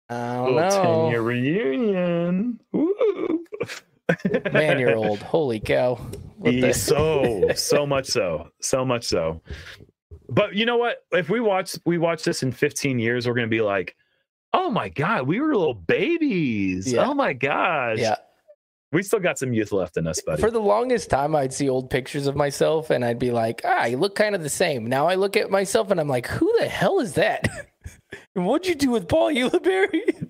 I 0.10 0.36
don't 0.36 0.56
Little 0.56 1.04
10 1.04 1.12
year 1.12 1.22
reunion. 1.22 2.60
Woo. 2.74 3.46
Man, 4.52 4.78
you're 4.80 4.96
old. 4.96 5.20
Holy 5.20 5.60
cow. 5.60 6.00
The- 6.44 6.74
so 6.74 7.50
so 7.56 7.86
much 7.86 8.08
so 8.08 8.50
so 8.60 8.84
much 8.84 9.04
so 9.06 9.42
but 10.28 10.56
you 10.56 10.66
know 10.66 10.76
what 10.78 11.06
if 11.12 11.30
we 11.30 11.40
watch 11.40 11.78
we 11.86 11.98
watch 12.00 12.24
this 12.24 12.42
in 12.42 12.52
15 12.52 12.98
years 13.00 13.28
we're 13.28 13.36
gonna 13.36 13.48
be 13.48 13.62
like 13.62 13.96
oh 14.54 14.72
my 14.72 14.90
god 14.90 15.28
we 15.28 15.40
were 15.40 15.56
little 15.56 15.76
babies 15.76 16.92
Yeah. 16.92 17.06
oh 17.08 17.14
my 17.14 17.34
gosh 17.34 18.00
yeah. 18.00 18.16
We 18.92 19.04
still 19.04 19.20
got 19.20 19.38
some 19.38 19.54
youth 19.54 19.72
left 19.72 19.98
in 19.98 20.08
us 20.08 20.22
buddy 20.22 20.42
For 20.42 20.52
the 20.52 20.60
longest 20.60 21.10
time, 21.10 21.36
I'd 21.36 21.54
see 21.54 21.70
old 21.70 21.90
pictures 21.90 22.28
of 22.28 22.36
myself 22.36 22.90
and 22.90 23.06
I'd 23.06 23.20
be 23.20 23.32
like, 23.32 23.62
ah, 23.64 23.86
you 23.86 23.98
look 23.98 24.16
kind 24.16 24.36
of 24.36 24.44
the 24.44 24.50
same. 24.50 24.86
Now 24.86 25.08
I 25.08 25.16
look 25.16 25.38
at 25.38 25.50
myself 25.50 25.92
and 25.92 26.00
I'm 26.00 26.08
like, 26.10 26.28
who 26.28 26.52
the 26.60 26.68
hell 26.68 27.00
is 27.00 27.14
that? 27.14 27.48
and 28.36 28.46
what'd 28.46 28.68
you 28.68 28.76
do 28.76 28.92
with 28.92 29.08
Paul 29.08 29.32
Ulibarri? 29.32 30.28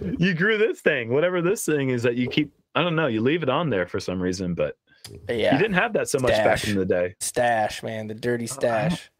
you 0.18 0.34
grew 0.34 0.58
this 0.58 0.80
thing 0.80 1.10
whatever 1.12 1.42
this 1.42 1.64
thing 1.64 1.90
is 1.90 2.02
that 2.02 2.16
you 2.16 2.26
keep 2.28 2.52
i 2.74 2.82
don't 2.82 2.96
know 2.96 3.06
you 3.06 3.20
leave 3.20 3.42
it 3.42 3.48
on 3.48 3.68
there 3.70 3.86
for 3.86 4.00
some 4.00 4.20
reason 4.20 4.54
but 4.54 4.76
yeah. 5.28 5.52
you 5.52 5.58
didn't 5.58 5.74
have 5.74 5.92
that 5.92 6.08
so 6.08 6.18
much 6.18 6.32
back 6.32 6.66
in 6.66 6.76
the 6.76 6.84
day 6.84 7.14
Stash, 7.20 7.82
man. 7.82 8.06
The 8.06 8.14
dirty 8.14 8.44
Oh, 8.44 8.54
stash. 8.54 9.10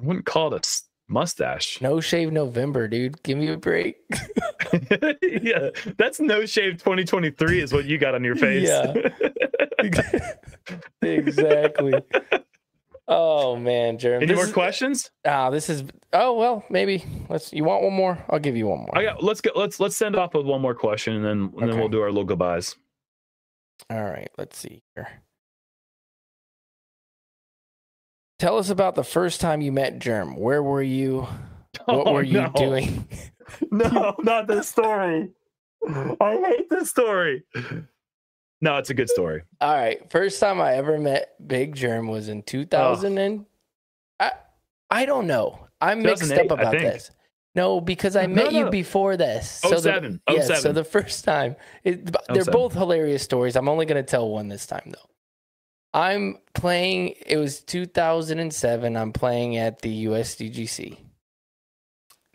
i 0.00 0.04
wouldn't 0.04 0.24
call 0.26 0.54
it 0.54 0.64
a 0.64 0.68
mustache 1.10 1.80
No 1.80 2.00
shave 2.00 2.32
November, 2.32 2.88
dude. 2.88 3.22
Give 3.22 3.36
me 3.36 3.48
a 3.48 3.56
break. 3.56 3.96
yeah 5.22 5.70
that's 5.98 6.20
no 6.20 6.46
shave 6.46 6.78
2023 6.78 7.60
is 7.60 7.72
what 7.72 7.84
you 7.84 7.98
got 7.98 8.14
on 8.14 8.22
your 8.24 8.36
face 8.36 8.68
Yeah. 8.68 8.94
exactly. 11.02 11.94
Oh 13.08 13.56
man, 13.56 13.98
Jeremy. 13.98 14.22
Any 14.24 14.26
This 14.26 14.36
more 14.36 14.44
is- 14.46 14.52
questions? 14.52 15.10
Ah, 15.24 15.50
this 15.50 15.68
is. 15.68 15.82
Oh 16.12 16.34
well, 16.34 16.64
maybe. 16.70 17.04
Let's. 17.28 17.52
You 17.52 17.64
want 17.64 17.82
one 17.82 17.92
more? 17.94 18.24
I'll 18.28 18.38
give 18.38 18.56
you 18.56 18.68
one 18.68 18.80
more. 18.80 18.96
I 18.96 19.02
got. 19.02 19.22
Let's 19.22 19.40
go. 19.40 19.50
Let's 19.56 19.80
let's 19.80 19.96
send 19.96 20.14
off 20.16 20.32
with 20.34 20.46
one 20.46 20.60
more 20.60 20.74
question, 20.76 21.14
and 21.16 21.24
then 21.24 21.52
and 21.60 21.70
then 21.72 21.78
we'll 21.78 21.88
do 21.88 22.00
our 22.02 22.08
little 22.08 22.24
goodbyes. 22.24 22.76
All 23.90 24.04
right. 24.04 24.30
Let's 24.38 24.56
see 24.58 24.82
here. 24.94 25.08
Tell 28.40 28.58
us 28.58 28.70
about 28.70 28.94
the 28.96 29.04
first 29.04 29.40
time 29.40 29.60
you 29.60 29.70
met 29.70 30.00
Jerm. 30.00 30.36
Where 30.36 30.62
were 30.62 30.82
you? 30.82 31.28
What 31.84 32.06
Oh, 32.08 32.12
were 32.14 32.22
you 32.24 32.40
no. 32.42 32.52
doing? 32.56 33.06
No, 33.70 34.14
not 34.20 34.46
this 34.48 34.68
story. 34.68 35.28
I 35.88 36.36
hate 36.46 36.70
this 36.70 36.88
story. 36.90 37.42
No, 38.60 38.76
it's 38.78 38.90
a 38.90 38.94
good 38.94 39.08
story. 39.08 39.42
All 39.60 39.74
right. 39.74 40.08
First 40.10 40.38
time 40.40 40.60
I 40.60 40.74
ever 40.74 40.98
met 40.98 41.34
Big 41.44 41.74
Jerm 41.74 42.08
was 42.10 42.28
in 42.28 42.42
2000 42.42 43.18
and 43.18 43.46
I 44.20 44.32
I 44.90 45.04
don't 45.04 45.26
know. 45.26 45.66
I'm 45.80 46.02
mixed 46.02 46.30
up 46.32 46.50
about 46.52 46.72
this. 46.72 47.10
No, 47.56 47.80
because 47.80 48.14
I 48.14 48.26
No, 48.26 48.34
met 48.36 48.52
you 48.52 48.64
no. 48.66 48.70
before 48.70 49.16
this. 49.16 49.60
Oh 49.64 49.70
the- 49.70 49.78
seven. 49.80 50.20
Oh 50.28 50.34
yeah, 50.36 50.42
so 50.58 50.72
the 50.72 50.84
first 50.84 51.24
time, 51.24 51.56
it, 51.82 52.08
oh 52.28 52.32
they're 52.34 52.44
07. 52.44 52.52
both 52.52 52.72
hilarious 52.72 53.22
stories. 53.24 53.56
I'm 53.56 53.68
only 53.68 53.84
going 53.86 54.02
to 54.04 54.08
tell 54.08 54.28
one 54.30 54.46
this 54.48 54.64
time, 54.66 54.92
though. 54.94 55.09
I'm 55.92 56.38
playing, 56.54 57.14
it 57.26 57.36
was 57.36 57.60
2007. 57.60 58.96
I'm 58.96 59.12
playing 59.12 59.56
at 59.56 59.82
the 59.82 60.06
USDGC. 60.06 60.98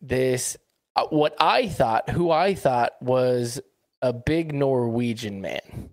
This, 0.02 0.57
uh, 0.95 1.06
what 1.07 1.36
I 1.40 1.68
thought, 1.68 2.10
who 2.10 2.32
I 2.32 2.53
thought 2.53 3.02
was 3.02 3.60
a 4.02 4.14
big 4.14 4.53
Norwegian 4.53 5.41
man. 5.41 5.90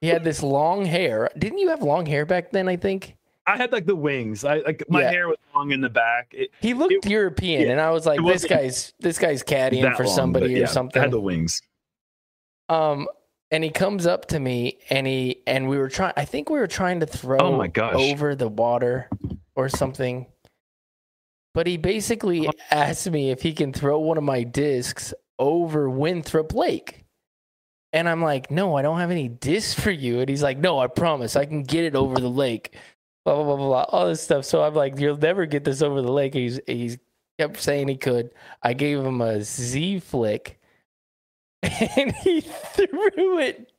He 0.00 0.08
had 0.08 0.24
this 0.24 0.42
long 0.42 0.86
hair. 0.86 1.30
Didn't 1.36 1.58
you 1.58 1.68
have 1.68 1.82
long 1.82 2.06
hair 2.06 2.24
back 2.24 2.52
then? 2.52 2.68
I 2.68 2.76
think 2.76 3.16
I 3.46 3.56
had 3.56 3.70
like 3.72 3.84
the 3.84 3.96
wings. 3.96 4.44
I 4.44 4.58
like 4.60 4.82
my 4.88 5.02
Yeah. 5.02 5.10
hair 5.10 5.28
was 5.28 5.36
long 5.54 5.72
in 5.72 5.80
the 5.82 5.90
back. 5.90 6.28
It, 6.32 6.50
he 6.60 6.72
looked 6.72 7.04
It- 7.04 7.10
European, 7.10 7.62
yeah, 7.66 7.72
and 7.72 7.80
I 7.80 7.90
was 7.90 8.06
like, 8.06 8.18
"This 8.24 8.44
guy's 8.46 8.94
this 9.00 9.18
guy's 9.18 9.42
caddying 9.42 9.94
for 9.96 10.06
long, 10.06 10.14
somebody 10.14 10.54
but 10.54 10.62
or 10.62 10.66
something." 10.68 11.00
I 11.00 11.04
had 11.04 11.10
the 11.10 11.20
wings. 11.20 11.60
Um, 12.70 13.08
and 13.50 13.64
he 13.64 13.70
comes 13.70 14.06
up 14.06 14.26
to 14.26 14.38
me 14.40 14.78
and 14.90 15.06
he 15.06 15.42
and 15.46 15.68
we 15.68 15.78
were 15.78 15.88
trying. 15.88 16.12
I 16.16 16.24
think 16.24 16.50
we 16.50 16.58
were 16.58 16.66
trying 16.66 17.00
to 17.00 17.06
throw 17.06 17.38
Oh 17.38 17.56
my 17.56 17.66
gosh. 17.68 17.94
over 17.96 18.34
the 18.34 18.48
water 18.48 19.08
or 19.54 19.68
something. 19.68 20.26
But 21.52 21.66
he 21.66 21.76
basically 21.76 22.48
asked 22.70 23.10
me 23.10 23.30
if 23.30 23.42
he 23.42 23.52
can 23.52 23.72
throw 23.72 23.98
one 23.98 24.18
of 24.18 24.22
my 24.24 24.44
discs 24.44 25.12
over 25.38 25.90
Winthrop 25.90 26.54
Lake. 26.54 27.04
And 27.92 28.08
I'm 28.08 28.22
like, 28.22 28.52
no, 28.52 28.76
I 28.76 28.82
don't 28.82 29.00
have 29.00 29.10
any 29.10 29.26
discs 29.28 29.74
for 29.74 29.90
you. 29.90 30.20
And 30.20 30.28
he's 30.28 30.44
like, 30.44 30.58
no, 30.58 30.78
I 30.78 30.86
promise 30.86 31.34
I 31.34 31.46
can 31.46 31.64
get 31.64 31.82
it 31.84 31.96
over 31.96 32.20
the 32.20 32.30
lake. 32.30 32.76
Blah 33.24 33.34
blah 33.34 33.44
blah 33.44 33.56
blah 33.56 33.66
blah. 33.66 33.82
All 33.88 34.06
this 34.06 34.22
stuff. 34.22 34.44
So 34.44 34.62
I'm 34.62 34.74
like, 34.74 34.98
you'll 35.00 35.16
never 35.16 35.44
get 35.44 35.64
this 35.64 35.82
over 35.82 36.00
the 36.00 36.12
lake. 36.12 36.34
He's 36.34 36.60
he's 36.68 36.98
kept 37.40 37.58
saying 37.58 37.88
he 37.88 37.96
could. 37.96 38.30
I 38.62 38.74
gave 38.74 39.00
him 39.00 39.20
a 39.20 39.42
Z 39.42 39.98
flick 40.00 40.59
and 41.96 42.12
he 42.16 42.40
threw 42.40 43.38
it 43.38 43.72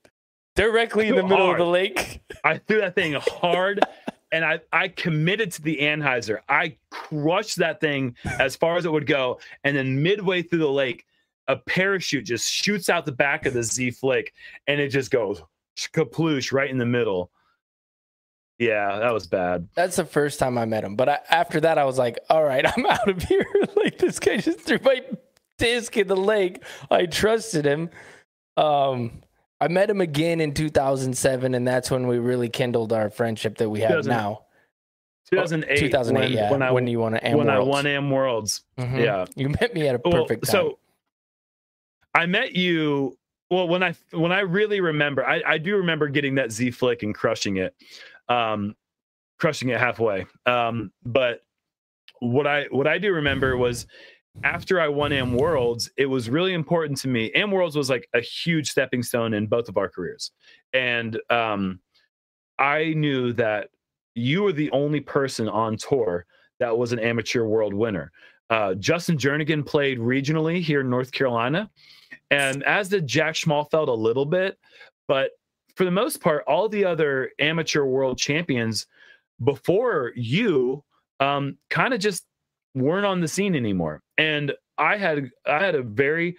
directly 0.56 1.08
in 1.08 1.16
the 1.16 1.24
middle 1.24 1.46
hard. 1.46 1.60
of 1.60 1.66
the 1.66 1.72
lake. 1.72 2.22
I 2.44 2.58
threw 2.58 2.82
that 2.82 2.96
thing 2.96 3.14
hard 3.14 3.80
and 4.32 4.46
I, 4.46 4.60
I 4.72 4.88
committed 4.88 5.52
to 5.54 5.62
the 5.62 5.78
anhyzer. 5.78 6.40
I 6.48 6.78
crushed 6.90 7.58
that 7.58 7.82
thing 7.82 8.16
as 8.40 8.56
far 8.56 8.78
as 8.78 8.86
it 8.86 8.92
would 8.92 9.08
go. 9.08 9.40
And 9.64 9.76
then 9.76 10.02
midway 10.02 10.42
through 10.42 10.60
the 10.60 10.70
lake, 10.70 11.06
a 11.48 11.58
parachute 11.58 12.26
just 12.26 12.50
shoots 12.50 12.90
out 12.90 13.06
the 13.06 13.12
back 13.12 13.46
of 13.46 13.54
the 13.54 13.64
Z 13.64 13.92
Flick 13.92 14.34
and 14.68 14.80
it 14.80 14.90
just 14.90 15.12
goes 15.12 15.42
kaploosh 15.78 16.52
right 16.52 16.70
in 16.70 16.78
the 16.78 16.86
middle. 16.86 17.32
Yeah, 18.60 19.00
that 19.00 19.12
was 19.12 19.26
bad. 19.26 19.68
That's 19.74 19.96
the 19.96 20.06
first 20.06 20.38
time 20.38 20.56
I 20.58 20.66
met 20.66 20.84
him. 20.84 20.96
But 20.96 21.10
I, 21.10 21.20
after 21.32 21.60
that, 21.62 21.80
I 21.80 21.86
was 21.86 21.98
like, 21.98 22.20
all 22.30 22.44
right, 22.44 22.64
I'm 22.78 22.86
out 22.86 23.10
of 23.10 23.24
here. 23.24 23.46
like, 23.76 23.98
this 23.98 24.20
guy 24.20 24.38
just 24.38 24.60
threw 24.60 24.78
my 24.84 25.02
disc 25.62 25.96
in 25.98 26.08
the 26.08 26.16
lake. 26.18 26.64
I 26.90 27.06
trusted 27.06 27.66
him. 27.66 27.90
Um, 28.58 29.22
I 29.60 29.68
met 29.68 29.90
him 29.90 30.02
again 30.02 30.42
in 30.42 30.54
2007, 30.54 31.54
and 31.54 31.68
that's 31.68 31.90
when 31.92 32.08
we 32.08 32.18
really 32.20 32.50
kindled 32.50 32.92
our 32.92 33.10
friendship 33.10 33.58
that 33.60 33.70
we 33.70 33.82
have 33.82 34.06
now. 34.06 34.46
2008. 35.32 35.78
2008, 35.80 36.22
when, 36.22 36.32
yeah. 36.34 36.52
When 36.52 36.62
I, 36.62 36.72
when 36.72 36.88
you 36.88 37.00
won 37.00 37.16
Am 37.16 37.38
when 37.38 37.50
I 37.50 37.56
Worlds. 37.58 37.70
won 37.70 37.88
Am 37.88 38.10
Worlds. 38.12 38.64
Mhm. 38.78 39.04
Yeah. 39.04 39.26
You 39.36 39.50
met 39.50 39.74
me 39.74 39.88
at 39.88 39.96
a 39.96 40.02
Well, 40.04 40.24
perfect 40.24 40.46
time. 40.46 40.52
So 40.52 40.80
I 42.14 42.26
met 42.26 42.54
you. 42.56 43.18
Well, 43.50 43.68
when 43.68 43.84
I 43.84 43.94
when 44.12 44.32
I 44.32 44.42
really 44.42 44.82
remember, 44.82 45.26
I, 45.26 45.42
I 45.46 45.58
do 45.58 45.78
remember 45.78 46.08
getting 46.10 46.36
that 46.36 46.52
Z 46.52 46.72
flick 46.72 47.04
and 47.04 47.14
crushing 47.16 47.58
it, 47.58 47.76
um, 48.30 48.76
crushing 49.40 49.70
it 49.70 49.80
halfway. 49.80 50.26
Um, 50.46 50.92
but 51.06 51.44
what 52.20 52.48
I 52.48 52.66
what 52.72 52.88
I 52.88 52.98
do 52.98 53.14
remember 53.14 53.56
was 53.58 53.88
after 54.44 54.80
I 54.80 54.88
won 54.88 55.12
Am 55.14 55.34
Worlds, 55.34 55.90
it 55.98 56.06
was 56.06 56.30
really 56.30 56.54
important 56.54 56.98
to 57.00 57.08
me. 57.08 57.32
Am 57.34 57.52
Worlds 57.52 57.76
was 57.76 57.90
like 57.90 58.08
a 58.14 58.22
huge 58.22 58.70
stepping 58.70 59.04
stone 59.04 59.34
in 59.34 59.48
both 59.48 59.70
of 59.70 59.78
our 59.78 59.90
careers, 59.90 60.32
and 60.74 61.20
um, 61.30 61.80
I 62.58 62.94
knew 62.94 63.34
that 63.34 63.70
you 64.16 64.44
were 64.44 64.54
the 64.54 64.72
only 64.72 65.00
person 65.00 65.48
on 65.48 65.78
tour 65.78 66.26
that 66.60 66.78
was 66.78 66.94
an 66.94 67.00
amateur 67.00 67.44
world 67.44 67.74
winner. 67.74 68.12
Uh, 68.50 68.74
Justin 68.76 69.18
Jernigan 69.18 69.66
played 69.66 69.98
regionally 69.98 70.62
here 70.62 70.82
in 70.82 70.90
North 70.90 71.12
Carolina, 71.12 71.70
and 72.30 72.64
as 72.64 72.90
did 72.90 73.08
Jack 73.08 73.36
Schmalfeld 73.36 73.88
a 73.88 73.94
little 73.94 74.26
bit. 74.26 74.58
But 75.08 75.32
for 75.76 75.86
the 75.86 75.92
most 75.92 76.22
part, 76.22 76.44
all 76.48 76.70
the 76.70 76.86
other 76.86 77.32
amateur 77.40 77.84
world 77.84 78.18
champions 78.18 78.88
before 79.44 80.12
you 80.16 80.84
um, 81.20 81.58
kind 81.70 81.94
of 81.94 82.00
just 82.00 82.26
weren't 82.76 83.06
on 83.06 83.22
the 83.22 83.28
scene 83.28 83.56
anymore. 83.56 84.02
And 84.22 84.54
I 84.78 84.98
had 84.98 85.32
I 85.48 85.64
had 85.66 85.76
a 85.76 85.82
very 85.82 86.38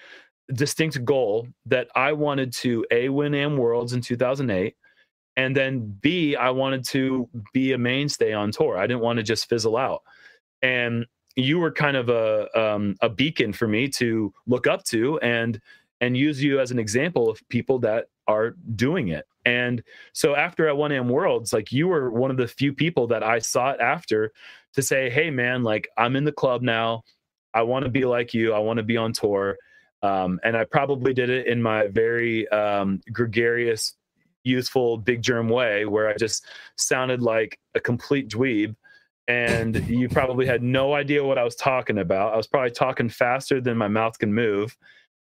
distinct 0.55 1.05
goal 1.05 1.49
that 1.67 1.89
I 1.97 2.13
wanted 2.13 2.53
to 2.55 2.87
a 2.93 3.09
win 3.09 3.35
Am 3.35 3.57
Worlds 3.57 3.93
in 3.93 4.01
2008, 4.01 4.77
and 5.37 5.57
then 5.57 5.99
b 6.01 6.37
I 6.37 6.51
wanted 6.51 6.85
to 6.91 7.29
be 7.53 7.73
a 7.73 7.79
mainstay 7.79 8.33
on 8.35 8.53
tour. 8.53 8.79
I 8.79 8.87
didn't 8.87 9.03
want 9.03 9.19
to 9.19 9.25
just 9.25 9.49
fizzle 9.49 9.77
out. 9.77 10.03
And 10.63 11.07
you 11.37 11.59
were 11.59 11.73
kind 11.73 11.97
of 11.97 12.09
a 12.09 12.49
um, 12.59 12.97
a 13.03 13.09
beacon 13.09 13.53
for 13.53 13.69
me 13.69 13.89
to 13.91 14.33
look 14.47 14.69
up 14.69 14.85
to 14.87 15.19
and 15.21 15.61
and 16.01 16.17
use 16.17 16.43
you 16.43 16.61
as 16.61 16.71
an 16.71 16.79
example 16.79 17.31
of 17.31 17.41
people 17.49 17.81
that 17.81 18.07
are 18.29 18.53
doing 18.77 19.09
it. 19.09 19.27
And 19.45 19.83
so 20.13 20.37
after 20.37 20.69
at 20.69 20.77
1 20.77 20.93
Am 20.93 21.09
Worlds, 21.09 21.53
like 21.53 21.73
you 21.73 21.89
were 21.89 22.11
one 22.13 22.31
of 22.31 22.37
the 22.39 22.49
few 22.49 22.73
people 22.73 23.09
that 23.09 23.25
I 23.25 23.41
sought 23.41 23.81
after 23.81 24.33
to 24.75 24.83
say, 24.83 25.11
"Hey, 25.11 25.31
man, 25.31 25.65
like 25.65 25.89
I'm 25.99 26.17
in 26.17 26.25
the 26.25 26.33
club 26.33 26.63
now. 26.63 27.03
I 27.55 27.63
want 27.63 27.85
to 27.85 27.91
be 27.91 28.05
like 28.05 28.35
you. 28.35 28.53
I 28.53 28.59
want 28.59 28.79
to 28.79 28.83
be 28.83 28.97
on 28.97 29.13
tour." 29.13 29.57
Um, 30.03 30.41
and 30.43 30.57
I 30.57 30.65
probably 30.65 31.15
did 31.15 31.31
it 31.31 31.47
in 31.47 31.63
my 31.63 31.87
very 31.87 32.49
um, 32.49 33.01
gregarious, 33.13 33.95
youthful, 34.43 34.99
big 34.99 35.23
Jerm 35.23 35.49
way, 35.49 35.87
where 35.87 36.09
I 36.09 36.15
just 36.15 36.47
sounded 36.77 37.23
like 37.23 37.59
a 37.75 37.81
complete 37.81 38.29
dweeb. 38.29 38.75
and 39.29 39.77
you 39.89 40.09
probably 40.09 40.47
had 40.47 40.63
no 40.63 40.95
idea 40.95 41.25
what 41.25 41.39
I 41.39 41.45
was 41.45 41.55
talking 41.55 41.99
about. 41.99 42.35
I 42.35 42.37
was 42.37 42.49
probably 42.49 42.73
talking 42.73 43.09
faster 43.09 43.61
than 43.61 43.77
my 43.77 43.89
mouth 43.89 44.19
can 44.19 44.35
move. 44.35 44.77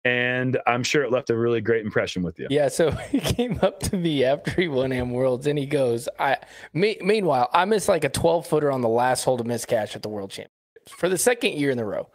And 0.05 0.59
I'm 0.67 0.85
sure 0.85 1.03
it 1.03 1.11
left 1.11 1.29
a 1.29 1.37
really 1.37 1.61
great 1.61 1.85
impression 1.85 2.23
with 2.23 2.39
you. 2.39 2.47
Yeah, 2.51 2.69
so 2.69 2.91
he 3.11 3.21
came 3.21 3.59
up 3.63 3.81
to 3.81 3.97
me 3.97 4.25
after 4.25 4.51
he 4.53 4.69
won 4.69 4.93
Am 4.93 5.11
Worlds 5.11 5.47
and 5.47 5.59
he 5.59 5.67
goes, 5.67 6.09
I 6.19 6.37
me, 6.73 6.99
meanwhile, 7.01 7.49
I 7.53 7.65
missed 7.65 7.89
like 7.89 8.05
a 8.05 8.09
12 8.09 8.47
footer 8.47 8.71
on 8.71 8.83
the 8.83 8.89
last 8.89 9.25
hole 9.25 9.39
to 9.39 9.45
miss 9.45 9.65
cash 9.65 9.97
at 9.97 10.03
the 10.03 10.09
World 10.09 10.31
Championships 10.31 10.58
for 10.91 11.09
the 11.09 11.19
second 11.19 11.55
year 11.55 11.71
in 11.71 11.79
a 11.79 11.85
row. 11.85 12.09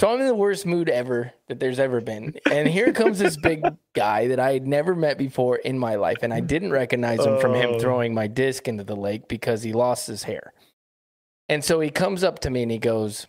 So 0.00 0.12
I'm 0.12 0.20
in 0.20 0.26
the 0.26 0.34
worst 0.34 0.66
mood 0.66 0.88
ever 0.88 1.32
that 1.48 1.60
there's 1.60 1.78
ever 1.78 2.00
been. 2.00 2.34
And 2.50 2.66
here 2.68 2.92
comes 2.92 3.20
this 3.20 3.36
big 3.36 3.62
guy 3.94 4.26
that 4.28 4.40
I 4.40 4.52
had 4.52 4.66
never 4.66 4.94
met 4.96 5.18
before 5.18 5.56
in 5.56 5.78
my 5.78 5.94
life. 5.94 6.18
And 6.22 6.34
I 6.34 6.40
didn't 6.40 6.72
recognize 6.72 7.24
him 7.24 7.38
from 7.40 7.54
him 7.54 7.70
Oh. 7.74 7.78
throwing 7.78 8.12
my 8.12 8.26
disc 8.26 8.66
into 8.66 8.82
the 8.82 8.96
lake 8.96 9.28
because 9.28 9.62
he 9.62 9.72
lost 9.72 10.08
his 10.08 10.24
hair. 10.24 10.52
And 11.48 11.62
so 11.64 11.78
he 11.78 11.90
comes 11.90 12.24
up 12.24 12.40
to 12.40 12.50
me 12.50 12.62
and 12.62 12.72
he 12.72 12.78
goes, 12.78 13.28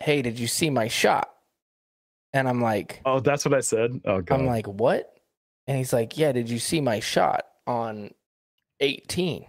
Hey, 0.00 0.20
did 0.22 0.38
you 0.38 0.46
see 0.46 0.68
my 0.70 0.88
shot? 0.88 1.30
And 2.34 2.46
I'm 2.46 2.60
like, 2.60 3.00
Oh, 3.06 3.20
that's 3.20 3.44
what 3.46 3.54
I 3.54 3.60
said. 3.60 4.00
Oh 4.04 4.20
god. 4.20 4.40
I'm 4.40 4.46
like, 4.46 4.66
what? 4.66 5.10
And 5.66 5.76
he's 5.78 5.92
like, 5.92 6.16
yeah, 6.18 6.32
did 6.32 6.48
you 6.50 6.58
see 6.58 6.80
my 6.80 7.00
shot 7.00 7.44
on 7.66 8.10
18, 8.80 9.46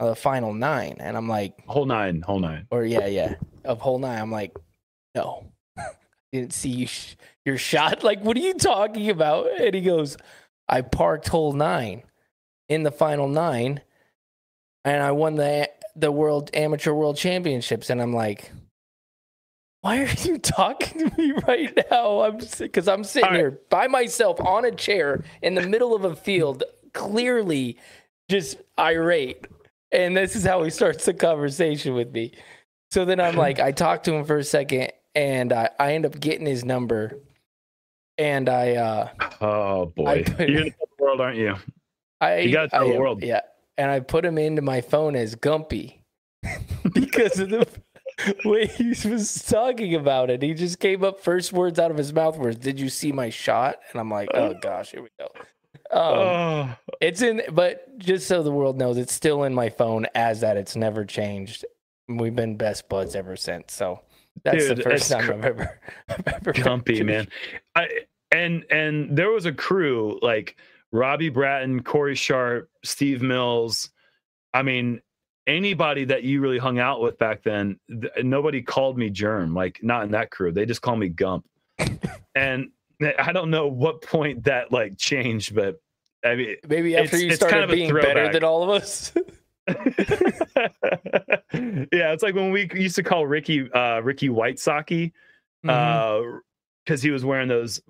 uh, 0.00 0.06
the 0.10 0.16
final 0.16 0.52
nine? 0.52 0.96
And 1.00 1.16
I'm 1.16 1.28
like, 1.28 1.64
whole 1.66 1.86
nine, 1.86 2.22
whole 2.22 2.40
nine. 2.40 2.66
or 2.70 2.84
yeah, 2.84 3.06
yeah, 3.06 3.34
of 3.64 3.80
whole 3.80 3.98
nine. 3.98 4.20
I'm 4.20 4.32
like, 4.32 4.56
no, 5.14 5.52
didn't 6.32 6.52
see 6.52 6.70
you 6.70 6.86
sh- 6.86 7.16
your 7.44 7.58
shot. 7.58 8.02
Like, 8.02 8.22
what 8.22 8.36
are 8.36 8.40
you 8.40 8.54
talking 8.54 9.10
about? 9.10 9.48
And 9.60 9.74
he 9.74 9.80
goes, 9.80 10.16
I 10.68 10.82
parked 10.82 11.28
hole 11.28 11.52
nine 11.52 12.02
in 12.68 12.82
the 12.82 12.90
final 12.90 13.28
nine, 13.28 13.80
and 14.84 15.02
I 15.02 15.12
won 15.12 15.36
the 15.36 15.70
the 15.94 16.12
world 16.12 16.50
amateur 16.54 16.92
world 16.92 17.16
championships. 17.16 17.88
And 17.90 18.02
I'm 18.02 18.12
like, 18.12 18.50
why 19.80 20.02
are 20.02 20.08
you 20.24 20.38
talking 20.58 21.10
to 21.10 21.16
me 21.16 21.32
right 21.46 21.78
now? 21.90 22.22
I'm 22.22 22.38
because 22.58 22.88
I'm 22.88 23.04
sitting 23.04 23.30
right. 23.30 23.36
here 23.36 23.60
by 23.70 23.86
myself 23.86 24.40
on 24.40 24.64
a 24.64 24.72
chair 24.72 25.24
in 25.42 25.54
the 25.54 25.66
middle 25.66 25.94
of 25.94 26.04
a 26.04 26.16
field, 26.16 26.64
clearly 26.92 27.78
just 28.28 28.56
irate. 28.78 29.46
And 29.92 30.16
this 30.16 30.34
is 30.36 30.44
how 30.44 30.62
he 30.62 30.70
starts 30.70 31.04
the 31.04 31.14
conversation 31.14 31.94
with 31.94 32.12
me. 32.12 32.32
So 32.90 33.04
then 33.04 33.20
I'm 33.20 33.36
like, 33.36 33.60
I 33.60 33.72
talked 33.72 34.04
to 34.06 34.14
him 34.14 34.24
for 34.24 34.36
a 34.38 34.44
second, 34.44 34.92
and 35.14 35.52
I, 35.52 35.70
I 35.78 35.94
end 35.94 36.06
up 36.06 36.18
getting 36.20 36.46
his 36.46 36.64
number, 36.64 37.20
and 38.18 38.48
I 38.48 38.74
uh 38.76 39.08
Oh 39.40 39.86
boy. 39.86 40.24
Put- 40.24 40.48
You're 40.48 40.58
gonna 40.60 40.70
the 40.98 41.04
world, 41.04 41.20
aren't 41.20 41.38
you? 41.38 41.54
I 42.20 42.38
You 42.38 42.52
gotta 42.52 42.68
tell 42.68 42.88
I 42.88 42.92
the 42.92 42.98
world. 42.98 43.22
yeah, 43.22 43.40
and 43.76 43.90
I 43.90 44.00
put 44.00 44.24
him 44.24 44.38
into 44.38 44.62
my 44.62 44.80
phone 44.80 45.14
as 45.16 45.34
Gumpy 45.36 46.00
because 46.94 47.38
of 47.38 47.50
the 47.50 47.66
way 48.44 48.66
he 48.66 48.88
was 49.08 49.42
talking 49.42 49.94
about 49.94 50.30
it. 50.30 50.42
He 50.42 50.54
just 50.54 50.78
came 50.80 51.04
up 51.04 51.20
first 51.20 51.52
words 51.52 51.78
out 51.78 51.90
of 51.90 51.96
his 51.98 52.12
mouth 52.12 52.38
was, 52.38 52.56
"Did 52.56 52.80
you 52.80 52.88
see 52.88 53.12
my 53.12 53.30
shot?" 53.30 53.76
And 53.92 54.00
I'm 54.00 54.10
like, 54.10 54.30
"Oh 54.32 54.54
gosh, 54.60 54.92
here 54.92 55.02
we 55.02 55.08
go." 55.18 55.28
Um, 55.90 56.00
oh, 56.00 56.74
It's 57.00 57.22
in, 57.22 57.42
but 57.52 57.98
just 57.98 58.26
so 58.26 58.42
the 58.42 58.50
world 58.50 58.78
knows, 58.78 58.96
it's 58.96 59.12
still 59.12 59.44
in 59.44 59.54
my 59.54 59.68
phone 59.68 60.06
as 60.14 60.40
that. 60.40 60.56
It's 60.56 60.76
never 60.76 61.04
changed. 61.04 61.64
We've 62.08 62.34
been 62.34 62.56
best 62.56 62.88
buds 62.88 63.14
ever 63.14 63.36
since. 63.36 63.72
So 63.72 64.00
that's 64.44 64.68
Dude, 64.68 64.78
the 64.78 64.82
first 64.82 65.10
time 65.10 65.24
cr- 65.24 65.32
I've 65.32 65.44
ever, 65.44 65.80
I've 66.08 66.28
ever 66.28 66.52
been 66.52 66.62
Gumpy, 66.62 67.04
man. 67.04 67.28
I 67.74 67.88
and 68.32 68.64
and 68.70 69.16
there 69.16 69.30
was 69.30 69.46
a 69.46 69.52
crew 69.52 70.18
like 70.22 70.56
Robbie 70.92 71.28
Bratton, 71.28 71.82
Corey 71.82 72.14
Sharp, 72.14 72.70
Steve 72.84 73.22
Mills. 73.22 73.90
I 74.54 74.62
mean, 74.62 75.00
anybody 75.46 76.04
that 76.06 76.22
you 76.22 76.40
really 76.40 76.58
hung 76.58 76.78
out 76.78 77.00
with 77.00 77.18
back 77.18 77.42
then, 77.42 77.78
th- 77.88 78.12
nobody 78.22 78.62
called 78.62 78.98
me 78.98 79.10
Jerm. 79.10 79.54
Like 79.54 79.80
not 79.82 80.04
in 80.04 80.12
that 80.12 80.30
crew. 80.30 80.52
They 80.52 80.66
just 80.66 80.82
call 80.82 80.96
me 80.96 81.08
Gump. 81.08 81.44
and 82.34 82.70
I 83.18 83.32
don't 83.32 83.50
know 83.50 83.66
what 83.68 84.02
point 84.02 84.44
that 84.44 84.72
like 84.72 84.96
changed, 84.98 85.54
but 85.54 85.80
I 86.24 86.34
mean, 86.34 86.56
Maybe 86.68 86.96
after 86.96 87.18
you 87.18 87.34
started 87.34 87.52
kind 87.52 87.64
of 87.64 87.70
being 87.70 87.92
better 87.94 88.32
than 88.32 88.42
all 88.44 88.62
of 88.64 88.70
us. 88.70 89.12
yeah, 91.52 92.12
it's 92.12 92.22
like 92.22 92.34
when 92.34 92.50
we 92.50 92.68
used 92.74 92.96
to 92.96 93.02
call 93.02 93.26
Ricky 93.26 93.70
uh 93.72 94.00
Ricky 94.00 94.28
White 94.28 94.56
Socky 94.56 95.12
Mhm. 95.64 95.70
uh 95.70 96.40
because 96.84 97.02
he 97.02 97.10
was 97.10 97.24
wearing 97.24 97.48
those 97.48 97.80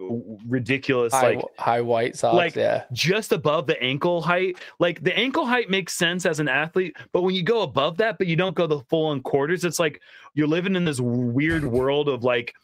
ridiculous 0.47 1.13
high, 1.13 1.35
like 1.35 1.45
high 1.59 1.81
white 1.83 2.17
socks. 2.17 2.35
like- 2.35 2.57
yeah. 2.57 2.85
just 2.95 3.31
above 3.31 3.67
the 3.67 3.79
ankle 3.83 4.23
height. 4.23 4.57
Like 4.79 5.03
the 5.05 5.15
ankle 5.15 5.45
height 5.45 5.69
makes 5.69 5.93
sense 5.93 6.25
as 6.25 6.41
an 6.41 6.49
athlete, 6.49 6.97
but 7.13 7.21
when 7.21 7.35
you 7.35 7.43
go 7.43 7.61
above 7.61 7.99
that, 7.99 8.17
but 8.17 8.27
you 8.27 8.37
don't 8.37 8.55
go 8.57 8.67
the 8.67 8.81
full 8.89 9.09
on 9.09 9.21
quarters, 9.21 9.67
it's 9.67 9.79
like 9.79 10.01
you're 10.33 10.47
living 10.47 10.77
in 10.77 10.87
this 10.87 10.99
weird 10.99 11.63
world 11.63 12.09
of 12.09 12.25
like 12.25 12.55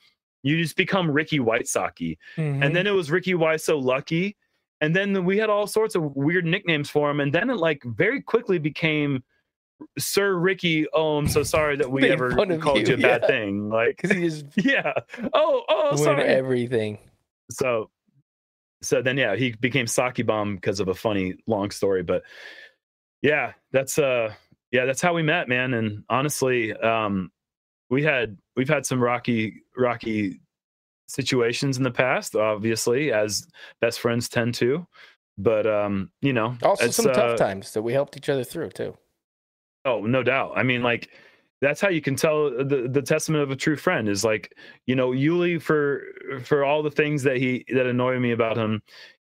you 0.43 0.61
just 0.61 0.77
become 0.77 1.11
Ricky 1.11 1.41
White 1.41 1.65
Socky. 1.65 2.19
Mm-hmm. 2.37 2.63
And 2.63 2.77
then 2.77 2.87
it 2.87 2.91
was 2.91 3.11
Ricky 3.11 3.35
Why 3.35 3.57
So 3.57 3.79
Lucky. 3.79 4.37
And 4.81 4.95
then 4.97 5.25
we 5.25 5.39
had 5.39 5.49
all 5.49 5.67
sorts 5.67 5.95
of 5.95 6.17
weird 6.17 6.45
nicknames 6.45 6.91
for 6.91 7.09
him. 7.11 7.21
And 7.21 7.33
then 7.33 7.51
it 7.51 7.57
like 7.57 7.85
very 7.85 8.21
quickly 8.21 8.59
became 8.59 9.23
Sir 9.99 10.35
Ricky. 10.35 10.87
Oh, 10.93 11.19
I'm 11.19 11.29
so 11.29 11.45
sorry 11.45 11.77
that 11.77 11.91
we 11.91 12.09
ever 12.11 12.35
called 12.59 12.79
you, 12.79 12.87
you, 12.87 12.95
a 12.95 12.99
bad 12.99 13.23
yeah. 13.23 13.29
thing. 13.29 13.69
Like, 13.69 13.97
because 13.97 14.11
he 14.11 14.29
just 14.29 14.47
yeah. 14.57 14.93
Oh, 15.33 15.63
oh, 15.69 15.97
sorry. 15.97 16.25
everything. 16.25 16.99
so, 17.51 17.91
so 18.83 19.01
then 19.01 19.17
yeah, 19.17 19.37
he 19.37 19.53
became 19.53 19.87
Saki 19.87 20.23
Bomb 20.23 20.57
because 20.57 20.81
of 20.81 20.89
a 20.89 20.95
funny 20.95 21.37
long 21.47 21.71
story. 21.71 22.03
But 22.03 22.25
yeah, 23.23 23.53
that's 23.71 23.99
uh, 23.99 24.35
yeah, 24.73 24.87
that's 24.87 25.01
how 25.01 25.15
we 25.15 25.23
met, 25.23 25.49
man. 25.49 25.75
And 25.75 26.03
honestly, 26.09 26.73
um, 26.73 27.31
we 27.93 28.03
had 28.03 28.39
we've 28.57 28.71
had 28.71 28.87
some 28.87 29.01
rocky 29.01 29.63
rocky 29.77 30.41
situations 31.09 31.77
in 31.77 31.83
the 31.83 31.91
past, 31.91 32.35
obviously, 32.35 33.13
as 33.13 33.47
best 33.83 34.01
friends 34.01 34.31
tend 34.31 34.55
to. 34.55 34.87
But 35.37 35.67
um, 35.67 36.11
you 36.23 36.33
know, 36.33 36.57
Also, 36.63 36.89
some 36.89 37.09
uh, 37.09 37.13
tough 37.13 37.39
times 37.39 37.73
that 37.75 37.83
we 37.83 37.93
helped 37.93 38.17
each 38.17 38.31
other 38.31 38.45
through 38.45 38.71
too. 38.71 38.97
Oh, 39.85 40.01
no 40.01 40.23
doubt. 40.23 40.53
I 40.57 40.63
mean, 40.63 40.83
like 40.83 41.11
that's 41.61 41.83
how 41.83 41.91
you 41.91 42.01
can 42.01 42.17
tell 42.17 42.51
the, 42.51 42.89
the 42.91 43.03
testament 43.03 43.43
of 43.43 43.51
a 43.51 43.57
true 43.57 43.77
friend 43.77 44.09
is 44.09 44.25
like, 44.25 44.55
you 44.87 44.97
know, 44.97 45.13
Uli 45.13 45.59
for 45.59 46.03
for 46.43 46.65
all 46.65 46.83
the 46.83 46.91
things 46.91 47.23
that 47.25 47.37
he 47.37 47.65
that 47.75 47.87
annoy 47.87 48.19
me 48.19 48.33
about 48.33 48.57
him, 48.57 48.83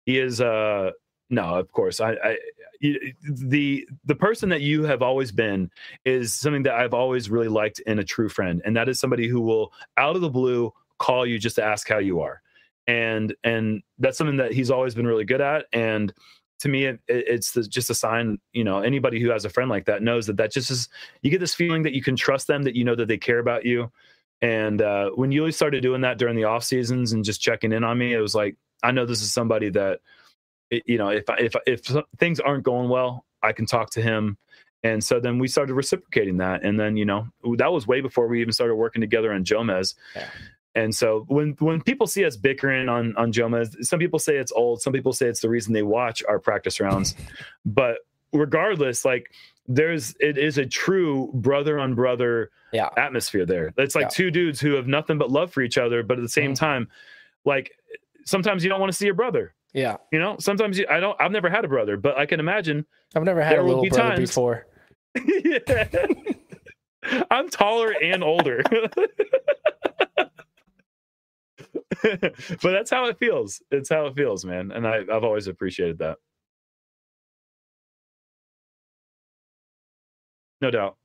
he 0.07 0.19
is 0.19 0.41
uh 0.41 0.91
no, 1.31 1.55
of 1.55 1.71
course. 1.71 2.01
I 2.01 2.13
I 2.15 2.37
the 2.81 3.89
the 4.05 4.15
person 4.15 4.49
that 4.51 4.61
you 4.63 4.85
have 4.85 5.03
always 5.03 5.33
been 5.33 5.71
is 6.05 6.35
something 6.35 6.63
that 6.65 6.75
I've 6.75 6.95
always 6.95 7.31
really 7.31 7.49
liked 7.49 7.81
in 7.81 7.99
a 7.99 8.05
true 8.05 8.29
friend, 8.29 8.63
and 8.65 8.77
that 8.77 8.89
is 8.89 9.01
somebody 9.01 9.29
who 9.29 9.41
will 9.41 9.73
out 9.97 10.17
of 10.17 10.23
the 10.23 10.31
blue 10.31 10.73
call 10.99 11.27
you 11.27 11.39
just 11.39 11.57
to 11.57 11.65
ask 11.65 11.89
how 11.89 11.99
you 11.99 12.21
are. 12.21 12.43
And 12.87 13.35
and 13.45 13.83
that's 13.99 14.19
something 14.19 14.37
that 14.39 14.53
he's 14.53 14.71
always 14.71 14.95
been 14.95 15.07
really 15.07 15.25
good 15.25 15.41
at 15.41 15.67
and 15.73 16.13
to 16.61 16.69
me 16.69 16.85
it, 16.85 17.01
it- 17.09 17.25
it's 17.29 17.53
the, 17.53 17.63
just 17.63 17.91
a 17.91 17.95
sign 17.95 18.39
you 18.53 18.65
know 18.65 18.81
anybody 18.81 19.21
who 19.21 19.31
has 19.31 19.45
a 19.45 19.51
friend 19.51 19.71
like 19.71 19.87
that 19.87 20.03
knows 20.03 20.27
that 20.27 20.37
that 20.37 20.53
just 20.53 20.71
is 20.71 20.89
you 21.23 21.31
get 21.31 21.41
this 21.41 21.55
feeling 21.55 21.83
that 21.83 21.95
you 21.95 22.03
can 22.03 22.17
trust 22.17 22.47
them 22.47 22.63
that 22.63 22.75
you 22.77 22.85
know 22.85 22.95
that 22.95 23.09
they 23.09 23.19
care 23.19 23.39
about 23.39 23.65
you 23.65 23.91
and 24.43 24.83
uh, 24.83 25.11
when 25.15 25.33
Uli 25.33 25.51
started 25.51 25.83
doing 25.83 26.03
that 26.03 26.19
during 26.19 26.37
the 26.37 26.45
off 26.45 26.63
seasons 26.63 27.13
and 27.13 27.25
just 27.25 27.41
checking 27.41 27.73
in 27.73 27.85
on 27.85 27.99
me 27.99 28.13
it 28.13 28.21
was 28.21 28.35
like 28.35 28.57
i 28.83 28.91
know 28.91 29.05
this 29.07 29.23
is 29.23 29.33
somebody 29.33 29.69
that 29.71 30.01
it- 30.71 30.83
you 30.87 30.99
know 30.99 31.09
if 31.09 31.25
if 31.39 31.55
if 31.67 31.81
things 32.19 32.41
aren't 32.41 32.65
going 32.65 32.89
well 32.89 33.25
i 33.43 33.53
can 33.53 33.67
talk 33.67 33.91
to 33.91 34.03
him 34.03 34.37
and 34.83 35.03
so 35.03 35.19
then 35.21 35.39
we 35.39 35.49
started 35.49 35.75
reciprocating 35.75 36.37
that 36.39 36.63
and 36.65 36.79
then 36.79 36.97
you 36.97 37.05
know 37.05 37.27
that 37.57 37.73
was 37.73 37.87
way 37.87 38.01
before 38.01 38.27
we 38.29 38.41
even 38.41 38.53
started 38.53 38.75
working 38.75 39.01
together 39.01 39.33
on 39.33 39.45
Jomez 39.45 39.95
Yeah. 40.15 40.29
and 40.75 40.95
so 40.95 41.25
when 41.29 41.57
when 41.61 41.81
people 41.83 42.07
see 42.07 42.25
us 42.25 42.37
bickering 42.37 42.89
on 42.89 43.17
on 43.17 43.33
Jomez, 43.33 43.85
some 43.85 43.99
people 43.99 44.19
say 44.19 44.37
it's 44.37 44.53
old, 44.53 44.83
some 44.83 44.93
people 44.93 45.13
say 45.13 45.27
it's 45.27 45.41
the 45.41 45.49
reason 45.49 45.73
they 45.73 45.83
watch 45.83 46.23
our 46.29 46.39
practice 46.39 46.79
rounds. 46.81 47.15
but 47.65 47.99
regardless, 48.33 49.05
like 49.05 49.33
there's 49.67 50.15
it 50.21 50.37
is 50.39 50.59
a 50.59 50.67
true 50.67 51.31
brother 51.35 51.79
on 51.79 51.95
brother 51.95 52.51
Yeah. 52.73 52.91
atmosphere 52.97 53.47
there. 53.47 53.73
It's 53.79 53.95
like 53.95 54.05
Yeah. 54.05 54.09
two 54.11 54.31
dudes 54.31 54.61
who 54.61 54.75
have 54.75 54.87
nothing 54.87 55.17
but 55.19 55.31
love 55.31 55.51
for 55.53 55.63
each 55.63 55.79
other, 55.79 56.03
but 56.03 56.19
at 56.19 56.23
the 56.23 56.29
same 56.29 56.53
Mhm. 56.53 56.57
time, 56.59 56.89
like 57.45 57.73
sometimes 58.25 58.63
you 58.63 58.69
don't 58.69 58.79
want 58.81 58.93
to 58.93 58.97
see 58.99 59.07
your 59.07 59.15
brother. 59.15 59.55
Yeah. 59.73 59.97
You 60.13 60.19
know, 60.19 60.37
sometimes 60.39 60.79
you, 60.79 60.87
I 60.89 61.01
don't. 61.01 61.21
I've 61.21 61.33
never 61.33 61.51
had 61.51 61.65
a 61.65 61.69
brother, 61.69 61.97
but 61.97 62.17
I 62.17 62.27
can 62.27 62.41
imagine. 62.41 62.87
I've 63.15 63.25
never 63.25 63.43
had 63.43 63.59
a 63.59 63.63
little 63.63 63.83
be 63.83 63.91
brother 63.91 64.17
times- 64.17 64.31
before. 64.31 64.67
I'm 67.31 67.49
taller 67.51 67.95
and 68.03 68.25
older. 68.25 68.63
but 72.03 72.63
that's 72.63 72.91
how 72.91 73.07
it 73.07 73.19
feels. 73.19 73.63
It's 73.71 73.89
how 73.89 74.07
it 74.07 74.15
feels, 74.17 74.45
man. 74.45 74.73
And 74.73 74.87
I, 74.87 75.03
I've 75.13 75.25
always 75.25 75.47
appreciated 75.47 75.99
that. 75.99 76.19
No 80.61 80.71
doubt. 80.71 80.97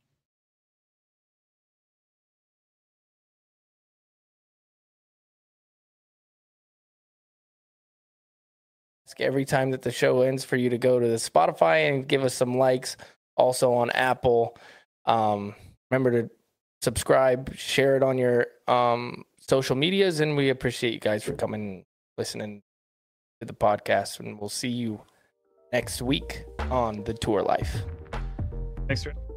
Every 9.19 9.45
time 9.45 9.71
that 9.71 9.81
the 9.81 9.91
show 9.91 10.21
ends 10.21 10.43
for 10.43 10.55
you 10.55 10.69
to 10.69 10.77
go 10.77 10.99
to 10.99 11.07
the 11.07 11.15
Spotify 11.15 11.89
and 11.89 12.07
give 12.07 12.23
us 12.23 12.33
some 12.33 12.57
likes 12.57 12.97
also 13.35 13.73
on 13.73 13.89
Apple. 13.91 14.57
Um, 15.05 15.55
remember 15.89 16.23
to 16.23 16.29
subscribe, 16.81 17.55
share 17.55 17.95
it 17.97 18.03
on 18.03 18.17
your 18.17 18.47
um, 18.67 19.23
social 19.39 19.75
medias, 19.75 20.19
and 20.19 20.35
we 20.35 20.49
appreciate 20.49 20.93
you 20.93 20.99
guys 20.99 21.23
for 21.23 21.33
coming, 21.33 21.85
listening 22.17 22.61
to 23.39 23.45
the 23.45 23.53
podcast. 23.53 24.19
And 24.19 24.39
we'll 24.39 24.49
see 24.49 24.69
you 24.69 25.01
next 25.73 26.01
week 26.01 26.43
on 26.69 27.03
the 27.03 27.13
tour 27.13 27.41
life. 27.41 27.77
Thanks, 28.87 29.03
Trent. 29.03 29.30